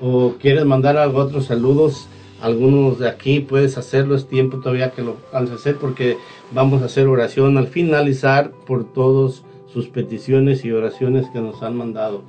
o 0.00 0.36
quieres 0.40 0.64
mandar 0.64 0.96
algo, 0.96 1.18
otros 1.18 1.44
saludos. 1.44 2.08
Algunos 2.40 2.98
de 2.98 3.08
aquí 3.08 3.40
puedes 3.40 3.76
hacerlo, 3.78 4.16
es 4.16 4.26
tiempo 4.26 4.58
todavía 4.58 4.90
que 4.90 5.02
lo 5.02 5.16
a 5.32 5.38
hacer 5.38 5.76
porque 5.76 6.16
vamos 6.50 6.82
a 6.82 6.86
hacer 6.86 7.06
oración 7.06 7.56
al 7.58 7.68
finalizar 7.68 8.50
por 8.66 8.90
todas 8.90 9.44
sus 9.72 9.86
peticiones 9.88 10.64
y 10.64 10.72
oraciones 10.72 11.28
que 11.28 11.40
nos 11.40 11.62
han 11.62 11.76
mandado. 11.76 12.22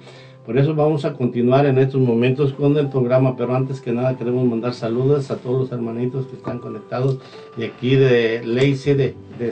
Por 0.46 0.58
eso 0.58 0.76
vamos 0.76 1.06
a 1.06 1.14
continuar 1.14 1.66
en 1.66 1.78
estos 1.78 2.02
momentos 2.02 2.52
con 2.52 2.78
el 2.78 2.90
programa, 2.90 3.38
pero 3.38 3.56
antes 3.56 3.80
que 3.80 3.94
nada 3.94 4.18
queremos 4.18 4.46
mandar 4.46 4.74
saludos 4.74 5.32
a 5.32 5.38
todos 5.38 5.62
los 5.62 5.72
hermanitos 5.72 6.28
que 6.28 6.36
están 6.36 6.60
conectados 6.60 7.18
de 7.56 7.68
aquí 7.68 7.96
de 7.96 8.44
Lacey, 8.46 8.94
de, 8.94 9.16
de 9.40 9.52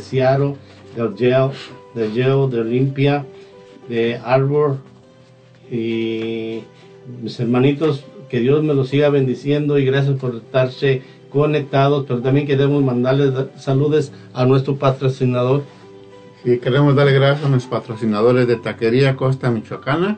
del 0.95 1.15
de 1.15 2.13
Yale, 2.13 3.25
de 3.87 4.17
Arbor, 4.23 4.77
Y 5.69 6.63
mis 7.21 7.39
hermanitos, 7.39 8.03
que 8.29 8.39
Dios 8.39 8.63
me 8.63 8.73
los 8.73 8.89
siga 8.89 9.09
bendiciendo 9.09 9.77
y 9.77 9.85
gracias 9.85 10.19
por 10.19 10.35
estarse 10.35 11.01
conectados, 11.29 12.05
pero 12.07 12.21
también 12.21 12.45
queremos 12.45 12.83
mandarles 12.83 13.33
saludos 13.57 14.11
a 14.33 14.45
nuestro 14.45 14.75
patrocinador. 14.75 15.63
Sí, 16.43 16.57
queremos 16.59 16.95
darle 16.95 17.13
gracias 17.13 17.45
a 17.45 17.49
nuestros 17.49 17.79
patrocinadores 17.79 18.47
de 18.47 18.57
Taquería 18.57 19.15
Costa 19.15 19.51
Michoacana. 19.51 20.17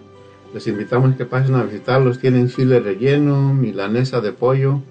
Les 0.54 0.68
invitamos 0.68 1.14
a 1.14 1.18
que 1.18 1.26
pasen 1.26 1.56
a 1.56 1.64
visitarlos. 1.64 2.20
Tienen 2.20 2.50
chile 2.50 2.80
relleno, 2.80 3.54
milanesa 3.54 4.22
de 4.22 4.32
pollo, 4.32 4.82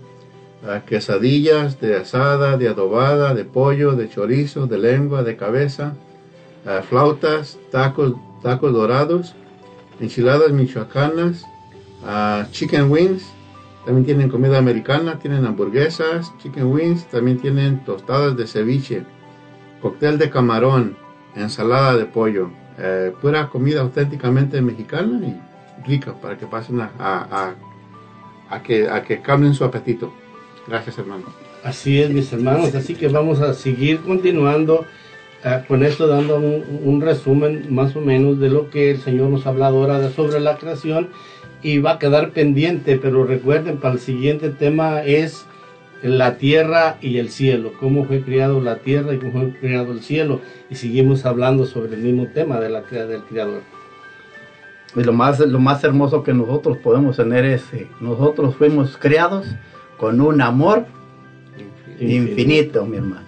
ah, 0.67 0.81
quesadillas 0.87 1.81
de 1.81 1.97
asada, 1.97 2.57
de 2.57 2.69
adobada, 2.69 3.35
de 3.35 3.45
pollo, 3.45 3.93
de 3.93 4.09
chorizo, 4.09 4.67
de 4.67 4.79
lengua, 4.79 5.23
de 5.23 5.37
cabeza, 5.37 5.95
flautas, 6.89 7.59
tacos, 7.73 8.15
tacos 8.43 8.73
dorados, 8.73 9.35
enchiladas 10.01 10.53
michoacanas, 10.53 11.45
chicken 12.53 12.91
wings, 12.91 13.25
también 13.85 14.05
tienen 14.05 14.29
comida 14.29 14.59
americana, 14.59 15.19
tienen 15.19 15.45
hamburguesas, 15.45 16.33
chicken 16.39 16.67
wings, 16.67 17.05
también 17.07 17.39
tienen 17.39 17.85
tostadas 17.85 18.37
de 18.37 18.47
ceviche, 18.47 19.05
cóctel 19.81 20.19
de 20.19 20.31
camarón, 20.31 20.97
ensalada 21.35 21.97
de 21.97 22.05
pollo, 22.05 22.51
eh, 22.79 23.13
pura 23.21 23.49
comida 23.49 23.81
auténticamente 23.81 24.63
mexicana 24.63 25.21
y 25.27 25.41
rica 25.87 26.15
para 26.15 26.39
que 26.39 26.47
pasen 26.47 26.81
a, 26.81 26.91
a, 26.99 27.55
a, 28.51 28.55
a 28.55 28.63
que 28.63 29.21
cambien 29.21 29.55
su 29.55 29.65
apetito. 29.65 30.13
Gracias, 30.67 30.99
hermano. 30.99 31.25
Así 31.65 32.01
es, 32.01 32.11
mis 32.11 32.33
hermanos. 32.33 32.75
Así 32.75 32.95
que 32.95 33.09
vamos 33.09 33.41
a 33.41 33.55
seguir 33.55 34.01
continuando 34.01 34.85
eh, 35.45 35.63
con 35.67 35.85
esto, 35.85 36.07
dando 36.07 36.37
un, 36.37 36.81
un, 36.85 37.01
resumen 37.01 37.67
más 37.75 37.97
o 37.97 38.01
menos 38.01 38.39
de 38.39 38.49
lo 38.49 38.71
que 38.71 38.93
el 38.93 39.01
Señor 39.01 39.31
nos 39.31 39.47
ha 39.47 39.51
hablado 39.51 39.79
ahora 39.79 40.11
sobre 40.11 40.41
la 40.41 40.57
creación 40.57 41.09
y 41.63 41.79
va 41.79 41.93
a 41.93 41.99
quedar 41.99 42.31
pendiente, 42.31 42.97
pero 42.97 43.25
recuerden, 43.25 43.79
para 43.79 43.95
el 43.95 44.01
siguiente 44.01 44.51
tema 44.51 45.03
es 45.03 45.47
la 46.03 46.37
tierra 46.37 46.99
y 47.01 47.19
el 47.19 47.31
cielo, 47.31 47.73
cómo 47.79 48.05
fue 48.05 48.23
creado 48.23 48.61
la 48.61 48.77
tierra 48.77 49.15
y 49.15 49.19
cómo 49.19 49.33
fue 49.33 49.53
creado 49.61 49.93
el 49.93 50.03
cielo, 50.03 50.41
y 50.69 50.75
seguimos 50.75 51.25
hablando 51.25 51.65
sobre 51.65 51.95
el 51.95 52.03
mismo 52.03 52.27
tema 52.27 52.59
de 52.59 52.71
la 52.71 52.83
del 52.83 53.23
Creador. 53.23 53.63
Y 54.95 55.03
lo 55.05 55.13
más, 55.13 55.39
lo 55.39 55.59
más 55.59 55.83
hermoso 55.85 56.23
que 56.23 56.35
nosotros 56.35 56.77
podemos 56.79 57.17
tener 57.17 57.45
es, 57.45 57.63
que 57.65 57.89
nosotros 58.01 58.57
fuimos 58.57 58.97
creados 58.99 59.47
con 59.99 60.21
un 60.21 60.41
amor 60.41 60.87
infinito. 62.01 62.85
mi 62.85 62.97
hermano. 62.97 63.27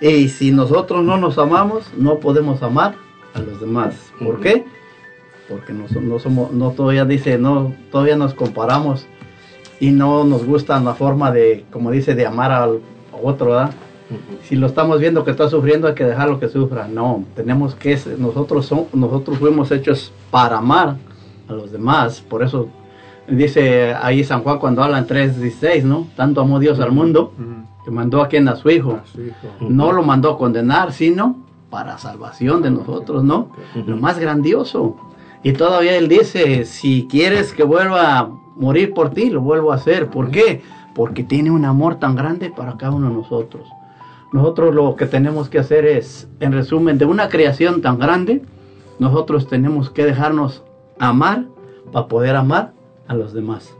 Y 0.00 0.28
si 0.28 0.50
nosotros 0.50 1.04
no 1.04 1.16
nos 1.16 1.38
amamos, 1.38 1.84
no 1.96 2.18
podemos 2.18 2.62
amar 2.62 2.94
a 3.34 3.40
los 3.40 3.60
demás. 3.60 3.94
¿Por 4.18 4.40
qué? 4.40 4.64
porque 5.52 5.72
no, 5.72 5.84
no 6.00 6.18
somos, 6.18 6.52
no 6.52 6.70
todavía 6.70 7.04
dice, 7.04 7.38
no, 7.38 7.74
todavía 7.90 8.16
nos 8.16 8.34
comparamos 8.34 9.06
y 9.80 9.90
no 9.90 10.24
nos 10.24 10.44
gusta 10.44 10.80
la 10.80 10.94
forma 10.94 11.30
de, 11.30 11.64
como 11.70 11.90
dice, 11.90 12.14
de 12.14 12.26
amar 12.26 12.52
al 12.52 12.80
otro, 13.22 13.46
¿verdad? 13.50 13.70
Si 14.44 14.56
lo 14.56 14.66
estamos 14.66 15.00
viendo 15.00 15.24
que 15.24 15.30
está 15.30 15.48
sufriendo, 15.48 15.88
hay 15.88 15.94
que 15.94 16.04
dejarlo 16.04 16.38
que 16.38 16.48
sufra. 16.48 16.86
No, 16.86 17.24
tenemos 17.34 17.74
que, 17.74 17.98
nosotros, 18.18 18.66
son, 18.66 18.86
nosotros 18.92 19.38
fuimos 19.38 19.70
hechos 19.70 20.12
para 20.30 20.58
amar 20.58 20.96
a 21.48 21.52
los 21.52 21.72
demás. 21.72 22.20
Por 22.20 22.42
eso 22.42 22.68
dice 23.28 23.94
ahí 23.94 24.24
San 24.24 24.42
Juan 24.42 24.58
cuando 24.58 24.82
habla 24.82 24.98
en 24.98 25.06
3.16, 25.06 25.84
¿no? 25.84 26.08
Tanto 26.16 26.40
amó 26.40 26.58
Dios 26.58 26.80
al 26.80 26.92
mundo 26.92 27.32
que 27.84 27.90
mandó 27.90 28.22
a 28.22 28.28
quien 28.28 28.48
a 28.48 28.56
su 28.56 28.70
hijo. 28.70 29.00
No 29.60 29.92
lo 29.92 30.02
mandó 30.02 30.32
a 30.32 30.38
condenar, 30.38 30.92
sino 30.92 31.36
para 31.70 31.98
salvación 31.98 32.62
de 32.62 32.70
nosotros, 32.70 33.24
¿no? 33.24 33.48
Lo 33.86 33.96
más 33.96 34.18
grandioso. 34.18 34.96
Y 35.42 35.52
todavía 35.52 35.96
él 35.96 36.08
dice, 36.08 36.64
si 36.64 37.08
quieres 37.10 37.52
que 37.52 37.64
vuelva 37.64 38.18
a 38.18 38.30
morir 38.54 38.94
por 38.94 39.10
ti, 39.10 39.30
lo 39.30 39.40
vuelvo 39.40 39.72
a 39.72 39.76
hacer. 39.76 40.08
¿Por 40.08 40.30
qué? 40.30 40.62
Porque 40.94 41.24
tiene 41.24 41.50
un 41.50 41.64
amor 41.64 41.96
tan 41.96 42.14
grande 42.14 42.50
para 42.50 42.76
cada 42.76 42.92
uno 42.92 43.08
de 43.08 43.14
nosotros. 43.14 43.68
Nosotros 44.32 44.74
lo 44.74 44.94
que 44.94 45.06
tenemos 45.06 45.48
que 45.48 45.58
hacer 45.58 45.84
es, 45.84 46.28
en 46.40 46.52
resumen, 46.52 46.98
de 46.98 47.06
una 47.06 47.28
creación 47.28 47.82
tan 47.82 47.98
grande, 47.98 48.42
nosotros 48.98 49.48
tenemos 49.48 49.90
que 49.90 50.04
dejarnos 50.04 50.62
amar 50.98 51.46
para 51.90 52.06
poder 52.06 52.36
amar 52.36 52.72
a 53.12 53.14
los 53.14 53.32
demás. 53.32 53.74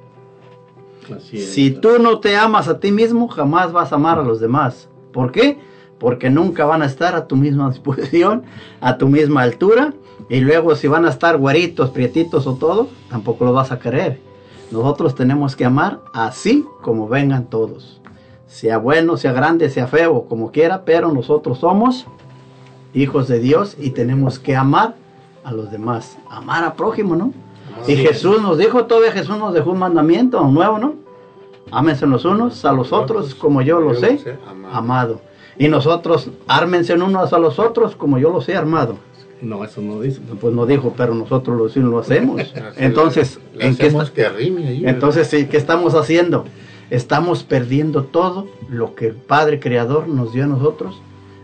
Si 1.24 1.70
tú 1.70 1.98
no 1.98 2.20
te 2.20 2.36
amas 2.36 2.68
a 2.68 2.78
ti 2.78 2.92
mismo, 2.92 3.26
jamás 3.28 3.72
vas 3.72 3.92
a 3.92 3.96
amar 3.96 4.18
a 4.18 4.22
los 4.22 4.40
demás. 4.40 4.88
¿Por 5.12 5.32
qué? 5.32 5.58
Porque 5.98 6.30
nunca 6.30 6.64
van 6.64 6.82
a 6.82 6.86
estar 6.86 7.16
a 7.16 7.26
tu 7.26 7.34
misma 7.34 7.70
disposición, 7.70 8.44
a 8.80 8.98
tu 8.98 9.08
misma 9.08 9.42
altura 9.42 9.94
y 10.28 10.40
luego 10.40 10.76
si 10.76 10.86
van 10.86 11.04
a 11.06 11.10
estar 11.10 11.36
güeritos, 11.38 11.90
prietitos 11.90 12.46
o 12.46 12.54
todo, 12.54 12.88
tampoco 13.10 13.44
lo 13.44 13.52
vas 13.52 13.72
a 13.72 13.78
querer. 13.78 14.20
Nosotros 14.70 15.14
tenemos 15.14 15.56
que 15.56 15.64
amar 15.64 16.00
así 16.14 16.64
como 16.82 17.08
vengan 17.08 17.46
todos. 17.46 18.00
Sea 18.46 18.78
bueno, 18.78 19.16
sea 19.16 19.32
grande, 19.32 19.70
sea 19.70 19.86
feo, 19.86 20.26
como 20.28 20.52
quiera, 20.52 20.84
pero 20.84 21.10
nosotros 21.10 21.58
somos 21.58 22.06
hijos 22.94 23.28
de 23.28 23.40
Dios 23.40 23.76
y 23.78 23.90
tenemos 23.90 24.38
que 24.38 24.54
amar 24.54 24.94
a 25.42 25.52
los 25.52 25.70
demás. 25.70 26.18
Amar 26.30 26.64
a 26.64 26.74
prójimo, 26.74 27.16
¿no? 27.16 27.32
Y 27.86 27.96
Jesús 27.96 28.40
nos 28.40 28.58
dijo, 28.58 28.84
todavía 28.86 29.12
Jesús 29.12 29.36
nos 29.38 29.54
dejó 29.54 29.70
un 29.72 29.78
mandamiento 29.78 30.42
nuevo, 30.44 30.78
¿no? 30.78 30.94
Ámense 31.70 32.06
los 32.06 32.24
unos 32.24 32.64
a 32.64 32.72
los 32.72 32.92
otros 32.92 33.34
como 33.34 33.62
yo 33.62 33.80
los 33.80 34.02
he 34.02 34.18
amado. 34.72 35.20
Y 35.58 35.68
nosotros 35.68 36.30
ármense 36.46 36.94
unos 36.94 37.32
a 37.32 37.38
los 37.38 37.58
otros 37.58 37.96
como 37.96 38.18
yo 38.18 38.30
los 38.30 38.48
he 38.48 38.56
armado. 38.56 38.96
No, 39.40 39.64
eso 39.64 39.80
no 39.80 40.00
dice. 40.00 40.20
Pues 40.40 40.54
no 40.54 40.66
dijo, 40.66 40.94
pero 40.96 41.14
nosotros 41.14 41.56
lo, 41.56 41.68
sí 41.68 41.80
lo 41.80 41.98
hacemos. 41.98 42.40
Entonces, 42.76 43.40
¿en 43.58 43.76
qué 43.76 43.92
Entonces, 44.84 45.26
sí, 45.26 45.46
¿qué 45.46 45.56
estamos 45.56 45.94
haciendo? 45.94 46.44
Estamos 46.90 47.42
perdiendo 47.42 48.04
todo 48.04 48.46
lo 48.68 48.94
que 48.94 49.08
el 49.08 49.14
Padre 49.14 49.58
Creador 49.58 50.08
nos 50.08 50.32
dio 50.32 50.44
a 50.44 50.46
nosotros, 50.46 51.00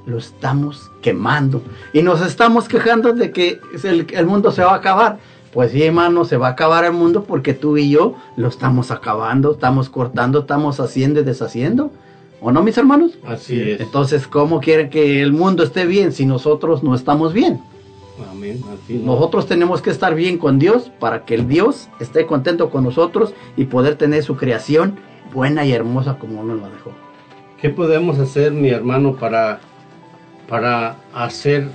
lo 0.06 0.18
estamos 0.18 0.90
quemando. 1.02 1.62
Y 1.92 2.02
nos 2.02 2.20
estamos 2.20 2.68
quejando 2.68 3.12
de 3.14 3.32
que 3.32 3.60
el, 3.82 4.06
el 4.12 4.26
mundo 4.26 4.52
se 4.52 4.62
va 4.62 4.72
a 4.72 4.76
acabar. 4.76 5.18
Pues 5.52 5.72
sí, 5.72 5.82
hermano, 5.82 6.24
se 6.24 6.36
va 6.36 6.48
a 6.48 6.50
acabar 6.50 6.84
el 6.84 6.92
mundo 6.92 7.24
porque 7.24 7.54
tú 7.54 7.76
y 7.76 7.90
yo 7.90 8.14
lo 8.36 8.48
estamos 8.48 8.90
acabando, 8.90 9.52
estamos 9.52 9.88
cortando, 9.88 10.40
estamos 10.40 10.78
haciendo 10.80 11.20
y 11.20 11.24
deshaciendo. 11.24 11.90
¿O 12.40 12.52
no, 12.52 12.62
mis 12.62 12.78
hermanos? 12.78 13.18
Así 13.26 13.60
es. 13.60 13.80
Entonces, 13.80 14.26
¿cómo 14.28 14.60
quieren 14.60 14.90
que 14.90 15.22
el 15.22 15.32
mundo 15.32 15.62
esté 15.64 15.86
bien 15.86 16.12
si 16.12 16.26
nosotros 16.26 16.82
no 16.82 16.94
estamos 16.94 17.32
bien? 17.32 17.60
Nosotros 18.88 19.46
tenemos 19.46 19.82
que 19.82 19.90
estar 19.90 20.14
bien 20.14 20.38
con 20.38 20.58
Dios 20.58 20.90
para 20.98 21.24
que 21.24 21.34
el 21.34 21.48
Dios 21.48 21.88
esté 22.00 22.26
contento 22.26 22.70
con 22.70 22.84
nosotros 22.84 23.32
y 23.56 23.64
poder 23.64 23.96
tener 23.96 24.22
su 24.22 24.36
creación 24.36 24.98
buena 25.32 25.64
y 25.64 25.72
hermosa 25.72 26.18
como 26.18 26.42
nos 26.42 26.60
la 26.60 26.68
dejó. 26.68 26.92
¿Qué 27.60 27.70
podemos 27.70 28.18
hacer, 28.18 28.52
mi 28.52 28.70
hermano, 28.70 29.16
para, 29.16 29.60
para 30.48 30.96
hacer 31.12 31.68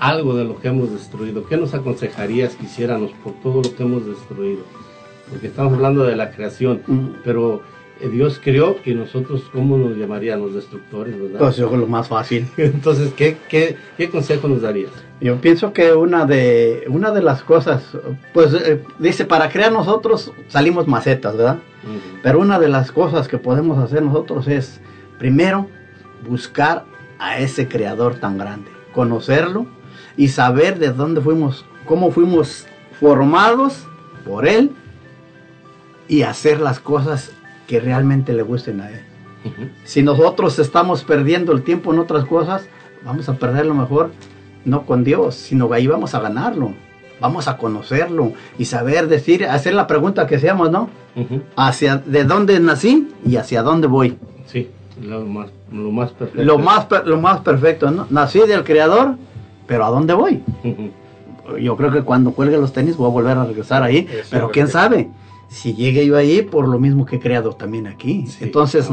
algo 0.00 0.34
de 0.34 0.44
lo 0.44 0.58
que 0.58 0.68
hemos 0.68 0.90
destruido? 0.90 1.46
¿Qué 1.46 1.56
nos 1.56 1.74
aconsejarías 1.74 2.56
que 2.56 2.64
hiciéramos 2.64 3.12
por 3.22 3.34
todo 3.34 3.62
lo 3.62 3.76
que 3.76 3.82
hemos 3.82 4.06
destruido? 4.06 4.62
Porque 5.30 5.46
estamos 5.46 5.74
hablando 5.74 6.02
de 6.04 6.16
la 6.16 6.32
creación, 6.32 6.82
pero 7.22 7.62
eh, 8.00 8.08
Dios 8.08 8.40
creó 8.42 8.76
y 8.84 8.94
nosotros, 8.94 9.44
¿cómo 9.52 9.76
nos 9.76 9.96
llamarían 9.96 10.40
los 10.40 10.54
destructores, 10.54 11.20
verdad? 11.20 11.38
Pues 11.38 11.56
yo 11.56 11.74
lo 11.76 11.86
más 11.86 12.08
fácil. 12.08 12.48
Entonces, 12.56 13.12
¿qué, 13.14 13.36
qué, 13.48 13.76
qué 13.96 14.10
consejo 14.10 14.48
nos 14.48 14.62
darías? 14.62 14.90
Yo 15.20 15.38
pienso 15.40 15.72
que 15.74 15.92
una 15.92 16.24
de, 16.24 16.84
una 16.88 17.10
de 17.12 17.22
las 17.22 17.42
cosas, 17.42 17.84
pues 18.32 18.54
eh, 18.54 18.82
dice, 18.98 19.26
para 19.26 19.50
crear 19.50 19.70
nosotros 19.70 20.32
salimos 20.48 20.88
macetas, 20.88 21.36
¿verdad? 21.36 21.58
Pero 22.22 22.40
una 22.40 22.58
de 22.58 22.68
las 22.68 22.92
cosas 22.92 23.28
que 23.28 23.38
podemos 23.38 23.78
hacer 23.78 24.02
nosotros 24.02 24.48
es, 24.48 24.80
primero, 25.18 25.66
buscar 26.28 26.84
a 27.18 27.38
ese 27.38 27.68
creador 27.68 28.16
tan 28.16 28.38
grande, 28.38 28.70
conocerlo 28.92 29.66
y 30.20 30.28
saber 30.28 30.78
de 30.78 30.92
dónde 30.92 31.22
fuimos, 31.22 31.64
cómo 31.86 32.10
fuimos 32.10 32.66
formados 33.00 33.86
por 34.26 34.46
él 34.46 34.70
y 36.08 36.24
hacer 36.24 36.60
las 36.60 36.78
cosas 36.78 37.32
que 37.66 37.80
realmente 37.80 38.34
le 38.34 38.42
gusten 38.42 38.82
a 38.82 38.90
él. 38.90 39.00
Si 39.84 40.02
nosotros 40.02 40.58
estamos 40.58 41.04
perdiendo 41.04 41.52
el 41.52 41.62
tiempo 41.62 41.94
en 41.94 42.00
otras 42.00 42.26
cosas, 42.26 42.68
vamos 43.02 43.30
a 43.30 43.34
perder 43.38 43.64
lo 43.64 43.72
mejor 43.72 44.10
no 44.66 44.84
con 44.84 45.04
Dios, 45.04 45.36
sino 45.36 45.72
ahí 45.72 45.86
vamos 45.86 46.14
a 46.14 46.20
ganarlo. 46.20 46.74
Vamos 47.18 47.48
a 47.48 47.56
conocerlo 47.56 48.34
y 48.58 48.66
saber 48.66 49.08
decir, 49.08 49.46
hacer 49.46 49.72
la 49.72 49.86
pregunta 49.86 50.26
que 50.26 50.38
seamos, 50.38 50.70
¿no? 50.70 50.90
Hacia 51.56 51.96
de 51.96 52.24
dónde 52.24 52.60
nací 52.60 53.08
y 53.24 53.36
hacia 53.36 53.62
dónde 53.62 53.86
voy. 53.86 54.18
Sí, 54.44 54.68
lo 55.02 55.24
más, 55.24 55.50
lo 55.72 55.90
más 55.90 56.10
perfecto. 56.10 56.44
Lo 56.44 56.58
más, 56.58 56.86
lo 57.06 57.18
más 57.18 57.40
perfecto, 57.40 57.90
¿no? 57.90 58.06
Nací 58.10 58.40
del 58.40 58.64
Creador, 58.64 59.16
pero 59.70 59.84
¿a 59.84 59.90
dónde 59.90 60.14
voy? 60.14 60.42
Yo 61.60 61.76
creo 61.76 61.92
que 61.92 62.02
cuando 62.02 62.32
cuelgue 62.32 62.58
los 62.58 62.72
tenis 62.72 62.96
voy 62.96 63.06
a 63.06 63.12
volver 63.12 63.38
a 63.38 63.44
regresar 63.44 63.84
ahí, 63.84 64.08
pero 64.28 64.50
quién 64.50 64.66
sabe 64.66 65.08
si 65.48 65.74
llegue 65.74 66.06
yo 66.06 66.16
ahí 66.16 66.42
por 66.42 66.68
lo 66.68 66.78
mismo 66.78 67.04
que 67.04 67.16
he 67.16 67.20
creado 67.20 67.52
también 67.52 67.88
aquí. 67.88 68.24
Entonces, 68.40 68.88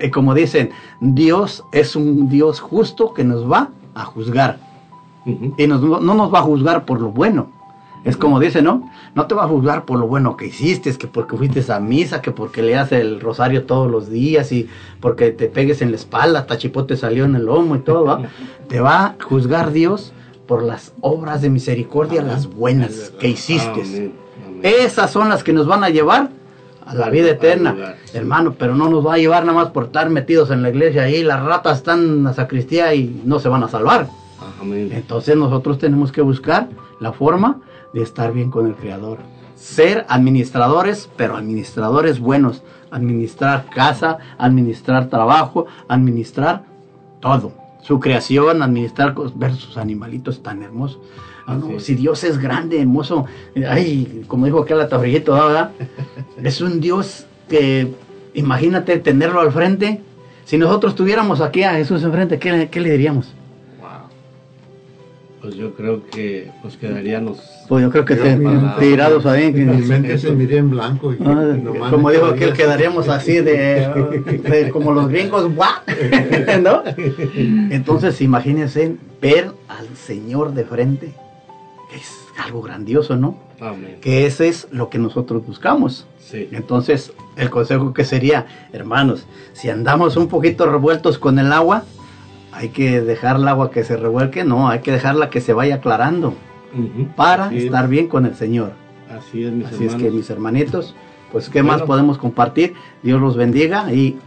eh, 0.00 0.10
como 0.10 0.34
dicen, 0.34 0.70
Dios 1.00 1.64
es 1.72 1.94
un 1.94 2.28
Dios 2.28 2.58
justo 2.58 3.14
que 3.14 3.22
nos 3.22 3.50
va 3.50 3.70
a 3.94 4.04
juzgar. 4.04 4.58
Y 5.24 5.66
no 5.66 5.78
nos 6.00 6.34
va 6.34 6.38
a 6.40 6.42
juzgar 6.42 6.84
por 6.84 7.00
lo 7.00 7.10
bueno, 7.10 7.50
Es 8.02 8.16
como 8.16 8.40
dice, 8.40 8.62
¿no? 8.62 8.90
No 9.14 9.26
te 9.26 9.34
va 9.34 9.44
a 9.44 9.48
juzgar 9.48 9.84
por 9.84 9.98
lo 9.98 10.06
bueno 10.06 10.36
que 10.36 10.46
hiciste, 10.46 10.96
que 10.96 11.06
porque 11.06 11.36
fuiste 11.36 11.72
a 11.72 11.78
misa, 11.78 12.22
que 12.22 12.30
porque 12.30 12.62
leas 12.62 12.90
el 12.92 13.20
rosario 13.20 13.66
todos 13.66 13.90
los 13.90 14.08
días 14.08 14.50
y 14.52 14.68
porque 15.00 15.30
te 15.30 15.46
pegues 15.46 15.82
en 15.82 15.90
la 15.90 15.96
espalda, 15.96 16.40
hasta 16.40 16.56
chipote 16.56 16.96
salió 16.96 17.24
en 17.24 17.36
el 17.36 17.44
lomo 17.44 17.76
y 17.76 17.80
todo, 17.80 18.04
¿va? 18.04 18.22
Te 18.68 18.80
va 18.80 19.04
a 19.04 19.16
juzgar 19.22 19.72
Dios 19.72 20.12
por 20.50 20.64
las 20.64 20.94
obras 21.00 21.42
de 21.42 21.48
misericordia, 21.48 22.22
las 22.22 22.52
buenas 22.52 23.12
que 23.20 23.28
hiciste. 23.28 24.10
Esas 24.64 25.12
son 25.12 25.28
las 25.28 25.44
que 25.44 25.52
nos 25.52 25.68
van 25.68 25.84
a 25.84 25.90
llevar 25.90 26.30
a 26.84 26.92
la 26.92 27.08
vida 27.08 27.30
eterna, 27.30 27.94
hermano, 28.14 28.56
pero 28.58 28.74
no 28.74 28.88
nos 28.88 29.06
va 29.06 29.14
a 29.14 29.18
llevar 29.18 29.44
nada 29.44 29.56
más 29.56 29.70
por 29.70 29.84
estar 29.84 30.10
metidos 30.10 30.50
en 30.50 30.62
la 30.62 30.70
iglesia 30.70 31.04
ahí, 31.04 31.22
las 31.22 31.40
ratas 31.44 31.78
están 31.78 32.00
en 32.00 32.24
la 32.24 32.34
sacristía 32.34 32.92
y 32.94 33.22
no 33.24 33.38
se 33.38 33.48
van 33.48 33.62
a 33.62 33.68
salvar. 33.68 34.08
Entonces 34.60 35.36
nosotros 35.36 35.78
tenemos 35.78 36.10
que 36.10 36.20
buscar 36.20 36.68
la 36.98 37.12
forma 37.12 37.60
de 37.94 38.02
estar 38.02 38.32
bien 38.32 38.50
con 38.50 38.66
el 38.66 38.74
Creador. 38.74 39.18
Ser 39.54 40.04
administradores, 40.08 41.08
pero 41.16 41.36
administradores 41.36 42.18
buenos. 42.18 42.64
Administrar 42.90 43.66
casa, 43.72 44.18
administrar 44.36 45.10
trabajo, 45.10 45.66
administrar 45.86 46.64
todo. 47.20 47.59
Su 47.82 47.98
creación, 48.00 48.62
administrar, 48.62 49.14
ver 49.34 49.54
sus 49.54 49.76
animalitos 49.76 50.42
tan 50.42 50.62
hermosos. 50.62 51.00
Ah, 51.46 51.58
si 51.78 51.94
Dios 51.94 52.22
es 52.24 52.38
grande, 52.38 52.80
hermoso, 52.80 53.26
ay, 53.68 54.22
como 54.28 54.46
dijo 54.46 54.60
aquel 54.62 54.80
atabrillito, 54.80 55.32
¿verdad? 55.32 55.72
es 56.42 56.60
un 56.60 56.80
Dios 56.80 57.26
que, 57.48 57.92
imagínate 58.34 58.98
tenerlo 58.98 59.40
al 59.40 59.50
frente. 59.50 60.00
Si 60.44 60.58
nosotros 60.58 60.94
tuviéramos 60.94 61.40
aquí 61.40 61.62
a 61.62 61.72
Jesús 61.72 62.02
enfrente, 62.02 62.38
¿qué, 62.38 62.68
qué 62.70 62.80
le 62.80 62.90
diríamos? 62.90 63.34
Pues 65.40 65.54
yo 65.54 65.74
creo 65.74 66.04
que 66.06 66.50
pues 66.60 66.76
quedaríamos... 66.76 67.38
Pues 67.66 67.82
yo 67.82 67.90
creo 67.90 68.04
que 68.04 68.16
tirados 68.78 69.24
ahí. 69.24 69.52
Que 69.54 69.64
mente 69.64 70.18
se 70.18 70.32
miré 70.32 70.58
en 70.58 70.70
blanco. 70.70 71.14
Y 71.14 71.18
ah, 71.24 71.56
como 71.88 72.10
dijo 72.10 72.26
aquel, 72.26 72.52
quedaríamos 72.52 73.08
así 73.08 73.40
de, 73.40 74.68
como 74.72 74.92
los 74.92 75.08
gringos, 75.08 75.50
¿no? 76.62 76.82
Entonces 77.70 78.20
imagínense 78.20 78.96
ver 79.22 79.52
al 79.68 79.96
Señor 79.96 80.52
de 80.52 80.64
frente. 80.64 81.14
Es 81.94 82.18
algo 82.38 82.60
grandioso, 82.60 83.16
¿no? 83.16 83.38
Amén. 83.60 83.96
Que 84.02 84.26
ese 84.26 84.48
es 84.48 84.68
lo 84.70 84.90
que 84.90 84.98
nosotros 84.98 85.46
buscamos. 85.46 86.06
Sí. 86.18 86.48
Entonces, 86.52 87.12
el 87.36 87.50
consejo 87.50 87.94
que 87.94 88.04
sería, 88.04 88.46
hermanos, 88.72 89.26
si 89.52 89.70
andamos 89.70 90.16
un 90.16 90.28
poquito 90.28 90.66
revueltos 90.66 91.18
con 91.18 91.38
el 91.38 91.52
agua, 91.52 91.84
hay 92.52 92.70
que 92.70 93.00
dejar 93.00 93.36
el 93.36 93.48
agua 93.48 93.70
que 93.70 93.84
se 93.84 93.96
revuelque, 93.96 94.44
no, 94.44 94.68
hay 94.68 94.80
que 94.80 94.92
dejarla 94.92 95.30
que 95.30 95.40
se 95.40 95.52
vaya 95.52 95.76
aclarando 95.76 96.34
para 97.16 97.52
estar 97.52 97.88
bien 97.88 98.08
con 98.08 98.26
el 98.26 98.34
Señor. 98.34 98.72
Así 99.10 99.44
es, 99.44 99.52
mis 99.52 99.66
Así 99.66 99.86
es 99.86 99.94
que 99.94 100.10
mis 100.10 100.30
hermanitos, 100.30 100.94
pues 101.32 101.48
qué 101.48 101.62
más 101.62 101.82
podemos 101.82 102.18
compartir. 102.18 102.74
Dios 103.02 103.20
los 103.20 103.36
bendiga 103.36 103.92
y 103.92 104.18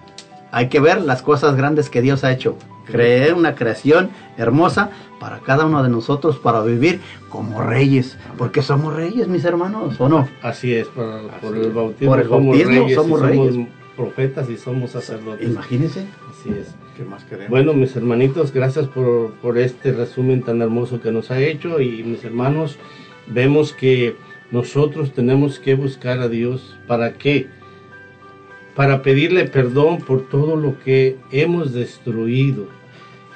hay 0.52 0.70
que 0.70 0.80
ver 0.80 1.02
las 1.02 1.22
cosas 1.22 1.56
grandes 1.56 1.90
que 1.90 2.02
Dios 2.02 2.24
ha 2.24 2.32
hecho. 2.32 2.56
Creer 2.86 3.34
una 3.34 3.56
creación 3.56 4.10
hermosa 4.38 4.90
para 5.20 5.40
cada 5.40 5.66
uno 5.66 5.82
de 5.84 5.90
nosotros 5.90 6.38
para 6.38 6.62
vivir 6.62 7.00
como 7.30 7.62
reyes, 7.62 8.18
porque 8.38 8.62
somos 8.62 8.94
reyes, 8.94 9.30
mis 9.30 9.46
hermanos, 9.46 10.00
¿o 10.02 10.10
no? 10.10 10.28
Así 10.42 10.74
es, 10.74 10.88
por, 10.88 11.56
el 11.56 11.72
bautismo, 11.72 12.12
por 12.12 12.20
el 12.20 12.28
bautismo 12.28 12.90
somos, 12.90 13.22
reyes, 13.22 13.54
somos 13.54 13.70
profetas 13.96 14.50
y 14.50 14.58
somos 14.58 14.92
sacerdotes. 14.92 15.48
Imagínense. 15.48 16.06
Así 16.30 16.50
es. 16.50 16.76
Bueno, 17.50 17.74
mis 17.74 17.96
hermanitos, 17.96 18.54
gracias 18.54 18.88
por, 18.88 19.58
este 19.58 19.92
resumen 19.92 20.44
tan 20.44 20.62
hermoso 20.62 21.02
que 21.02 21.12
nos 21.12 21.32
ha 21.32 21.42
hecho 21.42 21.82
y 21.82 22.04
mis 22.04 22.24
hermanos, 22.24 22.78
vemos 23.28 23.74
que 23.74 24.16
nosotros 24.52 25.12
tenemos 25.14 25.60
que 25.60 25.74
buscar 25.74 26.20
a 26.20 26.30
Dios. 26.30 26.78
¿Para 26.88 27.14
qué? 27.14 27.48
Para 28.76 29.02
pedirle 29.02 29.46
perdón 29.46 30.00
por 30.00 30.28
todo 30.30 30.56
lo 30.56 30.80
que 30.80 31.18
hemos 31.32 31.74
destruido. 31.74 32.68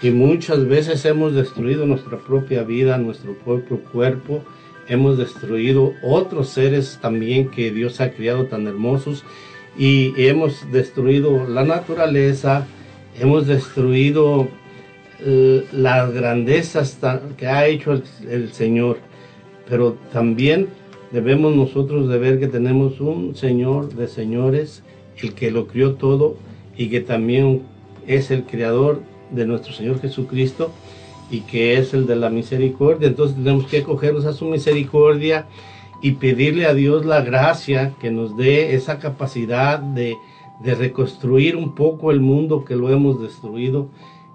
Y 0.02 0.12
muchas 0.12 0.68
veces 0.68 1.04
hemos 1.06 1.34
destruido 1.34 1.88
nuestra 1.88 2.20
propia 2.20 2.62
vida, 2.64 3.00
nuestro 3.00 3.34
propio 3.34 3.80
cuerpo. 3.80 4.44
Hemos 4.88 5.18
destruido 5.18 5.94
otros 6.04 6.50
seres 6.50 7.00
también 7.02 7.50
que 7.50 7.72
Dios 7.72 8.00
ha 8.00 8.12
creado 8.12 8.46
tan 8.46 8.68
hermosos. 8.68 9.24
Y 9.76 10.14
hemos 10.18 10.72
destruido 10.72 11.48
la 11.48 11.64
naturaleza, 11.64 12.68
hemos 13.20 13.48
destruido 13.48 14.48
eh, 15.20 15.66
las 15.72 16.14
grandezas 16.14 16.98
que 17.38 17.48
ha 17.48 17.66
hecho 17.66 18.02
el, 18.30 18.52
Señor, 18.54 18.98
pero 19.68 19.98
también 20.14 20.68
debemos 21.12 21.56
nosotros 21.56 22.08
de 22.08 22.18
ver 22.18 22.40
que 22.40 22.48
tenemos 22.48 23.00
un 23.02 23.36
Señor 23.36 23.94
de 23.96 24.08
señores, 24.08 24.84
el 25.18 25.34
que 25.34 25.50
lo 25.50 25.68
crió 25.68 25.96
todo 25.96 26.38
y 26.78 26.90
que 26.90 27.02
también 27.02 27.64
es 28.06 28.30
el 28.30 28.44
creador 28.44 29.02
de 29.32 29.46
nuestro 29.46 29.74
Señor 29.74 30.00
Jesucristo 30.00 30.72
y 31.32 31.42
que 31.42 31.78
es 31.78 31.94
el 31.94 32.06
de 32.06 32.16
la 32.16 32.30
misericordia. 32.30 33.08
Entonces 33.08 33.36
tenemos 33.36 33.66
que 33.66 33.80
acogernos 33.80 34.26
a 34.26 34.34
su 34.34 34.46
misericordia 34.46 35.48
y 36.02 36.12
pedirle 36.12 36.68
a 36.68 36.76
Dios 36.76 37.06
la 37.06 37.22
gracia 37.22 37.94
que 38.00 38.12
nos 38.12 38.38
dé 38.38 38.76
esa 38.76 39.00
capacidad 39.00 39.80
de 39.80 40.16
de 40.60 40.76
reconstruir 40.76 41.56
un 41.56 41.76
poco 41.76 42.12
el 42.12 42.20
mundo 42.20 42.66
que 42.66 42.76
lo 42.76 42.90
hemos 42.90 43.22
destruido 43.22 43.90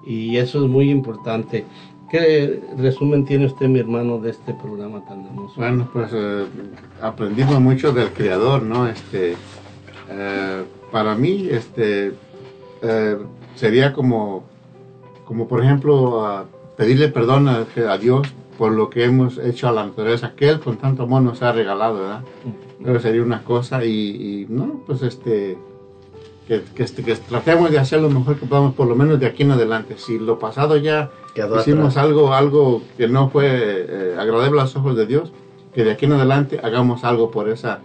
y 0.04 0.36
eso 0.36 0.64
es 0.64 0.70
muy 0.70 0.90
importante. 0.90 1.64
¿Qué 2.10 2.62
resumen 2.76 3.24
tiene 3.24 3.46
usted, 3.46 3.68
mi 3.68 3.78
hermano, 3.78 4.18
de 4.18 4.30
este 4.30 4.52
programa 4.52 5.02
tan 5.06 5.24
hermoso? 5.24 5.54
Bueno, 5.56 5.88
pues 5.92 6.10
eh, 6.12 6.44
aprendimos 7.00 7.58
mucho 7.58 7.92
del 7.92 8.10
creador, 8.10 8.62
¿no? 8.62 8.86
Este, 8.86 9.34
eh, 10.10 10.62
para 10.90 11.14
mí, 11.14 11.48
este, 11.50 12.12
eh, 12.82 13.16
sería 13.54 13.94
como, 13.94 14.44
como 15.24 15.48
por 15.48 15.64
ejemplo, 15.64 16.46
pedirle 16.76 17.08
perdón 17.08 17.48
a, 17.48 17.96
Dios 17.96 18.28
por 18.58 18.72
lo 18.72 18.90
que 18.90 19.04
hemos 19.04 19.38
hecho 19.38 19.68
a 19.68 19.72
la 19.72 19.86
naturaleza 19.86 20.34
que 20.36 20.50
Él 20.50 20.60
con 20.60 20.76
tanto 20.76 21.04
amor 21.04 21.22
nos 21.22 21.42
ha 21.42 21.52
regalado, 21.52 22.00
¿verdad? 22.00 22.20
Pero 22.84 23.00
sería 23.00 23.22
una 23.22 23.42
cosa 23.42 23.86
y, 23.86 23.90
y 23.90 24.46
no, 24.50 24.82
pues 24.86 25.00
este, 25.00 25.56
este, 26.48 27.02
que, 27.04 27.14
tratemos 27.14 27.70
de 27.70 27.78
hacer 27.78 28.00
lo 28.00 28.10
mejor 28.10 28.38
que 28.38 28.46
podamos, 28.46 28.74
por 28.74 28.86
lo 28.86 28.96
menos 28.96 29.20
de 29.20 29.26
aquí 29.26 29.42
en 29.42 29.52
adelante. 29.52 29.94
Si 29.96 30.18
lo 30.18 30.38
pasado 30.38 30.76
ya 30.76 31.10
hicimos 31.58 31.96
algo, 31.96 32.34
algo 32.34 32.82
que 32.96 33.08
no 33.08 33.30
fue 33.30 33.46
eh, 33.48 34.16
agradable 34.18 34.60
a 34.60 34.64
los 34.64 34.76
ojos 34.76 34.96
de 34.96 35.06
Dios, 35.06 35.32
que 35.74 35.84
de 35.84 35.92
aquí 35.92 36.04
en 36.04 36.12
adelante 36.12 36.60
hagamos 36.62 37.04
algo 37.04 37.30
por 37.30 37.48
esa, 37.48 37.80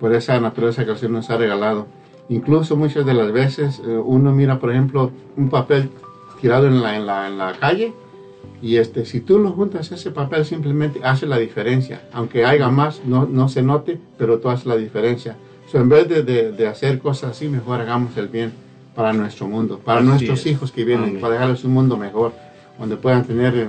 por 0.00 0.14
esa 0.14 0.38
naturaleza 0.40 0.84
que 0.84 0.90
el 0.90 0.98
Señor 0.98 1.12
nos 1.12 1.30
ha 1.30 1.36
regalado. 1.36 1.86
Incluso 2.28 2.76
muchas 2.76 3.06
de 3.06 3.14
las 3.14 3.32
veces 3.32 3.80
eh, 3.84 3.88
uno 3.88 4.32
mira, 4.32 4.58
por 4.58 4.70
ejemplo, 4.70 5.10
un 5.36 5.48
papel 5.48 5.88
tirado 6.40 6.66
en 6.66 6.82
la, 6.82 6.96
en 6.96 7.06
la, 7.06 7.28
en 7.28 7.38
la 7.38 7.52
calle 7.52 7.94
y 8.60 8.76
este, 8.76 9.04
si 9.04 9.20
tú 9.20 9.38
lo 9.38 9.50
juntas, 9.52 9.90
ese 9.90 10.10
papel 10.10 10.44
simplemente 10.44 11.00
hace 11.04 11.26
la 11.26 11.38
diferencia. 11.38 12.08
Aunque 12.12 12.44
haya 12.44 12.68
más, 12.68 13.02
no, 13.04 13.26
no 13.26 13.48
se 13.48 13.62
note, 13.62 13.98
pero 14.18 14.38
tú 14.38 14.50
haces 14.50 14.66
la 14.66 14.76
diferencia 14.76 15.36
en 15.74 15.88
vez 15.88 16.08
de, 16.08 16.66
hacer 16.66 16.98
cosas 16.98 17.32
así, 17.32 17.48
mejor 17.48 17.80
hagamos 17.80 18.16
el 18.16 18.28
bien 18.28 18.52
para 18.94 19.12
nuestro 19.12 19.48
mundo, 19.48 19.78
para 19.78 20.00
nuestros 20.00 20.46
hijos 20.46 20.70
que 20.70 20.84
vienen, 20.84 21.20
para 21.20 21.34
dejarles 21.34 21.64
un 21.64 21.72
mundo 21.72 21.96
mejor, 21.96 22.32
donde 22.78 22.96
puedan 22.96 23.24
tener 23.24 23.56
eh, 23.56 23.68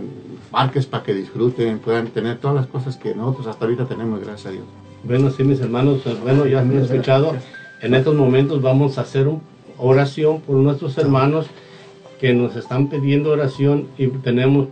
parques 0.52 0.86
para 0.86 1.04
que 1.04 1.14
disfruten, 1.14 1.80
puedan 1.80 2.08
tener 2.08 2.38
todas 2.38 2.56
las 2.56 2.68
cosas 2.68 2.98
que 2.98 3.16
nosotros 3.16 3.48
hasta 3.48 3.66
ahorita 3.66 3.86
tenemos, 3.86 4.20
gracias 4.20 4.48
a 4.48 4.52
Dios. 4.52 4.66
Bueno, 5.04 5.30
sí, 5.30 5.44
mis 5.44 5.60
hermanos, 5.60 6.02
eh, 6.06 6.16
bueno, 6.22 6.46
ya 6.46 6.60
han 6.60 6.72
escuchado. 6.78 7.36
En 7.82 7.94
estos 7.94 8.16
momentos 8.16 8.62
vamos 8.62 8.98
a 8.98 9.02
hacer 9.02 9.28
oración 9.78 10.42
por 10.42 10.56
nuestros 10.58 10.98
hermanos 10.98 11.48
que 12.20 12.34
nos 12.34 12.56
están 12.56 12.88
pidiendo 12.88 13.32
oración 13.32 13.88
y 13.98 14.08
tenemos 14.08 14.70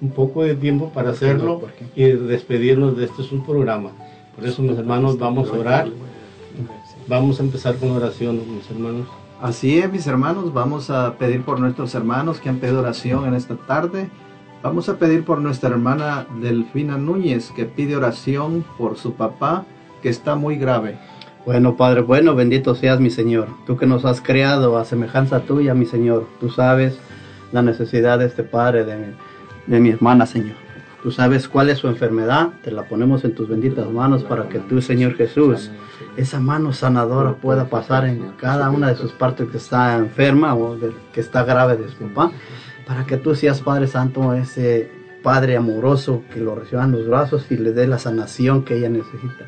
un 0.00 0.10
poco 0.10 0.42
de 0.42 0.54
tiempo 0.54 0.90
para 0.92 1.10
hacerlo 1.10 1.62
y 1.94 2.04
despedirnos 2.04 2.96
de 2.96 3.04
este 3.04 3.22
su 3.22 3.44
programa. 3.44 3.90
Por 4.34 4.46
eso, 4.46 4.62
mis 4.62 4.76
hermanos, 4.76 5.18
vamos 5.18 5.48
a 5.48 5.52
orar 5.52 5.88
Vamos 7.08 7.40
a 7.40 7.42
empezar 7.42 7.76
con 7.76 7.90
oración, 7.92 8.42
mis 8.54 8.70
hermanos. 8.70 9.08
Así 9.40 9.78
es, 9.78 9.90
mis 9.90 10.06
hermanos, 10.06 10.52
vamos 10.52 10.90
a 10.90 11.14
pedir 11.14 11.42
por 11.42 11.58
nuestros 11.58 11.94
hermanos 11.94 12.38
que 12.38 12.50
han 12.50 12.58
pedido 12.58 12.80
oración 12.80 13.24
en 13.26 13.32
esta 13.32 13.56
tarde. 13.56 14.10
Vamos 14.62 14.90
a 14.90 14.98
pedir 14.98 15.24
por 15.24 15.40
nuestra 15.40 15.70
hermana 15.70 16.26
Delfina 16.38 16.98
Núñez, 16.98 17.50
que 17.52 17.64
pide 17.64 17.96
oración 17.96 18.62
por 18.76 18.98
su 18.98 19.14
papá, 19.14 19.64
que 20.02 20.10
está 20.10 20.34
muy 20.34 20.56
grave. 20.56 20.98
Bueno, 21.46 21.78
Padre, 21.78 22.02
bueno, 22.02 22.34
bendito 22.34 22.74
seas 22.74 23.00
mi 23.00 23.08
Señor. 23.08 23.48
Tú 23.66 23.78
que 23.78 23.86
nos 23.86 24.04
has 24.04 24.20
creado 24.20 24.76
a 24.76 24.84
semejanza 24.84 25.40
tuya, 25.40 25.72
mi 25.72 25.86
Señor. 25.86 26.26
Tú 26.40 26.50
sabes 26.50 26.98
la 27.52 27.62
necesidad 27.62 28.18
de 28.18 28.26
este 28.26 28.42
Padre, 28.42 28.84
de 28.84 29.14
de 29.66 29.80
mi 29.80 29.90
hermana, 29.90 30.26
Señor. 30.26 30.67
Sabes 31.10 31.48
cuál 31.48 31.70
es 31.70 31.78
su 31.78 31.88
enfermedad, 31.88 32.50
te 32.62 32.70
la 32.70 32.84
ponemos 32.84 33.24
en 33.24 33.34
tus 33.34 33.48
benditas 33.48 33.90
manos 33.90 34.24
para 34.24 34.48
que 34.48 34.58
tú, 34.58 34.80
Señor 34.80 35.16
Jesús, 35.16 35.70
esa 36.16 36.40
mano 36.40 36.72
sanadora 36.72 37.34
pueda 37.34 37.70
pasar 37.70 38.06
en 38.06 38.32
cada 38.38 38.70
una 38.70 38.88
de 38.88 38.96
sus 38.96 39.12
partes 39.12 39.48
que 39.48 39.56
está 39.56 39.96
enferma 39.96 40.54
o 40.54 40.76
que 41.12 41.20
está 41.20 41.44
grave 41.44 41.76
de 41.76 41.88
su 41.88 41.96
papá, 42.08 42.32
para 42.86 43.04
que 43.04 43.16
tú 43.16 43.34
seas, 43.34 43.60
Padre 43.60 43.86
Santo, 43.86 44.34
ese 44.34 44.90
Padre 45.22 45.56
amoroso 45.56 46.22
que 46.32 46.40
lo 46.40 46.54
reciba 46.54 46.84
en 46.84 46.92
los 46.92 47.06
brazos 47.06 47.46
y 47.50 47.56
le 47.56 47.72
dé 47.72 47.86
la 47.86 47.98
sanación 47.98 48.64
que 48.64 48.78
ella 48.78 48.88
necesita. 48.88 49.46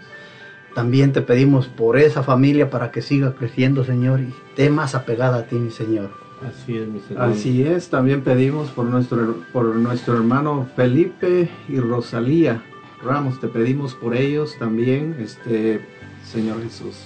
También 0.75 1.13
te 1.13 1.23
pedimos 1.23 1.69
por 1.69 1.99
esa 1.99 2.23
familia 2.23 2.71
para 2.71 2.91
que 2.91 3.03
siga 3.03 3.35
creciendo, 3.35 3.85
Señor, 3.85 4.21
y 4.21 4.35
esté 4.51 4.71
más 4.71 4.95
apegada 4.95 5.39
a 5.39 5.47
ti, 5.47 5.71
Señor. 5.71 6.30
Así 6.49 6.77
es, 6.77 6.89
mi 6.89 7.01
Señor. 7.01 7.23
Así 7.23 7.63
es, 7.63 7.91
también 7.91 8.23
pedimos 8.23 8.71
por 8.71 8.87
nuestro, 8.87 9.45
por 9.53 9.65
nuestro 9.77 10.15
hermano 10.15 10.69
Felipe 10.75 11.49
y 11.69 11.79
Rosalía 11.79 12.63
Ramos, 13.03 13.41
te 13.41 13.49
pedimos 13.49 13.95
por 13.95 14.15
ellos 14.15 14.57
también, 14.59 15.17
este 15.21 15.81
Señor 16.23 16.63
Jesús. 16.63 16.97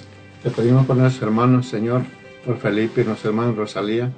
Te 0.43 0.51
pedimos 0.51 0.87
por 0.87 0.97
nuestros 0.97 1.23
hermanos, 1.23 1.67
Señor, 1.67 2.03
por 2.45 2.59
Felipe 2.59 3.03
y 3.03 3.05
nuestro 3.05 3.31
hermano 3.31 3.53
Rosalía, 3.53 4.11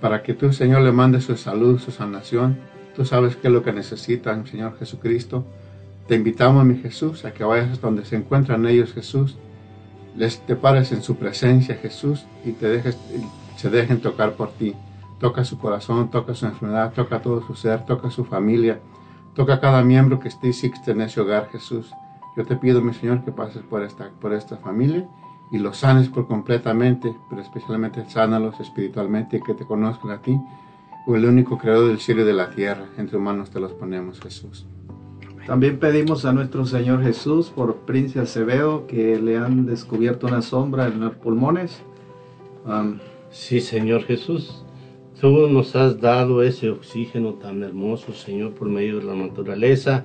para 0.00 0.22
que 0.22 0.32
tú, 0.32 0.50
Señor, 0.54 0.80
le 0.80 0.92
mandes 0.92 1.24
su 1.24 1.36
salud, 1.36 1.78
su 1.78 1.90
sanación. 1.90 2.56
Tú 2.96 3.04
sabes 3.04 3.36
qué 3.36 3.48
es 3.48 3.52
lo 3.52 3.62
que 3.62 3.72
necesitan, 3.72 4.46
Señor 4.46 4.78
Jesucristo. 4.78 5.44
Te 6.08 6.14
invitamos, 6.14 6.64
mi 6.64 6.76
Jesús, 6.78 7.26
a 7.26 7.34
que 7.34 7.44
vayas 7.44 7.82
donde 7.82 8.06
se 8.06 8.16
encuentran 8.16 8.64
ellos, 8.66 8.94
Jesús. 8.94 9.36
Les 10.16 10.40
te 10.46 10.56
pares 10.56 10.90
en 10.92 11.02
su 11.02 11.16
presencia, 11.16 11.74
Jesús, 11.74 12.24
y 12.46 12.52
te 12.52 12.68
dejes, 12.68 12.96
se 13.64 13.70
dejen 13.70 14.02
tocar 14.02 14.34
por 14.34 14.50
ti. 14.50 14.74
Toca 15.18 15.42
su 15.42 15.58
corazón, 15.58 16.10
toca 16.10 16.34
su 16.34 16.44
enfermedad, 16.44 16.92
toca 16.92 17.22
todo 17.22 17.40
su 17.46 17.54
ser, 17.54 17.86
toca 17.86 18.10
su 18.10 18.26
familia, 18.26 18.78
toca 19.34 19.58
cada 19.58 19.82
miembro 19.82 20.20
que 20.20 20.28
esté 20.28 20.50
en 20.88 21.00
ese 21.00 21.22
hogar, 21.22 21.48
Jesús. 21.50 21.90
Yo 22.36 22.44
te 22.44 22.56
pido, 22.56 22.82
mi 22.82 22.92
Señor, 22.92 23.24
que 23.24 23.32
pases 23.32 23.62
por 23.62 23.82
esta, 23.82 24.10
por 24.20 24.34
esta 24.34 24.58
familia 24.58 25.08
y 25.50 25.56
los 25.56 25.78
sanes 25.78 26.10
por 26.10 26.26
completamente, 26.26 27.16
pero 27.30 27.40
especialmente 27.40 28.04
sánalos 28.06 28.60
espiritualmente 28.60 29.38
y 29.38 29.40
que 29.40 29.54
te 29.54 29.64
conozcan 29.64 30.10
a 30.10 30.20
ti, 30.20 30.38
o 31.06 31.16
el 31.16 31.24
único 31.24 31.56
creador 31.56 31.88
del 31.88 32.00
cielo 32.00 32.20
y 32.20 32.24
de 32.26 32.34
la 32.34 32.50
tierra. 32.50 32.84
Entre 32.98 33.18
manos 33.18 33.48
te 33.48 33.60
los 33.60 33.72
ponemos, 33.72 34.20
Jesús. 34.20 34.66
También 35.46 35.78
pedimos 35.78 36.26
a 36.26 36.34
nuestro 36.34 36.66
Señor 36.66 37.02
Jesús 37.02 37.48
por 37.48 37.76
Prince 37.76 38.20
Acevedo 38.20 38.86
que 38.86 39.18
le 39.18 39.38
han 39.38 39.64
descubierto 39.64 40.26
una 40.26 40.42
sombra 40.42 40.86
en 40.86 41.00
los 41.00 41.14
pulmones. 41.14 41.82
Sí, 43.34 43.60
Señor 43.60 44.04
Jesús. 44.04 44.64
Tú 45.20 45.48
nos 45.48 45.74
has 45.76 46.00
dado 46.00 46.42
ese 46.42 46.70
oxígeno 46.70 47.34
tan 47.34 47.62
hermoso, 47.62 48.12
Señor, 48.12 48.52
por 48.52 48.68
medio 48.68 48.98
de 48.98 49.04
la 49.04 49.14
naturaleza. 49.14 50.04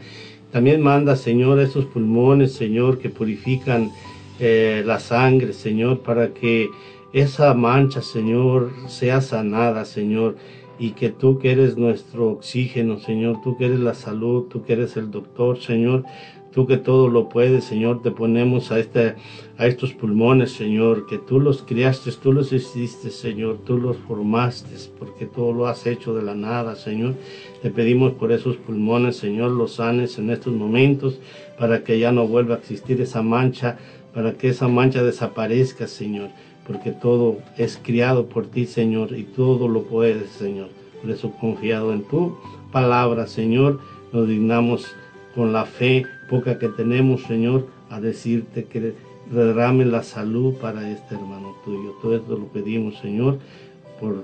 También 0.51 0.81
manda, 0.81 1.15
Señor, 1.15 1.59
esos 1.59 1.85
pulmones, 1.85 2.53
Señor, 2.53 2.97
que 2.97 3.09
purifican 3.09 3.91
eh, 4.39 4.83
la 4.85 4.99
sangre, 4.99 5.53
Señor, 5.53 5.99
para 5.99 6.33
que 6.33 6.69
esa 7.13 7.53
mancha, 7.53 8.01
Señor, 8.01 8.71
sea 8.87 9.21
sanada, 9.21 9.85
Señor 9.85 10.35
y 10.79 10.91
que 10.91 11.09
tú 11.09 11.37
que 11.37 11.51
eres 11.51 11.77
nuestro 11.77 12.29
oxígeno, 12.29 12.99
Señor, 12.99 13.41
tú 13.43 13.57
que 13.57 13.65
eres 13.65 13.81
la 13.81 13.93
salud, 13.93 14.45
tú 14.45 14.63
que 14.63 14.73
eres 14.73 14.95
el 14.95 15.11
doctor, 15.11 15.59
Señor, 15.59 16.05
tú 16.51 16.67
que 16.67 16.77
todo 16.77 17.07
lo 17.07 17.29
puedes, 17.29 17.63
Señor, 17.63 18.01
te 18.01 18.11
ponemos 18.11 18.71
a, 18.71 18.79
este, 18.79 19.15
a 19.57 19.67
estos 19.67 19.93
pulmones, 19.93 20.51
Señor, 20.51 21.05
que 21.05 21.17
tú 21.17 21.39
los 21.39 21.61
criaste, 21.61 22.11
tú 22.21 22.33
los 22.33 22.51
hiciste, 22.53 23.11
Señor, 23.11 23.59
tú 23.65 23.77
los 23.77 23.97
formaste, 23.97 24.75
porque 24.97 25.25
todo 25.25 25.53
lo 25.53 25.67
has 25.67 25.85
hecho 25.85 26.13
de 26.13 26.23
la 26.23 26.35
nada, 26.35 26.75
Señor. 26.75 27.15
Te 27.61 27.69
pedimos 27.69 28.13
por 28.13 28.31
esos 28.31 28.57
pulmones, 28.57 29.17
Señor, 29.17 29.51
los 29.51 29.75
sanes 29.75 30.17
en 30.17 30.29
estos 30.29 30.53
momentos, 30.53 31.19
para 31.57 31.83
que 31.83 31.99
ya 31.99 32.11
no 32.11 32.27
vuelva 32.27 32.55
a 32.55 32.59
existir 32.59 32.99
esa 33.01 33.21
mancha, 33.21 33.77
para 34.13 34.33
que 34.33 34.49
esa 34.49 34.67
mancha 34.67 35.03
desaparezca, 35.03 35.87
Señor 35.87 36.29
porque 36.69 36.91
todo 36.91 37.39
es 37.57 37.79
criado 37.81 38.27
por 38.27 38.45
ti, 38.45 38.67
Señor, 38.67 39.17
y 39.17 39.23
todo 39.23 39.67
lo 39.67 39.85
puedes, 39.85 40.29
Señor. 40.29 40.69
Por 41.01 41.09
eso 41.09 41.31
confiado 41.31 41.91
en 41.93 42.03
tu 42.03 42.37
palabra, 42.71 43.25
Señor, 43.25 43.79
nos 44.13 44.27
dignamos 44.27 44.85
con 45.33 45.51
la 45.51 45.65
fe 45.65 46.05
poca 46.29 46.59
que 46.59 46.69
tenemos, 46.69 47.23
Señor, 47.23 47.67
a 47.89 47.99
decirte 47.99 48.65
que 48.65 48.93
derrame 49.31 49.85
la 49.85 50.03
salud 50.03 50.53
para 50.55 50.89
este 50.89 51.15
hermano 51.15 51.55
tuyo. 51.65 51.95
Todo 52.01 52.15
esto 52.15 52.37
lo 52.37 52.45
pedimos, 52.45 52.97
Señor, 52.99 53.39
por 53.99 54.23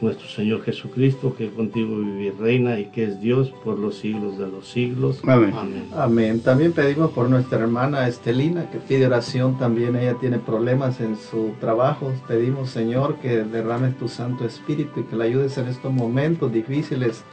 nuestro 0.00 0.28
Señor 0.28 0.62
Jesucristo, 0.62 1.34
que 1.36 1.50
contigo 1.50 1.96
vive 1.96 2.26
y 2.26 2.30
reina 2.30 2.78
y 2.78 2.86
que 2.86 3.04
es 3.04 3.20
Dios 3.20 3.52
por 3.64 3.78
los 3.78 3.96
siglos 3.96 4.38
de 4.38 4.46
los 4.46 4.68
siglos. 4.68 5.20
Amén. 5.26 5.52
Amén. 5.96 6.40
También 6.40 6.72
pedimos 6.72 7.10
por 7.10 7.28
nuestra 7.28 7.58
hermana 7.58 8.06
Estelina, 8.06 8.70
que 8.70 8.78
pide 8.78 9.06
oración 9.06 9.58
también. 9.58 9.96
Ella 9.96 10.14
tiene 10.14 10.38
problemas 10.38 11.00
en 11.00 11.16
su 11.16 11.52
trabajo. 11.60 12.12
Pedimos, 12.28 12.70
Señor, 12.70 13.16
que 13.16 13.42
derrames 13.44 13.98
tu 13.98 14.08
Santo 14.08 14.44
Espíritu 14.44 15.00
y 15.00 15.02
que 15.04 15.16
la 15.16 15.24
ayudes 15.24 15.58
en 15.58 15.66
estos 15.66 15.92
momentos 15.92 16.52
difíciles 16.52 17.24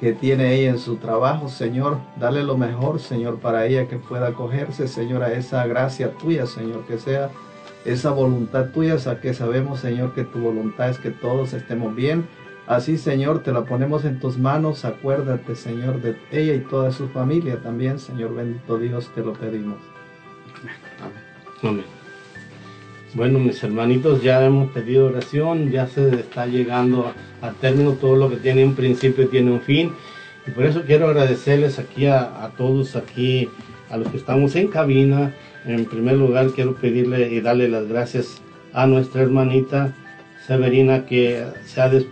que 0.00 0.14
tiene 0.14 0.54
ella 0.54 0.70
en 0.70 0.78
su 0.78 0.96
trabajo, 0.96 1.48
Señor. 1.48 1.98
Dale 2.16 2.42
lo 2.42 2.56
mejor, 2.56 3.00
Señor, 3.00 3.38
para 3.38 3.66
ella 3.66 3.86
que 3.86 3.96
pueda 3.96 4.28
acogerse, 4.28 4.88
Señor, 4.88 5.22
a 5.22 5.32
esa 5.34 5.66
gracia 5.66 6.12
tuya, 6.12 6.46
Señor, 6.46 6.86
que 6.86 6.98
sea 6.98 7.30
esa 7.84 8.10
voluntad 8.10 8.70
tuya, 8.72 8.96
o 8.96 9.20
que 9.20 9.34
sabemos, 9.34 9.80
Señor, 9.80 10.14
que 10.14 10.24
tu 10.24 10.38
voluntad 10.38 10.88
es 10.88 10.98
que 10.98 11.10
todos 11.10 11.52
estemos 11.52 11.94
bien. 11.94 12.26
Así, 12.66 12.96
Señor, 12.96 13.42
te 13.42 13.52
la 13.52 13.64
ponemos 13.64 14.04
en 14.04 14.20
tus 14.20 14.38
manos. 14.38 14.84
Acuérdate, 14.84 15.54
Señor, 15.54 16.00
de 16.00 16.16
ella 16.30 16.54
y 16.54 16.60
toda 16.60 16.92
su 16.92 17.08
familia 17.08 17.60
también, 17.60 17.98
Señor 17.98 18.34
bendito 18.34 18.78
Dios, 18.78 19.10
te 19.14 19.22
lo 19.22 19.34
pedimos. 19.34 19.78
Amén. 21.62 21.99
Bueno, 23.12 23.40
mis 23.40 23.62
hermanitos, 23.64 24.22
ya 24.22 24.44
hemos 24.44 24.70
pedido 24.70 25.06
oración, 25.06 25.72
ya 25.72 25.88
se 25.88 26.10
está 26.10 26.46
llegando 26.46 27.12
a, 27.42 27.50
término 27.52 27.94
todo 27.94 28.14
lo 28.14 28.30
que 28.30 28.36
tiene 28.36 28.64
un 28.64 28.76
principio 28.76 29.28
tiene 29.28 29.50
un 29.50 29.60
fin. 29.60 29.92
Y 30.46 30.52
por 30.52 30.64
eso 30.64 30.82
quiero 30.86 31.08
agradecerles 31.08 31.80
aquí 31.80 32.06
a, 32.06 32.44
a 32.44 32.50
todos, 32.50 32.94
aquí, 32.94 33.48
a 33.90 33.96
los 33.96 34.08
que 34.08 34.16
estamos 34.16 34.54
en 34.54 34.68
cabina, 34.68 35.34
en 35.66 35.86
primer 35.86 36.16
lugar, 36.16 36.50
quiero 36.54 36.76
pedirle 36.76 37.32
y 37.32 37.40
darle 37.40 37.68
las 37.68 37.88
gracias 37.88 38.40
a 38.72 38.86
nuestra 38.86 39.22
hermanita 39.22 39.92
Severina 40.46 41.04
que 41.04 41.44
se 41.66 41.80
ha 41.80 41.88
dispuesto 41.88 42.10